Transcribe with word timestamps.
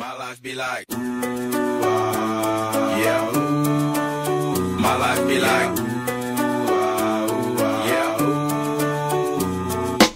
My 0.00 0.14
life 0.14 0.40
be 0.40 0.54
like, 0.54 0.86
ooh, 0.94 1.50
ah, 1.84 2.96
yeah, 2.96 3.36
ooh. 3.36 4.80
My 4.80 4.96
life 4.96 5.28
be 5.28 5.38
like. 5.38 5.90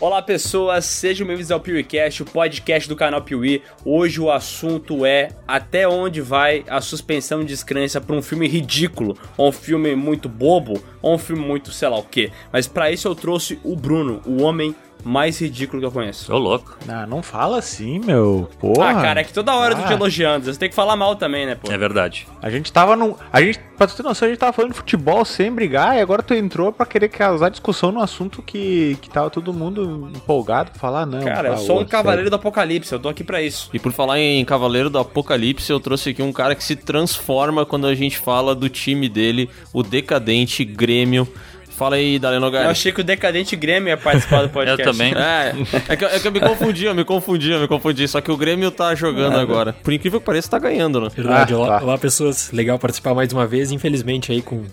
Olá 0.01 0.21
pessoas, 0.23 0.85
sejam 0.85 1.27
bem-vindos 1.27 1.51
ao 1.51 1.61
PeeWeeCast, 1.61 2.23
o 2.23 2.27
podcast 2.27 2.89
do 2.89 2.95
canal 2.95 3.23
Piuí. 3.23 3.63
Hoje 3.85 4.21
o 4.21 4.31
assunto 4.31 5.05
é 5.05 5.31
até 5.47 5.89
onde 5.89 6.21
vai 6.21 6.65
a 6.69 6.81
suspensão 6.81 7.41
de 7.41 7.47
descrença 7.47 8.01
para 8.01 8.15
um 8.15 8.23
filme 8.23 8.47
ridículo, 8.47 9.19
ou 9.37 9.49
um 9.49 9.53
filme 9.53 9.95
muito 9.95 10.29
bobo, 10.29 10.83
ou 11.01 11.15
um 11.15 11.19
filme 11.19 11.43
muito 11.43 11.73
sei 11.73 11.89
lá 11.89 11.99
o 11.99 12.03
que. 12.03 12.31
Mas 12.53 12.67
para 12.67 12.91
isso 12.91 13.09
eu 13.09 13.15
trouxe 13.15 13.59
o 13.65 13.75
Bruno, 13.75 14.21
o 14.27 14.43
homem 14.43 14.75
mais 15.05 15.39
ridículo 15.41 15.81
que 15.81 15.87
eu 15.87 15.93
conheço. 15.93 16.33
Ô, 16.33 16.39
louco. 16.39 16.77
Ah, 16.89 17.07
não 17.07 17.23
fala 17.23 17.59
assim, 17.59 17.99
meu. 17.99 18.49
Porra. 18.59 18.91
Ah, 18.91 18.95
cara, 19.03 19.21
é 19.21 19.25
que 19.25 19.33
toda 19.33 19.55
hora 19.55 19.75
eu 19.75 19.79
tô 19.79 19.85
te 19.87 19.93
Ah. 19.93 19.97
elogiando, 19.97 20.47
você 20.47 20.59
tem 20.59 20.69
que 20.69 20.75
falar 20.75 20.97
mal 20.97 21.15
também, 21.17 21.47
né, 21.47 21.55
pô? 21.55 21.71
É 21.71 21.77
verdade. 21.79 22.27
A 22.43 22.49
gente 22.51 22.73
tava 22.73 22.97
num. 22.97 23.15
A 23.33 23.41
gente, 23.43 23.61
pra 23.77 23.87
tu 23.87 23.95
ter 23.97 24.03
noção, 24.03 24.27
a 24.27 24.31
gente 24.31 24.39
tava 24.41 24.53
falando 24.53 24.73
de 24.73 24.77
futebol 24.79 25.25
sem 25.25 25.53
brigar 25.53 25.97
e 25.97 26.01
agora 26.01 26.23
tu 26.23 26.35
entrou 26.35 26.73
pra 26.73 26.87
querer 26.87 27.09
causar 27.09 27.49
discussão 27.51 27.93
num 27.93 28.01
assunto 28.01 28.43
que, 28.43 28.97
que 29.03 29.09
tava 29.11 29.31
todo 29.31 29.53
mundo 29.53 30.11
empolgado 30.15 30.71
pra 30.71 30.81
falar, 30.81 31.07
não. 31.07 31.21
Cara, 31.23 31.49
eu 31.49 31.53
tá, 31.55 31.59
sou 31.59 31.81
um 31.81 31.85
cavaleiro 31.85 32.31
do 32.31 32.37
apocalipse, 32.37 32.93
eu 32.93 32.99
tô 32.99 33.09
aqui 33.09 33.23
pra 33.23 33.43
isso. 33.43 33.71
E 33.73 33.79
por 33.79 33.93
falar 33.93 34.19
em 34.19 34.45
Cavaleiro 34.45 34.89
do 34.89 34.99
Apocalipse, 34.99 35.71
eu 35.71 35.81
trouxe 35.81 36.11
aqui 36.11 36.23
um 36.23 36.33
cara 36.33 36.55
que 36.55 36.63
se 36.65 36.77
transforma 36.77 37.67
quando 37.67 37.87
a 37.87 37.95
gente 37.95 38.19
fala 38.19 38.55
do 38.55 38.69
time 38.69 39.09
dele, 39.09 39.51
o 39.73 39.83
decadente 39.83 40.65
Grêmio. 40.65 41.29
Fala 41.77 41.97
aí, 41.97 42.19
Daleno 42.19 42.47
Eu 42.47 42.51
Gari. 42.51 42.69
achei 42.69 42.93
que 42.93 43.01
o 43.01 43.05
Decadente 43.05 43.57
Grêmio 43.57 43.89
ia 43.89 43.97
participar 43.97 44.43
do 44.43 44.49
podcast. 44.51 44.81
Eu 44.87 44.93
também. 44.93 45.13
É, 45.15 45.53
é 45.89 45.97
que, 45.97 46.05
é 46.05 46.21
que 46.21 46.29
eu 46.29 46.33
me 46.33 46.41
confundi, 46.41 46.85
eu 46.85 46.95
me 46.95 47.05
confundi, 47.05 47.51
eu 47.51 47.61
me 47.61 47.69
confundi. 47.69 48.07
Só 48.09 48.21
que 48.21 48.31
o 48.31 48.37
Grêmio 48.37 48.71
tá 48.71 48.95
jogando 48.95 49.37
agora. 49.39 49.73
Por 49.73 49.93
incrível 49.93 50.21
que 50.21 50.27
pareça, 50.27 50.49
tá 50.51 50.59
ganhando, 50.59 51.01
né? 51.01 51.09
Verdade, 51.15 51.53
Ah, 51.53 51.59
olá, 51.59 51.79
tá. 51.79 51.85
olá, 51.85 51.99
pessoas. 51.99 52.51
Legal 52.53 52.79
participar 52.79 53.15
mais 53.15 53.33
uma 53.33 53.47
vez. 53.47 53.71
Infelizmente 53.73 54.31
aí 54.33 54.41
com 54.43 54.57
o 54.57 54.67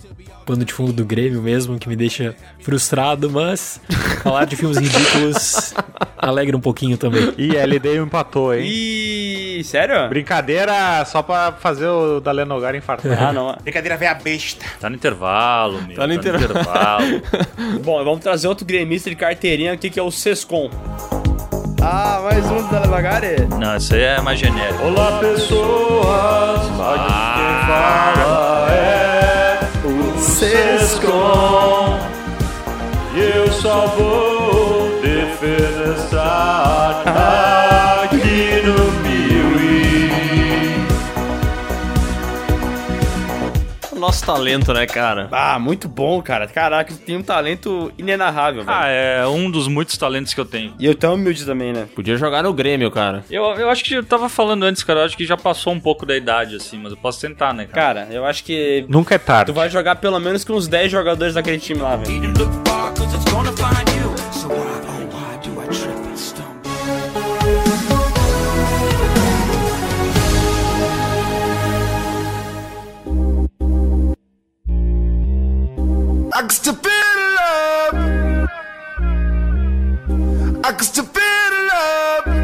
pano 0.45 0.65
de 0.65 0.73
fundo 0.73 0.91
do 0.93 1.05
Grêmio 1.05 1.41
mesmo, 1.41 1.77
que 1.79 1.87
me 1.87 1.95
deixa 1.95 2.35
frustrado, 2.59 3.29
mas 3.29 3.79
falar 4.23 4.45
de 4.45 4.55
filmes 4.55 4.77
ridículos 4.77 5.73
alegra 6.17 6.55
um 6.57 6.61
pouquinho 6.61 6.97
também. 6.97 7.33
E 7.37 7.57
a 7.57 7.61
LD 7.61 7.97
empatou, 7.97 8.53
hein? 8.53 8.63
Ih, 8.65 9.63
sério? 9.63 10.07
Brincadeira 10.09 11.03
só 11.05 11.21
pra 11.21 11.51
fazer 11.51 11.87
o 11.87 12.19
Dalenogar 12.19 12.75
infartar. 12.75 13.21
Ah, 13.29 13.33
não. 13.33 13.55
Brincadeira 13.61 13.97
velha 13.97 14.13
besta. 14.15 14.65
Tá 14.79 14.89
no 14.89 14.95
intervalo, 14.95 15.81
meu. 15.83 15.95
Tá 15.95 16.07
no 16.07 16.13
intervalo. 16.13 16.51
Bom, 17.83 18.03
vamos 18.03 18.19
trazer 18.19 18.47
outro 18.47 18.65
gremista 18.65 19.09
de 19.09 19.15
carteirinha 19.15 19.73
aqui 19.73 19.89
que 19.89 19.99
é 19.99 20.03
o 20.03 20.11
Sescom. 20.11 20.69
Ah, 21.81 22.19
mais 22.23 22.45
um 22.45 22.67
da 22.69 22.79
Levagare. 22.81 23.47
Não, 23.59 23.75
isso 23.75 23.95
aí 23.95 24.01
é 24.01 24.21
mais 24.21 24.39
genérico. 24.39 24.83
Olá, 24.83 25.17
pessoas! 25.19 26.61
Aqui 26.61 27.13
quem 27.35 27.67
fala 27.67 28.71
é 28.71 29.59
o 29.83 30.19
Sescom. 30.19 31.99
E 33.15 33.19
eu 33.19 33.51
só 33.51 33.87
vou 33.87 35.01
defenestrar 35.01 37.03
Nosso 44.11 44.25
talento, 44.25 44.73
né, 44.73 44.85
cara? 44.85 45.29
Ah, 45.31 45.57
muito 45.57 45.87
bom, 45.87 46.21
cara. 46.21 46.45
Caraca, 46.45 46.93
tem 46.93 47.15
um 47.15 47.23
talento 47.23 47.93
inenarrável, 47.97 48.61
velho. 48.65 48.77
Ah, 48.77 48.85
é 48.85 49.25
um 49.25 49.49
dos 49.49 49.69
muitos 49.69 49.97
talentos 49.97 50.33
que 50.33 50.39
eu 50.41 50.43
tenho. 50.43 50.73
E 50.77 50.85
eu 50.85 50.93
tão 50.93 51.13
humilde 51.13 51.45
também, 51.45 51.71
né? 51.71 51.87
Podia 51.95 52.17
jogar 52.17 52.43
no 52.43 52.51
Grêmio, 52.53 52.91
cara. 52.91 53.23
Eu, 53.31 53.41
eu 53.55 53.69
acho 53.69 53.85
que 53.85 53.93
eu 53.93 54.03
tava 54.03 54.27
falando 54.27 54.63
antes, 54.63 54.83
cara, 54.83 54.99
eu 54.99 55.05
acho 55.05 55.15
que 55.15 55.25
já 55.25 55.37
passou 55.37 55.71
um 55.71 55.79
pouco 55.79 56.05
da 56.05 56.13
idade, 56.17 56.57
assim, 56.57 56.77
mas 56.77 56.91
eu 56.91 56.97
posso 56.97 57.21
tentar, 57.21 57.53
né, 57.53 57.65
cara? 57.65 58.01
Cara, 58.01 58.13
eu 58.13 58.25
acho 58.25 58.43
que 58.43 58.85
Nunca 58.89 59.15
é 59.15 59.17
tarde. 59.17 59.49
tu 59.49 59.55
vai 59.55 59.69
jogar 59.69 59.95
pelo 59.95 60.19
menos 60.19 60.43
com 60.43 60.55
uns 60.55 60.67
10 60.67 60.91
jogadores 60.91 61.33
daquele 61.35 61.57
time 61.57 61.79
lá, 61.79 61.95
velho. 61.95 62.33
Still 76.49 76.73
feel 76.73 76.91
the 77.13 77.27
love. 77.37 78.49
I 80.63 80.75
still 80.81 81.05
feel 81.05 81.49
the 81.49 81.61
love. 81.71 82.41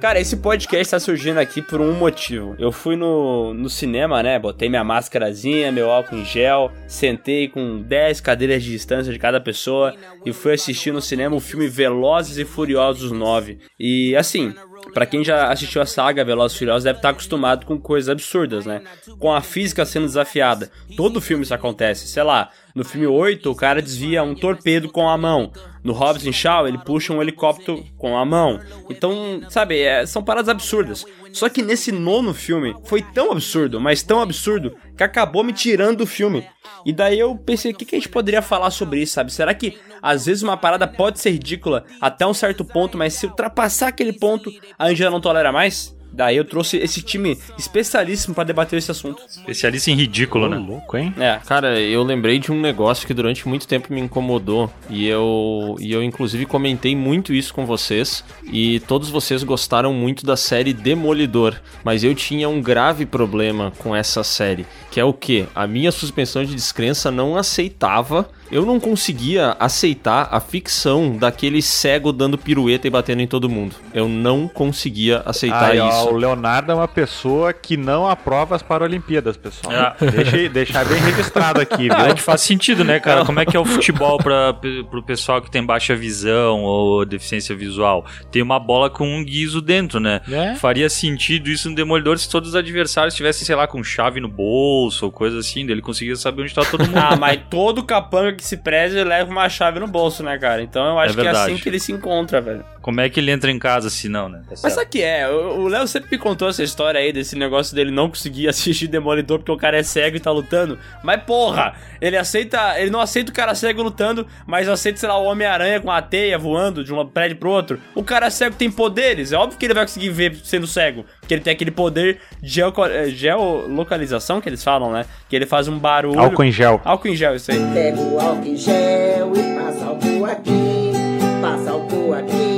Cara, 0.00 0.18
esse 0.18 0.36
podcast 0.38 0.90
tá 0.92 0.98
surgindo 0.98 1.38
aqui 1.38 1.60
por 1.60 1.78
um 1.80 1.92
motivo. 1.92 2.56
Eu 2.58 2.72
fui 2.72 2.96
no, 2.96 3.52
no 3.52 3.68
cinema, 3.68 4.22
né? 4.22 4.38
Botei 4.38 4.68
minha 4.68 4.82
máscarazinha, 4.82 5.70
meu 5.70 5.90
álcool 5.90 6.16
em 6.16 6.24
gel, 6.24 6.72
sentei 6.88 7.48
com 7.48 7.82
10 7.82 8.20
cadeiras 8.22 8.62
de 8.62 8.70
distância 8.70 9.12
de 9.12 9.18
cada 9.18 9.38
pessoa 9.40 9.94
e 10.24 10.32
fui 10.32 10.54
assistir 10.54 10.90
no 10.90 11.02
cinema 11.02 11.36
o 11.36 11.40
filme 11.40 11.68
Velozes 11.68 12.38
e 12.38 12.46
Furiosos 12.46 13.12
9. 13.12 13.58
E 13.78 14.16
assim, 14.16 14.54
Pra 14.92 15.06
quem 15.06 15.22
já 15.24 15.50
assistiu 15.50 15.80
a 15.80 15.86
saga 15.86 16.24
Velozes 16.24 16.56
e 16.56 16.58
Furiosos 16.58 16.84
deve 16.84 16.98
estar 16.98 17.10
acostumado 17.10 17.64
com 17.66 17.78
coisas 17.78 18.08
absurdas, 18.08 18.66
né? 18.66 18.82
Com 19.18 19.32
a 19.32 19.40
física 19.40 19.84
sendo 19.84 20.06
desafiada. 20.06 20.70
Todo 20.96 21.20
filme 21.20 21.44
isso 21.44 21.54
acontece. 21.54 22.08
Sei 22.08 22.22
lá, 22.22 22.50
no 22.74 22.84
filme 22.84 23.06
8 23.06 23.50
o 23.50 23.54
cara 23.54 23.82
desvia 23.82 24.22
um 24.22 24.34
torpedo 24.34 24.90
com 24.90 25.08
a 25.08 25.16
mão. 25.16 25.52
No 25.82 25.92
Hobbs 25.92 26.26
and 26.26 26.32
Shaw 26.32 26.68
ele 26.68 26.78
puxa 26.78 27.12
um 27.12 27.22
helicóptero 27.22 27.84
com 27.96 28.16
a 28.16 28.24
mão. 28.24 28.60
Então, 28.88 29.40
sabe, 29.48 29.80
é, 29.80 30.04
são 30.06 30.22
paradas 30.22 30.48
absurdas. 30.48 31.04
Só 31.32 31.48
que 31.48 31.62
nesse 31.62 31.92
nono 31.92 32.34
filme 32.34 32.74
foi 32.84 33.02
tão 33.02 33.32
absurdo, 33.32 33.80
mas 33.80 34.02
tão 34.02 34.20
absurdo, 34.20 34.76
que 34.96 35.02
acabou 35.02 35.44
me 35.44 35.52
tirando 35.52 35.98
do 35.98 36.06
filme. 36.06 36.46
E 36.84 36.92
daí 36.92 37.18
eu 37.18 37.36
pensei, 37.36 37.72
o 37.72 37.74
que, 37.74 37.84
que 37.84 37.94
a 37.94 37.98
gente 37.98 38.08
poderia 38.08 38.42
falar 38.42 38.70
sobre 38.70 39.00
isso, 39.00 39.14
sabe? 39.14 39.32
Será 39.32 39.54
que 39.54 39.78
às 40.02 40.26
vezes 40.26 40.42
uma 40.42 40.56
parada 40.56 40.86
pode 40.86 41.20
ser 41.20 41.30
ridícula 41.30 41.84
até 42.00 42.26
um 42.26 42.34
certo 42.34 42.64
ponto, 42.64 42.98
mas 42.98 43.14
se 43.14 43.26
ultrapassar 43.26 43.88
aquele 43.88 44.12
ponto, 44.12 44.50
a 44.78 44.92
já 44.92 45.10
não 45.10 45.20
tolera 45.20 45.52
mais? 45.52 45.96
Daí 46.12 46.36
eu 46.36 46.44
trouxe 46.44 46.76
esse 46.78 47.02
time 47.02 47.38
especialíssimo 47.58 48.34
pra 48.34 48.44
debater 48.44 48.78
esse 48.78 48.90
assunto. 48.90 49.22
Especialista 49.28 49.90
em 49.90 49.94
ridículo, 49.94 50.46
Ô, 50.46 50.48
né? 50.48 50.56
louco, 50.58 50.96
hein? 50.96 51.14
É. 51.18 51.38
Cara, 51.46 51.80
eu 51.80 52.02
lembrei 52.02 52.38
de 52.38 52.50
um 52.50 52.60
negócio 52.60 53.06
que 53.06 53.14
durante 53.14 53.48
muito 53.48 53.66
tempo 53.66 53.92
me 53.92 54.00
incomodou 54.00 54.70
e 54.88 55.06
eu, 55.06 55.76
e 55.78 55.92
eu 55.92 56.02
inclusive 56.02 56.46
comentei 56.46 56.96
muito 56.96 57.32
isso 57.32 57.54
com 57.54 57.64
vocês 57.64 58.24
e 58.44 58.80
todos 58.80 59.08
vocês 59.10 59.42
gostaram 59.42 59.92
muito 59.92 60.26
da 60.26 60.36
série 60.36 60.72
Demolidor, 60.72 61.54
mas 61.84 62.02
eu 62.04 62.14
tinha 62.14 62.48
um 62.48 62.60
grave 62.60 63.06
problema 63.06 63.72
com 63.78 63.94
essa 63.94 64.22
série, 64.24 64.66
que 64.90 64.98
é 65.00 65.04
o 65.04 65.12
que? 65.12 65.46
A 65.54 65.66
minha 65.66 65.92
suspensão 65.92 66.44
de 66.44 66.54
descrença 66.54 67.10
não 67.10 67.36
aceitava, 67.36 68.28
eu 68.50 68.64
não 68.66 68.80
conseguia 68.80 69.56
aceitar 69.58 70.28
a 70.30 70.40
ficção 70.40 71.16
daquele 71.16 71.62
cego 71.62 72.12
dando 72.12 72.36
pirueta 72.38 72.86
e 72.86 72.90
batendo 72.90 73.22
em 73.22 73.26
todo 73.26 73.48
mundo. 73.48 73.74
Eu 73.94 74.08
não 74.08 74.48
conseguia 74.48 75.22
aceitar 75.24 75.70
Aí, 75.70 75.78
ó, 75.80 75.88
isso. 75.88 76.08
o 76.10 76.16
Leonardo 76.16 76.72
é 76.72 76.74
uma 76.74 76.88
pessoa 76.88 77.52
que 77.52 77.76
não 77.76 78.08
aprova 78.08 78.56
as 78.56 78.62
Paralimpíadas, 78.62 79.36
pessoal. 79.36 79.74
Ah. 79.74 79.96
Deixa, 80.00 80.48
deixar 80.48 80.84
bem 80.84 81.00
registrado 81.00 81.60
aqui, 81.60 81.88
Ah, 81.90 82.04
viu? 82.04 82.14
que 82.14 82.22
faz 82.22 82.40
sentido, 82.40 82.84
né, 82.84 82.98
cara? 83.00 83.24
Como 83.24 83.38
é 83.40 83.44
que 83.46 83.56
é 83.56 83.60
o 83.60 83.64
futebol 83.64 84.18
pra, 84.18 84.52
pro 84.54 85.02
pessoal 85.02 85.40
que 85.42 85.50
tem 85.50 85.64
baixa 85.64 85.94
visão 85.94 86.62
ou 86.62 87.04
deficiência 87.04 87.54
visual? 87.54 88.04
Tem 88.30 88.42
uma 88.42 88.58
bola 88.58 88.88
com 88.90 89.06
um 89.08 89.24
guiso 89.24 89.60
dentro, 89.60 89.98
né? 90.00 90.20
É. 90.30 90.54
Faria 90.54 90.88
sentido 90.88 91.48
isso 91.50 91.68
no 91.68 91.74
Demolidor 91.76 92.18
se 92.18 92.28
todos 92.28 92.50
os 92.50 92.54
adversários 92.54 93.14
tivessem, 93.14 93.44
sei 93.46 93.54
lá, 93.56 93.66
com 93.66 93.82
chave 93.82 94.20
no 94.20 94.28
bolso 94.28 95.06
ou 95.06 95.12
coisa 95.12 95.38
assim, 95.38 95.64
dele 95.66 95.80
conseguia 95.82 96.16
saber 96.16 96.42
onde 96.42 96.54
tá 96.54 96.64
todo 96.64 96.80
mundo. 96.86 96.96
Ah, 96.98 97.16
mas 97.16 97.40
todo 97.50 97.82
capanga 97.82 98.39
que 98.40 98.46
se 98.46 98.56
preze 98.56 99.02
leva 99.04 99.30
uma 99.30 99.48
chave 99.48 99.78
no 99.78 99.86
bolso, 99.86 100.22
né, 100.22 100.36
cara? 100.38 100.62
Então 100.62 100.84
eu 100.84 100.98
acho 100.98 101.18
É 101.18 101.22
que 101.22 101.28
é 101.28 101.30
assim 101.30 101.56
que 101.56 101.68
ele 101.68 101.78
se 101.78 101.92
encontra, 101.92 102.40
velho. 102.40 102.64
Como 102.80 103.00
é 103.00 103.08
que 103.10 103.20
ele 103.20 103.30
entra 103.30 103.50
em 103.50 103.58
casa 103.58 103.90
se 103.90 104.08
não, 104.08 104.28
né? 104.28 104.40
Tá 104.48 104.54
Mas 104.62 104.72
sabe 104.72 104.86
que 104.86 105.02
é? 105.02 105.28
O 105.28 105.60
o 105.60 105.68
Léo 105.68 105.86
sempre 105.86 106.10
me 106.12 106.18
contou 106.18 106.48
essa 106.48 106.62
história 106.62 106.98
aí 106.98 107.12
desse 107.12 107.36
negócio 107.36 107.74
dele 107.74 107.90
não 107.90 108.08
conseguir 108.08 108.48
assistir 108.48 108.88
Demolidor 108.88 109.38
porque 109.38 109.52
o 109.52 109.56
cara 109.56 109.78
é 109.78 109.82
cego 109.82 110.16
e 110.16 110.20
tá 110.20 110.30
lutando. 110.30 110.78
Mas 111.02 111.22
porra, 111.22 111.74
ele 112.00 112.16
aceita. 112.16 112.80
Ele 112.80 112.90
não 112.90 113.00
aceita 113.00 113.30
o 113.30 113.34
cara 113.34 113.54
cego 113.54 113.82
lutando, 113.82 114.26
mas 114.46 114.68
aceita, 114.68 114.98
sei 114.98 115.08
lá, 115.08 115.18
o 115.18 115.24
Homem-Aranha 115.24 115.80
com 115.80 115.90
a 115.90 116.00
teia 116.00 116.38
voando 116.38 116.82
de 116.82 116.92
um 116.92 117.06
prédio 117.06 117.36
pro 117.36 117.50
outro. 117.50 117.78
O 117.94 118.02
cara 118.02 118.30
cego 118.30 118.56
tem 118.56 118.70
poderes. 118.70 119.32
É 119.32 119.36
óbvio 119.36 119.58
que 119.58 119.64
ele 119.66 119.74
vai 119.74 119.84
conseguir 119.84 120.10
ver 120.10 120.36
sendo 120.42 120.66
cego. 120.66 121.04
Porque 121.30 121.34
ele 121.34 121.42
tem 121.44 121.52
aquele 121.52 121.70
poder 121.70 122.18
de 122.42 122.60
eh, 122.60 123.08
geolocalização 123.10 124.40
que 124.40 124.48
eles 124.48 124.64
falam, 124.64 124.90
né? 124.90 125.06
Que 125.28 125.36
ele 125.36 125.46
faz 125.46 125.68
um 125.68 125.78
barulho. 125.78 126.18
Álcool 126.18 126.42
em 126.42 126.50
gel. 126.50 126.80
Álcool 126.84 127.06
em 127.06 127.14
gel, 127.14 127.36
isso 127.36 127.52
aí. 127.52 127.58
Pega 127.72 128.00
o 128.00 128.18
álcool 128.18 128.46
em 128.46 128.56
gel 128.56 129.32
e 129.36 129.54
passa 129.54 129.84
álcool 129.84 130.24
aqui, 130.24 130.92
passa 131.40 131.70
álcool 131.70 132.14
aqui, 132.14 132.26
passa 132.26 132.30
álcool 132.34 132.40
aqui. 132.40 132.49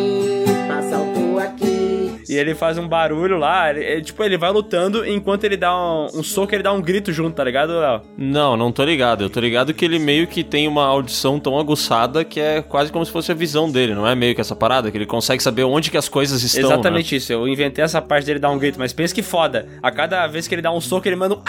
E 2.33 2.37
ele 2.39 2.55
faz 2.55 2.79
um 2.79 2.89
barulho 2.89 3.37
lá. 3.37 3.71
Ele, 3.71 3.85
ele- 3.85 4.03
tipo, 4.03 4.23
ele 4.25 4.37
vai 4.39 4.51
lutando 4.51 5.07
enquanto 5.07 5.45
ele 5.45 5.57
dá 5.57 5.77
um, 5.77 6.07
um 6.15 6.23
soco, 6.23 6.55
ele 6.55 6.63
dá 6.63 6.73
um 6.73 6.81
grito 6.81 7.13
junto, 7.13 7.35
tá 7.35 7.45
ligado, 7.45 7.79
Léo? 7.79 8.01
Não, 8.17 8.57
não 8.57 8.73
tô 8.73 8.85
ligado. 8.85 9.25
Eu 9.25 9.31
tô 9.31 9.41
ligado 9.41 9.75
que 9.75 9.85
ele 9.85 9.99
meio 9.99 10.27
que 10.27 10.43
tem 10.43 10.67
uma 10.67 10.85
audição 10.87 11.39
tão 11.39 11.59
aguçada 11.59 12.25
que 12.25 12.41
é 12.41 12.63
quase 12.63 12.91
como 12.91 13.05
se 13.05 13.13
fosse 13.13 13.31
a 13.31 13.35
visão 13.35 13.71
dele, 13.71 13.95
não 13.95 14.07
é 14.07 14.15
meio 14.15 14.35
que 14.35 14.41
essa 14.41 14.57
parada? 14.57 14.91
Que 14.91 14.97
ele 14.99 15.07
consegue 15.07 15.43
saber 15.43 15.65
onde 15.65 15.91
que 15.91 15.97
as 15.97 16.09
coisas 16.09 16.43
estão, 16.43 16.63
né? 16.69 16.75
Exatamente 16.75 17.17
isso. 17.17 17.33
Eu 17.33 17.47
inventei 17.47 17.85
essa 17.85 18.01
parte 18.01 18.25
dele 18.27 18.39
dar 18.39 18.51
um 18.51 18.59
grito, 18.59 18.79
mas 18.79 18.93
pensa 18.93 19.15
que 19.15 19.23
foda. 19.23 19.67
A 19.83 19.91
cada 19.91 20.27
vez 20.27 20.49
que 20.49 20.55
ele 20.55 20.63
dá 20.63 20.73
um 20.73 20.81
soco, 20.81 21.07
ele 21.07 21.17
manda 21.17 21.35
um. 21.35 21.43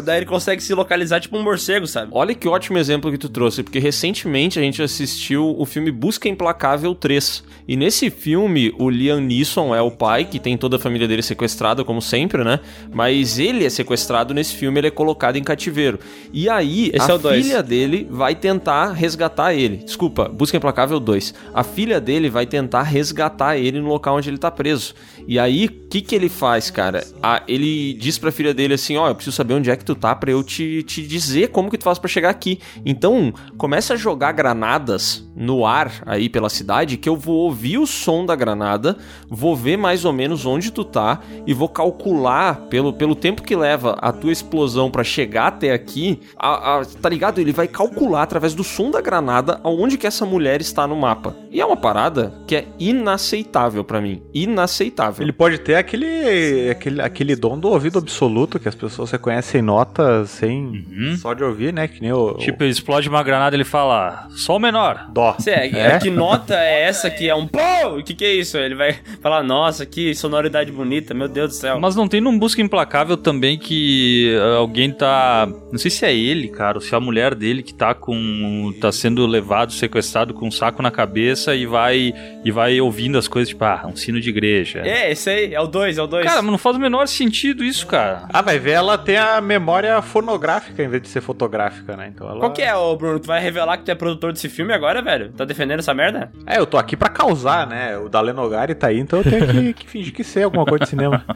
Daí 0.00 0.18
ele 0.18 0.26
consegue 0.26 0.62
se 0.62 0.74
localizar 0.74 1.20
tipo 1.20 1.36
um 1.36 1.42
morcego, 1.42 1.86
sabe? 1.86 2.10
Olha 2.14 2.34
que 2.34 2.48
ótimo 2.48 2.78
exemplo 2.78 3.10
que 3.10 3.18
tu 3.18 3.28
trouxe, 3.28 3.62
porque 3.62 3.78
recentemente 3.78 4.58
a 4.58 4.62
gente 4.62 4.82
assistiu 4.82 5.54
o 5.58 5.64
filme 5.64 5.90
Busca 5.90 6.28
Implacável 6.28 6.94
3. 6.94 7.44
E 7.68 7.76
nesse 7.76 8.10
filme, 8.10 8.74
o 8.78 8.90
Liam 8.90 9.20
Neeson 9.20 9.74
é 9.74 9.80
o 9.80 9.90
pai, 9.90 10.24
que 10.24 10.38
tem 10.40 10.56
toda 10.56 10.76
a 10.76 10.78
família 10.78 11.06
dele 11.06 11.22
sequestrada, 11.22 11.84
como 11.84 12.02
sempre, 12.02 12.42
né? 12.42 12.58
Mas 12.92 13.38
ele 13.38 13.64
é 13.64 13.70
sequestrado 13.70 14.34
nesse 14.34 14.54
filme, 14.54 14.80
ele 14.80 14.88
é 14.88 14.90
colocado 14.90 15.36
em 15.36 15.44
cativeiro. 15.44 15.98
E 16.32 16.48
aí, 16.48 16.90
Esse 16.92 17.10
a 17.10 17.14
é 17.14 17.16
o 17.16 17.18
dois. 17.18 17.44
filha 17.46 17.62
dele 17.62 18.06
vai 18.10 18.34
tentar 18.34 18.92
resgatar 18.92 19.54
ele. 19.54 19.76
Desculpa, 19.78 20.28
Busca 20.28 20.56
Implacável 20.56 20.98
2. 20.98 21.34
A 21.54 21.62
filha 21.62 22.00
dele 22.00 22.28
vai 22.28 22.44
tentar 22.46 22.82
resgatar 22.82 23.56
ele 23.56 23.80
no 23.80 23.88
local 23.88 24.16
onde 24.16 24.28
ele 24.28 24.38
tá 24.38 24.50
preso. 24.50 24.94
E 25.30 25.38
aí, 25.38 25.66
o 25.66 25.88
que 25.88 26.00
que 26.00 26.12
ele 26.16 26.28
faz, 26.28 26.70
cara? 26.72 27.04
Ah, 27.22 27.40
ele 27.46 27.94
diz 27.94 28.18
pra 28.18 28.32
filha 28.32 28.52
dele 28.52 28.74
assim, 28.74 28.96
ó, 28.96 29.06
eu 29.08 29.14
preciso 29.14 29.36
saber 29.36 29.54
onde 29.54 29.70
é 29.70 29.76
que 29.76 29.84
tu 29.84 29.94
tá 29.94 30.12
pra 30.12 30.32
eu 30.32 30.42
te, 30.42 30.82
te 30.82 31.06
dizer 31.06 31.50
como 31.50 31.70
que 31.70 31.78
tu 31.78 31.84
faz 31.84 32.00
pra 32.00 32.08
chegar 32.08 32.30
aqui. 32.30 32.58
Então, 32.84 33.32
começa 33.56 33.94
a 33.94 33.96
jogar 33.96 34.32
granadas 34.32 35.24
no 35.36 35.64
ar 35.64 36.02
aí 36.04 36.28
pela 36.28 36.48
cidade, 36.48 36.96
que 36.96 37.08
eu 37.08 37.14
vou 37.16 37.36
ouvir 37.36 37.78
o 37.78 37.86
som 37.86 38.26
da 38.26 38.34
granada, 38.34 38.98
vou 39.28 39.54
ver 39.54 39.76
mais 39.78 40.04
ou 40.04 40.12
menos 40.12 40.44
onde 40.46 40.72
tu 40.72 40.82
tá 40.84 41.20
e 41.46 41.54
vou 41.54 41.68
calcular 41.68 42.62
pelo, 42.68 42.92
pelo 42.92 43.14
tempo 43.14 43.42
que 43.42 43.54
leva 43.54 43.96
a 44.00 44.10
tua 44.12 44.32
explosão 44.32 44.90
pra 44.90 45.04
chegar 45.04 45.46
até 45.46 45.72
aqui, 45.72 46.18
a- 46.36 46.80
a- 46.80 46.84
tá 46.84 47.08
ligado? 47.08 47.38
Ele 47.40 47.52
vai 47.52 47.68
calcular 47.68 48.24
através 48.24 48.52
do 48.52 48.64
som 48.64 48.90
da 48.90 49.00
granada 49.00 49.60
aonde 49.62 49.96
que 49.96 50.08
essa 50.08 50.26
mulher 50.26 50.60
está 50.60 50.88
no 50.88 50.96
mapa. 50.96 51.36
E 51.52 51.60
é 51.60 51.64
uma 51.64 51.76
parada 51.76 52.34
que 52.48 52.56
é 52.56 52.66
inaceitável 52.80 53.84
pra 53.84 54.00
mim. 54.00 54.22
Inaceitável. 54.34 55.19
Ele 55.20 55.32
pode 55.32 55.58
ter 55.58 55.74
aquele, 55.74 56.70
aquele, 56.70 57.00
aquele 57.02 57.36
dom 57.36 57.58
do 57.58 57.68
ouvido 57.68 57.98
absoluto, 57.98 58.58
que 58.58 58.68
as 58.68 58.74
pessoas 58.74 59.10
reconhecem 59.10 59.62
notas 59.62 60.30
sem 60.30 60.84
só 61.16 61.34
de 61.34 61.44
ouvir, 61.44 61.72
né? 61.72 61.86
Que 61.88 62.00
nem 62.00 62.12
o, 62.12 62.34
Tipo, 62.34 62.62
ele 62.64 62.70
explode 62.70 63.08
uma 63.08 63.22
granada 63.22 63.54
e 63.54 63.58
ele 63.58 63.64
fala, 63.64 64.28
só 64.30 64.56
o 64.56 64.58
menor. 64.58 65.06
dó. 65.12 65.36
Cê, 65.38 65.50
é? 65.50 65.98
Que 65.98 66.10
nota 66.10 66.54
é 66.54 66.82
essa 66.82 67.10
que 67.10 67.28
é 67.28 67.34
um 67.34 67.46
pô? 67.46 67.58
O 67.98 68.02
que, 68.02 68.14
que 68.14 68.24
é 68.24 68.34
isso? 68.34 68.56
Ele 68.56 68.74
vai 68.74 68.96
falar, 69.20 69.42
nossa, 69.42 69.84
que 69.84 70.14
sonoridade 70.14 70.70
bonita, 70.72 71.14
meu 71.14 71.28
Deus 71.28 71.50
do 71.50 71.54
céu. 71.54 71.78
Mas 71.80 71.96
não 71.96 72.08
tem 72.08 72.20
num 72.20 72.38
Busca 72.38 72.60
Implacável 72.62 73.16
também 73.16 73.58
que 73.58 74.36
ah, 74.40 74.56
alguém 74.56 74.90
tá. 74.90 75.48
Não 75.70 75.78
sei 75.78 75.90
se 75.90 76.04
é 76.04 76.14
ele, 76.14 76.48
cara, 76.48 76.78
ou 76.78 76.80
se 76.80 76.94
é 76.94 76.96
a 76.96 77.00
mulher 77.00 77.34
dele 77.34 77.62
que 77.62 77.74
tá 77.74 77.94
com. 77.94 78.72
tá 78.80 78.90
sendo 78.92 79.26
levado, 79.26 79.72
sequestrado 79.72 80.34
com 80.34 80.46
um 80.46 80.50
saco 80.50 80.82
na 80.82 80.90
cabeça 80.90 81.54
e 81.54 81.66
vai. 81.66 82.12
e 82.44 82.50
vai 82.50 82.80
ouvindo 82.80 83.18
as 83.18 83.28
coisas, 83.28 83.48
tipo, 83.48 83.64
ah, 83.64 83.86
um 83.86 83.96
sino 83.96 84.20
de 84.20 84.28
igreja. 84.28 84.80
É, 84.80 84.99
esse 85.08 85.30
aí, 85.30 85.54
é 85.54 85.60
o 85.60 85.66
2, 85.66 85.98
é 85.98 86.02
o 86.02 86.06
2. 86.06 86.24
Cara, 86.26 86.42
mas 86.42 86.50
não 86.50 86.58
faz 86.58 86.76
o 86.76 86.78
menor 86.78 87.06
sentido 87.06 87.64
isso, 87.64 87.86
cara. 87.86 88.28
Ah, 88.32 88.42
vai 88.42 88.58
ver, 88.58 88.72
ela 88.72 88.98
tem 88.98 89.16
a 89.16 89.40
memória 89.40 90.00
fonográfica 90.02 90.82
em 90.82 90.88
vez 90.88 91.02
de 91.02 91.08
ser 91.08 91.20
fotográfica, 91.20 91.96
né? 91.96 92.10
Então 92.14 92.28
ela... 92.28 92.40
Qual 92.40 92.52
que 92.52 92.62
é, 92.62 92.74
ô 92.74 92.96
Bruno? 92.96 93.18
Tu 93.20 93.26
vai 93.26 93.40
revelar 93.40 93.78
que 93.78 93.84
tu 93.84 93.90
é 93.90 93.94
produtor 93.94 94.32
desse 94.32 94.48
filme 94.48 94.72
agora, 94.72 95.00
velho? 95.02 95.32
Tá 95.32 95.44
defendendo 95.44 95.78
essa 95.78 95.94
merda? 95.94 96.30
É, 96.46 96.58
eu 96.58 96.66
tô 96.66 96.76
aqui 96.76 96.96
pra 96.96 97.08
causar, 97.08 97.66
né? 97.66 97.96
O 97.98 98.08
Dalenogari 98.08 98.74
tá 98.74 98.88
aí, 98.88 98.98
então 98.98 99.20
eu 99.20 99.24
tenho 99.24 99.46
que, 99.46 99.72
que 99.74 99.88
fingir 99.88 100.12
que 100.12 100.24
sei 100.24 100.42
alguma 100.42 100.64
coisa 100.64 100.84
de 100.84 100.90
cinema. 100.90 101.24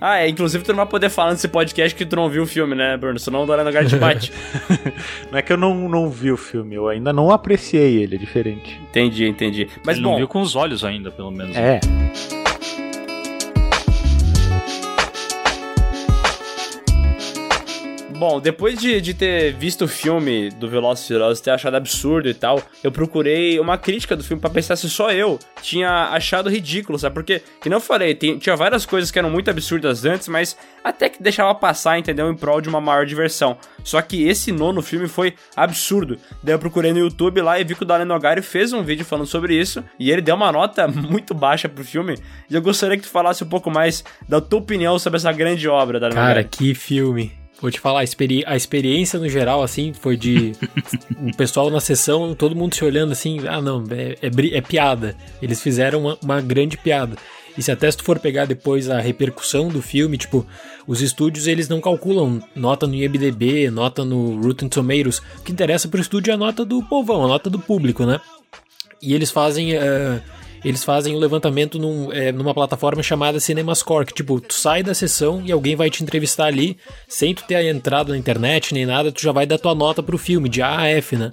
Ah, 0.00 0.18
é, 0.18 0.28
inclusive 0.28 0.62
tu 0.64 0.68
não 0.68 0.78
vai 0.78 0.86
poder 0.86 1.08
falar 1.08 1.32
nesse 1.32 1.48
podcast 1.48 1.94
que 1.94 2.04
tu 2.04 2.14
não 2.16 2.28
viu 2.28 2.42
o 2.42 2.46
filme, 2.46 2.74
né, 2.74 2.96
Bruno? 2.96 3.18
Senão 3.18 3.44
o 3.44 3.46
Dora 3.46 3.62
Lugar 3.62 3.86
te 3.86 3.96
bate. 3.96 4.32
Não 5.30 5.38
é 5.38 5.42
que 5.42 5.52
eu 5.52 5.56
não, 5.56 5.88
não 5.88 6.10
vi 6.10 6.30
o 6.30 6.36
filme, 6.36 6.74
eu 6.74 6.88
ainda 6.88 7.12
não 7.12 7.30
apreciei 7.30 8.02
ele, 8.02 8.16
é 8.16 8.18
diferente. 8.18 8.80
entendi, 8.90 9.26
entendi. 9.26 9.68
Mas 9.84 9.96
ele 9.96 10.04
bom, 10.04 10.10
não 10.12 10.18
viu 10.18 10.28
com 10.28 10.40
os 10.40 10.54
olhos 10.54 10.84
ainda, 10.84 11.10
pelo 11.10 11.30
menos. 11.30 11.56
É. 11.56 11.80
Bom, 18.16 18.38
depois 18.40 18.78
de, 18.78 19.00
de 19.00 19.12
ter 19.12 19.52
visto 19.54 19.86
o 19.86 19.88
filme 19.88 20.48
do 20.50 20.68
Velozes 20.68 21.04
e 21.04 21.08
Furiosos, 21.08 21.40
ter 21.40 21.50
achado 21.50 21.76
absurdo 21.76 22.28
e 22.28 22.32
tal, 22.34 22.62
eu 22.82 22.92
procurei 22.92 23.58
uma 23.58 23.76
crítica 23.76 24.14
do 24.16 24.22
filme 24.22 24.40
pra 24.40 24.48
pensar 24.48 24.76
se 24.76 24.88
só 24.88 25.10
eu 25.10 25.38
tinha 25.60 25.90
achado 26.10 26.48
ridículo, 26.48 26.96
sabe? 26.98 27.12
Porque, 27.14 27.42
que 27.60 27.68
não 27.68 27.80
falei, 27.80 28.14
tem- 28.14 28.38
tinha 28.38 28.54
várias 28.54 28.86
coisas 28.86 29.10
que 29.10 29.18
eram 29.18 29.28
muito 29.30 29.50
absurdas 29.50 30.04
antes, 30.04 30.28
mas 30.28 30.56
até 30.84 31.08
que 31.08 31.20
deixava 31.22 31.52
passar, 31.56 31.98
entendeu? 31.98 32.30
Em 32.30 32.36
prol 32.36 32.60
de 32.60 32.68
uma 32.68 32.80
maior 32.80 33.04
diversão. 33.04 33.58
Só 33.82 34.00
que 34.00 34.28
esse 34.28 34.52
nono 34.52 34.80
filme 34.80 35.08
foi 35.08 35.34
absurdo. 35.56 36.16
Daí 36.42 36.54
eu 36.54 36.58
procurei 36.58 36.92
no 36.92 37.00
YouTube 37.00 37.40
lá 37.40 37.58
e 37.58 37.64
vi 37.64 37.74
que 37.74 37.82
o 37.82 37.86
Dalen 37.86 38.06
Nogari 38.06 38.42
fez 38.42 38.72
um 38.72 38.82
vídeo 38.82 39.04
falando 39.04 39.26
sobre 39.26 39.54
isso, 39.58 39.82
e 39.98 40.10
ele 40.10 40.22
deu 40.22 40.36
uma 40.36 40.52
nota 40.52 40.86
muito 40.88 41.34
baixa 41.34 41.68
pro 41.68 41.84
filme, 41.84 42.16
e 42.48 42.54
eu 42.54 42.62
gostaria 42.62 42.96
que 42.96 43.02
tu 43.02 43.08
falasse 43.08 43.42
um 43.42 43.48
pouco 43.48 43.70
mais 43.72 44.04
da 44.28 44.40
tua 44.40 44.60
opinião 44.60 44.98
sobre 45.00 45.16
essa 45.16 45.32
grande 45.32 45.68
obra, 45.68 45.98
Dalen 45.98 46.14
Cara, 46.14 46.28
Nogari. 46.28 46.48
que 46.48 46.74
filme. 46.74 47.43
Vou 47.60 47.70
te 47.70 47.80
falar, 47.80 48.00
a, 48.00 48.04
experi- 48.04 48.44
a 48.46 48.56
experiência 48.56 49.18
no 49.18 49.28
geral, 49.28 49.62
assim, 49.62 49.92
foi 49.92 50.16
de 50.16 50.52
o 51.16 51.34
pessoal 51.36 51.70
na 51.70 51.80
sessão, 51.80 52.34
todo 52.34 52.54
mundo 52.56 52.74
se 52.74 52.84
olhando 52.84 53.12
assim, 53.12 53.40
ah 53.48 53.60
não, 53.62 53.84
é, 53.90 54.16
é 54.20 54.56
é 54.58 54.60
piada. 54.60 55.16
Eles 55.40 55.62
fizeram 55.62 56.00
uma, 56.00 56.18
uma 56.22 56.40
grande 56.40 56.76
piada. 56.76 57.16
E 57.56 57.62
se 57.62 57.70
até 57.70 57.88
se 57.90 57.96
tu 57.96 58.04
for 58.04 58.18
pegar 58.18 58.46
depois 58.46 58.90
a 58.90 59.00
repercussão 59.00 59.68
do 59.68 59.80
filme, 59.80 60.18
tipo, 60.18 60.44
os 60.88 61.00
estúdios 61.00 61.46
eles 61.46 61.68
não 61.68 61.80
calculam 61.80 62.42
nota 62.54 62.84
no 62.86 62.94
IMDB, 62.96 63.70
nota 63.70 64.04
no 64.04 64.40
Rotten 64.42 64.68
Tomatoes. 64.68 65.18
O 65.38 65.42
que 65.44 65.52
interessa 65.52 65.86
pro 65.88 66.00
estúdio 66.00 66.32
é 66.32 66.34
a 66.34 66.36
nota 66.36 66.64
do 66.64 66.82
povão, 66.82 67.24
a 67.24 67.28
nota 67.28 67.48
do 67.48 67.60
público, 67.60 68.04
né? 68.04 68.20
E 69.00 69.14
eles 69.14 69.30
fazem. 69.30 69.72
eh, 69.74 70.20
eles 70.64 70.82
fazem 70.82 71.14
o 71.14 71.18
levantamento 71.18 71.78
num, 71.78 72.12
eh, 72.12 72.32
numa 72.32 72.54
plataforma 72.54 73.02
chamada 73.02 73.38
CinemaScore, 73.38 74.06
que 74.06 74.14
tipo, 74.14 74.40
tu 74.40 74.54
sai 74.54 74.82
da 74.82 74.94
sessão 74.94 75.42
e 75.44 75.52
alguém 75.52 75.76
vai 75.76 75.90
te 75.90 76.02
entrevistar 76.02 76.46
ali, 76.46 76.76
sem 77.06 77.34
tu 77.34 77.44
ter 77.44 77.64
entrado 77.66 78.10
na 78.10 78.18
internet 78.18 78.72
nem 78.72 78.86
nada, 78.86 79.12
tu 79.12 79.20
já 79.20 79.32
vai 79.32 79.46
dar 79.46 79.58
tua 79.58 79.74
nota 79.74 80.02
pro 80.02 80.18
filme, 80.18 80.48
de 80.48 80.62
A 80.62 80.78
a 80.78 80.88
F, 80.88 81.16
né? 81.16 81.30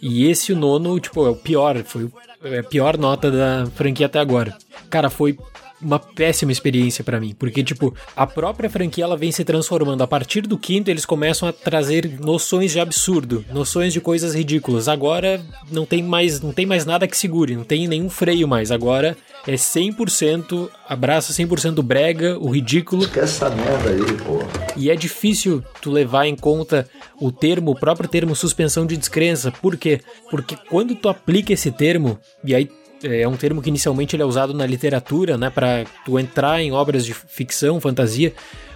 E 0.00 0.28
esse, 0.28 0.52
o 0.52 0.56
nono, 0.56 0.98
tipo, 0.98 1.24
é 1.24 1.30
o 1.30 1.36
pior, 1.36 1.82
foi 1.84 2.10
é 2.44 2.58
a 2.58 2.64
pior 2.64 2.98
nota 2.98 3.30
da 3.30 3.66
franquia 3.76 4.06
até 4.06 4.18
agora. 4.18 4.56
Cara, 4.90 5.08
foi 5.08 5.38
uma 5.82 5.98
péssima 5.98 6.52
experiência 6.52 7.02
pra 7.02 7.20
mim, 7.20 7.34
porque 7.38 7.62
tipo, 7.62 7.94
a 8.16 8.26
própria 8.26 8.70
franquia 8.70 9.04
ela 9.04 9.16
vem 9.16 9.32
se 9.32 9.44
transformando. 9.44 10.02
A 10.02 10.06
partir 10.06 10.42
do 10.42 10.58
quinto 10.58 10.90
eles 10.90 11.04
começam 11.04 11.48
a 11.48 11.52
trazer 11.52 12.18
noções 12.20 12.72
de 12.72 12.80
absurdo, 12.80 13.44
noções 13.52 13.92
de 13.92 14.00
coisas 14.00 14.34
ridículas. 14.34 14.88
Agora 14.88 15.40
não 15.70 15.84
tem 15.84 16.02
mais, 16.02 16.40
não 16.40 16.52
tem 16.52 16.66
mais 16.66 16.84
nada 16.84 17.06
que 17.06 17.16
segure, 17.16 17.56
não 17.56 17.64
tem 17.64 17.88
nenhum 17.88 18.08
freio 18.08 18.46
mais. 18.46 18.70
Agora 18.70 19.16
é 19.46 19.54
100% 19.54 20.68
abraça 20.88 21.32
100% 21.32 21.82
brega, 21.82 22.38
o 22.38 22.48
ridículo. 22.50 23.08
Que 23.08 23.20
essa 23.20 23.50
merda 23.50 23.90
aí, 23.90 24.16
pô. 24.18 24.38
E 24.76 24.90
é 24.90 24.94
difícil 24.94 25.62
tu 25.80 25.90
levar 25.90 26.26
em 26.26 26.36
conta 26.36 26.88
o 27.20 27.32
termo, 27.32 27.72
o 27.72 27.78
próprio 27.78 28.08
termo 28.08 28.36
suspensão 28.36 28.86
de 28.86 28.96
descrença. 28.96 29.50
Por 29.50 29.76
quê? 29.76 30.00
Porque 30.30 30.56
quando 30.68 30.94
tu 30.94 31.08
aplica 31.08 31.52
esse 31.52 31.70
termo, 31.70 32.18
e 32.44 32.54
aí 32.54 32.70
é 33.02 33.26
um 33.26 33.36
termo 33.36 33.60
que 33.62 33.68
inicialmente 33.68 34.16
ele 34.16 34.22
é 34.22 34.26
usado 34.26 34.54
na 34.54 34.66
literatura, 34.66 35.36
né, 35.36 35.50
para 35.50 35.84
tu 36.04 36.18
entrar 36.18 36.60
em 36.60 36.72
obras 36.72 37.04
de 37.04 37.14
ficção, 37.14 37.80
fantasia. 37.80 38.32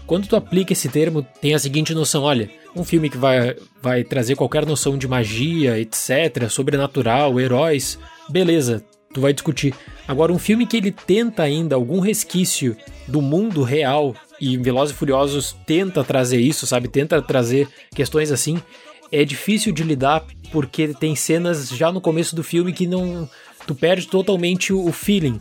Quando 0.06 0.28
tu 0.28 0.36
aplica 0.36 0.72
esse 0.72 0.88
termo, 0.88 1.26
tem 1.40 1.54
a 1.54 1.58
seguinte 1.58 1.94
noção, 1.94 2.22
olha, 2.22 2.48
um 2.74 2.84
filme 2.84 3.10
que 3.10 3.18
vai, 3.18 3.56
vai 3.82 4.04
trazer 4.04 4.36
qualquer 4.36 4.64
noção 4.64 4.96
de 4.96 5.08
magia, 5.08 5.78
etc, 5.78 6.48
sobrenatural, 6.48 7.40
heróis, 7.40 7.98
beleza, 8.28 8.84
tu 9.12 9.20
vai 9.20 9.32
discutir. 9.32 9.74
Agora, 10.06 10.32
um 10.32 10.38
filme 10.38 10.66
que 10.66 10.76
ele 10.76 10.92
tenta 10.92 11.42
ainda 11.42 11.74
algum 11.74 11.98
resquício 11.98 12.76
do 13.08 13.20
mundo 13.20 13.62
real, 13.62 14.14
e 14.40 14.56
Velozes 14.56 14.94
e 14.94 14.98
Furiosos 14.98 15.56
tenta 15.66 16.04
trazer 16.04 16.38
isso, 16.38 16.66
sabe? 16.66 16.88
Tenta 16.88 17.20
trazer 17.22 17.68
questões 17.94 18.30
assim, 18.30 18.60
é 19.10 19.24
difícil 19.24 19.72
de 19.72 19.82
lidar 19.82 20.24
porque 20.52 20.88
tem 20.88 21.14
cenas 21.14 21.68
já 21.68 21.90
no 21.90 22.00
começo 22.00 22.34
do 22.34 22.42
filme 22.42 22.72
que 22.72 22.86
não. 22.86 23.28
Tu 23.66 23.74
perde 23.74 24.06
totalmente 24.06 24.72
o 24.72 24.92
feeling. 24.92 25.40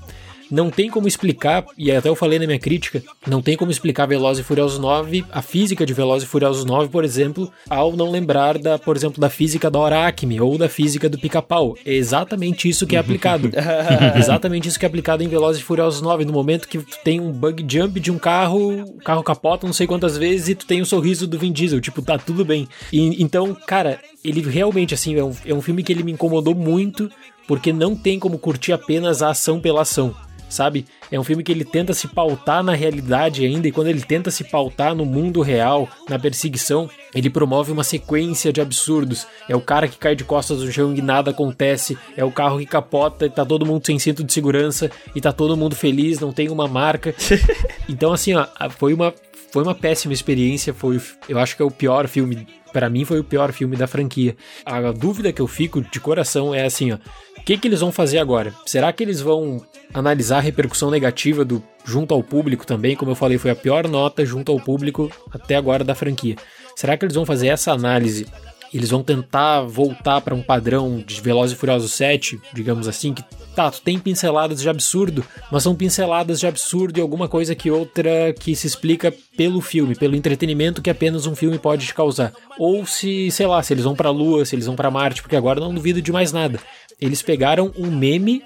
Não 0.49 0.69
tem 0.69 0.89
como 0.89 1.07
explicar, 1.07 1.65
e 1.77 1.91
até 1.91 2.07
eu 2.07 2.15
falei 2.15 2.37
na 2.37 2.45
minha 2.45 2.59
crítica, 2.59 3.01
não 3.25 3.41
tem 3.41 3.57
como 3.57 3.71
explicar 3.71 4.05
Velozes 4.05 4.43
e 4.43 4.47
Furiosos 4.47 4.77
9, 4.77 5.25
a 5.31 5.41
física 5.41 5.85
de 5.85 5.93
Velozes 5.93 6.27
e 6.27 6.31
Furiosos 6.31 6.65
9, 6.65 6.89
por 6.89 7.03
exemplo, 7.03 7.51
ao 7.69 7.95
não 7.95 8.11
lembrar 8.11 8.57
da, 8.57 8.77
por 8.77 8.95
exemplo, 8.95 9.19
da 9.19 9.29
física 9.29 9.71
da 9.71 9.79
hora 9.79 10.07
Acme 10.07 10.39
ou 10.39 10.57
da 10.57 10.69
física 10.69 11.09
do 11.09 11.17
pica-pau. 11.17 11.75
É 11.83 11.93
exatamente 11.93 12.69
isso 12.69 12.85
que 12.85 12.95
é 12.95 12.99
aplicado. 12.99 13.49
exatamente 14.17 14.67
isso 14.67 14.77
que 14.77 14.85
é 14.85 14.87
aplicado 14.87 15.23
em 15.23 15.27
Velozes 15.27 15.61
e 15.61 15.65
Furiosos 15.65 16.01
9, 16.01 16.25
no 16.25 16.33
momento 16.33 16.67
que 16.67 16.77
tu 16.77 16.99
tem 17.03 17.19
um 17.19 17.31
bug 17.31 17.65
jump 17.67 17.99
de 17.99 18.11
um 18.11 18.19
carro, 18.19 18.83
o 18.83 18.97
carro 18.99 19.23
capota 19.23 19.65
não 19.65 19.73
sei 19.73 19.87
quantas 19.87 20.17
vezes 20.17 20.49
e 20.49 20.55
tu 20.55 20.65
tem 20.65 20.81
o 20.81 20.85
sorriso 20.85 21.25
do 21.25 21.39
Vin 21.39 21.51
Diesel, 21.51 21.81
tipo, 21.81 22.01
tá 22.01 22.17
tudo 22.19 22.45
bem. 22.45 22.67
E, 22.93 23.21
então, 23.21 23.55
cara, 23.65 23.99
ele 24.27 24.41
realmente, 24.41 24.93
assim, 24.93 25.15
é 25.15 25.23
um, 25.23 25.35
é 25.45 25.53
um 25.53 25.61
filme 25.61 25.83
que 25.83 25.93
ele 25.93 26.03
me 26.03 26.11
incomodou 26.11 26.55
muito, 26.55 27.09
porque 27.47 27.71
não 27.71 27.95
tem 27.95 28.19
como 28.19 28.37
curtir 28.37 28.73
apenas 28.73 29.21
a 29.21 29.29
ação 29.29 29.59
pela 29.59 29.81
ação 29.81 30.15
sabe? 30.49 30.85
É 31.11 31.19
um 31.19 31.23
filme 31.23 31.43
que 31.43 31.51
ele 31.51 31.65
tenta 31.65 31.93
se 31.93 32.07
pautar 32.07 32.63
na 32.63 32.73
realidade 32.73 33.45
ainda, 33.45 33.67
e 33.67 33.71
quando 33.71 33.87
ele 33.87 34.01
tenta 34.01 34.31
se 34.31 34.43
pautar 34.43 34.95
no 34.95 35.05
mundo 35.05 35.41
real, 35.41 35.87
na 36.09 36.17
perseguição, 36.17 36.89
ele 37.13 37.29
promove 37.29 37.71
uma 37.71 37.83
sequência 37.83 38.51
de 38.51 38.61
absurdos. 38.61 39.27
É 39.47 39.55
o 39.55 39.61
cara 39.61 39.87
que 39.87 39.97
cai 39.97 40.15
de 40.15 40.23
costas 40.23 40.61
no 40.61 40.71
chão 40.71 40.93
e 40.95 41.01
nada 41.01 41.31
acontece, 41.31 41.97
é 42.15 42.23
o 42.23 42.31
carro 42.31 42.59
que 42.59 42.65
capota 42.65 43.25
e 43.25 43.29
tá 43.29 43.45
todo 43.45 43.65
mundo 43.65 43.85
sem 43.85 43.99
cinto 43.99 44.23
de 44.23 44.33
segurança 44.33 44.89
e 45.15 45.21
tá 45.21 45.31
todo 45.31 45.57
mundo 45.57 45.75
feliz, 45.75 46.19
não 46.19 46.31
tem 46.31 46.49
uma 46.49 46.67
marca. 46.67 47.13
então, 47.87 48.13
assim, 48.13 48.33
ó, 48.33 48.47
foi 48.71 48.93
uma, 48.93 49.13
foi 49.55 49.63
uma 49.63 49.73
péssima 49.73 50.11
experiência, 50.11 50.73
foi, 50.73 50.99
eu 51.29 51.39
acho 51.39 51.55
que 51.55 51.61
é 51.61 51.65
o 51.65 51.71
pior 51.71 52.09
filme 52.09 52.45
para 52.73 52.89
mim 52.89 53.05
foi 53.05 53.21
o 53.21 53.23
pior 53.23 53.53
filme 53.53 53.77
da 53.77 53.87
franquia. 53.87 54.35
A 54.65 54.91
dúvida 54.91 55.31
que 55.31 55.41
eu 55.41 55.47
fico 55.47 55.79
de 55.79 55.97
coração 55.97 56.53
é 56.53 56.65
assim, 56.65 56.91
ó, 56.91 56.97
o 57.37 57.41
que 57.41 57.57
que 57.57 57.69
eles 57.69 57.79
vão 57.79 57.89
fazer 57.89 58.17
agora? 58.17 58.53
Será 58.65 58.91
que 58.91 59.01
eles 59.01 59.21
vão 59.21 59.65
analisar 59.93 60.39
a 60.39 60.41
repercussão 60.41 60.91
negativa 60.91 61.45
do 61.45 61.63
junto 61.85 62.13
ao 62.13 62.21
público 62.21 62.67
também, 62.67 62.97
como 62.97 63.11
eu 63.11 63.15
falei, 63.15 63.37
foi 63.37 63.49
a 63.49 63.55
pior 63.55 63.87
nota 63.87 64.25
junto 64.25 64.51
ao 64.51 64.59
público 64.59 65.09
até 65.31 65.55
agora 65.55 65.85
da 65.85 65.95
franquia. 65.95 66.35
Será 66.75 66.97
que 66.97 67.05
eles 67.05 67.15
vão 67.15 67.25
fazer 67.25 67.47
essa 67.47 67.71
análise 67.71 68.27
eles 68.73 68.89
vão 68.89 69.03
tentar 69.03 69.61
voltar 69.61 70.21
para 70.21 70.35
um 70.35 70.41
padrão 70.41 71.03
de 71.05 71.19
Velozes 71.21 71.55
e 71.55 71.59
Furiosos 71.59 71.93
7, 71.93 72.39
digamos 72.53 72.87
assim, 72.87 73.13
que 73.13 73.23
tá, 73.55 73.71
tu 73.71 73.81
tem 73.81 73.97
pinceladas 73.97 74.61
de 74.61 74.69
absurdo, 74.69 75.25
mas 75.51 75.63
são 75.63 75.75
pinceladas 75.75 76.39
de 76.39 76.47
absurdo 76.47 76.97
e 76.97 77.01
alguma 77.01 77.27
coisa 77.27 77.55
que 77.55 77.71
outra 77.71 78.33
que 78.39 78.55
se 78.55 78.67
explica 78.67 79.13
pelo 79.37 79.61
filme, 79.61 79.95
pelo 79.95 80.15
entretenimento 80.15 80.81
que 80.81 80.89
apenas 80.89 81.25
um 81.25 81.35
filme 81.35 81.57
pode 81.57 81.85
te 81.85 81.93
causar. 81.93 82.33
Ou 82.59 82.85
se, 82.85 83.31
sei 83.31 83.47
lá, 83.47 83.61
se 83.63 83.73
eles 83.73 83.85
vão 83.85 83.95
pra 83.95 84.09
Lua, 84.09 84.45
se 84.45 84.55
eles 84.55 84.65
vão 84.65 84.75
para 84.75 84.91
Marte, 84.91 85.21
porque 85.21 85.35
agora 85.35 85.59
não 85.59 85.73
duvido 85.73 86.01
de 86.01 86.11
mais 86.11 86.31
nada. 86.31 86.59
Eles 86.99 87.21
pegaram 87.21 87.71
um 87.77 87.91
meme 87.91 88.43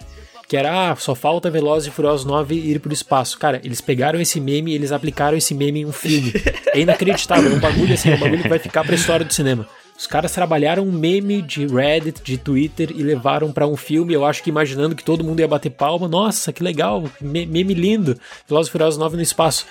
que 0.49 0.57
era, 0.57 0.91
ah, 0.91 0.95
só 0.95 1.13
falta 1.13 1.51
Velozes 1.51 1.89
e 1.89 1.91
Furiosos 1.91 2.25
9 2.25 2.55
ir 2.55 2.79
pro 2.79 2.91
espaço. 2.91 3.37
Cara, 3.37 3.61
eles 3.63 3.81
pegaram 3.81 4.19
esse 4.19 4.39
meme 4.39 4.71
e 4.71 4.75
eles 4.75 4.91
aplicaram 4.91 5.37
esse 5.37 5.53
meme 5.53 5.81
em 5.81 5.85
um 5.85 5.91
filme. 5.91 6.33
É 6.73 6.79
inacreditável, 6.79 7.51
é 7.51 7.55
um 7.55 7.59
bagulho 7.59 7.93
assim, 7.93 8.11
é 8.11 8.15
um 8.15 8.19
bagulho 8.19 8.41
que 8.41 8.49
vai 8.49 8.57
ficar 8.57 8.83
pra 8.83 8.95
história 8.95 9.23
do 9.23 9.33
cinema. 9.33 9.67
Os 9.99 10.07
caras 10.07 10.31
trabalharam 10.31 10.83
um 10.83 10.93
meme 10.93 11.41
de 11.41 11.67
Reddit, 11.67 12.23
de 12.23 12.37
Twitter 12.37 12.89
e 12.95 13.03
levaram 13.03 13.51
para 13.51 13.67
um 13.67 13.75
filme, 13.75 14.13
eu 14.13 14.23
acho 14.23 14.41
que 14.41 14.49
imaginando 14.49 14.95
que 14.95 15.03
todo 15.03 15.25
mundo 15.25 15.41
ia 15.41 15.47
bater 15.47 15.71
palma. 15.71 16.07
Nossa, 16.07 16.53
que 16.53 16.63
legal, 16.63 17.03
meme 17.19 17.73
lindo. 17.73 18.17
E 18.49 18.69
Furiosos 18.69 18.97
9 18.97 19.17
no 19.17 19.21
espaço. 19.21 19.65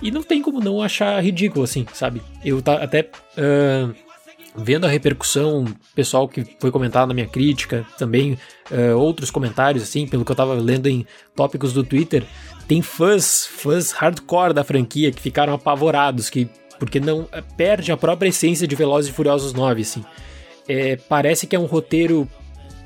E 0.00 0.10
não 0.10 0.22
tem 0.22 0.40
como 0.40 0.60
não 0.60 0.80
achar 0.80 1.22
ridículo, 1.22 1.62
assim, 1.62 1.84
sabe? 1.92 2.22
Eu 2.42 2.62
tá 2.62 2.82
até 2.82 3.10
uh, 3.36 3.94
vendo 4.56 4.86
a 4.86 4.88
repercussão 4.88 5.66
pessoal 5.94 6.26
que 6.26 6.56
foi 6.58 6.70
comentado 6.70 7.08
na 7.08 7.14
minha 7.14 7.28
crítica, 7.28 7.86
também 7.98 8.38
uh, 8.70 8.96
outros 8.96 9.30
comentários, 9.30 9.82
assim, 9.82 10.06
pelo 10.06 10.24
que 10.24 10.32
eu 10.32 10.36
tava 10.36 10.54
lendo 10.54 10.86
em 10.86 11.06
tópicos 11.34 11.74
do 11.74 11.84
Twitter, 11.84 12.24
tem 12.66 12.80
fãs, 12.80 13.46
fãs 13.46 13.92
hardcore 13.92 14.54
da 14.54 14.64
franquia 14.64 15.12
que 15.12 15.20
ficaram 15.20 15.52
apavorados, 15.52 16.30
que 16.30 16.48
porque 16.78 17.00
não 17.00 17.28
é, 17.32 17.42
perde 17.56 17.92
a 17.92 17.96
própria 17.96 18.28
essência 18.28 18.66
de 18.66 18.74
Velozes 18.74 19.10
e 19.10 19.14
Furiosos 19.14 19.52
9, 19.52 19.82
assim. 19.82 20.04
É, 20.68 20.96
parece 20.96 21.46
que 21.46 21.54
é 21.54 21.58
um 21.58 21.66
roteiro 21.66 22.28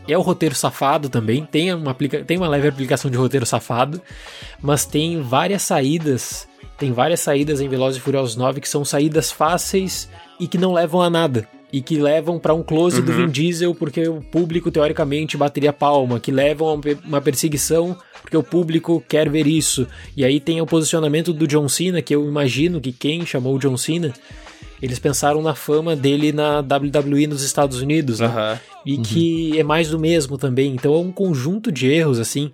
é 0.08 0.18
o 0.18 0.22
roteiro 0.22 0.54
safado 0.54 1.08
também, 1.08 1.44
tem 1.44 1.72
uma, 1.72 1.94
tem 1.94 2.36
uma 2.36 2.48
leve 2.48 2.66
aplicação 2.66 3.10
de 3.10 3.16
roteiro 3.16 3.46
safado, 3.46 4.00
mas 4.60 4.84
tem 4.84 5.20
várias 5.22 5.62
saídas, 5.62 6.48
tem 6.76 6.92
várias 6.92 7.20
saídas 7.20 7.60
em 7.60 7.68
Velozes 7.68 8.00
e 8.00 8.02
Furiosos 8.02 8.34
9 8.34 8.60
que 8.60 8.68
são 8.68 8.84
saídas 8.84 9.30
fáceis 9.30 10.08
e 10.40 10.48
que 10.48 10.58
não 10.58 10.72
levam 10.72 11.00
a 11.00 11.08
nada. 11.08 11.46
E 11.72 11.80
que 11.80 11.96
levam 11.96 12.38
para 12.38 12.52
um 12.52 12.62
close 12.62 12.98
uhum. 12.98 13.06
do 13.06 13.12
Vin 13.12 13.28
Diesel 13.28 13.74
porque 13.74 14.08
o 14.08 14.20
público 14.20 14.70
teoricamente 14.70 15.36
bateria 15.36 15.72
palma, 15.72 16.18
que 16.18 16.32
levam 16.32 16.68
a 16.68 17.06
uma 17.06 17.20
perseguição 17.20 17.96
porque 18.20 18.36
o 18.36 18.42
público 18.42 19.02
quer 19.08 19.28
ver 19.28 19.46
isso. 19.46 19.86
E 20.16 20.24
aí 20.24 20.40
tem 20.40 20.60
o 20.60 20.66
posicionamento 20.66 21.32
do 21.32 21.46
John 21.46 21.68
Cena, 21.68 22.02
que 22.02 22.14
eu 22.14 22.26
imagino 22.26 22.80
que 22.80 22.92
quem 22.92 23.24
chamou 23.24 23.56
o 23.56 23.58
John 23.58 23.76
Cena, 23.76 24.12
eles 24.80 24.98
pensaram 24.98 25.42
na 25.42 25.54
fama 25.54 25.96
dele 25.96 26.32
na 26.32 26.60
WWE 26.60 27.26
nos 27.26 27.42
Estados 27.42 27.80
Unidos, 27.80 28.20
né? 28.20 28.28
Uhum. 28.28 28.58
E 28.86 28.96
uhum. 28.96 29.02
que 29.02 29.58
é 29.58 29.62
mais 29.62 29.88
do 29.88 29.98
mesmo 29.98 30.38
também. 30.38 30.74
Então 30.74 30.94
é 30.94 30.98
um 30.98 31.12
conjunto 31.12 31.72
de 31.72 31.90
erros, 31.90 32.18
assim, 32.18 32.50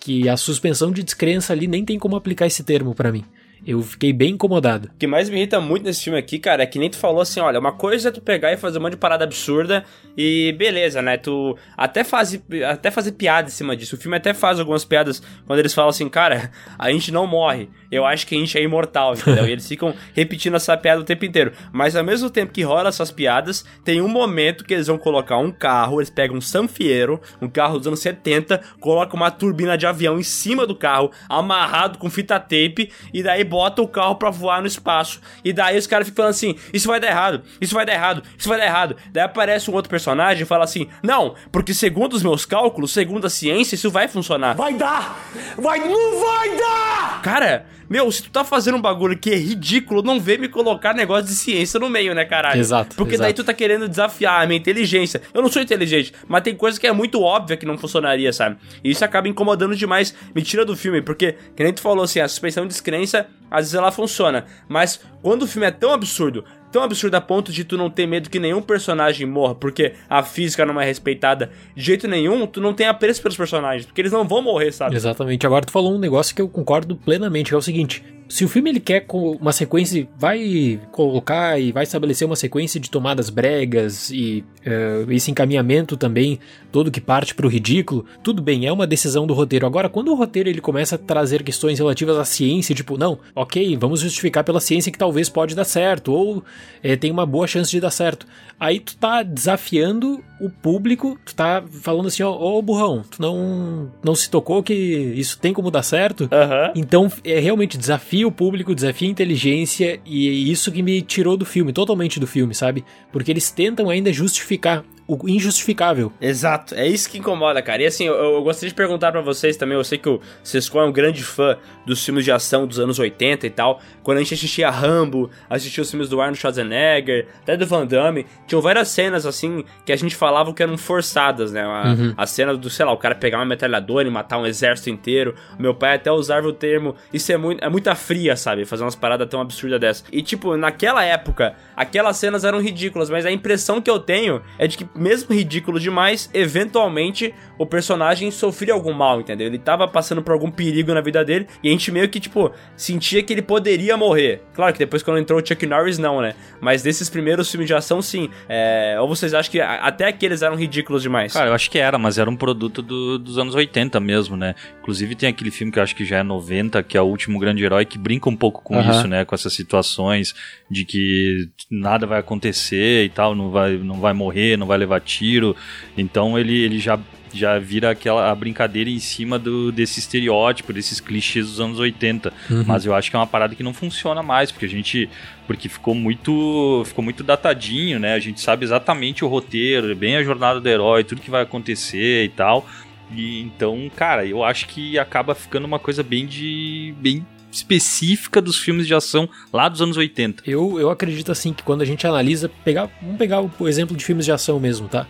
que 0.00 0.28
a 0.28 0.36
suspensão 0.36 0.90
de 0.90 1.02
descrença 1.02 1.52
ali 1.52 1.66
nem 1.66 1.84
tem 1.84 1.98
como 1.98 2.16
aplicar 2.16 2.46
esse 2.46 2.64
termo 2.64 2.94
para 2.94 3.12
mim. 3.12 3.24
Eu 3.64 3.80
fiquei 3.82 4.12
bem 4.12 4.30
incomodado. 4.30 4.88
O 4.88 4.98
que 4.98 5.06
mais 5.06 5.30
me 5.30 5.36
irrita 5.36 5.60
muito 5.60 5.84
nesse 5.84 6.02
filme 6.02 6.18
aqui, 6.18 6.38
cara, 6.38 6.62
é 6.62 6.66
que 6.66 6.78
nem 6.78 6.90
tu 6.90 6.96
falou 6.96 7.20
assim, 7.20 7.40
olha, 7.40 7.60
uma 7.60 7.72
coisa 7.72 8.08
é 8.08 8.12
tu 8.12 8.20
pegar 8.20 8.52
e 8.52 8.56
fazer 8.56 8.78
um 8.78 8.82
monte 8.82 8.92
de 8.92 8.96
parada 8.96 9.22
absurda 9.24 9.84
e 10.16 10.52
beleza, 10.58 11.00
né? 11.00 11.16
Tu 11.16 11.56
até 11.76 12.02
faz, 12.02 12.40
até 12.68 12.90
fazer 12.90 13.12
piada 13.12 13.48
em 13.48 13.52
cima 13.52 13.76
disso. 13.76 13.94
O 13.94 13.98
filme 13.98 14.16
até 14.16 14.34
faz 14.34 14.58
algumas 14.58 14.84
piadas 14.84 15.22
quando 15.46 15.60
eles 15.60 15.72
falam 15.72 15.90
assim, 15.90 16.08
cara, 16.08 16.50
a 16.76 16.90
gente 16.90 17.12
não 17.12 17.26
morre. 17.26 17.68
Eu 17.90 18.04
acho 18.04 18.26
que 18.26 18.34
a 18.34 18.38
gente 18.38 18.56
é 18.58 18.62
imortal, 18.62 19.14
entendeu? 19.14 19.46
e 19.46 19.52
eles 19.52 19.68
ficam 19.68 19.94
repetindo 20.12 20.56
essa 20.56 20.76
piada 20.76 21.00
o 21.00 21.04
tempo 21.04 21.24
inteiro. 21.24 21.52
Mas 21.72 21.94
ao 21.94 22.02
mesmo 22.02 22.28
tempo 22.30 22.52
que 22.52 22.62
rola 22.62 22.88
essas 22.88 23.12
piadas, 23.12 23.64
tem 23.84 24.00
um 24.00 24.08
momento 24.08 24.64
que 24.64 24.74
eles 24.74 24.88
vão 24.88 24.98
colocar 24.98 25.38
um 25.38 25.52
carro, 25.52 26.00
eles 26.00 26.10
pegam 26.10 26.36
um 26.36 26.40
Sanfiero, 26.40 27.20
um 27.40 27.48
carro 27.48 27.78
dos 27.78 27.86
anos 27.86 28.00
70, 28.00 28.60
colocam 28.80 29.16
uma 29.16 29.30
turbina 29.30 29.78
de 29.78 29.86
avião 29.86 30.18
em 30.18 30.22
cima 30.22 30.66
do 30.66 30.74
carro, 30.74 31.12
amarrado 31.28 31.98
com 31.98 32.10
fita 32.10 32.40
tape, 32.40 32.90
e 33.12 33.22
daí 33.22 33.44
bota 33.52 33.82
o 33.82 33.86
carro 33.86 34.14
pra 34.14 34.30
voar 34.30 34.62
no 34.62 34.66
espaço. 34.66 35.20
E 35.44 35.52
daí 35.52 35.76
os 35.76 35.86
caras 35.86 36.08
ficam 36.08 36.22
falando 36.22 36.30
assim: 36.30 36.56
Isso 36.72 36.88
vai 36.88 36.98
dar 36.98 37.08
errado, 37.08 37.42
isso 37.60 37.74
vai 37.74 37.84
dar 37.84 37.92
errado, 37.92 38.22
isso 38.38 38.48
vai 38.48 38.56
dar 38.56 38.64
errado. 38.64 38.96
Daí 39.12 39.22
aparece 39.22 39.70
um 39.70 39.74
outro 39.74 39.90
personagem 39.90 40.44
e 40.44 40.46
fala 40.46 40.64
assim: 40.64 40.88
Não, 41.02 41.34
porque 41.52 41.74
segundo 41.74 42.14
os 42.14 42.22
meus 42.22 42.46
cálculos, 42.46 42.92
segundo 42.92 43.26
a 43.26 43.30
ciência, 43.30 43.74
isso 43.74 43.90
vai 43.90 44.08
funcionar. 44.08 44.54
Vai 44.54 44.72
dar! 44.72 45.18
Vai, 45.58 45.80
não 45.80 46.18
vai 46.18 46.56
dar! 46.56 47.20
Cara, 47.22 47.66
meu, 47.92 48.10
se 48.10 48.22
tu 48.22 48.30
tá 48.30 48.42
fazendo 48.42 48.78
um 48.78 48.80
bagulho 48.80 49.18
que 49.18 49.28
é 49.28 49.36
ridículo, 49.36 50.02
não 50.02 50.18
vê 50.18 50.38
me 50.38 50.48
colocar 50.48 50.94
negócio 50.94 51.26
de 51.26 51.34
ciência 51.34 51.78
no 51.78 51.90
meio, 51.90 52.14
né, 52.14 52.24
caralho? 52.24 52.58
Exato. 52.58 52.96
Porque 52.96 53.16
exato. 53.16 53.26
daí 53.26 53.34
tu 53.34 53.44
tá 53.44 53.52
querendo 53.52 53.86
desafiar 53.86 54.42
a 54.42 54.46
minha 54.46 54.58
inteligência. 54.58 55.20
Eu 55.34 55.42
não 55.42 55.50
sou 55.50 55.60
inteligente, 55.60 56.10
mas 56.26 56.42
tem 56.42 56.54
coisa 56.54 56.80
que 56.80 56.86
é 56.86 56.92
muito 56.92 57.20
óbvia 57.20 57.54
que 57.54 57.66
não 57.66 57.76
funcionaria, 57.76 58.32
sabe? 58.32 58.56
E 58.82 58.90
isso 58.90 59.04
acaba 59.04 59.28
incomodando 59.28 59.76
demais, 59.76 60.14
me 60.34 60.40
tira 60.40 60.64
do 60.64 60.74
filme, 60.74 61.02
porque, 61.02 61.36
que 61.54 61.62
nem 61.62 61.70
tu 61.70 61.82
falou 61.82 62.04
assim, 62.04 62.18
a 62.18 62.26
suspensão 62.26 62.62
de 62.64 62.70
descrença, 62.70 63.26
às 63.52 63.66
vezes 63.66 63.74
ela 63.74 63.92
funciona. 63.92 64.46
Mas 64.66 65.00
quando 65.20 65.42
o 65.42 65.46
filme 65.46 65.66
é 65.66 65.70
tão 65.70 65.92
absurdo, 65.92 66.44
tão 66.72 66.82
absurdo 66.82 67.14
a 67.14 67.20
ponto 67.20 67.52
de 67.52 67.64
tu 67.64 67.76
não 67.76 67.90
ter 67.90 68.06
medo 68.06 68.30
que 68.30 68.40
nenhum 68.40 68.62
personagem 68.62 69.26
morra, 69.26 69.54
porque 69.54 69.92
a 70.08 70.22
física 70.22 70.64
não 70.64 70.80
é 70.80 70.84
respeitada 70.84 71.50
de 71.76 71.82
jeito 71.82 72.08
nenhum, 72.08 72.46
tu 72.46 72.60
não 72.60 72.72
tem 72.72 72.86
apreço 72.86 73.20
pelos 73.20 73.36
personagens, 73.36 73.84
porque 73.84 74.00
eles 74.00 74.10
não 74.10 74.26
vão 74.26 74.40
morrer, 74.40 74.72
sabe? 74.72 74.96
Exatamente. 74.96 75.46
Agora 75.46 75.64
tu 75.66 75.70
falou 75.70 75.94
um 75.94 75.98
negócio 75.98 76.34
que 76.34 76.40
eu 76.40 76.48
concordo 76.48 76.96
plenamente, 76.96 77.50
que 77.50 77.54
é 77.54 77.58
o 77.58 77.62
seguinte: 77.62 78.02
se 78.32 78.46
o 78.46 78.48
filme 78.48 78.70
ele 78.70 78.80
quer 78.80 79.04
uma 79.12 79.52
sequência, 79.52 80.08
vai 80.18 80.80
colocar 80.90 81.60
e 81.60 81.70
vai 81.70 81.82
estabelecer 81.82 82.26
uma 82.26 82.34
sequência 82.34 82.80
de 82.80 82.90
tomadas 82.90 83.28
bregas 83.28 84.08
e 84.08 84.42
uh, 84.66 85.12
esse 85.12 85.30
encaminhamento 85.30 85.98
também, 85.98 86.40
todo 86.72 86.90
que 86.90 86.98
parte 86.98 87.34
para 87.34 87.44
o 87.44 87.48
ridículo, 87.50 88.06
tudo 88.22 88.40
bem, 88.40 88.64
é 88.64 88.72
uma 88.72 88.86
decisão 88.86 89.26
do 89.26 89.34
roteiro. 89.34 89.66
Agora, 89.66 89.86
quando 89.86 90.08
o 90.08 90.14
roteiro 90.14 90.48
ele 90.48 90.62
começa 90.62 90.94
a 90.94 90.98
trazer 90.98 91.42
questões 91.42 91.78
relativas 91.78 92.16
à 92.16 92.24
ciência, 92.24 92.74
tipo, 92.74 92.96
não, 92.96 93.18
ok, 93.36 93.76
vamos 93.76 94.00
justificar 94.00 94.42
pela 94.42 94.60
ciência 94.60 94.90
que 94.90 94.96
talvez 94.96 95.28
pode 95.28 95.54
dar 95.54 95.64
certo, 95.64 96.10
ou 96.10 96.42
é, 96.82 96.96
tem 96.96 97.10
uma 97.10 97.26
boa 97.26 97.46
chance 97.46 97.70
de 97.70 97.80
dar 97.80 97.90
certo. 97.90 98.26
Aí 98.58 98.80
tu 98.80 98.96
tá 98.96 99.22
desafiando 99.22 100.24
o 100.42 100.50
público, 100.50 101.18
tu 101.24 101.34
tá 101.34 101.62
falando 101.82 102.08
assim, 102.08 102.22
ó, 102.22 102.32
ô 102.32 102.60
burrão, 102.60 103.02
tu 103.08 103.22
não, 103.22 103.90
não 104.02 104.14
se 104.14 104.28
tocou 104.28 104.62
que 104.62 104.74
isso 104.74 105.38
tem 105.38 105.52
como 105.52 105.70
dar 105.70 105.82
certo? 105.84 106.22
Uhum. 106.22 106.72
Então, 106.74 107.12
é 107.24 107.38
realmente 107.38 107.78
desafio 107.78 108.28
o 108.28 108.32
público, 108.32 108.74
desafia 108.74 109.08
a 109.08 109.10
inteligência, 109.10 110.00
e 110.04 110.28
é 110.28 110.32
isso 110.32 110.72
que 110.72 110.82
me 110.82 111.00
tirou 111.00 111.36
do 111.36 111.44
filme, 111.44 111.72
totalmente 111.72 112.18
do 112.18 112.26
filme, 112.26 112.54
sabe? 112.54 112.84
Porque 113.12 113.30
eles 113.30 113.50
tentam 113.50 113.88
ainda 113.88 114.12
justificar 114.12 114.84
o 115.20 115.28
injustificável. 115.28 116.12
Exato, 116.20 116.74
é 116.74 116.86
isso 116.86 117.08
que 117.08 117.18
incomoda, 117.18 117.60
cara. 117.62 117.82
E 117.82 117.86
assim, 117.86 118.06
eu, 118.06 118.14
eu 118.14 118.42
gostaria 118.42 118.68
de 118.68 118.74
perguntar 118.74 119.12
para 119.12 119.20
vocês 119.20 119.56
também, 119.56 119.76
eu 119.76 119.84
sei 119.84 119.98
que 119.98 120.08
o 120.08 120.20
Sesco 120.42 120.78
é 120.78 120.84
um 120.84 120.92
grande 120.92 121.22
fã 121.22 121.56
dos 121.86 122.04
filmes 122.04 122.24
de 122.24 122.32
ação 122.32 122.66
dos 122.66 122.78
anos 122.78 122.98
80 122.98 123.46
e 123.46 123.50
tal. 123.50 123.80
Quando 124.02 124.18
a 124.18 124.20
gente 124.20 124.34
assistia 124.34 124.70
Rambo, 124.70 125.30
assistia 125.48 125.82
os 125.82 125.90
filmes 125.90 126.08
do 126.08 126.20
Arnold 126.20 126.38
Schwarzenegger, 126.38 127.26
até 127.42 127.56
do 127.56 127.66
Van 127.66 127.86
Damme, 127.86 128.26
tinham 128.46 128.60
várias 128.60 128.88
cenas 128.88 129.26
assim 129.26 129.64
que 129.84 129.92
a 129.92 129.96
gente 129.96 130.14
falava 130.16 130.52
que 130.52 130.62
eram 130.62 130.76
forçadas, 130.76 131.52
né? 131.52 131.62
A, 131.62 131.88
uhum. 131.88 132.14
a 132.16 132.26
cena 132.26 132.56
do, 132.56 132.70
sei 132.70 132.84
lá, 132.84 132.92
o 132.92 132.96
cara 132.96 133.14
pegar 133.14 133.38
uma 133.38 133.44
metralhadora 133.44 134.06
e 134.06 134.10
matar 134.10 134.38
um 134.38 134.46
exército 134.46 134.90
inteiro. 134.90 135.34
Meu 135.58 135.74
pai 135.74 135.96
até 135.96 136.10
usava 136.10 136.46
o 136.46 136.52
termo, 136.52 136.94
isso 137.12 137.30
é, 137.32 137.36
muito, 137.36 137.64
é 137.64 137.68
muita 137.68 137.94
fria, 137.94 138.36
sabe? 138.36 138.64
Fazer 138.64 138.84
umas 138.84 138.96
paradas 138.96 139.28
tão 139.28 139.40
absurdas 139.40 139.80
dessa. 139.80 140.04
E 140.12 140.22
tipo, 140.22 140.56
naquela 140.56 141.04
época, 141.04 141.54
aquelas 141.76 142.16
cenas 142.16 142.44
eram 142.44 142.60
ridículas, 142.60 143.10
mas 143.10 143.26
a 143.26 143.30
impressão 143.30 143.80
que 143.80 143.90
eu 143.90 143.98
tenho 143.98 144.42
é 144.58 144.66
de 144.66 144.76
que 144.76 144.86
mesmo 145.02 145.34
ridículo 145.34 145.78
demais, 145.78 146.30
eventualmente 146.32 147.34
o 147.58 147.66
personagem 147.66 148.30
sofria 148.30 148.72
algum 148.72 148.92
mal, 148.92 149.20
entendeu? 149.20 149.46
Ele 149.46 149.58
tava 149.58 149.86
passando 149.86 150.22
por 150.22 150.32
algum 150.32 150.50
perigo 150.50 150.92
na 150.94 151.00
vida 151.00 151.24
dele 151.24 151.46
e 151.62 151.68
a 151.68 151.72
gente 151.72 151.90
meio 151.92 152.08
que, 152.08 152.18
tipo, 152.18 152.50
sentia 152.76 153.22
que 153.22 153.32
ele 153.32 153.42
poderia 153.42 153.96
morrer. 153.96 154.42
Claro 154.54 154.72
que 154.72 154.78
depois 154.78 155.02
quando 155.02 155.18
entrou 155.18 155.40
o 155.40 155.46
Chuck 155.46 155.66
Norris, 155.66 155.98
não, 155.98 156.20
né? 156.20 156.34
Mas 156.60 156.82
desses 156.82 157.08
primeiros 157.10 157.50
filmes 157.50 157.66
de 157.66 157.74
ação, 157.74 158.00
sim. 158.00 158.30
É... 158.48 158.96
Ou 159.00 159.08
vocês 159.08 159.34
acham 159.34 159.50
que 159.50 159.60
até 159.60 160.06
aqueles 160.06 160.42
eram 160.42 160.56
ridículos 160.56 161.02
demais? 161.02 161.32
Cara, 161.32 161.50
eu 161.50 161.54
acho 161.54 161.70
que 161.70 161.78
era, 161.78 161.98
mas 161.98 162.18
era 162.18 162.28
um 162.28 162.36
produto 162.36 162.82
do, 162.82 163.18
dos 163.18 163.38
anos 163.38 163.54
80 163.54 163.98
mesmo, 164.00 164.36
né? 164.36 164.54
Inclusive 164.80 165.14
tem 165.14 165.28
aquele 165.28 165.50
filme 165.50 165.72
que 165.72 165.78
eu 165.78 165.82
acho 165.82 165.94
que 165.94 166.04
já 166.04 166.18
é 166.18 166.22
90, 166.22 166.82
que 166.82 166.96
é 166.96 167.02
o 167.02 167.06
Último 167.06 167.38
Grande 167.38 167.64
Herói, 167.64 167.84
que 167.84 167.98
brinca 167.98 168.28
um 168.28 168.36
pouco 168.36 168.62
com 168.62 168.80
isso, 168.80 169.06
né? 169.06 169.24
Com 169.24 169.34
essas 169.34 169.52
situações 169.52 170.34
de 170.70 170.84
que 170.84 171.48
nada 171.70 172.06
vai 172.06 172.18
acontecer 172.18 173.04
e 173.04 173.08
tal, 173.08 173.34
não 173.34 173.50
vai, 173.50 173.76
não 173.76 174.00
vai 174.00 174.12
morrer, 174.12 174.56
não 174.56 174.66
vai 174.66 174.78
levar 174.82 175.00
tiro. 175.00 175.56
Então 175.96 176.38
ele, 176.38 176.58
ele 176.60 176.78
já 176.78 176.98
já 177.34 177.58
vira 177.58 177.90
aquela 177.90 178.30
a 178.30 178.34
brincadeira 178.34 178.90
em 178.90 178.98
cima 178.98 179.38
do, 179.38 179.72
desse 179.72 179.98
estereótipo, 180.00 180.72
desses 180.72 181.00
clichês 181.00 181.46
dos 181.46 181.60
anos 181.60 181.78
80. 181.78 182.32
Mas 182.66 182.84
eu 182.84 182.94
acho 182.94 183.10
que 183.10 183.16
é 183.16 183.18
uma 183.18 183.26
parada 183.26 183.54
que 183.54 183.62
não 183.62 183.72
funciona 183.72 184.22
mais, 184.22 184.50
porque 184.52 184.66
a 184.66 184.68
gente. 184.68 185.08
Porque 185.46 185.68
ficou 185.68 185.94
muito. 185.94 186.82
Ficou 186.86 187.02
muito 187.02 187.22
datadinho, 187.24 187.98
né? 187.98 188.14
A 188.14 188.18
gente 188.18 188.40
sabe 188.40 188.64
exatamente 188.64 189.24
o 189.24 189.28
roteiro, 189.28 189.94
bem 189.96 190.16
a 190.16 190.22
jornada 190.22 190.60
do 190.60 190.68
herói, 190.68 191.04
tudo 191.04 191.20
que 191.20 191.30
vai 191.30 191.42
acontecer 191.42 192.24
e 192.24 192.28
tal. 192.28 192.66
E 193.10 193.40
então, 193.40 193.90
cara, 193.94 194.24
eu 194.24 194.42
acho 194.44 194.66
que 194.66 194.98
acaba 194.98 195.34
ficando 195.34 195.64
uma 195.64 195.78
coisa 195.78 196.02
bem 196.02 196.26
de. 196.26 196.94
bem 196.98 197.26
específica 197.52 198.40
dos 198.40 198.56
filmes 198.56 198.86
de 198.86 198.94
ação 198.94 199.28
lá 199.52 199.68
dos 199.68 199.82
anos 199.82 199.96
80. 199.96 200.42
Eu, 200.46 200.80
eu 200.80 200.90
acredito 200.90 201.30
assim 201.30 201.52
que 201.52 201.62
quando 201.62 201.82
a 201.82 201.84
gente 201.84 202.06
analisa, 202.06 202.48
pegar, 202.64 202.88
vamos 203.00 203.18
pegar 203.18 203.42
o, 203.42 203.68
exemplo 203.68 203.96
de 203.96 204.04
filmes 204.04 204.24
de 204.24 204.32
ação 204.32 204.58
mesmo, 204.58 204.88
tá? 204.88 205.06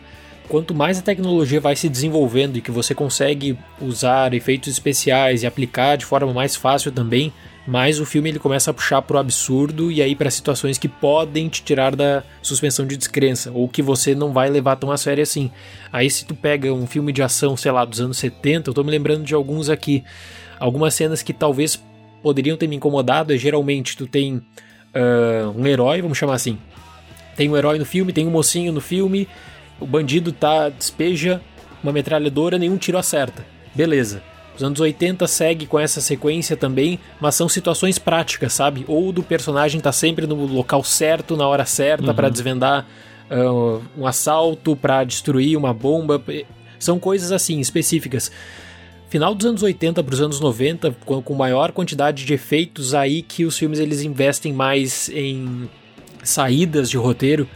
Quanto 0.48 0.74
mais 0.74 0.98
a 0.98 1.02
tecnologia 1.02 1.60
vai 1.60 1.76
se 1.76 1.88
desenvolvendo 1.88 2.58
e 2.58 2.60
que 2.60 2.70
você 2.70 2.94
consegue 2.94 3.56
usar 3.80 4.34
efeitos 4.34 4.70
especiais 4.70 5.42
e 5.42 5.46
aplicar 5.46 5.96
de 5.96 6.04
forma 6.04 6.32
mais 6.32 6.56
fácil 6.56 6.90
também, 6.90 7.32
mais 7.66 8.00
o 8.00 8.04
filme 8.04 8.28
ele 8.28 8.40
começa 8.40 8.72
a 8.72 8.74
puxar 8.74 9.00
pro 9.02 9.18
absurdo 9.18 9.90
e 9.90 10.02
aí 10.02 10.16
para 10.16 10.30
situações 10.30 10.78
que 10.78 10.88
podem 10.88 11.48
te 11.48 11.62
tirar 11.62 11.94
da 11.94 12.24
suspensão 12.42 12.84
de 12.84 12.96
descrença 12.96 13.52
ou 13.52 13.68
que 13.68 13.80
você 13.80 14.16
não 14.16 14.32
vai 14.32 14.50
levar 14.50 14.74
tão 14.76 14.90
a 14.90 14.96
sério 14.96 15.22
assim. 15.22 15.50
Aí 15.92 16.10
se 16.10 16.24
tu 16.24 16.34
pega 16.34 16.72
um 16.72 16.88
filme 16.88 17.12
de 17.12 17.22
ação, 17.22 17.56
sei 17.56 17.70
lá, 17.70 17.84
dos 17.84 18.00
anos 18.00 18.18
70, 18.18 18.68
eu 18.68 18.74
tô 18.74 18.82
me 18.82 18.90
lembrando 18.90 19.22
de 19.22 19.32
alguns 19.32 19.70
aqui, 19.70 20.02
algumas 20.58 20.92
cenas 20.94 21.22
que 21.22 21.32
talvez 21.32 21.80
poderiam 22.22 22.56
ter 22.56 22.66
me 22.66 22.76
incomodado, 22.76 23.34
é 23.34 23.36
geralmente 23.36 23.96
tu 23.96 24.06
tem 24.06 24.42
ah, 24.94 25.52
um 25.56 25.66
herói, 25.66 26.00
vamos 26.02 26.18
chamar 26.18 26.34
assim. 26.34 26.58
Tem 27.36 27.48
um 27.48 27.56
herói 27.56 27.78
no 27.78 27.84
filme, 27.84 28.12
tem 28.12 28.26
um 28.26 28.30
mocinho 28.30 28.72
no 28.72 28.80
filme, 28.80 29.28
o 29.80 29.86
bandido 29.86 30.32
tá 30.32 30.68
despeja 30.68 31.40
uma 31.82 31.92
metralhadora, 31.92 32.58
nenhum 32.58 32.76
tiro 32.76 32.98
acerta. 32.98 33.44
Beleza. 33.74 34.22
Os 34.54 34.62
anos 34.62 34.78
80 34.80 35.26
segue 35.26 35.66
com 35.66 35.78
essa 35.78 36.00
sequência 36.00 36.56
também, 36.56 36.98
mas 37.18 37.34
são 37.34 37.48
situações 37.48 37.98
práticas, 37.98 38.52
sabe? 38.52 38.84
Ou 38.86 39.10
do 39.10 39.22
personagem 39.22 39.80
tá 39.80 39.90
sempre 39.90 40.26
no 40.26 40.44
local 40.44 40.84
certo, 40.84 41.36
na 41.36 41.48
hora 41.48 41.64
certa, 41.64 42.12
pra 42.12 42.28
desvendar 42.28 42.86
ah, 43.30 43.80
um 43.96 44.06
assalto, 44.06 44.76
pra 44.76 45.04
destruir 45.04 45.56
uma 45.56 45.72
bomba. 45.72 46.22
São 46.78 46.98
coisas 46.98 47.32
assim, 47.32 47.60
específicas 47.60 48.30
final 49.12 49.34
dos 49.34 49.44
anos 49.44 49.62
80 49.62 50.02
para 50.02 50.14
os 50.14 50.22
anos 50.22 50.40
90, 50.40 50.96
com, 51.04 51.34
maior 51.34 51.70
quantidade 51.70 52.24
de 52.24 52.32
efeitos 52.32 52.94
aí 52.94 53.20
que 53.20 53.44
os 53.44 53.58
filmes 53.58 53.78
eles 53.78 54.00
investem 54.00 54.54
mais 54.54 55.10
em 55.10 55.68
saídas 56.24 56.88
de 56.88 56.96
roteiro, 56.96 57.46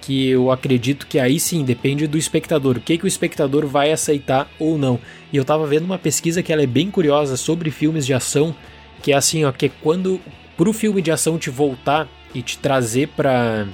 que 0.00 0.28
eu 0.28 0.52
acredito 0.52 1.08
que 1.08 1.18
aí 1.18 1.40
sim 1.40 1.64
depende 1.64 2.06
do 2.06 2.16
espectador, 2.16 2.76
o 2.76 2.80
que, 2.80 2.96
que 2.96 3.04
o 3.04 3.08
espectador 3.08 3.66
vai 3.66 3.90
aceitar 3.90 4.48
ou 4.56 4.78
não. 4.78 5.00
E 5.32 5.36
eu 5.36 5.44
tava 5.44 5.66
vendo 5.66 5.82
uma 5.82 5.98
pesquisa 5.98 6.44
que 6.44 6.52
ela 6.52 6.62
é 6.62 6.66
bem 6.66 6.92
curiosa 6.92 7.36
sobre 7.36 7.72
filmes 7.72 8.06
de 8.06 8.14
ação, 8.14 8.54
que 9.02 9.10
é 9.10 9.16
assim, 9.16 9.44
ó, 9.44 9.50
que 9.50 9.66
é 9.66 9.70
quando 9.82 10.20
pro 10.56 10.72
filme 10.72 11.02
de 11.02 11.10
ação 11.10 11.40
te 11.40 11.50
voltar 11.50 12.06
e 12.32 12.40
te 12.40 12.56
trazer 12.56 13.08
para 13.08 13.66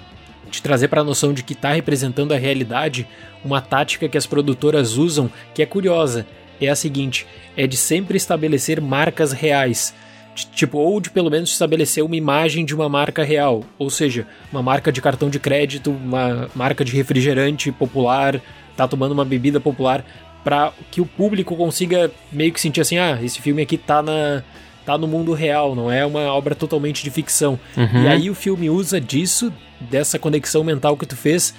te 0.51 0.63
trazer 0.63 0.89
para 0.89 1.03
a 1.03 1.05
noção 1.05 1.35
de 1.35 1.43
que 1.43 1.53
está 1.53 1.73
representando 1.73 2.33
a 2.33 2.39
realidade, 2.39 3.07
uma 3.45 3.61
tática 3.61 4.09
que 4.09 4.17
as 4.17 4.25
produtoras 4.25 4.97
usam 4.97 5.31
que 5.53 5.61
é 5.61 5.67
curiosa 5.67 6.25
é 6.61 6.69
a 6.69 6.77
seguinte: 6.77 7.27
é 7.57 7.67
de 7.67 7.77
sempre 7.77 8.17
estabelecer 8.17 8.81
marcas 8.81 9.33
reais. 9.33 9.95
T- 10.35 10.47
Tipo, 10.55 10.79
ou 10.79 11.01
de 11.01 11.09
pelo 11.11 11.31
menos 11.31 11.51
estabelecer 11.51 12.05
uma 12.05 12.15
imagem 12.17 12.65
de 12.65 12.75
uma 12.75 12.89
marca 12.89 13.25
real. 13.25 13.65
Ou 13.79 13.89
seja, 13.89 14.27
uma 14.53 14.63
marca 14.63 14.93
de 14.93 15.01
cartão 15.01 15.31
de 15.31 15.39
crédito, 15.41 15.91
uma 15.91 16.49
marca 16.55 16.85
de 16.85 16.93
refrigerante 16.95 17.73
popular, 17.73 18.41
tá 18.77 18.87
tomando 18.87 19.13
uma 19.13 19.25
bebida 19.25 19.59
popular, 19.59 20.05
para 20.45 20.73
que 20.91 21.01
o 21.01 21.07
público 21.07 21.57
consiga 21.57 22.11
meio 22.31 22.53
que 22.53 22.61
sentir 22.61 22.81
assim: 22.83 22.99
ah, 22.99 23.19
esse 23.23 23.41
filme 23.41 23.63
aqui 23.63 23.77
tá 23.79 24.03
na. 24.03 24.43
Tá 24.85 24.97
no 24.97 25.09
mundo 25.09 25.33
real, 25.33 25.75
não 25.75 25.91
é 25.91 26.07
uma 26.07 26.33
obra 26.33 26.55
totalmente 26.55 27.03
de 27.03 27.11
ficção. 27.11 27.59
E 28.05 28.07
aí 28.07 28.31
o 28.31 28.35
filme 28.37 28.71
usa 28.71 29.01
disso, 29.01 29.53
dessa 29.81 30.17
conexão 30.17 30.63
mental 30.63 30.97
que 30.97 31.05
tu 31.05 31.17
fez, 31.17 31.53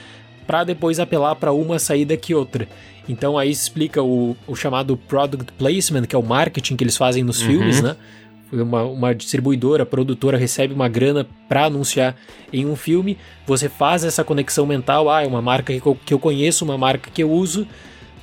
para 0.46 0.64
depois 0.64 0.98
apelar 0.98 1.36
para 1.36 1.52
uma 1.52 1.78
saída 1.78 2.16
que 2.16 2.34
outra. 2.34 2.70
Então 3.08 3.38
aí 3.38 3.50
explica 3.50 4.04
o, 4.04 4.36
o 4.46 4.56
chamado 4.56 4.98
product 4.98 5.54
placement, 5.54 6.04
que 6.04 6.15
é 6.15 6.20
o 6.20 6.24
marketing 6.24 6.76
que 6.76 6.84
eles 6.84 6.98
fazem 6.98 7.24
nos 7.24 7.41
filmes, 7.41 7.82
né? 7.82 7.96
Uma, 8.52 8.84
uma 8.84 9.13
distribuidora, 9.13 9.86
produtora 9.86 10.38
recebe 10.38 10.74
uma 10.74 10.88
grana 10.88 11.28
para 11.50 11.65
anunciar 11.65 12.15
em 12.52 12.65
um 12.65 12.78
filme, 12.78 13.17
você 13.46 13.67
faz 13.67 14.06
essa 14.06 14.24
conexão 14.24 14.65
mental, 14.65 15.10
ah, 15.10 15.22
é 15.22 15.28
uma 15.28 15.41
marca 15.41 15.78
que 15.78 15.86
eu, 15.86 15.96
que 15.96 16.13
eu 16.13 16.20
conheço, 16.20 16.63
uma 16.63 16.78
marca 16.78 17.12
que 17.13 17.22
eu 17.22 17.30
uso, 17.30 17.67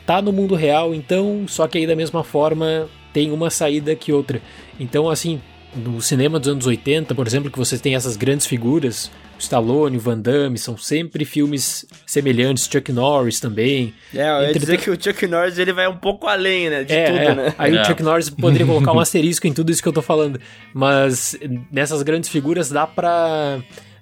tá 0.06 0.22
no 0.22 0.32
mundo 0.32 0.54
real, 0.54 0.94
então, 0.94 1.44
só 1.46 1.68
que 1.68 1.76
aí 1.76 1.86
da 1.86 1.94
mesma 1.94 2.24
forma 2.24 2.88
tem 3.12 3.32
uma 3.32 3.50
saída 3.50 3.94
que 3.94 4.12
outra. 4.12 4.40
Então, 4.80 5.10
assim, 5.10 5.40
no 5.76 6.00
cinema 6.00 6.38
dos 6.38 6.48
anos 6.48 6.66
80, 6.66 7.14
por 7.14 7.26
exemplo, 7.26 7.50
que 7.50 7.58
você 7.58 7.78
tem 7.78 7.94
essas 7.94 8.16
grandes 8.16 8.46
figuras, 8.46 9.10
Stallone, 9.38 9.96
o 9.96 10.00
Van 10.00 10.18
Damme, 10.18 10.56
são 10.58 10.76
sempre 10.76 11.24
filmes 11.24 11.84
semelhantes, 12.06 12.68
Chuck 12.70 12.92
Norris 12.92 13.40
também. 13.40 13.92
É, 14.14 14.18
eu 14.28 14.40
ia 14.42 14.48
Entre- 14.50 14.58
dizer 14.60 14.78
que 14.78 14.90
o 14.90 15.00
Chuck 15.02 15.26
Norris 15.26 15.58
ele 15.58 15.72
vai 15.72 15.86
um 15.88 15.96
pouco 15.96 16.26
além, 16.26 16.70
né? 16.70 16.84
De 16.84 16.92
é, 16.92 17.04
tudo, 17.06 17.18
é. 17.18 17.34
né? 17.34 17.54
Aí 17.58 17.76
É. 17.76 17.82
o 17.82 17.84
Chuck 17.84 18.02
Norris 18.02 18.30
poderia 18.30 18.66
colocar 18.66 18.92
um 18.92 19.00
asterisco 19.00 19.46
em 19.46 19.52
tudo 19.52 19.70
isso 19.70 19.82
que 19.82 19.88
eu 19.88 19.92
tô 19.92 20.02
falando. 20.02 20.40
Mas 20.72 21.36
nessas 21.70 22.02
grandes 22.02 22.28
figuras 22.30 22.68
dá 22.70 22.86
pra. 22.86 23.58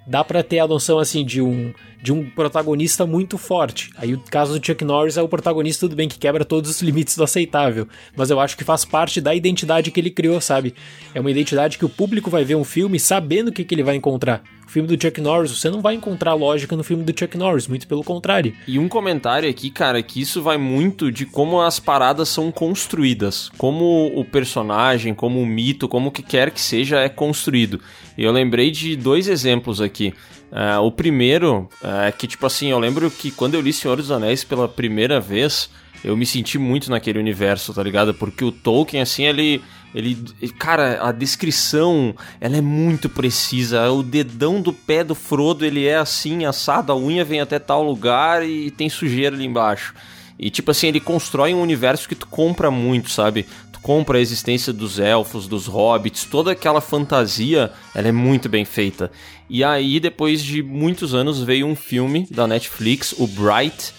dá 0.07 0.23
pra 0.23 0.43
ter 0.43 0.59
a 0.59 0.67
noção 0.67 0.99
assim 0.99 1.25
de 1.25 1.41
um. 1.41 1.73
De 2.03 2.11
um 2.11 2.29
protagonista 2.29 3.05
muito 3.05 3.37
forte. 3.37 3.89
Aí 3.95 4.13
o 4.13 4.19
caso 4.19 4.59
do 4.59 4.63
Chuck 4.63 4.83
Norris 4.83 5.15
é 5.15 5.21
o 5.21 5.27
protagonista, 5.29 5.87
tudo 5.87 5.95
bem, 5.95 6.09
que 6.09 6.19
quebra 6.19 6.43
todos 6.43 6.69
os 6.69 6.81
limites 6.81 7.15
do 7.15 7.23
aceitável. 7.23 7.87
Mas 8.13 8.29
eu 8.29 8.41
acho 8.41 8.57
que 8.57 8.65
faz 8.65 8.83
parte 8.83 9.21
da 9.21 9.33
identidade 9.33 9.89
que 9.89 10.01
ele 10.01 10.11
criou, 10.11 10.41
sabe? 10.41 10.75
É 11.15 11.21
uma 11.21 11.31
identidade 11.31 11.77
que 11.77 11.85
o 11.85 11.89
público 11.89 12.29
vai 12.29 12.43
ver 12.43 12.55
um 12.55 12.65
filme 12.65 12.99
sabendo 12.99 13.47
o 13.47 13.51
que, 13.53 13.63
que 13.63 13.73
ele 13.73 13.83
vai 13.83 13.95
encontrar. 13.95 14.43
O 14.67 14.69
filme 14.69 14.87
do 14.87 15.01
Chuck 15.01 15.21
Norris, 15.21 15.51
você 15.51 15.69
não 15.69 15.81
vai 15.81 15.93
encontrar 15.93 16.33
lógica 16.33 16.75
no 16.75 16.83
filme 16.83 17.03
do 17.03 17.17
Chuck 17.17 17.37
Norris, 17.37 17.67
muito 17.67 17.87
pelo 17.87 18.03
contrário. 18.03 18.53
E 18.67 18.77
um 18.77 18.89
comentário 18.89 19.49
aqui, 19.49 19.69
cara, 19.69 20.03
que 20.03 20.19
isso 20.19 20.41
vai 20.41 20.57
muito 20.57 21.09
de 21.09 21.25
como 21.25 21.61
as 21.61 21.79
paradas 21.79 22.27
são 22.27 22.51
construídas, 22.51 23.49
como 23.57 24.11
o 24.15 24.25
personagem, 24.25 25.13
como 25.13 25.39
o 25.39 25.45
mito, 25.45 25.87
como 25.87 26.09
o 26.09 26.11
que 26.11 26.23
quer 26.23 26.51
que 26.51 26.59
seja 26.59 26.99
é 26.99 27.07
construído. 27.07 27.79
E 28.17 28.23
eu 28.23 28.31
lembrei 28.31 28.71
de 28.71 28.95
dois 28.95 29.27
exemplos 29.27 29.79
aqui. 29.79 30.13
Ah, 30.55 30.79
o 30.81 30.91
primeiro 30.91 31.67
é 31.81 32.11
que, 32.11 32.27
tipo 32.27 32.45
assim, 32.45 32.69
eu 32.69 32.77
lembro 32.77 33.09
que 33.09 33.31
quando 33.31 33.55
eu 33.55 33.61
li 33.61 33.73
Senhor 33.73 33.97
dos 33.97 34.11
Anéis 34.11 34.43
pela 34.43 34.67
primeira 34.67 35.19
vez, 35.19 35.67
eu 36.03 36.15
me 36.15 36.27
senti 36.27 36.59
muito 36.59 36.91
naquele 36.91 37.17
universo, 37.17 37.73
tá 37.73 37.81
ligado? 37.81 38.13
Porque 38.13 38.45
o 38.45 38.51
Tolkien, 38.51 39.01
assim, 39.01 39.23
ele. 39.25 39.61
Ele, 39.95 40.17
cara, 40.57 41.07
a 41.07 41.11
descrição, 41.11 42.15
ela 42.41 42.57
é 42.57 42.61
muito 42.61 43.07
precisa. 43.07 43.91
O 43.91 44.01
dedão 44.01 44.59
do 44.59 44.73
pé 44.73 45.03
do 45.03 45.13
Frodo, 45.13 45.63
ele 45.63 45.85
é 45.85 45.97
assim, 45.97 46.45
assado, 46.45 46.91
a 46.91 46.97
unha 46.97 47.23
vem 47.23 47.39
até 47.39 47.59
tal 47.59 47.83
lugar 47.83 48.43
e 48.43 48.71
tem 48.71 48.89
sujeira 48.89 49.35
ali 49.35 49.45
embaixo. 49.45 49.93
E 50.39 50.49
tipo 50.49 50.71
assim, 50.71 50.87
ele 50.87 50.99
constrói 50.99 51.53
um 51.53 51.61
universo 51.61 52.09
que 52.09 52.15
tu 52.15 52.25
compra 52.25 52.71
muito, 52.71 53.11
sabe? 53.11 53.45
Compra 53.83 54.17
a 54.17 54.21
existência 54.21 54.71
dos 54.71 54.97
elfos, 54.97 55.45
dos 55.45 55.67
hobbits, 55.67 56.23
toda 56.23 56.53
aquela 56.53 56.79
fantasia, 56.79 57.71
ela 57.93 58.07
é 58.07 58.11
muito 58.13 58.47
bem 58.47 58.63
feita. 58.63 59.11
E 59.49 59.61
aí, 59.61 59.99
depois 59.99 60.41
de 60.41 60.63
muitos 60.63 61.13
anos, 61.13 61.43
veio 61.43 61.67
um 61.67 61.75
filme 61.75 62.25
da 62.31 62.47
Netflix, 62.47 63.13
o 63.19 63.27
Bright, 63.27 63.93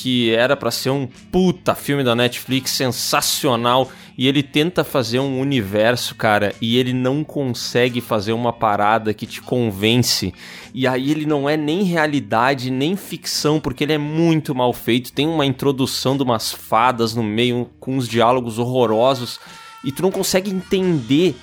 que 0.00 0.32
era 0.32 0.56
pra 0.56 0.70
ser 0.70 0.90
um 0.90 1.08
puta 1.32 1.74
filme 1.74 2.04
da 2.04 2.14
Netflix 2.14 2.70
sensacional 2.70 3.90
e 4.16 4.28
ele 4.28 4.44
tenta 4.44 4.84
fazer 4.84 5.18
um 5.18 5.40
universo, 5.40 6.14
cara, 6.14 6.54
e 6.60 6.76
ele 6.76 6.92
não 6.92 7.24
consegue 7.24 8.00
fazer 8.00 8.32
uma 8.32 8.52
parada 8.52 9.12
que 9.12 9.26
te 9.26 9.42
convence. 9.42 10.32
E 10.72 10.86
aí 10.86 11.10
ele 11.10 11.26
não 11.26 11.48
é 11.48 11.56
nem 11.56 11.82
realidade, 11.82 12.70
nem 12.70 12.94
ficção, 12.94 13.58
porque 13.58 13.82
ele 13.82 13.92
é 13.92 13.98
muito 13.98 14.54
mal 14.54 14.72
feito. 14.72 15.12
Tem 15.12 15.26
uma 15.26 15.44
introdução 15.44 16.16
de 16.16 16.22
umas 16.22 16.52
fadas 16.52 17.12
no 17.12 17.22
meio 17.24 17.68
com 17.80 17.96
uns 17.96 18.06
diálogos 18.06 18.56
horrorosos 18.56 19.40
e 19.84 19.90
tu 19.90 20.00
não 20.00 20.12
consegue 20.12 20.48
entender 20.48 21.34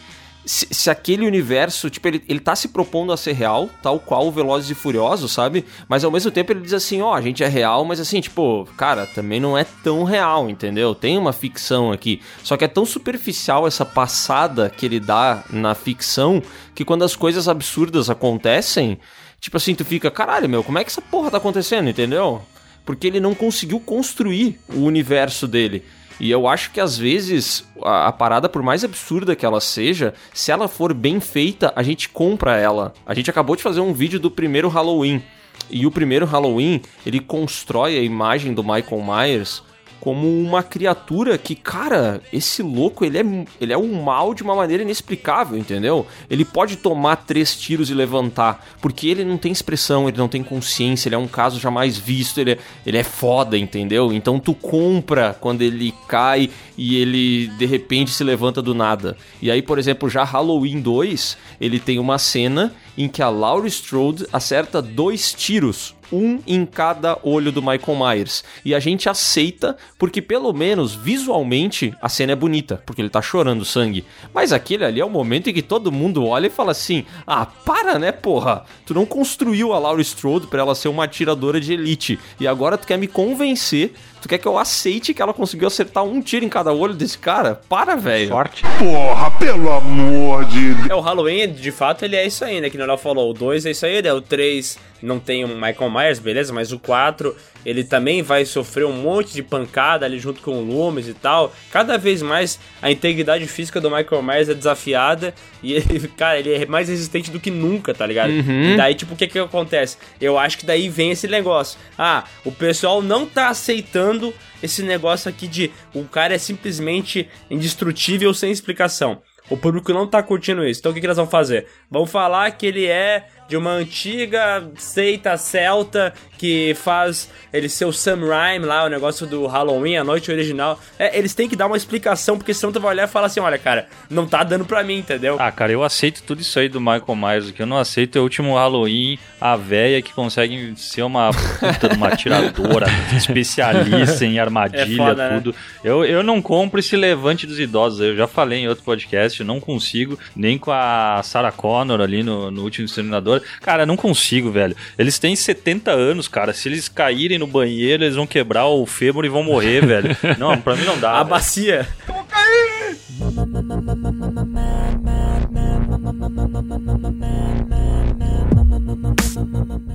se, 0.46 0.68
se 0.72 0.90
aquele 0.90 1.26
universo, 1.26 1.90
tipo, 1.90 2.08
ele, 2.08 2.24
ele 2.30 2.40
tá 2.40 2.56
se 2.56 2.68
propondo 2.68 3.12
a 3.12 3.18
ser 3.18 3.34
real, 3.34 3.70
tal 3.82 4.00
qual 4.00 4.28
o 4.28 4.32
Velozes 4.32 4.70
e 4.70 4.76
Furiosos, 4.76 5.32
sabe? 5.32 5.66
Mas 5.88 6.04
ao 6.04 6.12
mesmo 6.12 6.30
tempo 6.30 6.52
ele 6.52 6.62
diz 6.62 6.74
assim, 6.74 7.02
ó, 7.02 7.14
a 7.14 7.22
gente 7.22 7.44
é 7.44 7.48
real, 7.48 7.84
mas 7.84 8.00
assim, 8.00 8.22
tipo, 8.22 8.68
cara, 8.78 9.08
também 9.08 9.40
não 9.40 9.58
é 9.58 9.66
tão 9.84 10.04
real, 10.04 10.50
entendeu? 10.50 10.94
Tem 10.94 11.18
uma 11.18 11.34
ficção 11.34 11.92
aqui. 11.92 12.22
Só 12.44 12.56
que 12.56 12.64
é 12.64 12.68
tão 12.68 12.86
superficial 12.86 13.66
essa 13.66 13.84
passada 13.84 14.70
que 14.70 14.86
ele 14.86 15.00
dá 15.00 15.44
na 15.50 15.74
ficção 15.74 16.42
que 16.76 16.86
quando 16.86 17.04
as 17.04 17.16
coisas 17.16 17.48
absurdas 17.48 18.10
acontecem, 18.10 19.00
tipo 19.40 19.58
assim, 19.58 19.74
tu 19.74 19.84
fica, 19.84 20.12
caralho, 20.12 20.48
meu, 20.48 20.64
como 20.64 20.78
é 20.78 20.84
que 20.84 20.92
essa 20.92 21.02
porra 21.02 21.32
tá 21.32 21.38
acontecendo, 21.38 21.90
entendeu? 21.90 22.42
Porque 22.86 23.08
ele 23.08 23.20
não 23.20 23.34
conseguiu 23.34 23.80
construir 23.80 24.60
o 24.70 24.82
universo 24.82 25.48
dele. 25.48 25.84
E 26.20 26.32
eu 26.32 26.48
acho 26.48 26.72
que 26.72 26.80
às 26.80 26.98
vezes 26.98 27.68
a, 27.82 28.08
a, 28.08 28.12
parada, 28.12 28.48
por 28.48 28.64
mais 28.64 28.84
absurda 28.84 29.36
que 29.36 29.46
ela 29.46 29.60
seja, 29.60 30.14
se 30.34 30.52
ela 30.52 30.68
for 30.68 30.94
bem 30.94 31.20
feita, 31.20 31.74
a 31.76 31.84
gente 31.84 32.10
compra 32.10 32.58
ela. 32.58 32.94
A 33.06 33.14
gente 33.14 33.30
acabou 33.30 33.56
de 33.56 33.64
fazer 33.64 33.82
um 33.82 33.94
vídeo 33.94 34.20
do 34.20 34.32
primeiro 34.32 34.70
Halloween. 34.70 35.22
E 35.70 35.86
o 35.86 35.92
primeiro 35.92 36.26
Halloween, 36.26 36.82
ele 37.06 37.20
constrói 37.20 37.98
a 37.98 38.02
imagem 38.02 38.54
do 38.54 38.64
Michael 38.64 39.04
Myers 39.04 39.64
como 40.06 40.28
uma 40.40 40.62
criatura 40.62 41.36
que, 41.36 41.56
cara, 41.56 42.22
esse 42.32 42.62
louco, 42.62 43.04
ele 43.04 43.18
é, 43.18 43.26
ele 43.60 43.74
é 43.74 43.78
um 43.78 44.04
mal 44.04 44.36
de 44.36 44.44
uma 44.44 44.56
maneira 44.56 44.84
inexplicável, 44.84 45.58
entendeu? 45.58 46.06
Ele 46.30 46.46
pode 46.46 46.76
tomar 46.76 47.16
três 47.16 47.56
tiros 47.56 47.90
e 47.90 47.94
levantar, 47.96 48.64
porque 48.80 49.08
ele 49.08 49.26
não 49.26 49.36
tem 49.36 49.52
expressão, 49.52 50.08
ele 50.08 50.20
não 50.20 50.28
tem 50.28 50.44
consciência, 50.44 51.10
ele 51.10 51.16
é 51.16 51.18
um 51.18 51.28
caso 51.28 51.60
jamais 51.60 51.98
visto, 51.98 52.40
ele 52.40 52.52
é, 52.52 52.58
ele 52.86 53.00
é 53.00 53.04
foda, 53.04 53.58
entendeu? 53.58 54.14
Então 54.14 54.38
tu 54.38 54.54
compra 54.54 55.36
quando 55.42 55.64
ele 55.64 55.92
cai 56.08 56.52
e 56.78 56.98
ele 56.98 57.48
de 57.58 57.66
repente 57.66 58.12
se 58.12 58.24
levanta 58.24 58.62
do 58.62 58.76
nada. 58.76 59.18
E 59.42 59.50
aí, 59.50 59.64
por 59.64 59.80
exemplo, 59.80 60.08
já 60.08 60.24
Halloween 60.24 60.82
2, 60.82 61.36
ele 61.60 61.80
tem 61.80 61.98
uma 61.98 62.20
cena 62.20 62.72
em 62.96 63.08
que 63.08 63.24
a 63.24 63.30
Laurie 63.30 63.70
Strode 63.70 64.28
acerta 64.32 64.84
dois 64.84 65.34
tiros 65.34 65.95
um 66.12 66.40
em 66.46 66.66
cada 66.66 67.18
olho 67.24 67.52
do 67.52 67.62
Michael 67.62 67.98
Myers. 67.98 68.44
E 68.64 68.74
a 68.74 68.80
gente 68.80 69.10
aceita 69.10 69.76
porque, 69.98 70.22
pelo 70.22 70.52
menos 70.54 70.94
visualmente, 70.94 71.94
a 72.02 72.10
cena 72.10 72.34
é 72.34 72.36
bonita, 72.36 72.82
porque 72.86 73.02
ele 73.02 73.10
tá 73.10 73.22
chorando 73.22 73.66
sangue. 73.66 74.06
Mas 74.34 74.52
aquele 74.52 74.86
ali 74.86 75.00
é 75.00 75.06
o 75.06 75.10
momento 75.10 75.50
em 75.50 75.54
que 75.54 75.62
todo 75.62 75.92
mundo 75.92 76.26
olha 76.26 76.48
e 76.48 76.52
fala 76.52 76.72
assim: 76.72 77.06
ah, 77.26 77.46
para 77.46 78.00
né, 78.00 78.12
porra? 78.12 78.66
Tu 78.86 78.94
não 78.94 79.06
construiu 79.06 79.74
a 79.74 79.80
Laurie 79.80 80.02
Strode 80.02 80.48
pra 80.48 80.62
ela 80.62 80.76
ser 80.76 80.88
uma 80.88 81.04
atiradora 81.04 81.60
de 81.60 81.74
elite. 81.74 82.20
E 82.40 82.48
agora 82.48 82.78
tu 82.78 82.88
quer 82.88 82.98
me 82.98 83.08
convencer 83.08 83.94
Tu 84.26 84.30
quer 84.30 84.40
que 84.40 84.48
eu 84.48 84.58
aceite 84.58 85.14
que 85.14 85.22
ela 85.22 85.36
conseguiu 85.36 85.68
acertar 85.68 86.04
um 86.04 86.20
tiro 86.20 86.44
em 86.44 86.50
cada 86.50 86.74
olho 86.74 86.96
desse 86.96 87.16
cara? 87.16 87.62
Para, 87.70 87.96
velho. 87.96 88.30
Sorte. 88.30 88.64
Porra, 88.80 89.30
pelo 89.30 89.72
amor 89.72 90.46
de 90.46 90.74
Deus. 90.74 90.90
É, 90.90 90.96
o 90.96 91.00
Halloween, 91.00 91.54
de 91.54 91.72
fato, 91.72 92.04
ele 92.04 92.16
é 92.16 92.26
isso 92.26 92.44
aí, 92.44 92.60
né? 92.60 92.72
Que 92.72 92.76
o 92.76 92.84
Léo 92.84 92.98
falou. 92.98 93.30
O 93.30 93.34
2 93.36 93.68
é 93.68 93.70
isso 93.70 93.86
aí, 93.86 94.02
né? 94.02 94.12
O 94.12 94.22
3 94.22 94.80
não 95.06 95.20
tem 95.20 95.44
o 95.46 95.48
Michael 95.48 95.92
Myers, 95.92 96.20
beleza? 96.20 96.52
Mas 96.52 96.72
o 96.72 96.80
4, 96.80 97.36
ele 97.66 97.84
também 97.84 98.22
vai 98.22 98.46
sofrer 98.46 98.86
um 98.86 98.94
monte 98.94 99.34
de 99.34 99.44
pancada 99.44 100.06
ali 100.06 100.20
junto 100.20 100.42
com 100.42 100.58
o 100.58 100.62
Loomis 100.66 101.08
e 101.08 101.14
tal. 101.14 101.54
Cada 101.72 101.98
vez 101.98 102.22
mais 102.22 102.60
a 102.82 102.92
integridade 102.92 103.46
física 103.48 103.80
do 103.80 103.90
Michael 103.90 104.24
Myers 104.24 104.50
é 104.50 104.54
desafiada 104.54 105.34
e 105.62 105.74
ele, 105.74 106.08
cara, 106.18 106.40
ele 106.40 106.54
é 106.54 106.66
mais 106.66 106.90
resistente 106.90 107.30
do 107.30 107.40
que 107.40 107.52
nunca, 107.52 107.94
tá 107.94 108.06
ligado? 108.06 108.32
Uhum. 108.32 108.74
E 108.74 108.78
daí, 108.78 108.96
tipo, 108.96 109.14
o 109.14 109.18
que 109.18 109.28
que 109.28 109.40
acontece? 109.40 109.98
Eu 110.20 110.38
acho 110.38 110.58
que 110.58 110.66
daí 110.66 110.90
vem 110.90 111.12
esse 111.12 111.28
negócio. 111.28 111.80
Ah, 111.98 112.24
o 112.44 112.52
pessoal 112.52 113.02
não 113.02 113.26
tá 113.26 113.50
aceitando 113.50 114.15
esse 114.62 114.84
negócio 114.84 115.30
aqui 115.30 115.48
de 115.48 115.72
o 115.94 116.04
cara 116.04 116.36
é 116.36 116.38
simplesmente 116.38 117.30
indestrutível 117.50 118.34
sem 118.34 118.52
explicação. 118.52 119.22
O 119.50 119.56
público 119.56 119.94
não 119.94 120.08
tá 120.08 120.24
curtindo 120.24 120.66
isso. 120.66 120.80
Então 120.80 120.92
o 120.92 120.96
que, 120.96 121.00
que 121.00 121.06
eles 121.06 121.18
vão 121.18 121.28
fazer? 121.28 121.68
Vão 121.90 122.06
falar 122.06 122.50
que 122.52 122.66
ele 122.66 122.86
é 122.86 123.28
de 123.48 123.56
uma 123.58 123.72
antiga 123.72 124.64
seita 124.78 125.38
celta 125.38 126.14
que 126.38 126.76
faz 126.76 127.30
ele 127.54 127.70
ser 127.70 127.86
o 127.86 127.94
Sam 127.94 128.28
Raimi 128.28 128.66
lá, 128.66 128.84
o 128.84 128.90
negócio 128.90 129.26
do 129.26 129.48
Halloween, 129.48 129.96
a 129.96 130.04
noite 130.04 130.30
original. 130.30 130.78
É, 131.00 131.18
eles 131.18 131.34
têm 131.34 131.48
que 131.48 131.56
dar 131.56 131.68
uma 131.68 131.78
explicação, 131.78 132.38
porque 132.38 132.54
senão 132.54 132.74
tu 132.74 132.80
vai 132.82 132.92
olhar 132.92 133.06
e 133.08 133.12
falar 133.12 133.28
assim, 133.28 133.40
olha, 133.40 133.58
cara, 133.58 133.88
não 134.10 134.28
tá 134.28 134.44
dando 134.44 134.66
pra 134.66 134.84
mim, 134.84 134.98
entendeu? 134.98 135.38
Ah, 135.40 135.52
cara, 135.52 135.72
eu 135.72 135.82
aceito 135.84 136.24
tudo 136.24 136.42
isso 136.42 136.60
aí 136.60 136.68
do 136.68 136.82
Michael 136.82 137.16
Myers. 137.16 137.50
O 137.50 137.54
que 137.54 137.62
eu 137.62 137.66
não 137.66 137.78
aceito 137.78 138.18
é 138.18 138.20
o 138.20 138.24
último 138.24 138.56
Halloween, 138.56 139.18
a 139.40 139.56
véia 139.56 140.02
que 140.02 140.12
consegue 140.12 140.74
ser 140.76 141.04
uma 141.04 141.32
puta 141.32 141.96
uma 141.96 142.10
atiradora, 142.10 142.88
especialista 143.16 144.26
em 144.26 144.40
armadilha, 144.40 144.82
É 144.82 144.98
foda, 144.98 145.30
né? 145.30 145.36
tudo. 145.38 145.56
Eu, 145.84 146.04
eu 146.04 146.22
não 146.22 146.42
compro 146.42 146.80
esse 146.80 146.96
levante 146.98 147.48
dos 147.48 147.60
idosos. 147.60 148.02
Eu 148.02 148.16
já 148.18 148.28
falei 148.28 148.60
em 148.60 148.68
outro 148.68 148.84
podcast, 148.84 149.40
eu 149.40 149.46
não 149.46 149.60
consigo, 149.62 150.20
nem 150.36 150.58
com 150.58 150.72
a 150.72 151.22
Sarah 151.24 151.52
Connor 151.52 152.02
ali 152.02 152.24
no, 152.24 152.52
no 152.52 152.64
último 152.64 152.86
Exterminador. 152.86 153.35
Cara, 153.62 153.86
não 153.86 153.96
consigo, 153.96 154.52
velho. 154.52 154.76
Eles 154.98 155.20
têm 155.20 155.36
70 155.36 155.92
anos, 155.92 156.28
cara. 156.28 156.54
Se 156.54 156.68
eles 156.70 156.88
caírem 156.88 157.38
no 157.38 157.48
banheiro, 157.48 158.04
eles 158.04 158.16
vão 158.16 158.28
quebrar 158.28 158.68
o 158.68 158.86
fêmur 158.86 159.26
e 159.26 159.30
vão 159.30 159.44
morrer, 159.44 159.82
velho. 159.86 160.16
Não, 160.38 160.60
pra 160.60 160.76
mim 160.76 160.86
não 160.86 161.00
dá. 161.00 161.12
a 161.12 161.18
velho. 161.18 161.30
bacia. 161.30 161.88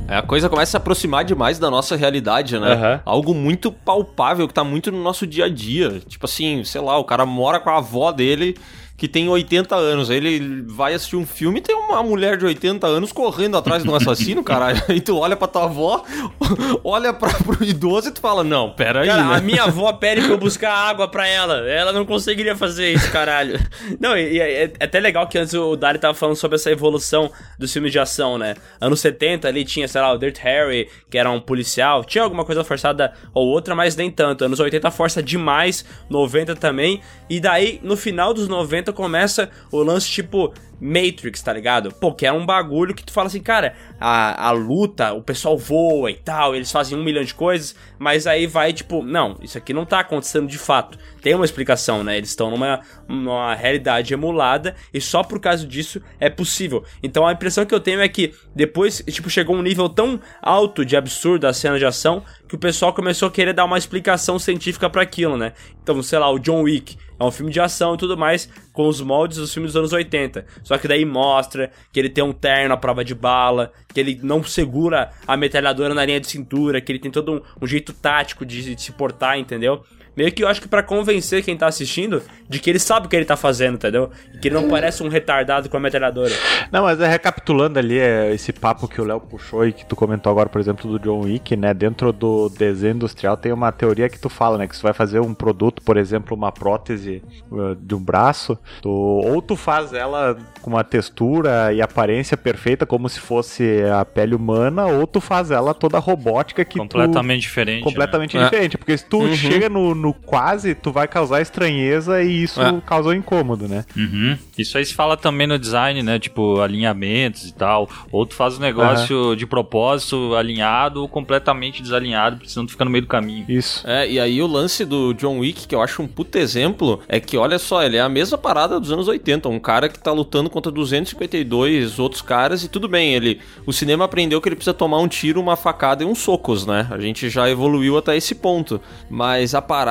É, 0.09 0.16
a 0.16 0.22
coisa 0.22 0.48
começa 0.48 0.70
a 0.70 0.72
se 0.72 0.76
aproximar 0.76 1.24
demais 1.24 1.59
da 1.59 1.70
nossa 1.70 1.94
realidade, 1.94 2.59
né? 2.59 2.72
Aham. 2.72 3.00
Algo 3.05 3.33
muito 3.33 3.70
palpável 3.70 4.48
que 4.48 4.55
tá 4.55 4.64
muito 4.64 4.90
no 4.90 5.00
nosso 5.03 5.24
dia 5.26 5.44
a 5.44 5.48
dia. 5.48 6.00
Tipo 6.09 6.26
assim, 6.26 6.64
sei 6.64 6.81
lá, 6.81 6.98
o 6.98 7.05
cara 7.05 7.24
mora 7.24 7.61
com 7.61 7.70
a 7.70 7.79
avó 7.79 8.11
dele 8.11 8.57
que 9.01 9.09
tem 9.09 9.31
80 9.31 9.75
anos. 9.75 10.11
Ele 10.11 10.63
vai 10.67 10.93
assistir 10.93 11.17
um 11.17 11.25
filme 11.25 11.59
e 11.59 11.63
tem 11.63 11.75
uma 11.75 12.03
mulher 12.03 12.37
de 12.37 12.45
80 12.45 12.87
anos 12.87 13.13
correndo 13.13 13.57
atrás 13.57 13.83
de 13.83 13.89
um 13.89 13.95
assassino, 13.95 14.45
caralho. 14.45 14.79
Aí 14.91 15.01
tu 15.01 15.17
olha 15.17 15.35
pra 15.35 15.49
tua 15.49 15.65
avó, 15.65 16.05
olha 16.85 17.11
pra, 17.11 17.31
pro 17.31 17.65
idoso 17.65 18.11
e 18.11 18.13
tu 18.13 18.21
fala, 18.21 18.45
não, 18.45 18.69
pera 18.69 19.01
aí, 19.01 19.07
Cara, 19.07 19.25
né? 19.25 19.37
a 19.37 19.41
minha 19.41 19.63
avó 19.63 19.91
pede 19.97 20.21
pra 20.21 20.33
eu 20.33 20.37
buscar 20.37 20.75
água 20.75 21.09
pra 21.09 21.27
ela. 21.27 21.67
Ela 21.67 21.95
não 21.95 22.05
conseguiria 22.05 22.55
fazer 22.55 22.93
isso, 22.93 23.11
caralho. 23.11 23.59
Não, 23.99 24.15
e, 24.15 24.35
e 24.35 24.39
é, 24.39 24.65
é 24.65 24.85
até 24.85 25.01
legal 25.01 25.27
que 25.27 25.39
antes 25.39 25.55
o 25.55 25.77
Dari 25.77 25.99
tava 25.99 26.13
falando 26.13 26.37
sobre 26.37 26.57
essa 26.57 26.71
evolução 26.71 27.33
dos 27.59 27.73
filmes 27.73 27.93
de 27.93 27.99
ação, 27.99 28.37
né? 28.37 28.55
Anos 28.79 29.01
70 29.01 29.49
ali 29.49 29.65
tinha, 29.65 29.89
sei 29.89 29.99
lá, 30.03 30.13
o 30.13 30.19
Dirt 30.19 30.37
Harry, 30.41 30.91
que 31.09 31.17
era 31.17 31.31
um 31.31 31.41
policial. 31.41 32.05
Tinha 32.05 32.23
alguma 32.23 32.45
coisa 32.45 32.63
forçada 32.63 33.15
ou 33.33 33.49
outra, 33.49 33.75
mas 33.75 33.97
nem 33.97 34.11
tanto. 34.11 34.45
Anos 34.45 34.61
80 34.61 34.91
força 34.91 35.23
demais, 35.23 35.87
90 36.11 36.55
também. 36.55 37.01
E 37.31 37.41
daí, 37.41 37.81
no 37.83 37.97
final 37.97 38.35
dos 38.35 38.47
90, 38.47 38.89
começa 38.92 39.50
o 39.70 39.83
lance 39.83 40.09
tipo 40.09 40.53
Matrix, 40.81 41.43
tá 41.43 41.53
ligado? 41.53 41.93
Pô, 41.93 42.12
que 42.12 42.27
é 42.27 42.33
um 42.33 42.47
bagulho 42.47 42.95
que 42.95 43.05
tu 43.05 43.12
fala 43.12 43.27
assim, 43.27 43.40
cara, 43.40 43.75
a, 44.01 44.49
a 44.49 44.51
luta, 44.51 45.12
o 45.12 45.23
pessoal 45.23 45.59
voa 45.59 46.11
e 46.11 46.14
tal, 46.14 46.55
eles 46.55 46.73
fazem 46.73 46.97
um 46.97 47.05
milhão 47.05 47.23
de 47.23 47.35
coisas, 47.35 47.75
mas 47.99 48.27
aí 48.27 48.47
vai 48.47 48.73
tipo, 48.73 49.03
não, 49.03 49.37
isso 49.43 49.59
aqui 49.59 49.75
não 49.75 49.85
tá 49.85 50.01
acontecendo 50.01 50.47
de 50.47 50.59
fato. 50.59 50.99
Tem 51.21 51.35
uma 51.35 51.45
explicação, 51.45 52.03
né? 52.03 52.16
Eles 52.16 52.31
estão 52.31 52.51
numa, 52.51 52.81
numa 53.07 53.55
realidade 53.55 54.14
emulada 54.14 54.75
e 54.93 55.01
só 55.01 55.23
por 55.23 55.38
causa 55.38 55.66
disso 55.66 56.01
é 56.19 56.31
possível. 56.31 56.83
Então 57.03 57.27
a 57.27 57.33
impressão 57.33 57.66
que 57.66 57.75
eu 57.75 57.81
tenho 57.81 58.01
é 58.01 58.09
que 58.09 58.33
depois, 58.55 59.03
tipo, 59.07 59.29
chegou 59.29 59.55
um 59.55 59.62
nível 59.62 59.88
tão 59.88 60.19
alto 60.40 60.85
de 60.85 60.97
absurdo 60.97 61.47
a 61.47 61.53
cena 61.53 61.79
de 61.79 61.85
ação 61.85 62.25
que 62.49 62.55
o 62.55 62.59
pessoal 62.59 62.93
começou 62.93 63.29
a 63.29 63.31
querer 63.31 63.53
dar 63.53 63.64
uma 63.64 63.79
explicação 63.79 64.38
científica 64.38 64.88
pra 64.88 65.03
aquilo, 65.03 65.37
né? 65.37 65.53
Então, 65.83 66.03
sei 66.03 66.19
lá, 66.19 66.31
o 66.31 66.38
John 66.38 66.62
Wick 66.62 66.97
é 67.19 67.25
um 67.25 67.31
filme 67.31 67.53
de 67.53 67.61
ação 67.61 67.95
e 67.95 67.99
tudo 67.99 68.16
mais 68.16 68.49
com 68.73 68.88
os 68.88 69.01
moldes 69.01 69.37
dos 69.37 69.53
filmes 69.53 69.73
dos 69.73 69.79
anos 69.79 69.93
80. 69.93 70.47
Só 70.70 70.78
que 70.78 70.87
daí 70.87 71.04
mostra 71.04 71.68
que 71.92 71.98
ele 71.98 72.09
tem 72.09 72.22
um 72.22 72.33
terno 72.33 72.72
à 72.72 72.76
prova 72.76 73.04
de 73.04 73.12
bala, 73.12 73.72
que 73.92 73.98
ele 73.98 74.20
não 74.22 74.40
segura 74.44 75.11
a 75.26 75.37
metralhadora 75.37 75.92
na 75.92 76.04
linha 76.04 76.20
de 76.20 76.28
cintura, 76.28 76.80
que 76.80 76.92
ele 76.92 77.00
tem 77.00 77.11
todo 77.11 77.33
um, 77.33 77.40
um 77.61 77.66
jeito 77.66 77.92
tático 77.92 78.46
de, 78.46 78.76
de 78.76 78.80
se 78.80 78.92
portar, 78.92 79.37
entendeu? 79.37 79.85
Meio 80.16 80.33
que 80.33 80.42
eu 80.42 80.49
acho 80.49 80.61
que 80.61 80.68
pra 80.68 80.83
convencer 80.83 81.42
quem 81.44 81.57
tá 81.57 81.66
assistindo 81.66 82.23
de 82.49 82.59
que 82.59 82.68
ele 82.68 82.79
sabe 82.79 83.07
o 83.07 83.09
que 83.09 83.16
ele 83.16 83.25
tá 83.25 83.37
fazendo, 83.37 83.75
entendeu? 83.75 84.11
E 84.35 84.38
que 84.38 84.49
ele 84.49 84.55
não 84.55 84.68
parece 84.68 85.03
um 85.03 85.09
retardado 85.09 85.68
com 85.68 85.77
a 85.77 85.81
metralhadora. 85.81 86.33
Não, 86.73 86.83
mas 86.83 87.01
é 87.01 87.09
recapitulando 87.09 87.79
ali 87.79 87.99
é, 87.99 88.33
esse 88.35 88.53
papo 88.53 88.88
que 88.88 89.01
o 89.01 89.05
Léo 89.05 89.20
puxou 89.20 89.66
e 89.66 89.73
que 89.73 89.87
tu 89.87 89.94
comentou 89.94 90.31
agora, 90.31 90.49
por 90.49 90.61
exemplo, 90.61 90.90
do 90.90 90.99
John 90.99 91.20
Wick, 91.20 91.57
né? 91.57 91.73
Dentro 91.73 92.12
do 92.12 92.49
desenho 92.49 92.94
industrial 92.94 93.37
tem 93.37 93.53
uma 93.53 93.70
teoria 93.73 94.09
que 94.09 94.18
tu 94.18 94.29
fala, 94.29 94.59
né? 94.59 94.66
Que 94.66 94.75
se 94.75 94.81
tu 94.81 94.85
vai 94.85 94.92
fazer 94.92 95.20
um 95.20 95.33
produto, 95.33 95.83
por 95.83 95.96
exemplo, 95.96 96.37
uma 96.37 96.51
prótese 96.53 97.23
uh, 97.51 97.75
de 97.77 97.94
um 97.94 98.01
braço, 98.01 98.59
tu, 98.83 98.90
ou 98.90 99.40
tu 99.40 99.57
faz 99.57 99.92
ela 99.92 100.37
com 100.61 100.70
uma 100.70 100.85
textura 100.85 101.73
e 101.73 101.81
aparência 101.81 102.37
perfeita, 102.37 102.85
como 102.85 103.09
se 103.09 103.20
fosse 103.20 103.83
a 103.85 104.05
pele 104.05 104.35
humana, 104.35 104.87
ou 104.87 105.07
tu 105.07 105.20
faz 105.20 105.51
ela 105.51 105.73
toda 105.73 105.99
robótica 105.99 106.64
que 106.64 106.75
tu 106.75 106.79
Completamente 106.79 107.40
diferente. 107.42 107.79
né? 107.79 107.85
completamente 107.85 108.37
É. 108.37 108.44
diferente. 108.44 108.79
Porque 108.79 108.96
se 108.96 109.05
tu 109.05 109.35
chega 109.35 109.68
no, 109.68 109.94
no 110.01 110.13
quase, 110.13 110.75
tu 110.75 110.91
vai 110.91 111.07
causar 111.07 111.41
estranheza 111.41 112.23
e 112.23 112.43
isso 112.43 112.61
É. 112.61 112.81
causou 112.85 113.15
incômodo, 113.15 113.69
né? 113.69 113.85
Uhum. 113.97 114.37
Isso 114.59 114.77
aí 114.79 114.85
se 114.85 114.95
fala 114.95 115.17
também 115.17 115.47
no 115.47 115.59
design, 115.59 116.03
né? 116.03 116.19
Tipo, 116.19 116.61
alinhamentos 116.61 117.47
e 117.47 117.53
tal. 117.55 117.89
Ou 118.11 118.27
tu 118.27 118.35
faz 118.35 118.57
um 118.59 118.61
negócio 118.61 119.37
de 119.37 119.47
propósito 119.47 120.35
alinhado 120.35 121.03
ou 121.03 121.09
completamente 121.09 121.83
desalinhado, 121.83 122.37
porque 122.37 122.51
senão 122.51 122.67
tu 122.67 122.73
fica 122.73 122.85
no 122.85 122.91
meio 122.91 123.03
do 123.03 123.09
caminho. 123.09 123.45
Isso. 123.49 123.87
É, 123.87 124.11
e 124.11 124.19
aí 124.19 124.41
o 124.43 124.47
lance 124.47 124.85
do 124.85 125.13
John 125.15 125.39
Wick, 125.39 125.67
que 125.67 125.75
eu 125.75 125.83
acho 125.83 126.03
um 126.03 126.07
puta 126.09 126.39
exemplo, 126.39 127.01
é 127.09 127.21
que, 127.21 127.37
olha 127.37 127.59
só, 127.59 127.83
ele 127.83 127.97
é 127.97 128.01
a 128.01 128.09
mesma 128.09 128.39
parada 128.39 128.81
dos 128.81 128.91
anos 128.91 129.07
80. 129.09 129.49
Um 129.49 129.61
cara 129.61 129.89
que 129.89 129.99
tá 129.99 130.13
lutando 130.13 130.49
contra 130.51 130.73
252 130.73 131.99
outros 131.99 132.23
caras 132.23 132.63
e 132.65 132.69
tudo 132.69 132.89
bem, 132.89 133.15
ele. 133.15 133.41
O 133.67 133.73
cinema 133.73 134.05
aprendeu 134.05 134.41
que 134.41 134.49
ele 134.49 134.57
precisa 134.57 134.75
tomar 134.75 134.99
um 134.99 135.09
tiro, 135.09 135.41
uma 135.41 135.57
facada 135.57 136.03
e 136.03 136.07
uns 136.07 136.19
socos, 136.19 136.67
né? 136.67 136.87
A 136.91 136.99
gente 136.99 137.29
já 137.29 137.49
evoluiu 137.51 137.97
até 137.99 138.17
esse 138.17 138.35
ponto. 138.35 138.81
Mas 139.09 139.55
a 139.55 139.61
parada, 139.63 139.89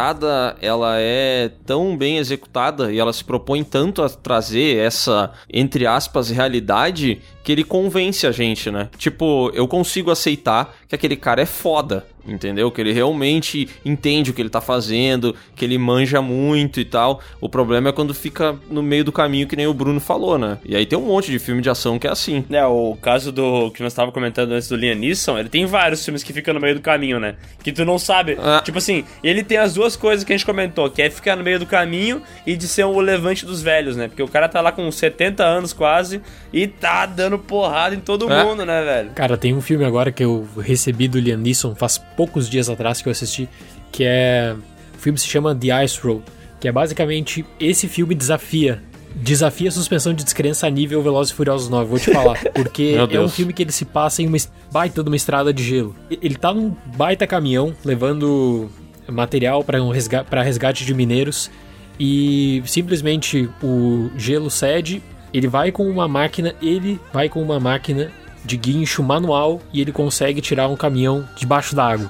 ela 0.61 0.95
é 0.97 1.51
tão 1.65 1.97
bem 1.97 2.17
executada 2.17 2.91
e 2.91 2.99
ela 2.99 3.13
se 3.13 3.23
propõe 3.23 3.63
tanto 3.63 4.01
a 4.01 4.09
trazer 4.09 4.77
essa, 4.77 5.31
entre 5.51 5.85
aspas, 5.85 6.29
realidade 6.29 7.21
que 7.43 7.51
ele 7.51 7.63
convence 7.63 8.27
a 8.27 8.31
gente, 8.31 8.69
né? 8.69 8.89
Tipo, 8.97 9.51
eu 9.53 9.67
consigo 9.67 10.11
aceitar 10.11 10.75
que 10.87 10.95
aquele 10.95 11.15
cara 11.15 11.41
é 11.41 11.45
foda, 11.45 12.05
entendeu? 12.27 12.69
Que 12.71 12.81
ele 12.81 12.91
realmente 12.93 13.67
entende 13.83 14.31
o 14.31 14.33
que 14.33 14.41
ele 14.41 14.49
tá 14.49 14.61
fazendo, 14.61 15.35
que 15.55 15.65
ele 15.65 15.77
manja 15.77 16.21
muito 16.21 16.79
e 16.79 16.85
tal. 16.85 17.19
O 17.41 17.49
problema 17.49 17.89
é 17.89 17.91
quando 17.91 18.13
fica 18.13 18.55
no 18.69 18.81
meio 18.83 19.03
do 19.03 19.11
caminho, 19.11 19.47
que 19.47 19.55
nem 19.55 19.67
o 19.67 19.73
Bruno 19.73 19.99
falou, 19.99 20.37
né? 20.37 20.57
E 20.65 20.75
aí 20.75 20.85
tem 20.85 20.97
um 20.97 21.05
monte 21.05 21.31
de 21.31 21.39
filme 21.39 21.61
de 21.61 21.69
ação 21.69 21.97
que 21.99 22.07
é 22.07 22.11
assim. 22.11 22.43
É, 22.49 22.65
o 22.65 22.97
caso 23.01 23.31
do 23.31 23.71
que 23.71 23.81
nós 23.81 23.91
estávamos 23.93 24.13
comentando 24.13 24.51
antes 24.51 24.67
do 24.67 24.75
Liam 24.75 24.95
Neeson, 24.95 25.37
ele 25.37 25.49
tem 25.49 25.65
vários 25.65 26.03
filmes 26.03 26.23
que 26.23 26.33
ficam 26.33 26.53
no 26.53 26.59
meio 26.59 26.75
do 26.75 26.81
caminho, 26.81 27.19
né? 27.19 27.35
Que 27.63 27.71
tu 27.71 27.83
não 27.85 27.97
sabe. 27.99 28.37
Ah. 28.41 28.61
Tipo 28.63 28.77
assim, 28.77 29.03
ele 29.23 29.43
tem 29.43 29.57
as 29.57 29.73
duas 29.73 29.95
coisas 29.95 30.23
que 30.23 30.33
a 30.33 30.37
gente 30.37 30.45
comentou, 30.45 30.89
que 30.89 31.01
é 31.01 31.09
ficar 31.09 31.35
no 31.35 31.43
meio 31.43 31.59
do 31.59 31.65
caminho 31.65 32.21
e 32.45 32.55
de 32.55 32.67
ser 32.67 32.83
o 32.85 32.99
levante 32.99 33.45
dos 33.45 33.61
velhos, 33.61 33.95
né? 33.95 34.07
Porque 34.07 34.23
o 34.23 34.27
cara 34.27 34.47
tá 34.47 34.61
lá 34.61 34.71
com 34.71 34.89
70 34.91 35.43
anos 35.43 35.73
quase 35.73 36.21
e 36.53 36.67
tá 36.67 37.05
dando 37.05 37.37
porrada 37.39 37.95
em 37.95 37.99
todo 37.99 38.31
É. 38.31 38.43
mundo, 38.43 38.65
né, 38.65 38.83
velho? 38.83 39.09
Cara, 39.11 39.37
tem 39.37 39.53
um 39.55 39.61
filme 39.61 39.85
agora 39.85 40.11
que 40.11 40.23
eu 40.23 40.47
recebi 40.57 41.07
do 41.07 41.19
Liam 41.19 41.37
Neeson 41.37 41.75
faz 41.75 41.97
poucos 42.19 42.49
dias 42.49 42.69
atrás 42.69 43.01
que 43.01 43.07
eu 43.07 43.11
assisti, 43.11 43.47
que 43.93 44.03
é. 44.03 44.53
O 44.93 44.97
filme 44.99 45.17
se 45.17 45.25
chama 45.25 45.55
The 45.55 45.85
Ice 45.85 45.97
Road, 46.01 46.21
que 46.59 46.67
é 46.67 46.71
basicamente 46.73 47.45
esse 47.57 47.87
filme 47.87 48.13
desafia. 48.13 48.83
Desafia 49.15 49.69
a 49.69 49.71
suspensão 49.71 50.13
de 50.13 50.25
descrença 50.25 50.67
a 50.67 50.69
nível 50.69 51.01
Velozes 51.01 51.31
e 51.31 51.35
Furiosos 51.35 51.69
9, 51.69 51.89
vou 51.89 51.97
te 51.97 52.11
falar. 52.11 52.37
Porque 52.53 52.97
é 53.09 53.21
um 53.21 53.29
filme 53.29 53.53
que 53.53 53.63
ele 53.63 53.71
se 53.71 53.85
passa 53.85 54.21
em 54.21 54.27
uma 54.27 54.37
baita 54.69 55.01
de 55.01 55.09
uma 55.09 55.15
estrada 55.15 55.53
de 55.53 55.63
gelo. 55.63 55.95
Ele 56.11 56.35
tá 56.35 56.53
num 56.53 56.75
baita 56.97 57.25
caminhão 57.25 57.73
levando 57.85 58.69
material 59.07 59.63
para 59.63 59.81
um 59.81 59.89
resga 59.89 60.25
pra 60.25 60.43
resgate 60.43 60.83
de 60.85 60.93
mineiros 60.93 61.49
e 61.97 62.61
simplesmente 62.65 63.49
o 63.63 64.09
gelo 64.17 64.49
cede, 64.49 65.01
ele 65.33 65.47
vai 65.47 65.71
com 65.71 65.89
uma 65.89 66.07
máquina, 66.07 66.53
ele 66.61 66.99
vai 67.13 67.29
com 67.29 67.41
uma 67.41 67.61
máquina 67.61 68.11
de 68.43 68.57
guincho 68.57 69.03
manual 69.03 69.61
e 69.73 69.81
ele 69.81 69.91
consegue 69.91 70.41
tirar 70.41 70.67
um 70.67 70.75
caminhão 70.75 71.27
debaixo 71.35 71.75
da 71.75 71.85
água. 71.85 72.09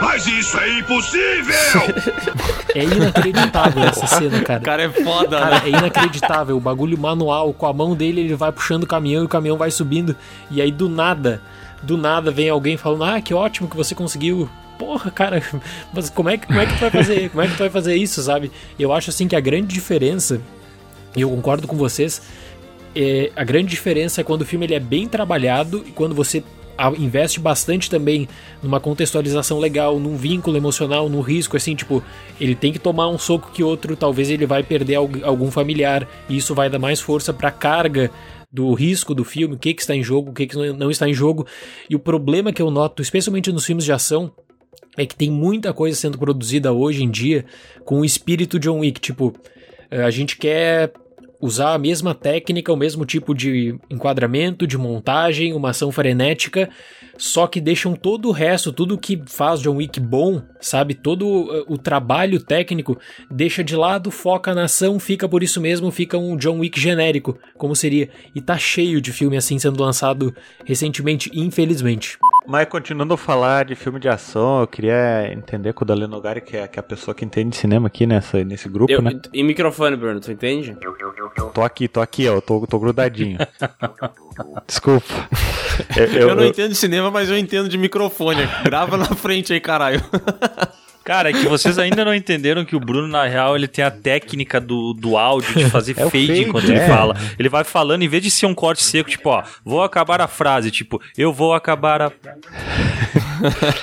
Mas 0.00 0.26
isso 0.26 0.58
é 0.58 0.78
impossível! 0.78 1.54
É 2.74 2.84
inacreditável 2.84 3.82
essa 3.84 4.06
cena, 4.06 4.40
cara. 4.42 4.60
O 4.60 4.62
cara 4.62 4.82
é 4.82 4.88
foda, 4.88 5.38
Cara, 5.38 5.60
né? 5.60 5.62
é 5.66 5.68
inacreditável. 5.70 6.56
O 6.56 6.60
bagulho 6.60 6.98
manual, 6.98 7.52
com 7.52 7.66
a 7.66 7.72
mão 7.72 7.94
dele, 7.94 8.20
ele 8.20 8.34
vai 8.34 8.52
puxando 8.52 8.84
o 8.84 8.86
caminhão 8.86 9.22
e 9.22 9.26
o 9.26 9.28
caminhão 9.28 9.56
vai 9.56 9.70
subindo. 9.70 10.16
E 10.50 10.60
aí, 10.60 10.70
do 10.70 10.88
nada, 10.88 11.40
do 11.82 11.96
nada, 11.96 12.30
vem 12.30 12.48
alguém 12.48 12.76
falando: 12.76 13.04
Ah, 13.04 13.20
que 13.20 13.34
ótimo 13.34 13.68
que 13.68 13.76
você 13.76 13.94
conseguiu. 13.94 14.48
Porra, 14.78 15.10
cara, 15.10 15.42
mas 15.92 16.10
como 16.10 16.28
é 16.28 16.36
que, 16.36 16.46
como 16.46 16.58
é 16.60 16.66
que 16.66 16.74
tu 16.74 16.80
vai 16.80 16.90
fazer? 16.90 17.28
Como 17.30 17.42
é 17.42 17.46
que 17.46 17.52
tu 17.54 17.58
vai 17.58 17.70
fazer 17.70 17.94
isso, 17.96 18.22
sabe? 18.22 18.50
Eu 18.78 18.92
acho 18.92 19.10
assim 19.10 19.28
que 19.28 19.36
a 19.36 19.40
grande 19.40 19.68
diferença, 19.68 20.40
e 21.14 21.20
eu 21.20 21.30
concordo 21.30 21.68
com 21.68 21.76
vocês, 21.76 22.20
é, 22.94 23.30
a 23.34 23.44
grande 23.44 23.68
diferença 23.68 24.20
é 24.20 24.24
quando 24.24 24.42
o 24.42 24.44
filme 24.46 24.66
ele 24.66 24.74
é 24.74 24.80
bem 24.80 25.08
trabalhado 25.08 25.84
e 25.86 25.90
quando 25.90 26.14
você 26.14 26.42
investe 26.98 27.38
bastante 27.38 27.88
também 27.88 28.28
numa 28.60 28.80
contextualização 28.80 29.60
legal, 29.60 30.00
num 30.00 30.16
vínculo 30.16 30.56
emocional, 30.56 31.08
num 31.08 31.20
risco, 31.20 31.56
assim, 31.56 31.76
tipo, 31.76 32.02
ele 32.40 32.54
tem 32.56 32.72
que 32.72 32.80
tomar 32.80 33.08
um 33.08 33.16
soco 33.16 33.52
que 33.52 33.62
outro, 33.62 33.94
talvez 33.96 34.28
ele 34.28 34.44
vai 34.44 34.62
perder 34.64 34.96
algu- 34.96 35.24
algum 35.24 35.52
familiar, 35.52 36.08
e 36.28 36.36
isso 36.36 36.52
vai 36.52 36.68
dar 36.68 36.80
mais 36.80 37.00
força 37.00 37.32
pra 37.32 37.52
carga 37.52 38.10
do 38.50 38.72
risco 38.74 39.14
do 39.14 39.24
filme, 39.24 39.54
o 39.54 39.58
que, 39.58 39.72
que 39.72 39.82
está 39.82 39.94
em 39.94 40.02
jogo, 40.02 40.30
o 40.30 40.34
que, 40.34 40.48
que 40.48 40.56
não 40.56 40.90
está 40.90 41.08
em 41.08 41.14
jogo. 41.14 41.46
E 41.88 41.94
o 41.94 41.98
problema 42.00 42.52
que 42.52 42.62
eu 42.62 42.70
noto, 42.72 43.02
especialmente 43.02 43.52
nos 43.52 43.64
filmes 43.64 43.84
de 43.84 43.92
ação, 43.92 44.32
é 44.96 45.04
que 45.06 45.16
tem 45.16 45.30
muita 45.30 45.72
coisa 45.72 45.96
sendo 45.96 46.18
produzida 46.18 46.72
hoje 46.72 47.02
em 47.02 47.10
dia 47.10 47.44
com 47.84 48.00
o 48.00 48.04
espírito 48.04 48.58
John 48.58 48.80
Wick. 48.80 49.00
Tipo, 49.00 49.32
eh, 49.90 50.02
a 50.02 50.10
gente 50.10 50.36
quer 50.36 50.92
usar 51.44 51.74
a 51.74 51.78
mesma 51.78 52.14
técnica, 52.14 52.72
o 52.72 52.76
mesmo 52.76 53.04
tipo 53.04 53.34
de 53.34 53.78
enquadramento, 53.90 54.66
de 54.66 54.78
montagem, 54.78 55.52
uma 55.52 55.70
ação 55.70 55.92
frenética, 55.92 56.70
só 57.18 57.46
que 57.46 57.60
deixam 57.60 57.94
todo 57.94 58.30
o 58.30 58.32
resto, 58.32 58.72
tudo 58.72 58.96
que 58.96 59.22
faz 59.26 59.60
John 59.60 59.76
Wick 59.76 60.00
bom, 60.00 60.42
sabe? 60.58 60.94
Todo 60.94 61.54
eh, 61.54 61.64
o 61.68 61.76
trabalho 61.76 62.40
técnico 62.40 62.98
deixa 63.30 63.62
de 63.62 63.76
lado, 63.76 64.10
foca 64.10 64.54
na 64.54 64.64
ação, 64.64 64.98
fica 64.98 65.28
por 65.28 65.42
isso 65.42 65.60
mesmo, 65.60 65.90
fica 65.90 66.16
um 66.16 66.34
John 66.34 66.60
Wick 66.60 66.80
genérico, 66.80 67.38
como 67.58 67.76
seria. 67.76 68.08
E 68.34 68.40
tá 68.40 68.56
cheio 68.56 68.98
de 68.98 69.12
filme 69.12 69.36
assim 69.36 69.58
sendo 69.58 69.82
lançado 69.82 70.34
recentemente, 70.64 71.30
infelizmente. 71.34 72.18
Mas 72.46 72.66
continuando 72.68 73.14
a 73.14 73.16
falar 73.16 73.64
de 73.64 73.74
filme 73.74 73.98
de 73.98 74.08
ação, 74.08 74.60
eu 74.60 74.66
queria 74.66 75.32
entender 75.32 75.72
com 75.72 75.82
o 75.82 75.86
Dalen 75.86 76.08
Nogari, 76.08 76.42
que 76.42 76.56
é, 76.56 76.68
que 76.68 76.78
é 76.78 76.80
a 76.80 76.82
pessoa 76.82 77.14
que 77.14 77.24
entende 77.24 77.50
de 77.50 77.56
cinema 77.56 77.86
aqui 77.86 78.06
nessa, 78.06 78.44
nesse 78.44 78.68
grupo, 78.68 78.92
Eu, 78.92 79.00
né? 79.00 79.18
E 79.32 79.42
microfone, 79.42 79.96
Bruno, 79.96 80.20
tu 80.20 80.30
entende? 80.30 80.76
Tô 81.52 81.62
aqui, 81.62 81.88
tô 81.88 82.00
aqui, 82.00 82.28
ó, 82.28 82.40
tô, 82.40 82.66
tô 82.66 82.78
grudadinho. 82.78 83.38
Desculpa. 84.66 85.28
Eu, 85.96 86.28
Eu, 86.28 86.34
não 86.36 86.44
entendo 86.44 86.70
de 86.70 86.76
cinema, 86.76 87.10
mas 87.10 87.28
eu 87.28 87.38
entendo 87.38 87.68
de 87.68 87.76
microfone. 87.78 88.48
Grava 88.62 88.96
na 88.96 89.06
frente 89.06 89.52
aí, 89.52 89.60
caralho. 89.60 90.02
Cara, 91.04 91.28
é 91.28 91.32
que 91.34 91.46
vocês 91.46 91.78
ainda 91.78 92.02
não 92.02 92.14
entenderam 92.14 92.64
que 92.64 92.74
o 92.74 92.80
Bruno, 92.80 93.06
na 93.06 93.26
real, 93.26 93.54
ele 93.54 93.68
tem 93.68 93.84
a 93.84 93.90
técnica 93.90 94.58
do, 94.58 94.94
do 94.94 95.18
áudio 95.18 95.54
de 95.54 95.68
fazer 95.68 95.92
É 96.00 96.08
fade 96.08 96.26
fade, 96.26 96.42
enquanto 96.44 96.64
ele 96.64 96.78
é. 96.78 96.88
fala. 96.88 97.14
Ele 97.38 97.50
vai 97.50 97.62
falando, 97.62 98.02
em 98.02 98.08
vez 98.08 98.22
de 98.22 98.30
ser 98.30 98.46
um 98.46 98.54
corte 98.54 98.82
seco, 98.82 99.10
tipo, 99.10 99.28
ó, 99.28 99.42
vou 99.62 99.82
acabar 99.82 100.22
a 100.22 100.26
frase, 100.26 100.70
tipo, 100.70 100.98
eu 101.16 101.30
vou 101.30 101.52
acabar 101.52 102.00
a. 102.00 102.12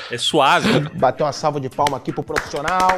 é 0.09 0.17
suave. 0.17 0.89
Bater 0.95 1.21
uma 1.21 1.31
salva 1.31 1.59
de 1.59 1.69
palma 1.69 1.97
aqui 1.97 2.11
pro 2.11 2.23
profissional. 2.23 2.97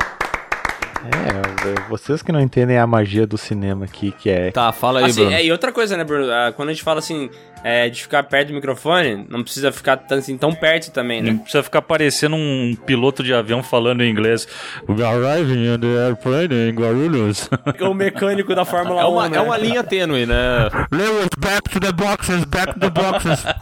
É, 1.03 1.67
eu- 1.69 1.89
vocês 1.89 2.21
que 2.21 2.31
não 2.31 2.39
entendem 2.39 2.77
a 2.77 2.87
magia 2.87 3.27
do 3.27 3.37
cinema 3.37 3.85
aqui, 3.85 4.11
que 4.11 4.29
é. 4.29 4.51
Tá, 4.51 4.71
fala 4.71 4.99
aí, 4.99 5.05
Assim, 5.05 5.21
Bruno. 5.21 5.35
é, 5.35 5.43
e 5.45 5.51
outra 5.51 5.71
coisa, 5.71 5.97
né, 5.97 6.03
Bruno? 6.03 6.31
Ah, 6.31 6.53
Quando 6.55 6.69
a 6.69 6.73
gente 6.73 6.83
fala 6.83 6.99
assim, 6.99 7.29
é, 7.63 7.89
de 7.89 8.01
ficar 8.03 8.23
perto 8.23 8.49
do 8.49 8.53
microfone, 8.55 9.25
não 9.29 9.41
precisa 9.43 9.71
ficar 9.71 9.97
tão, 9.97 10.17
assim, 10.17 10.37
tão 10.37 10.53
perto 10.53 10.91
também, 10.91 11.21
Não 11.21 11.33
né? 11.33 11.39
precisa 11.41 11.63
ficar 11.63 11.81
parecendo 11.81 12.35
um 12.35 12.75
piloto 12.85 13.23
de 13.23 13.33
avião 13.33 13.63
falando 13.63 14.03
em 14.03 14.09
inglês. 14.11 14.47
We 14.87 15.03
are 15.03 15.17
arriving 15.17 15.65
in 15.73 15.79
the 15.79 16.05
airplane 16.07 16.69
in 16.69 16.73
Guarulhos. 16.75 17.49
O 17.81 17.93
mecânico 17.93 18.53
da 18.55 18.65
Fórmula 18.65 19.01
É 19.01 19.05
1, 19.05 19.11
uma, 19.11 19.29
né? 19.29 19.37
é 19.37 19.41
uma 19.41 19.57
linha 19.57 19.83
tênue, 19.83 20.25
né? 20.25 20.69
Lewis, 20.91 21.27
back 21.37 21.69
to 21.69 21.79
the 21.79 21.91
boxes, 21.91 22.43
back 22.45 22.73
to 22.73 22.79
the 22.79 22.89
boxes. 22.89 23.43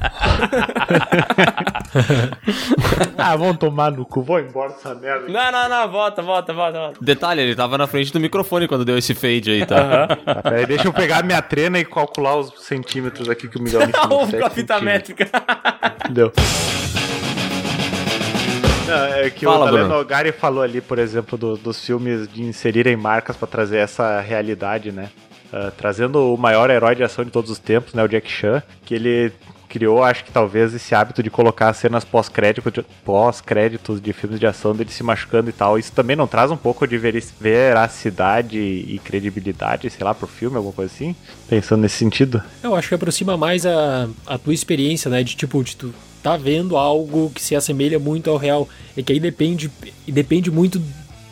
Ah, 3.17 3.35
vão 3.35 3.53
tomar 3.53 3.91
no 3.91 4.05
cu, 4.05 4.23
vou 4.23 4.39
embora 4.39 4.69
dessa 4.71 4.95
merda. 4.95 5.27
Não, 5.27 5.51
não, 5.51 5.69
não, 5.69 5.91
volta, 5.91 6.21
volta, 6.21 6.53
volta, 6.53 6.79
volta. 6.79 6.97
Detalhe, 7.01 7.41
ele 7.41 7.55
tava 7.55 7.77
na 7.77 7.85
frente 7.87 8.11
do 8.11 8.19
microfone 8.19 8.67
quando 8.67 8.85
deu 8.85 8.97
esse 8.97 9.13
fade 9.13 9.51
aí, 9.51 9.65
tá? 9.65 10.07
Peraí, 10.43 10.65
deixa 10.65 10.87
eu 10.87 10.93
pegar 10.93 11.23
minha 11.23 11.41
trena 11.41 11.79
e 11.79 11.85
calcular 11.85 12.37
os 12.37 12.51
centímetros 12.65 13.29
aqui 13.29 13.47
que 13.47 13.57
o 13.57 13.61
Miguel 13.61 13.81
falou. 13.91 14.27
Com 14.27 14.45
a 14.45 14.49
fita 14.49 14.79
métrica. 14.81 15.29
Entendeu? 16.05 16.31
Não, 18.87 19.05
é 19.05 19.29
que 19.29 19.45
Fala, 19.45 19.57
o 19.57 19.65
Dalen 19.65 19.79
Bruno. 19.85 19.95
Nogari 19.95 20.31
falou 20.31 20.63
ali, 20.63 20.81
por 20.81 20.99
exemplo, 20.99 21.37
do- 21.37 21.55
dos 21.57 21.83
filmes 21.85 22.27
de 22.27 22.43
inserirem 22.43 22.95
marcas 22.97 23.37
pra 23.37 23.47
trazer 23.47 23.77
essa 23.77 24.19
realidade, 24.19 24.91
né? 24.91 25.09
Ah, 25.53 25.71
trazendo 25.75 26.33
o 26.33 26.37
maior 26.37 26.69
herói 26.69 26.95
de 26.95 27.03
ação 27.03 27.23
de 27.23 27.31
todos 27.31 27.49
os 27.51 27.59
tempos, 27.59 27.93
né? 27.93 28.03
O 28.03 28.07
Jack 28.07 28.29
Chan, 28.29 28.61
que 28.85 28.93
ele 28.95 29.31
criou, 29.71 30.03
acho 30.03 30.25
que 30.25 30.31
talvez, 30.31 30.73
esse 30.73 30.93
hábito 30.93 31.23
de 31.23 31.29
colocar 31.29 31.73
cenas 31.73 32.03
pós-crédito 32.03 32.69
de- 32.69 32.85
pós-créditos 33.05 34.01
de 34.01 34.11
filmes 34.11 34.39
de 34.39 34.45
ação 34.45 34.75
dele 34.75 34.91
se 34.91 35.01
machucando 35.03 35.49
e 35.49 35.53
tal. 35.53 35.79
Isso 35.79 35.91
também 35.93 36.15
não 36.15 36.27
traz 36.27 36.51
um 36.51 36.57
pouco 36.57 36.85
de 36.85 36.97
veracidade 36.97 38.57
e 38.59 38.99
credibilidade, 39.03 39.89
sei 39.89 40.03
lá, 40.03 40.13
pro 40.13 40.27
filme, 40.27 40.57
alguma 40.57 40.73
coisa 40.73 40.91
assim? 40.93 41.15
Pensando 41.47 41.81
nesse 41.81 41.95
sentido? 41.97 42.43
Eu 42.61 42.75
acho 42.75 42.89
que 42.89 42.95
aproxima 42.95 43.37
mais 43.37 43.65
a, 43.65 44.07
a 44.27 44.37
tua 44.37 44.53
experiência, 44.53 45.09
né? 45.09 45.23
De 45.23 45.35
tipo, 45.35 45.63
de 45.63 45.75
tu 45.75 45.93
tá 46.21 46.35
vendo 46.37 46.77
algo 46.77 47.31
que 47.33 47.41
se 47.41 47.55
assemelha 47.55 47.97
muito 47.97 48.29
ao 48.29 48.37
real. 48.37 48.67
É 48.95 49.01
que 49.01 49.13
aí 49.13 49.19
depende, 49.19 49.71
depende 50.07 50.51
muito 50.51 50.81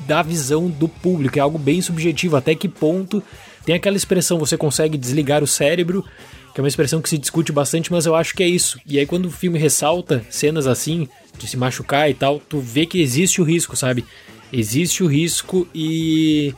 da 0.08 0.24
visão 0.24 0.68
do 0.70 0.88
público, 0.88 1.38
é 1.38 1.42
algo 1.42 1.58
bem 1.60 1.82
subjetivo. 1.82 2.36
Até 2.36 2.56
que 2.56 2.68
ponto 2.68 3.22
tem 3.66 3.76
aquela 3.76 3.98
expressão, 3.98 4.40
você 4.40 4.58
consegue 4.58 4.98
desligar 4.98 5.44
o 5.44 5.48
cérebro, 5.48 6.04
que 6.54 6.60
é 6.60 6.64
uma 6.64 6.68
expressão 6.68 7.02
que 7.02 7.10
se 7.10 7.18
discute 7.18 7.52
bastante, 7.52 7.92
mas 7.92 8.06
eu 8.06 8.16
acho 8.16 8.36
que 8.36 8.44
é 8.44 8.48
isso. 8.48 8.80
E 8.86 9.00
aí 9.00 9.06
quando 9.06 9.26
o 9.26 9.32
filme 9.32 9.60
ressalta 9.60 10.26
cenas 10.30 10.68
assim, 10.68 11.08
de 11.38 11.48
se 11.48 11.58
machucar 11.58 12.10
e 12.10 12.14
tal, 12.14 12.40
tu 12.40 12.60
vê 12.60 12.86
que 12.86 13.02
existe 13.02 13.42
o 13.42 13.44
risco, 13.44 13.76
sabe? 13.76 14.06
existe 14.52 15.04
o 15.04 15.08
risco 15.08 15.68
e 15.74 16.54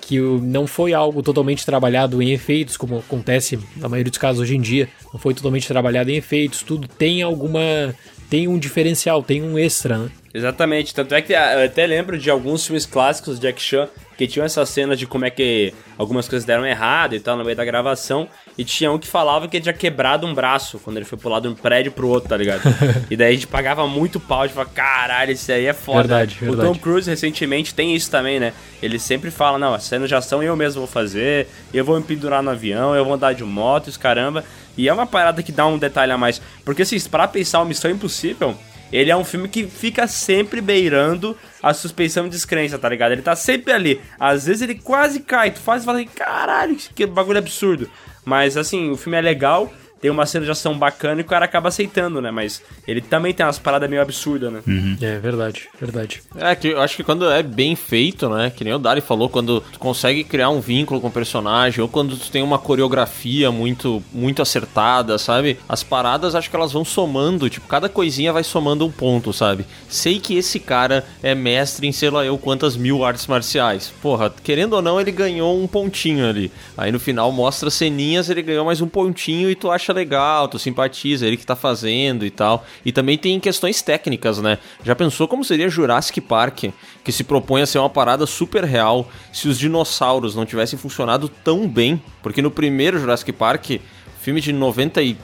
que 0.00 0.18
não 0.20 0.66
foi 0.66 0.94
algo 0.94 1.22
totalmente 1.22 1.66
trabalhado 1.66 2.22
em 2.22 2.32
efeitos, 2.32 2.76
como 2.76 2.98
acontece 2.98 3.58
na 3.76 3.88
maioria 3.88 4.10
dos 4.10 4.18
casos 4.18 4.42
hoje 4.42 4.56
em 4.56 4.60
dia, 4.60 4.88
não 5.12 5.20
foi 5.20 5.34
totalmente 5.34 5.66
trabalhado 5.66 6.10
em 6.10 6.16
efeitos, 6.16 6.62
tudo 6.62 6.86
tem 6.86 7.22
alguma. 7.22 7.94
Tem 8.28 8.48
um 8.48 8.58
diferencial, 8.58 9.22
tem 9.22 9.42
um 9.42 9.58
extra, 9.58 9.98
né? 9.98 10.10
Exatamente, 10.32 10.94
tanto 10.94 11.14
é 11.14 11.22
que 11.22 11.34
ah, 11.34 11.60
eu 11.60 11.66
até 11.66 11.86
lembro 11.86 12.18
de 12.18 12.30
alguns 12.30 12.66
filmes 12.66 12.84
clássicos 12.84 13.40
de 13.40 13.46
Jack 13.46 13.60
Chan 13.60 13.88
que 14.18 14.26
tinham 14.26 14.44
essa 14.44 14.66
cena 14.66 14.96
de 14.96 15.06
como 15.06 15.24
é 15.24 15.30
que 15.30 15.72
algumas 15.96 16.28
coisas 16.28 16.44
deram 16.44 16.66
errado 16.66 17.14
e 17.14 17.20
tal 17.20 17.36
no 17.36 17.44
meio 17.44 17.56
da 17.56 17.64
gravação, 17.64 18.28
e 18.58 18.64
tinha 18.64 18.90
um 18.90 18.98
que 18.98 19.06
falava 19.06 19.46
que 19.46 19.56
ele 19.56 19.62
tinha 19.62 19.72
quebrado 19.72 20.26
um 20.26 20.34
braço 20.34 20.80
quando 20.80 20.96
ele 20.96 21.06
foi 21.06 21.16
pular 21.16 21.38
de 21.38 21.46
um 21.46 21.54
prédio 21.54 21.92
pro 21.92 22.08
outro, 22.08 22.28
tá 22.28 22.36
ligado? 22.36 22.62
e 23.08 23.16
daí 23.16 23.28
a 23.28 23.32
gente 23.32 23.46
pagava 23.46 23.86
muito 23.86 24.18
pau 24.18 24.46
de 24.46 24.52
falar, 24.52 24.66
caralho, 24.66 25.30
isso 25.30 25.52
aí 25.52 25.66
é 25.66 25.72
foda. 25.72 26.00
Verdade, 26.00 26.36
o 26.42 26.46
verdade. 26.46 26.68
Tom 26.68 26.74
Cruise 26.74 27.08
recentemente 27.08 27.72
tem 27.72 27.94
isso 27.94 28.10
também, 28.10 28.40
né? 28.40 28.52
Ele 28.82 28.98
sempre 28.98 29.30
fala, 29.30 29.56
não, 29.56 29.72
as 29.72 29.84
cenas 29.84 30.08
de 30.08 30.16
ação 30.16 30.42
eu 30.42 30.56
mesmo 30.56 30.80
vou 30.80 30.88
fazer, 30.88 31.46
eu 31.72 31.84
vou 31.84 31.96
me 31.96 32.02
pendurar 32.04 32.42
no 32.42 32.50
avião, 32.50 32.96
eu 32.96 33.04
vou 33.04 33.14
andar 33.14 33.34
de 33.34 33.44
moto, 33.44 33.86
os 33.86 33.96
caramba. 33.96 34.44
E 34.78 34.88
é 34.88 34.92
uma 34.92 35.06
parada 35.06 35.42
que 35.42 35.52
dá 35.52 35.66
um 35.66 35.76
detalhe 35.76 36.12
a 36.12 36.16
mais. 36.16 36.40
Porque 36.64 36.82
assim, 36.82 36.98
pra 37.10 37.28
pensar 37.28 37.58
uma 37.58 37.66
missão 37.66 37.90
impossível, 37.90 38.56
ele 38.92 39.10
é 39.10 39.16
um 39.16 39.24
filme 39.24 39.48
que 39.48 39.66
fica 39.66 40.06
sempre 40.06 40.60
beirando 40.60 41.36
a 41.62 41.74
suspeição 41.74 42.24
de 42.24 42.30
descrença, 42.30 42.78
tá 42.78 42.88
ligado? 42.88 43.12
Ele 43.12 43.22
tá 43.22 43.36
sempre 43.36 43.72
ali. 43.72 44.00
Às 44.18 44.46
vezes 44.46 44.62
ele 44.62 44.76
quase 44.76 45.20
cai, 45.20 45.50
tu 45.50 45.58
faz 45.58 45.82
e 45.82 45.84
fala 45.84 45.98
assim, 45.98 46.08
caralho, 46.08 46.76
que 46.94 47.04
bagulho 47.04 47.38
absurdo. 47.38 47.90
Mas 48.24 48.56
assim, 48.56 48.90
o 48.90 48.96
filme 48.96 49.18
é 49.18 49.20
legal, 49.20 49.70
tem 50.00 50.10
uma 50.10 50.26
cena 50.26 50.44
de 50.44 50.50
ação 50.50 50.78
bacana 50.78 51.20
e 51.20 51.24
o 51.24 51.26
cara 51.26 51.44
acaba 51.44 51.68
aceitando, 51.68 52.20
né? 52.20 52.30
Mas 52.30 52.62
ele 52.86 53.00
também 53.00 53.32
tem 53.32 53.44
umas 53.44 53.58
paradas 53.58 53.88
meio 53.88 54.02
absurdas, 54.02 54.52
né? 54.52 54.62
É 55.00 55.18
verdade, 55.18 55.68
verdade. 55.80 56.22
É, 56.36 56.54
que 56.54 56.68
eu 56.68 56.80
acho 56.80 56.96
que 56.96 57.04
quando 57.04 57.28
é 57.30 57.42
bem 57.42 57.74
feito, 57.74 58.28
né? 58.28 58.50
Que 58.54 58.64
nem 58.64 58.74
o 58.74 58.78
Dari 58.78 59.00
falou, 59.00 59.28
quando 59.28 59.60
tu 59.60 59.78
consegue 59.78 60.24
criar 60.24 60.50
um 60.50 60.60
vínculo 60.60 61.00
com 61.00 61.08
o 61.08 61.12
personagem, 61.12 61.80
ou 61.80 61.88
quando 61.88 62.16
tu 62.16 62.30
tem 62.30 62.42
uma 62.42 62.58
coreografia 62.58 63.50
muito, 63.50 64.02
muito 64.12 64.42
acertada, 64.42 65.18
sabe? 65.18 65.58
As 65.68 65.82
paradas 65.82 66.34
acho 66.34 66.50
que 66.50 66.56
elas 66.56 66.72
vão 66.72 66.84
somando, 66.84 67.50
tipo, 67.50 67.66
cada 67.66 67.88
coisinha 67.88 68.32
vai 68.32 68.44
somando 68.44 68.86
um 68.86 68.90
ponto, 68.90 69.32
sabe? 69.32 69.66
Sei 69.88 70.18
que 70.20 70.36
esse 70.36 70.60
cara 70.60 71.04
é 71.22 71.34
mestre 71.34 71.86
em 71.86 71.92
sei 71.92 72.10
lá 72.10 72.24
eu 72.24 72.38
quantas 72.38 72.76
mil 72.76 73.04
artes 73.04 73.26
marciais. 73.26 73.92
Porra, 74.00 74.32
querendo 74.42 74.74
ou 74.74 74.82
não, 74.82 75.00
ele 75.00 75.10
ganhou 75.10 75.60
um 75.60 75.66
pontinho 75.66 76.28
ali. 76.28 76.50
Aí 76.76 76.92
no 76.92 77.00
final 77.00 77.32
mostra 77.32 77.70
ceninhas, 77.70 78.30
ele 78.30 78.42
ganhou 78.42 78.64
mais 78.64 78.80
um 78.80 78.88
pontinho 78.88 79.50
e 79.50 79.54
tu 79.54 79.70
acha 79.70 79.87
legal, 79.92 80.48
tu 80.48 80.58
simpatiza, 80.58 81.26
ele 81.26 81.36
que 81.36 81.46
tá 81.46 81.56
fazendo 81.56 82.24
e 82.24 82.30
tal. 82.30 82.64
E 82.84 82.92
também 82.92 83.18
tem 83.18 83.38
questões 83.40 83.82
técnicas, 83.82 84.38
né? 84.38 84.58
Já 84.84 84.94
pensou 84.94 85.28
como 85.28 85.44
seria 85.44 85.68
Jurassic 85.68 86.20
Park, 86.20 86.64
que 87.04 87.12
se 87.12 87.24
propõe 87.24 87.62
a 87.62 87.66
ser 87.66 87.78
uma 87.78 87.90
parada 87.90 88.26
super 88.26 88.64
real, 88.64 89.08
se 89.32 89.48
os 89.48 89.58
dinossauros 89.58 90.34
não 90.34 90.46
tivessem 90.46 90.78
funcionado 90.78 91.28
tão 91.28 91.68
bem? 91.68 92.00
Porque 92.22 92.42
no 92.42 92.50
primeiro 92.50 92.98
Jurassic 92.98 93.32
Park, 93.32 93.80
filme 94.20 94.40
de 94.40 94.52
93, 94.52 95.18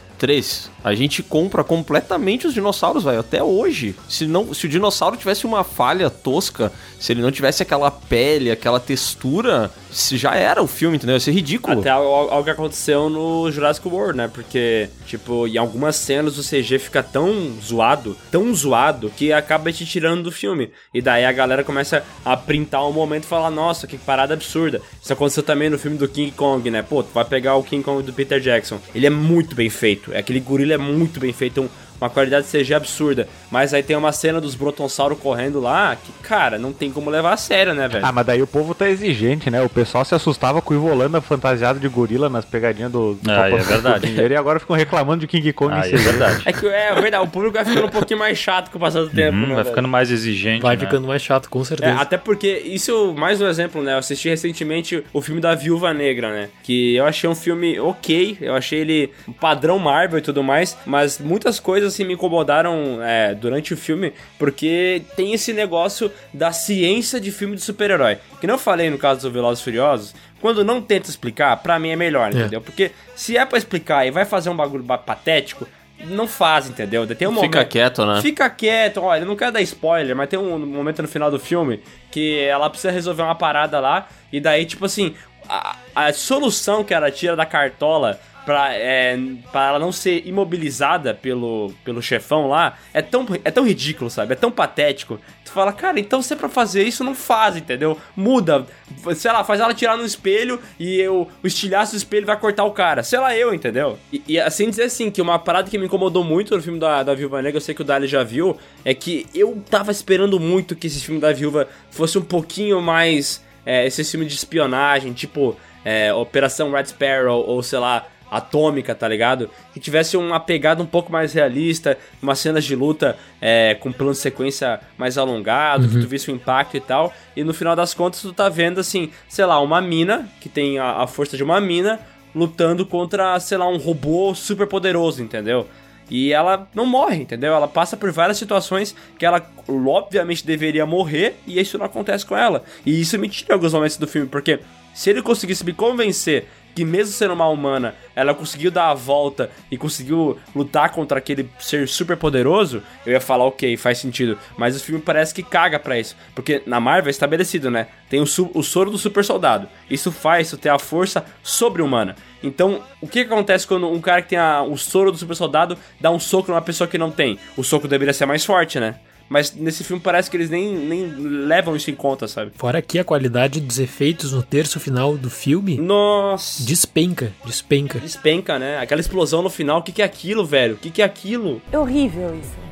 a 0.84 0.94
gente 0.94 1.22
compra 1.22 1.64
completamente 1.64 2.46
os 2.46 2.52
dinossauros, 2.52 3.04
velho, 3.04 3.20
até 3.20 3.42
hoje. 3.42 3.94
Se 4.08 4.26
não, 4.26 4.52
se 4.52 4.66
o 4.66 4.68
dinossauro 4.68 5.16
tivesse 5.16 5.46
uma 5.46 5.64
falha 5.64 6.10
tosca, 6.10 6.70
se 7.00 7.12
ele 7.12 7.22
não 7.22 7.30
tivesse 7.30 7.62
aquela 7.62 7.90
pele, 7.90 8.50
aquela 8.50 8.78
textura, 8.78 9.70
já 9.90 10.34
era 10.34 10.62
o 10.62 10.66
filme, 10.66 10.96
entendeu? 10.96 11.16
Ia 11.16 11.20
ser 11.20 11.32
ridículo. 11.32 11.80
Até 11.80 11.90
algo, 11.90 12.30
algo 12.30 12.44
que 12.44 12.50
aconteceu 12.50 13.08
no 13.08 13.50
Jurassic 13.50 13.86
World, 13.86 14.16
né? 14.16 14.30
Porque, 14.32 14.88
tipo, 15.06 15.46
em 15.46 15.56
algumas 15.56 15.96
cenas 15.96 16.38
o 16.38 16.42
CG 16.42 16.78
fica 16.78 17.02
tão 17.02 17.54
zoado, 17.62 18.16
tão 18.30 18.54
zoado, 18.54 19.10
que 19.10 19.32
acaba 19.32 19.72
te 19.72 19.86
tirando 19.86 20.22
do 20.22 20.32
filme. 20.32 20.70
E 20.92 21.00
daí 21.00 21.24
a 21.24 21.32
galera 21.32 21.64
começa 21.64 22.04
a 22.24 22.36
printar 22.36 22.86
um 22.86 22.92
momento 22.92 23.24
e 23.24 23.26
falar, 23.26 23.50
nossa, 23.50 23.86
que 23.86 23.98
parada 23.98 24.34
absurda. 24.34 24.80
Isso 25.02 25.12
aconteceu 25.12 25.42
também 25.42 25.70
no 25.70 25.78
filme 25.78 25.96
do 25.96 26.08
King 26.08 26.30
Kong, 26.30 26.70
né? 26.70 26.82
Pô, 26.82 27.02
tu 27.02 27.10
vai 27.12 27.24
pegar 27.24 27.56
o 27.56 27.62
King 27.62 27.82
Kong 27.82 28.02
do 28.02 28.12
Peter 28.12 28.40
Jackson. 28.40 28.78
Ele 28.94 29.06
é 29.06 29.10
muito 29.10 29.54
bem 29.54 29.70
feito. 29.70 30.13
É 30.14 30.20
aquele 30.20 30.38
gorila 30.38 30.74
é 30.74 30.78
muito 30.78 31.18
bem 31.18 31.32
feito. 31.32 31.62
Um, 31.62 31.68
uma 32.04 32.10
qualidade 32.10 32.46
CG 32.46 32.74
absurda. 32.74 33.26
Mas 33.50 33.72
aí 33.74 33.82
tem 33.82 33.96
uma 33.96 34.12
cena 34.12 34.40
dos 34.40 34.54
Brontossauro 34.54 35.16
correndo 35.16 35.60
lá 35.60 35.96
que, 35.96 36.12
cara, 36.22 36.58
não 36.58 36.72
tem 36.72 36.90
como 36.90 37.10
levar 37.10 37.32
a 37.32 37.36
sério, 37.36 37.74
né, 37.74 37.88
velho? 37.88 38.04
Ah, 38.04 38.12
mas 38.12 38.26
daí 38.26 38.42
o 38.42 38.46
povo 38.46 38.74
tá 38.74 38.88
exigente, 38.88 39.50
né? 39.50 39.62
O 39.62 39.68
pessoal 39.68 40.04
se 40.04 40.14
assustava 40.14 40.60
com 40.60 40.74
o 40.74 40.76
Ivolanda 40.76 41.20
fantasiado 41.20 41.78
de 41.80 41.88
gorila 41.88 42.28
nas 42.28 42.44
pegadinhas 42.44 42.90
do, 42.92 43.14
do 43.14 43.30
Ah, 43.30 43.48
Copa 43.50 43.62
é 43.62 43.64
verdade. 43.64 44.00
do 44.00 44.06
Dinheiro 44.12 44.34
e 44.34 44.36
agora 44.36 44.60
ficam 44.60 44.76
reclamando 44.76 45.20
de 45.20 45.26
King 45.26 45.52
Kong 45.52 45.72
Ah, 45.74 45.86
é 45.86 45.90
verdade. 45.96 46.42
É 46.44 46.52
que 46.52 46.66
é 46.66 46.94
verdade, 47.00 47.24
o 47.24 47.28
público 47.28 47.54
vai 47.54 47.64
ficando 47.64 47.86
um 47.86 47.90
pouquinho 47.90 48.18
mais 48.18 48.36
chato 48.38 48.70
com 48.70 48.78
o 48.78 48.80
passar 48.80 49.00
do 49.00 49.10
tempo, 49.10 49.36
Hum, 49.36 49.40
né, 49.40 49.46
vai 49.46 49.56
velho? 49.56 49.68
ficando 49.68 49.88
mais 49.88 50.10
exigente. 50.10 50.62
Vai 50.62 50.76
né? 50.76 50.84
ficando 50.84 51.06
mais 51.08 51.22
chato, 51.22 51.48
com 51.48 51.60
É, 51.60 51.64
certeza. 51.64 51.94
até 52.00 52.16
porque, 52.16 52.62
isso, 52.66 53.14
mais 53.16 53.40
um 53.40 53.46
exemplo, 53.46 53.82
né? 53.82 53.94
Eu 53.94 53.98
assisti 53.98 54.28
recentemente 54.28 55.02
o 55.12 55.22
filme 55.22 55.40
da 55.40 55.54
Viúva 55.54 55.92
Negra, 55.94 56.30
né? 56.32 56.48
Que 56.62 56.94
eu 56.96 57.06
achei 57.06 57.28
um 57.30 57.34
filme 57.34 57.78
ok, 57.78 58.36
eu 58.40 58.54
achei 58.54 58.80
ele 58.80 59.12
padrão 59.40 59.78
Marvel 59.78 60.18
e 60.18 60.22
tudo 60.22 60.42
mais, 60.42 60.76
mas 60.84 61.18
muitas 61.18 61.58
coisas 61.60 61.93
assim 61.94 62.04
me 62.04 62.14
incomodaram 62.14 62.98
é, 63.02 63.34
durante 63.34 63.72
o 63.72 63.76
filme, 63.76 64.12
porque 64.38 65.02
tem 65.16 65.32
esse 65.32 65.52
negócio 65.52 66.10
da 66.32 66.52
ciência 66.52 67.20
de 67.20 67.30
filme 67.30 67.56
de 67.56 67.62
super-herói. 67.62 68.18
Que 68.40 68.46
não 68.46 68.58
falei 68.58 68.90
no 68.90 68.98
caso 68.98 69.20
dos 69.22 69.32
Velozes 69.32 69.62
Furiosos, 69.62 70.14
quando 70.40 70.64
não 70.64 70.82
tenta 70.82 71.08
explicar, 71.08 71.56
pra 71.58 71.78
mim 71.78 71.90
é 71.90 71.96
melhor, 71.96 72.30
entendeu? 72.34 72.60
Porque 72.60 72.90
se 73.14 73.36
é 73.36 73.44
pra 73.46 73.56
explicar 73.56 74.06
e 74.06 74.10
vai 74.10 74.24
fazer 74.24 74.50
um 74.50 74.56
bagulho 74.56 74.82
ba- 74.82 74.98
patético, 74.98 75.66
não 76.06 76.26
faz, 76.26 76.68
entendeu? 76.68 77.06
Tem 77.06 77.26
um 77.26 77.32
Fica 77.34 77.46
momento- 77.46 77.68
quieto, 77.68 78.04
né? 78.04 78.20
Fica 78.20 78.50
quieto, 78.50 79.00
olha, 79.00 79.20
eu 79.22 79.26
não 79.26 79.36
quero 79.36 79.52
dar 79.52 79.62
spoiler, 79.62 80.14
mas 80.14 80.28
tem 80.28 80.38
um 80.38 80.58
momento 80.58 81.00
no 81.00 81.08
final 81.08 81.30
do 81.30 81.38
filme 81.38 81.80
que 82.10 82.40
ela 82.40 82.68
precisa 82.68 82.92
resolver 82.92 83.22
uma 83.22 83.34
parada 83.34 83.80
lá, 83.80 84.08
e 84.32 84.38
daí, 84.40 84.66
tipo 84.66 84.84
assim, 84.84 85.14
a, 85.48 85.76
a 85.94 86.12
solução 86.12 86.82
que 86.84 86.92
ela 86.92 87.10
tira 87.10 87.34
da 87.36 87.46
cartola 87.46 88.20
pra, 88.44 88.74
é, 88.74 89.18
pra 89.50 89.68
ela 89.68 89.78
não 89.78 89.90
ser 89.90 90.26
imobilizada 90.26 91.14
pelo, 91.14 91.72
pelo 91.84 92.02
chefão 92.02 92.48
lá 92.48 92.76
é 92.92 93.00
tão, 93.00 93.26
é 93.44 93.50
tão 93.50 93.66
ridículo, 93.66 94.10
sabe? 94.10 94.32
É 94.32 94.36
tão 94.36 94.50
patético. 94.50 95.18
Tu 95.44 95.50
fala, 95.50 95.72
cara, 95.72 95.98
então 95.98 96.20
se 96.20 96.32
é 96.32 96.36
pra 96.36 96.48
fazer 96.48 96.82
isso, 96.84 97.04
não 97.04 97.14
faz, 97.14 97.56
entendeu? 97.56 97.98
Muda. 98.16 98.66
Sei 99.14 99.32
lá, 99.32 99.42
faz 99.44 99.60
ela 99.60 99.74
tirar 99.74 99.96
no 99.96 100.04
espelho 100.04 100.60
e 100.78 101.00
eu, 101.00 101.28
o 101.42 101.46
estilhaço 101.46 101.92
do 101.92 101.98
espelho 101.98 102.26
vai 102.26 102.38
cortar 102.38 102.64
o 102.64 102.72
cara. 102.72 103.02
Sei 103.02 103.18
lá, 103.18 103.36
eu, 103.36 103.54
entendeu? 103.54 103.98
E, 104.12 104.22
e 104.28 104.40
assim 104.40 104.68
dizer 104.68 104.84
assim, 104.84 105.10
que 105.10 105.22
uma 105.22 105.38
parada 105.38 105.70
que 105.70 105.78
me 105.78 105.86
incomodou 105.86 106.24
muito 106.24 106.54
no 106.56 106.62
filme 106.62 106.78
da, 106.78 107.02
da 107.02 107.14
Viúva 107.14 107.40
Negra, 107.40 107.56
eu 107.56 107.62
sei 107.62 107.74
que 107.74 107.82
o 107.82 107.84
Dali 107.84 108.06
já 108.06 108.22
viu, 108.22 108.56
é 108.84 108.94
que 108.94 109.26
eu 109.34 109.62
tava 109.70 109.90
esperando 109.90 110.38
muito 110.38 110.76
que 110.76 110.86
esse 110.86 111.00
filme 111.00 111.20
da 111.20 111.32
Viúva 111.32 111.68
fosse 111.90 112.18
um 112.18 112.22
pouquinho 112.22 112.80
mais. 112.80 113.42
É, 113.66 113.86
esse 113.86 114.04
filme 114.04 114.26
de 114.26 114.34
espionagem, 114.34 115.14
tipo 115.14 115.56
é, 115.84 116.12
Operação 116.12 116.72
Red 116.72 116.86
Sparrow, 116.86 117.44
ou 117.46 117.62
sei 117.62 117.78
lá, 117.78 118.06
atômica, 118.36 118.94
tá 118.94 119.06
ligado? 119.06 119.48
Que 119.72 119.80
tivesse 119.80 120.16
uma 120.16 120.40
pegada 120.40 120.82
um 120.82 120.86
pouco 120.86 121.12
mais 121.12 121.32
realista, 121.32 121.96
umas 122.20 122.38
cenas 122.38 122.64
de 122.64 122.74
luta 122.74 123.16
é, 123.40 123.74
com 123.74 123.92
plano 123.92 124.12
de 124.12 124.18
sequência 124.18 124.80
mais 124.98 125.16
alongado, 125.16 125.88
que 125.88 126.00
tu 126.00 126.08
visse 126.08 126.30
o 126.30 126.34
impacto 126.34 126.76
e 126.76 126.80
tal. 126.80 127.12
E 127.36 127.44
no 127.44 127.54
final 127.54 127.76
das 127.76 127.94
contas 127.94 128.20
tu 128.20 128.32
tá 128.32 128.48
vendo 128.48 128.80
assim, 128.80 129.10
sei 129.28 129.46
lá, 129.46 129.60
uma 129.60 129.80
mina, 129.80 130.28
que 130.40 130.48
tem 130.48 130.78
a, 130.78 131.02
a 131.02 131.06
força 131.06 131.36
de 131.36 131.44
uma 131.44 131.60
mina, 131.60 132.00
lutando 132.34 132.84
contra, 132.84 133.38
sei 133.38 133.56
lá, 133.56 133.68
um 133.68 133.76
robô 133.76 134.34
super 134.34 134.66
poderoso, 134.66 135.22
entendeu? 135.22 135.68
E 136.10 136.32
ela 136.32 136.68
não 136.74 136.84
morre, 136.84 137.22
entendeu? 137.22 137.54
Ela 137.54 137.68
passa 137.68 137.96
por 137.96 138.10
várias 138.12 138.36
situações 138.36 138.94
que 139.18 139.24
ela 139.24 139.46
obviamente 139.66 140.44
deveria 140.44 140.84
morrer 140.84 141.36
e 141.46 141.58
isso 141.58 141.78
não 141.78 141.86
acontece 141.86 142.26
com 142.26 142.36
ela. 142.36 142.62
E 142.84 143.00
isso 143.00 143.18
me 143.18 143.28
tira 143.28 143.54
alguns 143.54 143.72
momentos 143.72 143.96
do 143.96 144.06
filme, 144.06 144.28
porque 144.28 144.60
se 144.92 145.10
ele 145.10 145.22
conseguisse 145.22 145.64
me 145.64 145.72
convencer 145.72 146.46
que 146.74 146.84
mesmo 146.84 147.12
sendo 147.12 147.34
uma 147.34 147.48
humana, 147.48 147.94
ela 148.16 148.34
conseguiu 148.34 148.70
dar 148.70 148.88
a 148.90 148.94
volta 148.94 149.50
e 149.70 149.76
conseguiu 149.78 150.38
lutar 150.54 150.90
contra 150.90 151.18
aquele 151.18 151.48
ser 151.58 151.86
super 151.88 152.16
poderoso, 152.16 152.82
eu 153.06 153.12
ia 153.12 153.20
falar, 153.20 153.44
ok, 153.44 153.76
faz 153.76 153.98
sentido. 153.98 154.38
Mas 154.56 154.76
o 154.76 154.80
filme 154.84 155.00
parece 155.00 155.32
que 155.32 155.42
caga 155.42 155.78
pra 155.78 155.98
isso. 155.98 156.16
Porque 156.34 156.62
na 156.66 156.80
Marvel 156.80 157.08
é 157.08 157.10
estabelecido, 157.10 157.70
né? 157.70 157.86
Tem 158.10 158.20
o, 158.20 158.24
o 158.54 158.62
soro 158.62 158.90
do 158.90 158.98
super 158.98 159.24
soldado. 159.24 159.68
Isso 159.90 160.10
faz 160.10 160.50
tu 160.50 160.56
ter 160.56 160.68
a 160.68 160.78
força 160.78 161.24
sobre-humana. 161.42 162.16
Então, 162.42 162.82
o 163.00 163.06
que, 163.06 163.24
que 163.24 163.32
acontece 163.32 163.66
quando 163.66 163.88
um 163.90 164.00
cara 164.00 164.20
que 164.22 164.30
tem 164.30 164.38
a- 164.38 164.62
o 164.62 164.76
soro 164.76 165.10
do 165.12 165.16
super 165.18 165.34
soldado 165.34 165.78
dá 166.00 166.10
um 166.10 166.18
soco 166.18 166.50
numa 166.50 166.60
pessoa 166.60 166.86
que 166.88 166.98
não 166.98 167.10
tem? 167.10 167.38
O 167.56 167.62
soco 167.62 167.86
deveria 167.88 168.12
ser 168.12 168.26
mais 168.26 168.44
forte, 168.44 168.78
né? 168.80 168.96
Mas 169.28 169.54
nesse 169.54 169.82
filme 169.82 170.02
parece 170.02 170.30
que 170.30 170.36
eles 170.36 170.50
nem, 170.50 170.74
nem 170.74 171.06
levam 171.06 171.74
isso 171.74 171.90
em 171.90 171.94
conta, 171.94 172.28
sabe? 172.28 172.52
Fora 172.56 172.82
que 172.82 172.98
a 172.98 173.04
qualidade 173.04 173.60
dos 173.60 173.78
efeitos 173.78 174.32
no 174.32 174.42
terço 174.42 174.78
final 174.78 175.16
do 175.16 175.30
filme 175.30 175.78
Nossa! 175.78 176.62
despenca, 176.64 177.32
despenca. 177.44 177.98
Despenca, 177.98 178.58
né? 178.58 178.78
Aquela 178.78 179.00
explosão 179.00 179.42
no 179.42 179.50
final, 179.50 179.78
o 179.78 179.82
que, 179.82 179.92
que 179.92 180.02
é 180.02 180.04
aquilo, 180.04 180.44
velho? 180.44 180.74
O 180.74 180.78
que, 180.78 180.90
que 180.90 181.02
é 181.02 181.04
aquilo? 181.04 181.60
É 181.72 181.78
horrível 181.78 182.38
isso. 182.38 182.64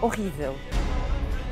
Horrível. 0.00 0.54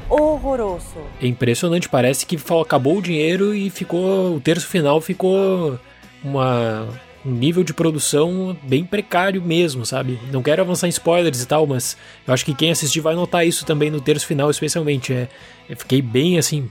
Horroroso. 0.08 0.98
É 1.20 1.26
impressionante, 1.26 1.88
parece 1.88 2.26
que 2.26 2.38
acabou 2.60 2.98
o 2.98 3.02
dinheiro 3.02 3.54
e 3.54 3.70
ficou. 3.70 4.36
O 4.36 4.40
terço 4.40 4.66
final 4.66 5.00
ficou 5.00 5.78
uma, 6.22 6.86
um 7.24 7.30
nível 7.30 7.64
de 7.64 7.72
produção 7.72 8.56
bem 8.62 8.84
precário 8.84 9.40
mesmo, 9.40 9.86
sabe? 9.86 10.18
Não 10.30 10.42
quero 10.42 10.62
avançar 10.62 10.86
em 10.86 10.90
spoilers 10.90 11.42
e 11.42 11.46
tal, 11.46 11.66
mas 11.66 11.96
eu 12.26 12.34
acho 12.34 12.44
que 12.44 12.54
quem 12.54 12.70
assistir 12.70 13.00
vai 13.00 13.14
notar 13.14 13.46
isso 13.46 13.64
também 13.64 13.90
no 13.90 14.00
terço 14.00 14.26
final, 14.26 14.50
especialmente. 14.50 15.12
É, 15.12 15.28
eu 15.68 15.76
fiquei 15.76 16.02
bem 16.02 16.38
assim. 16.38 16.68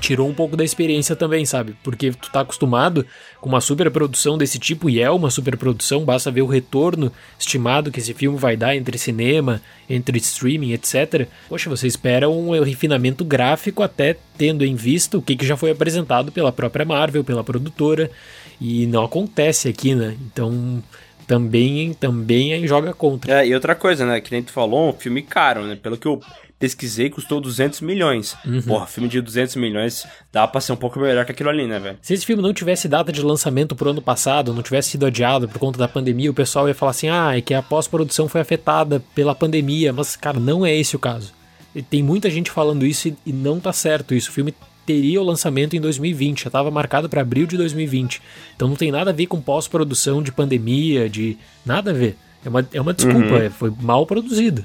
tirou 0.00 0.28
um 0.28 0.34
pouco 0.34 0.56
da 0.56 0.64
experiência 0.64 1.14
também, 1.14 1.44
sabe? 1.44 1.76
Porque 1.82 2.12
tu 2.12 2.30
tá 2.30 2.40
acostumado 2.40 3.06
com 3.40 3.48
uma 3.48 3.60
superprodução 3.60 4.38
desse 4.38 4.58
tipo, 4.58 4.88
e 4.88 5.00
é 5.00 5.10
uma 5.10 5.30
superprodução, 5.30 6.04
basta 6.04 6.30
ver 6.30 6.42
o 6.42 6.46
retorno 6.46 7.12
estimado 7.38 7.92
que 7.92 8.00
esse 8.00 8.14
filme 8.14 8.38
vai 8.38 8.56
dar 8.56 8.74
entre 8.74 8.96
cinema, 8.96 9.60
entre 9.88 10.16
streaming, 10.18 10.72
etc. 10.72 11.28
Poxa, 11.48 11.68
você 11.68 11.86
espera 11.86 12.28
um 12.28 12.58
refinamento 12.62 13.24
gráfico 13.24 13.82
até 13.82 14.16
tendo 14.36 14.64
em 14.64 14.74
vista 14.74 15.18
o 15.18 15.22
que, 15.22 15.36
que 15.36 15.46
já 15.46 15.56
foi 15.56 15.70
apresentado 15.70 16.32
pela 16.32 16.50
própria 16.50 16.84
Marvel, 16.84 17.22
pela 17.22 17.44
produtora, 17.44 18.10
e 18.60 18.86
não 18.86 19.04
acontece 19.04 19.68
aqui, 19.68 19.94
né? 19.94 20.16
Então 20.26 20.82
também, 21.26 21.94
também 21.94 22.52
aí 22.52 22.66
joga 22.66 22.92
contra. 22.92 23.42
É, 23.42 23.46
e 23.48 23.54
outra 23.54 23.74
coisa, 23.74 24.04
né? 24.06 24.20
Que 24.20 24.30
nem 24.32 24.42
tu 24.42 24.52
falou, 24.52 24.90
um 24.90 24.92
filme 24.92 25.22
caro, 25.22 25.64
né? 25.64 25.76
Pelo 25.76 25.96
que 25.96 26.06
eu 26.06 26.20
pesquisei, 26.58 27.10
custou 27.10 27.40
200 27.40 27.80
milhões. 27.80 28.36
Uhum. 28.44 28.62
Porra, 28.62 28.86
filme 28.86 29.08
de 29.08 29.20
200 29.20 29.56
milhões 29.56 30.06
dá 30.32 30.46
pra 30.46 30.60
ser 30.60 30.72
um 30.72 30.76
pouco 30.76 30.98
melhor 30.98 31.24
que 31.24 31.32
aquilo 31.32 31.50
ali, 31.50 31.66
né, 31.66 31.78
velho? 31.78 31.98
Se 32.00 32.14
esse 32.14 32.24
filme 32.24 32.42
não 32.42 32.54
tivesse 32.54 32.88
data 32.88 33.12
de 33.12 33.22
lançamento 33.22 33.74
pro 33.74 33.90
ano 33.90 34.00
passado, 34.00 34.54
não 34.54 34.62
tivesse 34.62 34.90
sido 34.90 35.06
adiado 35.06 35.48
por 35.48 35.58
conta 35.58 35.78
da 35.78 35.88
pandemia, 35.88 36.30
o 36.30 36.34
pessoal 36.34 36.68
ia 36.68 36.74
falar 36.74 36.90
assim: 36.90 37.08
ah, 37.08 37.36
é 37.36 37.40
que 37.40 37.54
a 37.54 37.62
pós-produção 37.62 38.28
foi 38.28 38.40
afetada 38.40 39.02
pela 39.14 39.34
pandemia. 39.34 39.92
Mas, 39.92 40.16
cara, 40.16 40.38
não 40.38 40.64
é 40.64 40.74
esse 40.74 40.96
o 40.96 40.98
caso. 40.98 41.32
E 41.74 41.82
tem 41.82 42.02
muita 42.02 42.30
gente 42.30 42.50
falando 42.50 42.86
isso 42.86 43.08
e, 43.08 43.16
e 43.26 43.32
não 43.32 43.58
tá 43.58 43.72
certo 43.72 44.14
isso. 44.14 44.30
O 44.30 44.32
filme 44.32 44.54
teria 44.86 45.20
o 45.20 45.24
lançamento 45.24 45.74
em 45.76 45.80
2020, 45.80 46.42
já 46.44 46.48
estava 46.48 46.70
marcado 46.70 47.08
para 47.08 47.20
abril 47.22 47.46
de 47.46 47.56
2020. 47.56 48.20
Então 48.54 48.68
não 48.68 48.76
tem 48.76 48.90
nada 48.92 49.10
a 49.10 49.14
ver 49.14 49.26
com 49.26 49.40
pós-produção 49.40 50.22
de 50.22 50.30
pandemia, 50.32 51.08
de 51.08 51.36
nada 51.64 51.90
a 51.90 51.94
ver. 51.94 52.16
É 52.44 52.48
uma, 52.48 52.68
é 52.72 52.80
uma 52.80 52.92
desculpa, 52.92 53.18
Uhum. 53.26 53.36
é- 53.36 53.50
foi 53.50 53.72
mal 53.80 54.04
produzido. 54.06 54.64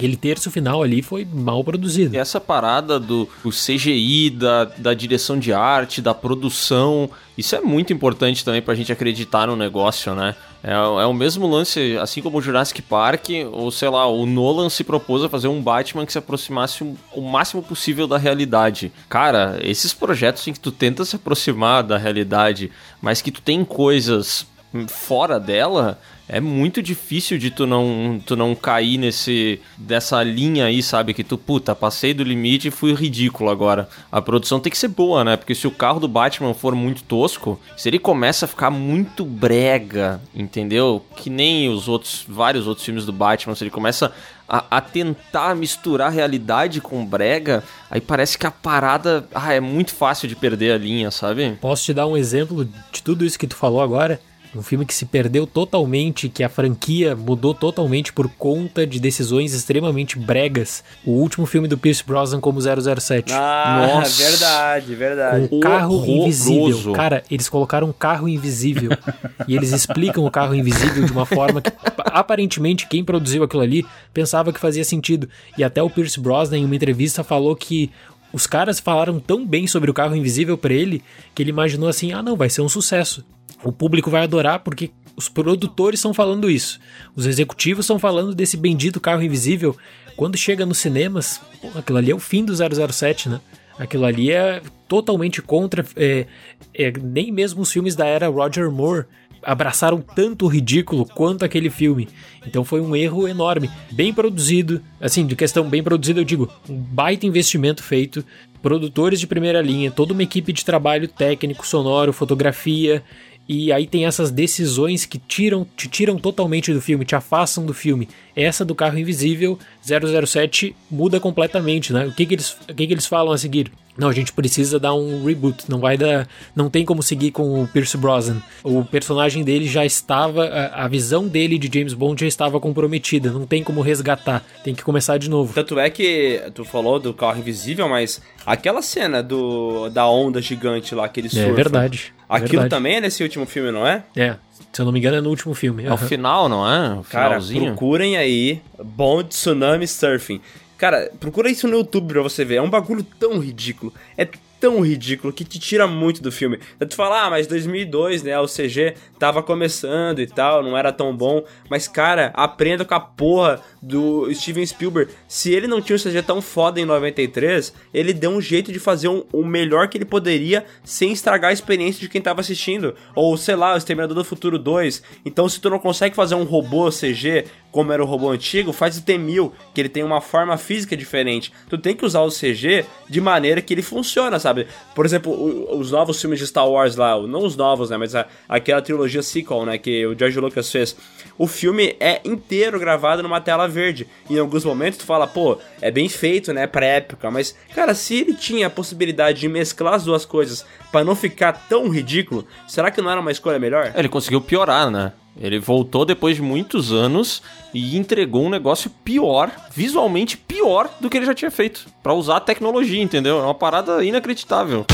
Aquele 0.00 0.16
terço 0.16 0.50
final 0.50 0.82
ali 0.82 1.02
foi 1.02 1.26
mal 1.30 1.62
produzido. 1.62 2.14
E 2.14 2.18
essa 2.18 2.40
parada 2.40 2.98
do, 2.98 3.28
CGI, 3.44 4.30
da, 4.30 4.64
da 4.64 4.94
direção 4.94 5.38
de 5.38 5.52
arte, 5.52 6.00
da 6.00 6.14
produção, 6.14 7.10
isso 7.36 7.54
é 7.54 7.60
muito 7.60 7.92
importante 7.92 8.42
também 8.42 8.62
pra 8.62 8.74
gente 8.74 8.90
acreditar 8.90 9.46
no 9.46 9.54
negócio, 9.54 10.14
né? 10.14 10.34
É, 10.64 10.72
é 10.72 11.06
o 11.06 11.12
mesmo 11.12 11.46
lance, 11.46 11.98
assim 11.98 12.22
como 12.22 12.38
o 12.38 12.40
Jurassic 12.40 12.80
Park, 12.80 13.28
ou 13.52 13.70
sei 13.70 13.90
lá, 13.90 14.06
o 14.06 14.24
Nolan 14.24 14.70
se 14.70 14.82
propôs 14.82 15.22
a 15.22 15.28
fazer 15.28 15.48
um 15.48 15.60
Batman 15.60 16.06
que 16.06 16.12
se 16.12 16.18
aproximasse 16.18 16.82
o 17.12 17.20
máximo 17.20 17.62
possível 17.62 18.06
da 18.06 18.16
realidade. 18.16 18.90
Cara, 19.06 19.58
esses 19.62 19.92
projetos 19.92 20.48
em 20.48 20.54
que 20.54 20.60
tu 20.60 20.72
tenta 20.72 21.04
se 21.04 21.16
aproximar 21.16 21.82
da 21.82 21.98
realidade, 21.98 22.72
mas 23.02 23.20
que 23.20 23.30
tu 23.30 23.42
tem 23.42 23.66
coisas 23.66 24.46
fora 24.88 25.40
dela, 25.40 25.98
é 26.32 26.40
muito 26.40 26.80
difícil 26.80 27.38
de 27.38 27.50
tu 27.50 27.66
não, 27.66 28.20
tu 28.24 28.36
não 28.36 28.54
cair 28.54 28.96
nesse 28.96 29.60
dessa 29.76 30.22
linha 30.22 30.66
aí, 30.66 30.80
sabe? 30.80 31.12
Que 31.12 31.24
tu, 31.24 31.36
puta, 31.36 31.74
passei 31.74 32.14
do 32.14 32.22
limite 32.22 32.68
e 32.68 32.70
fui 32.70 32.94
ridículo 32.94 33.50
agora. 33.50 33.88
A 34.12 34.22
produção 34.22 34.60
tem 34.60 34.70
que 34.70 34.78
ser 34.78 34.88
boa, 34.88 35.24
né? 35.24 35.36
Porque 35.36 35.56
se 35.56 35.66
o 35.66 35.72
carro 35.72 35.98
do 35.98 36.06
Batman 36.06 36.54
for 36.54 36.72
muito 36.76 37.02
tosco, 37.02 37.60
se 37.76 37.88
ele 37.88 37.98
começa 37.98 38.44
a 38.44 38.48
ficar 38.48 38.70
muito 38.70 39.24
brega, 39.24 40.20
entendeu? 40.32 41.04
Que 41.16 41.28
nem 41.28 41.68
os 41.68 41.88
outros, 41.88 42.24
vários 42.28 42.68
outros 42.68 42.84
filmes 42.84 43.04
do 43.04 43.12
Batman, 43.12 43.56
se 43.56 43.64
ele 43.64 43.70
começa 43.70 44.12
a, 44.48 44.64
a 44.70 44.80
tentar 44.80 45.56
misturar 45.56 46.12
realidade 46.12 46.80
com 46.80 47.04
brega, 47.04 47.64
aí 47.90 48.00
parece 48.00 48.38
que 48.38 48.46
a 48.46 48.52
parada 48.52 49.26
ah, 49.34 49.52
é 49.52 49.58
muito 49.58 49.92
fácil 49.92 50.28
de 50.28 50.36
perder 50.36 50.72
a 50.72 50.78
linha, 50.78 51.10
sabe? 51.10 51.58
Posso 51.60 51.84
te 51.84 51.92
dar 51.92 52.06
um 52.06 52.16
exemplo 52.16 52.68
de 52.92 53.02
tudo 53.02 53.24
isso 53.24 53.38
que 53.38 53.48
tu 53.48 53.56
falou 53.56 53.80
agora? 53.80 54.20
Um 54.54 54.62
filme 54.62 54.84
que 54.84 54.92
se 54.92 55.06
perdeu 55.06 55.46
totalmente, 55.46 56.28
que 56.28 56.42
a 56.42 56.48
franquia 56.48 57.14
mudou 57.14 57.54
totalmente 57.54 58.12
por 58.12 58.28
conta 58.28 58.84
de 58.84 58.98
decisões 58.98 59.54
extremamente 59.54 60.18
bregas. 60.18 60.82
O 61.04 61.12
último 61.12 61.46
filme 61.46 61.68
do 61.68 61.78
Pierce 61.78 62.02
Brosnan 62.04 62.40
como 62.40 62.60
007. 62.60 63.32
Ah, 63.32 63.86
Nossa. 63.94 64.22
verdade, 64.28 64.94
verdade. 64.94 65.48
Um 65.52 65.60
carro 65.60 65.94
Horroroso. 65.94 66.52
invisível. 66.52 66.92
Cara, 66.92 67.22
eles 67.30 67.48
colocaram 67.48 67.88
um 67.88 67.92
carro 67.92 68.28
invisível. 68.28 68.90
e 69.46 69.54
eles 69.54 69.70
explicam 69.70 70.24
o 70.24 70.30
carro 70.30 70.54
invisível 70.54 71.04
de 71.04 71.12
uma 71.12 71.24
forma 71.24 71.62
que, 71.62 71.70
aparentemente, 72.06 72.88
quem 72.88 73.04
produziu 73.04 73.44
aquilo 73.44 73.62
ali 73.62 73.86
pensava 74.12 74.52
que 74.52 74.58
fazia 74.58 74.82
sentido. 74.82 75.28
E 75.56 75.62
até 75.62 75.80
o 75.80 75.88
Pierce 75.88 76.18
Brosnan, 76.18 76.58
em 76.58 76.64
uma 76.64 76.74
entrevista, 76.74 77.22
falou 77.22 77.54
que 77.54 77.90
os 78.32 78.48
caras 78.48 78.80
falaram 78.80 79.20
tão 79.20 79.46
bem 79.46 79.68
sobre 79.68 79.90
o 79.90 79.94
carro 79.94 80.16
invisível 80.16 80.58
pra 80.58 80.74
ele 80.74 81.02
que 81.34 81.42
ele 81.42 81.50
imaginou 81.50 81.88
assim: 81.88 82.12
ah, 82.12 82.22
não, 82.22 82.36
vai 82.36 82.50
ser 82.50 82.62
um 82.62 82.68
sucesso. 82.68 83.24
O 83.62 83.72
público 83.72 84.10
vai 84.10 84.22
adorar 84.22 84.60
porque 84.60 84.90
os 85.16 85.28
produtores 85.28 86.00
estão 86.00 86.14
falando 86.14 86.50
isso. 86.50 86.80
Os 87.14 87.26
executivos 87.26 87.84
estão 87.84 87.98
falando 87.98 88.34
desse 88.34 88.56
bendito 88.56 89.00
carro 89.00 89.22
invisível. 89.22 89.76
Quando 90.16 90.36
chega 90.36 90.64
nos 90.64 90.78
cinemas, 90.78 91.40
pô, 91.60 91.68
aquilo 91.78 91.98
ali 91.98 92.10
é 92.10 92.14
o 92.14 92.18
fim 92.18 92.44
do 92.44 92.54
007, 92.54 93.28
né? 93.28 93.40
Aquilo 93.78 94.04
ali 94.04 94.30
é 94.30 94.62
totalmente 94.88 95.40
contra. 95.40 95.84
é, 95.96 96.26
é, 96.74 96.92
nem 96.92 97.32
mesmo 97.32 97.62
os 97.62 97.72
filmes 97.72 97.94
da 97.94 98.06
era 98.06 98.28
Roger 98.28 98.70
Moore 98.70 99.06
abraçaram 99.42 100.00
tanto 100.00 100.44
o 100.44 100.48
ridículo 100.48 101.06
quanto 101.06 101.44
aquele 101.44 101.70
filme. 101.70 102.08
Então 102.46 102.64
foi 102.64 102.80
um 102.80 102.94
erro 102.94 103.26
enorme. 103.26 103.70
Bem 103.90 104.12
produzido, 104.12 104.82
assim, 105.00 105.26
de 105.26 105.34
questão 105.34 105.68
bem 105.68 105.82
produzido, 105.82 106.20
eu 106.20 106.24
digo, 106.24 106.50
um 106.68 106.76
baita 106.76 107.26
investimento 107.26 107.82
feito, 107.82 108.24
produtores 108.62 109.18
de 109.18 109.26
primeira 109.26 109.62
linha, 109.62 109.90
toda 109.90 110.12
uma 110.12 110.22
equipe 110.22 110.52
de 110.52 110.64
trabalho 110.64 111.08
técnico, 111.08 111.66
sonoro, 111.66 112.12
fotografia. 112.12 113.02
E 113.48 113.72
aí 113.72 113.86
tem 113.86 114.06
essas 114.06 114.30
decisões 114.30 115.04
que 115.04 115.18
tiram, 115.18 115.66
te 115.76 115.88
tiram 115.88 116.16
totalmente 116.16 116.72
do 116.72 116.80
filme, 116.80 117.04
te 117.04 117.16
afastam 117.16 117.66
do 117.66 117.74
filme. 117.74 118.08
Essa 118.34 118.64
do 118.64 118.74
carro 118.74 118.98
invisível 118.98 119.58
007 119.82 120.74
muda 120.90 121.20
completamente, 121.20 121.92
né? 121.92 122.06
O 122.06 122.12
que 122.12 122.26
que 122.26 122.34
eles, 122.34 122.56
o 122.68 122.74
que 122.74 122.86
que 122.86 122.92
eles 122.92 123.06
falam 123.06 123.32
a 123.32 123.38
seguir? 123.38 123.70
Não, 124.00 124.08
a 124.08 124.12
gente 124.12 124.32
precisa 124.32 124.78
dar 124.78 124.94
um 124.94 125.24
reboot, 125.24 125.64
não 125.68 125.78
vai 125.78 125.96
dar, 125.98 126.26
não 126.56 126.70
tem 126.70 126.86
como 126.86 127.02
seguir 127.02 127.32
com 127.32 127.62
o 127.62 127.68
Pierce 127.68 127.98
Brosnan. 127.98 128.40
O 128.62 128.82
personagem 128.82 129.44
dele 129.44 129.66
já 129.66 129.84
estava, 129.84 130.46
a, 130.46 130.84
a 130.84 130.88
visão 130.88 131.28
dele 131.28 131.58
de 131.58 131.70
James 131.72 131.92
Bond 131.92 132.18
já 132.20 132.26
estava 132.26 132.58
comprometida, 132.58 133.30
não 133.30 133.46
tem 133.46 133.62
como 133.62 133.82
resgatar, 133.82 134.42
tem 134.64 134.74
que 134.74 134.82
começar 134.82 135.18
de 135.18 135.28
novo. 135.28 135.52
Tanto 135.52 135.78
é 135.78 135.90
que 135.90 136.40
tu 136.54 136.64
falou 136.64 136.98
do 136.98 137.12
carro 137.12 137.40
invisível, 137.40 137.88
mas 137.90 138.22
aquela 138.46 138.80
cena 138.80 139.22
do 139.22 139.90
da 139.90 140.08
onda 140.08 140.40
gigante 140.40 140.94
lá 140.94 141.06
que 141.06 141.20
ele 141.20 141.28
surfa. 141.28 141.48
É 141.48 141.52
verdade. 141.52 142.14
Aquilo 142.26 142.62
verdade. 142.62 142.70
também 142.70 142.94
é 142.96 143.00
nesse 143.00 143.22
último 143.22 143.44
filme, 143.44 143.70
não 143.72 143.86
é? 143.86 144.04
É, 144.16 144.36
se 144.72 144.80
eu 144.80 144.84
não 144.84 144.92
me 144.92 144.98
engano 144.98 145.16
é 145.16 145.20
no 145.20 145.30
último 145.30 145.54
filme. 145.54 145.84
É 145.84 145.92
o 145.92 145.96
final, 145.96 146.48
não 146.48 146.68
é? 146.68 146.94
O 146.98 147.04
Cara, 147.04 147.28
finalzinho. 147.40 147.64
procurem 147.66 148.16
aí 148.16 148.60
Bond 148.82 149.28
Tsunami 149.28 149.86
Surfing. 149.86 150.40
Cara, 150.78 151.10
procura 151.20 151.50
isso 151.50 151.68
no 151.68 151.76
YouTube 151.76 152.12
pra 152.14 152.22
você 152.22 152.44
ver. 152.44 152.56
É 152.56 152.62
um 152.62 152.70
bagulho 152.70 153.02
tão 153.18 153.38
ridículo. 153.38 153.92
É 154.16 154.26
tão 154.60 154.80
ridículo 154.80 155.32
que 155.32 155.44
te 155.44 155.58
tira 155.58 155.86
muito 155.86 156.22
do 156.22 156.30
filme. 156.30 156.58
Daí 156.78 156.88
tu 156.88 156.94
fala, 156.94 157.24
ah, 157.24 157.30
mas 157.30 157.46
2002, 157.46 158.22
né? 158.22 158.38
O 158.38 158.46
CG 158.46 158.94
tava 159.18 159.42
começando 159.42 160.20
e 160.20 160.26
tal, 160.26 160.62
não 160.62 160.76
era 160.76 160.92
tão 160.92 161.16
bom. 161.16 161.42
Mas, 161.70 161.88
cara, 161.88 162.30
aprenda 162.34 162.84
com 162.84 162.94
a 162.94 163.00
porra 163.00 163.60
do 163.82 164.32
Steven 164.34 164.64
Spielberg. 164.66 165.10
Se 165.26 165.52
ele 165.52 165.66
não 165.66 165.80
tinha 165.80 165.96
um 165.96 165.98
CG 165.98 166.22
tão 166.22 166.42
foda 166.42 166.78
em 166.80 166.84
93, 166.84 167.72
ele 167.94 168.12
deu 168.12 168.30
um 168.30 168.40
jeito 168.40 168.70
de 168.72 168.78
fazer 168.78 169.08
um- 169.08 169.24
o 169.32 169.44
melhor 169.44 169.88
que 169.88 169.96
ele 169.96 170.04
poderia 170.04 170.64
sem 170.84 171.12
estragar 171.12 171.50
a 171.50 171.54
experiência 171.54 172.00
de 172.00 172.08
quem 172.08 172.20
tava 172.20 172.40
assistindo. 172.40 172.94
Ou, 173.14 173.36
sei 173.36 173.56
lá, 173.56 173.74
o 173.74 173.76
Exterminador 173.78 174.14
do 174.16 174.24
Futuro 174.24 174.58
2. 174.58 175.02
Então, 175.24 175.48
se 175.48 175.60
tu 175.60 175.70
não 175.70 175.78
consegue 175.78 176.14
fazer 176.14 176.34
um 176.34 176.44
robô 176.44 176.90
CG 176.90 177.46
como 177.70 177.92
era 177.92 178.02
o 178.02 178.06
robô 178.06 178.30
antigo, 178.30 178.72
faz 178.72 178.98
o 178.98 179.02
T-1000, 179.02 179.52
que 179.74 179.80
ele 179.80 179.88
tem 179.88 180.02
uma 180.02 180.20
forma 180.20 180.56
física 180.56 180.96
diferente. 180.96 181.52
Tu 181.68 181.78
tem 181.78 181.94
que 181.94 182.04
usar 182.04 182.20
o 182.22 182.30
CG 182.30 182.84
de 183.08 183.20
maneira 183.20 183.62
que 183.62 183.72
ele 183.72 183.82
funciona, 183.82 184.38
sabe? 184.38 184.66
Por 184.94 185.06
exemplo, 185.06 185.32
os 185.78 185.90
novos 185.90 186.20
filmes 186.20 186.38
de 186.38 186.46
Star 186.46 186.68
Wars 186.68 186.96
lá, 186.96 187.16
não 187.20 187.44
os 187.44 187.56
novos, 187.56 187.90
né, 187.90 187.96
mas 187.96 188.14
a- 188.14 188.26
aquela 188.48 188.82
trilogia 188.82 189.22
sequel, 189.22 189.64
né, 189.64 189.78
que 189.78 190.06
o 190.06 190.18
George 190.18 190.40
Lucas 190.40 190.70
fez. 190.70 190.96
O 191.38 191.46
filme 191.46 191.96
é 192.00 192.20
inteiro 192.24 192.78
gravado 192.78 193.22
numa 193.22 193.40
tela 193.40 193.66
verde. 193.68 194.06
E 194.28 194.34
em 194.34 194.38
alguns 194.38 194.64
momentos 194.64 194.98
tu 194.98 195.04
fala, 195.06 195.26
pô, 195.26 195.56
é 195.80 195.90
bem 195.90 196.08
feito, 196.08 196.52
né, 196.52 196.66
pra 196.66 196.84
época, 196.84 197.30
mas 197.30 197.54
cara, 197.74 197.94
se 197.94 198.14
ele 198.16 198.34
tinha 198.34 198.66
a 198.66 198.70
possibilidade 198.70 199.40
de 199.40 199.48
mesclar 199.48 199.94
as 199.94 200.04
duas 200.04 200.24
coisas 200.24 200.66
pra 200.90 201.04
não 201.04 201.14
ficar 201.14 201.52
tão 201.68 201.88
ridículo, 201.88 202.46
será 202.66 202.90
que 202.90 203.00
não 203.00 203.10
era 203.10 203.20
uma 203.20 203.30
escolha 203.30 203.58
melhor? 203.58 203.92
É, 203.94 203.98
Ele 203.98 204.08
conseguiu 204.08 204.40
piorar, 204.40 204.90
né? 204.90 205.12
Ele 205.36 205.58
voltou 205.58 206.04
depois 206.04 206.36
de 206.36 206.42
muitos 206.42 206.92
anos 206.92 207.42
e 207.72 207.96
entregou 207.96 208.44
um 208.44 208.50
negócio 208.50 208.90
pior, 209.04 209.50
visualmente 209.72 210.36
pior 210.36 210.90
do 211.00 211.08
que 211.08 211.16
ele 211.16 211.26
já 211.26 211.34
tinha 211.34 211.50
feito. 211.50 211.86
Pra 212.02 212.14
usar 212.14 212.36
a 212.36 212.40
tecnologia, 212.40 213.02
entendeu? 213.02 213.38
É 213.38 213.42
uma 213.42 213.54
parada 213.54 214.04
inacreditável. 214.04 214.84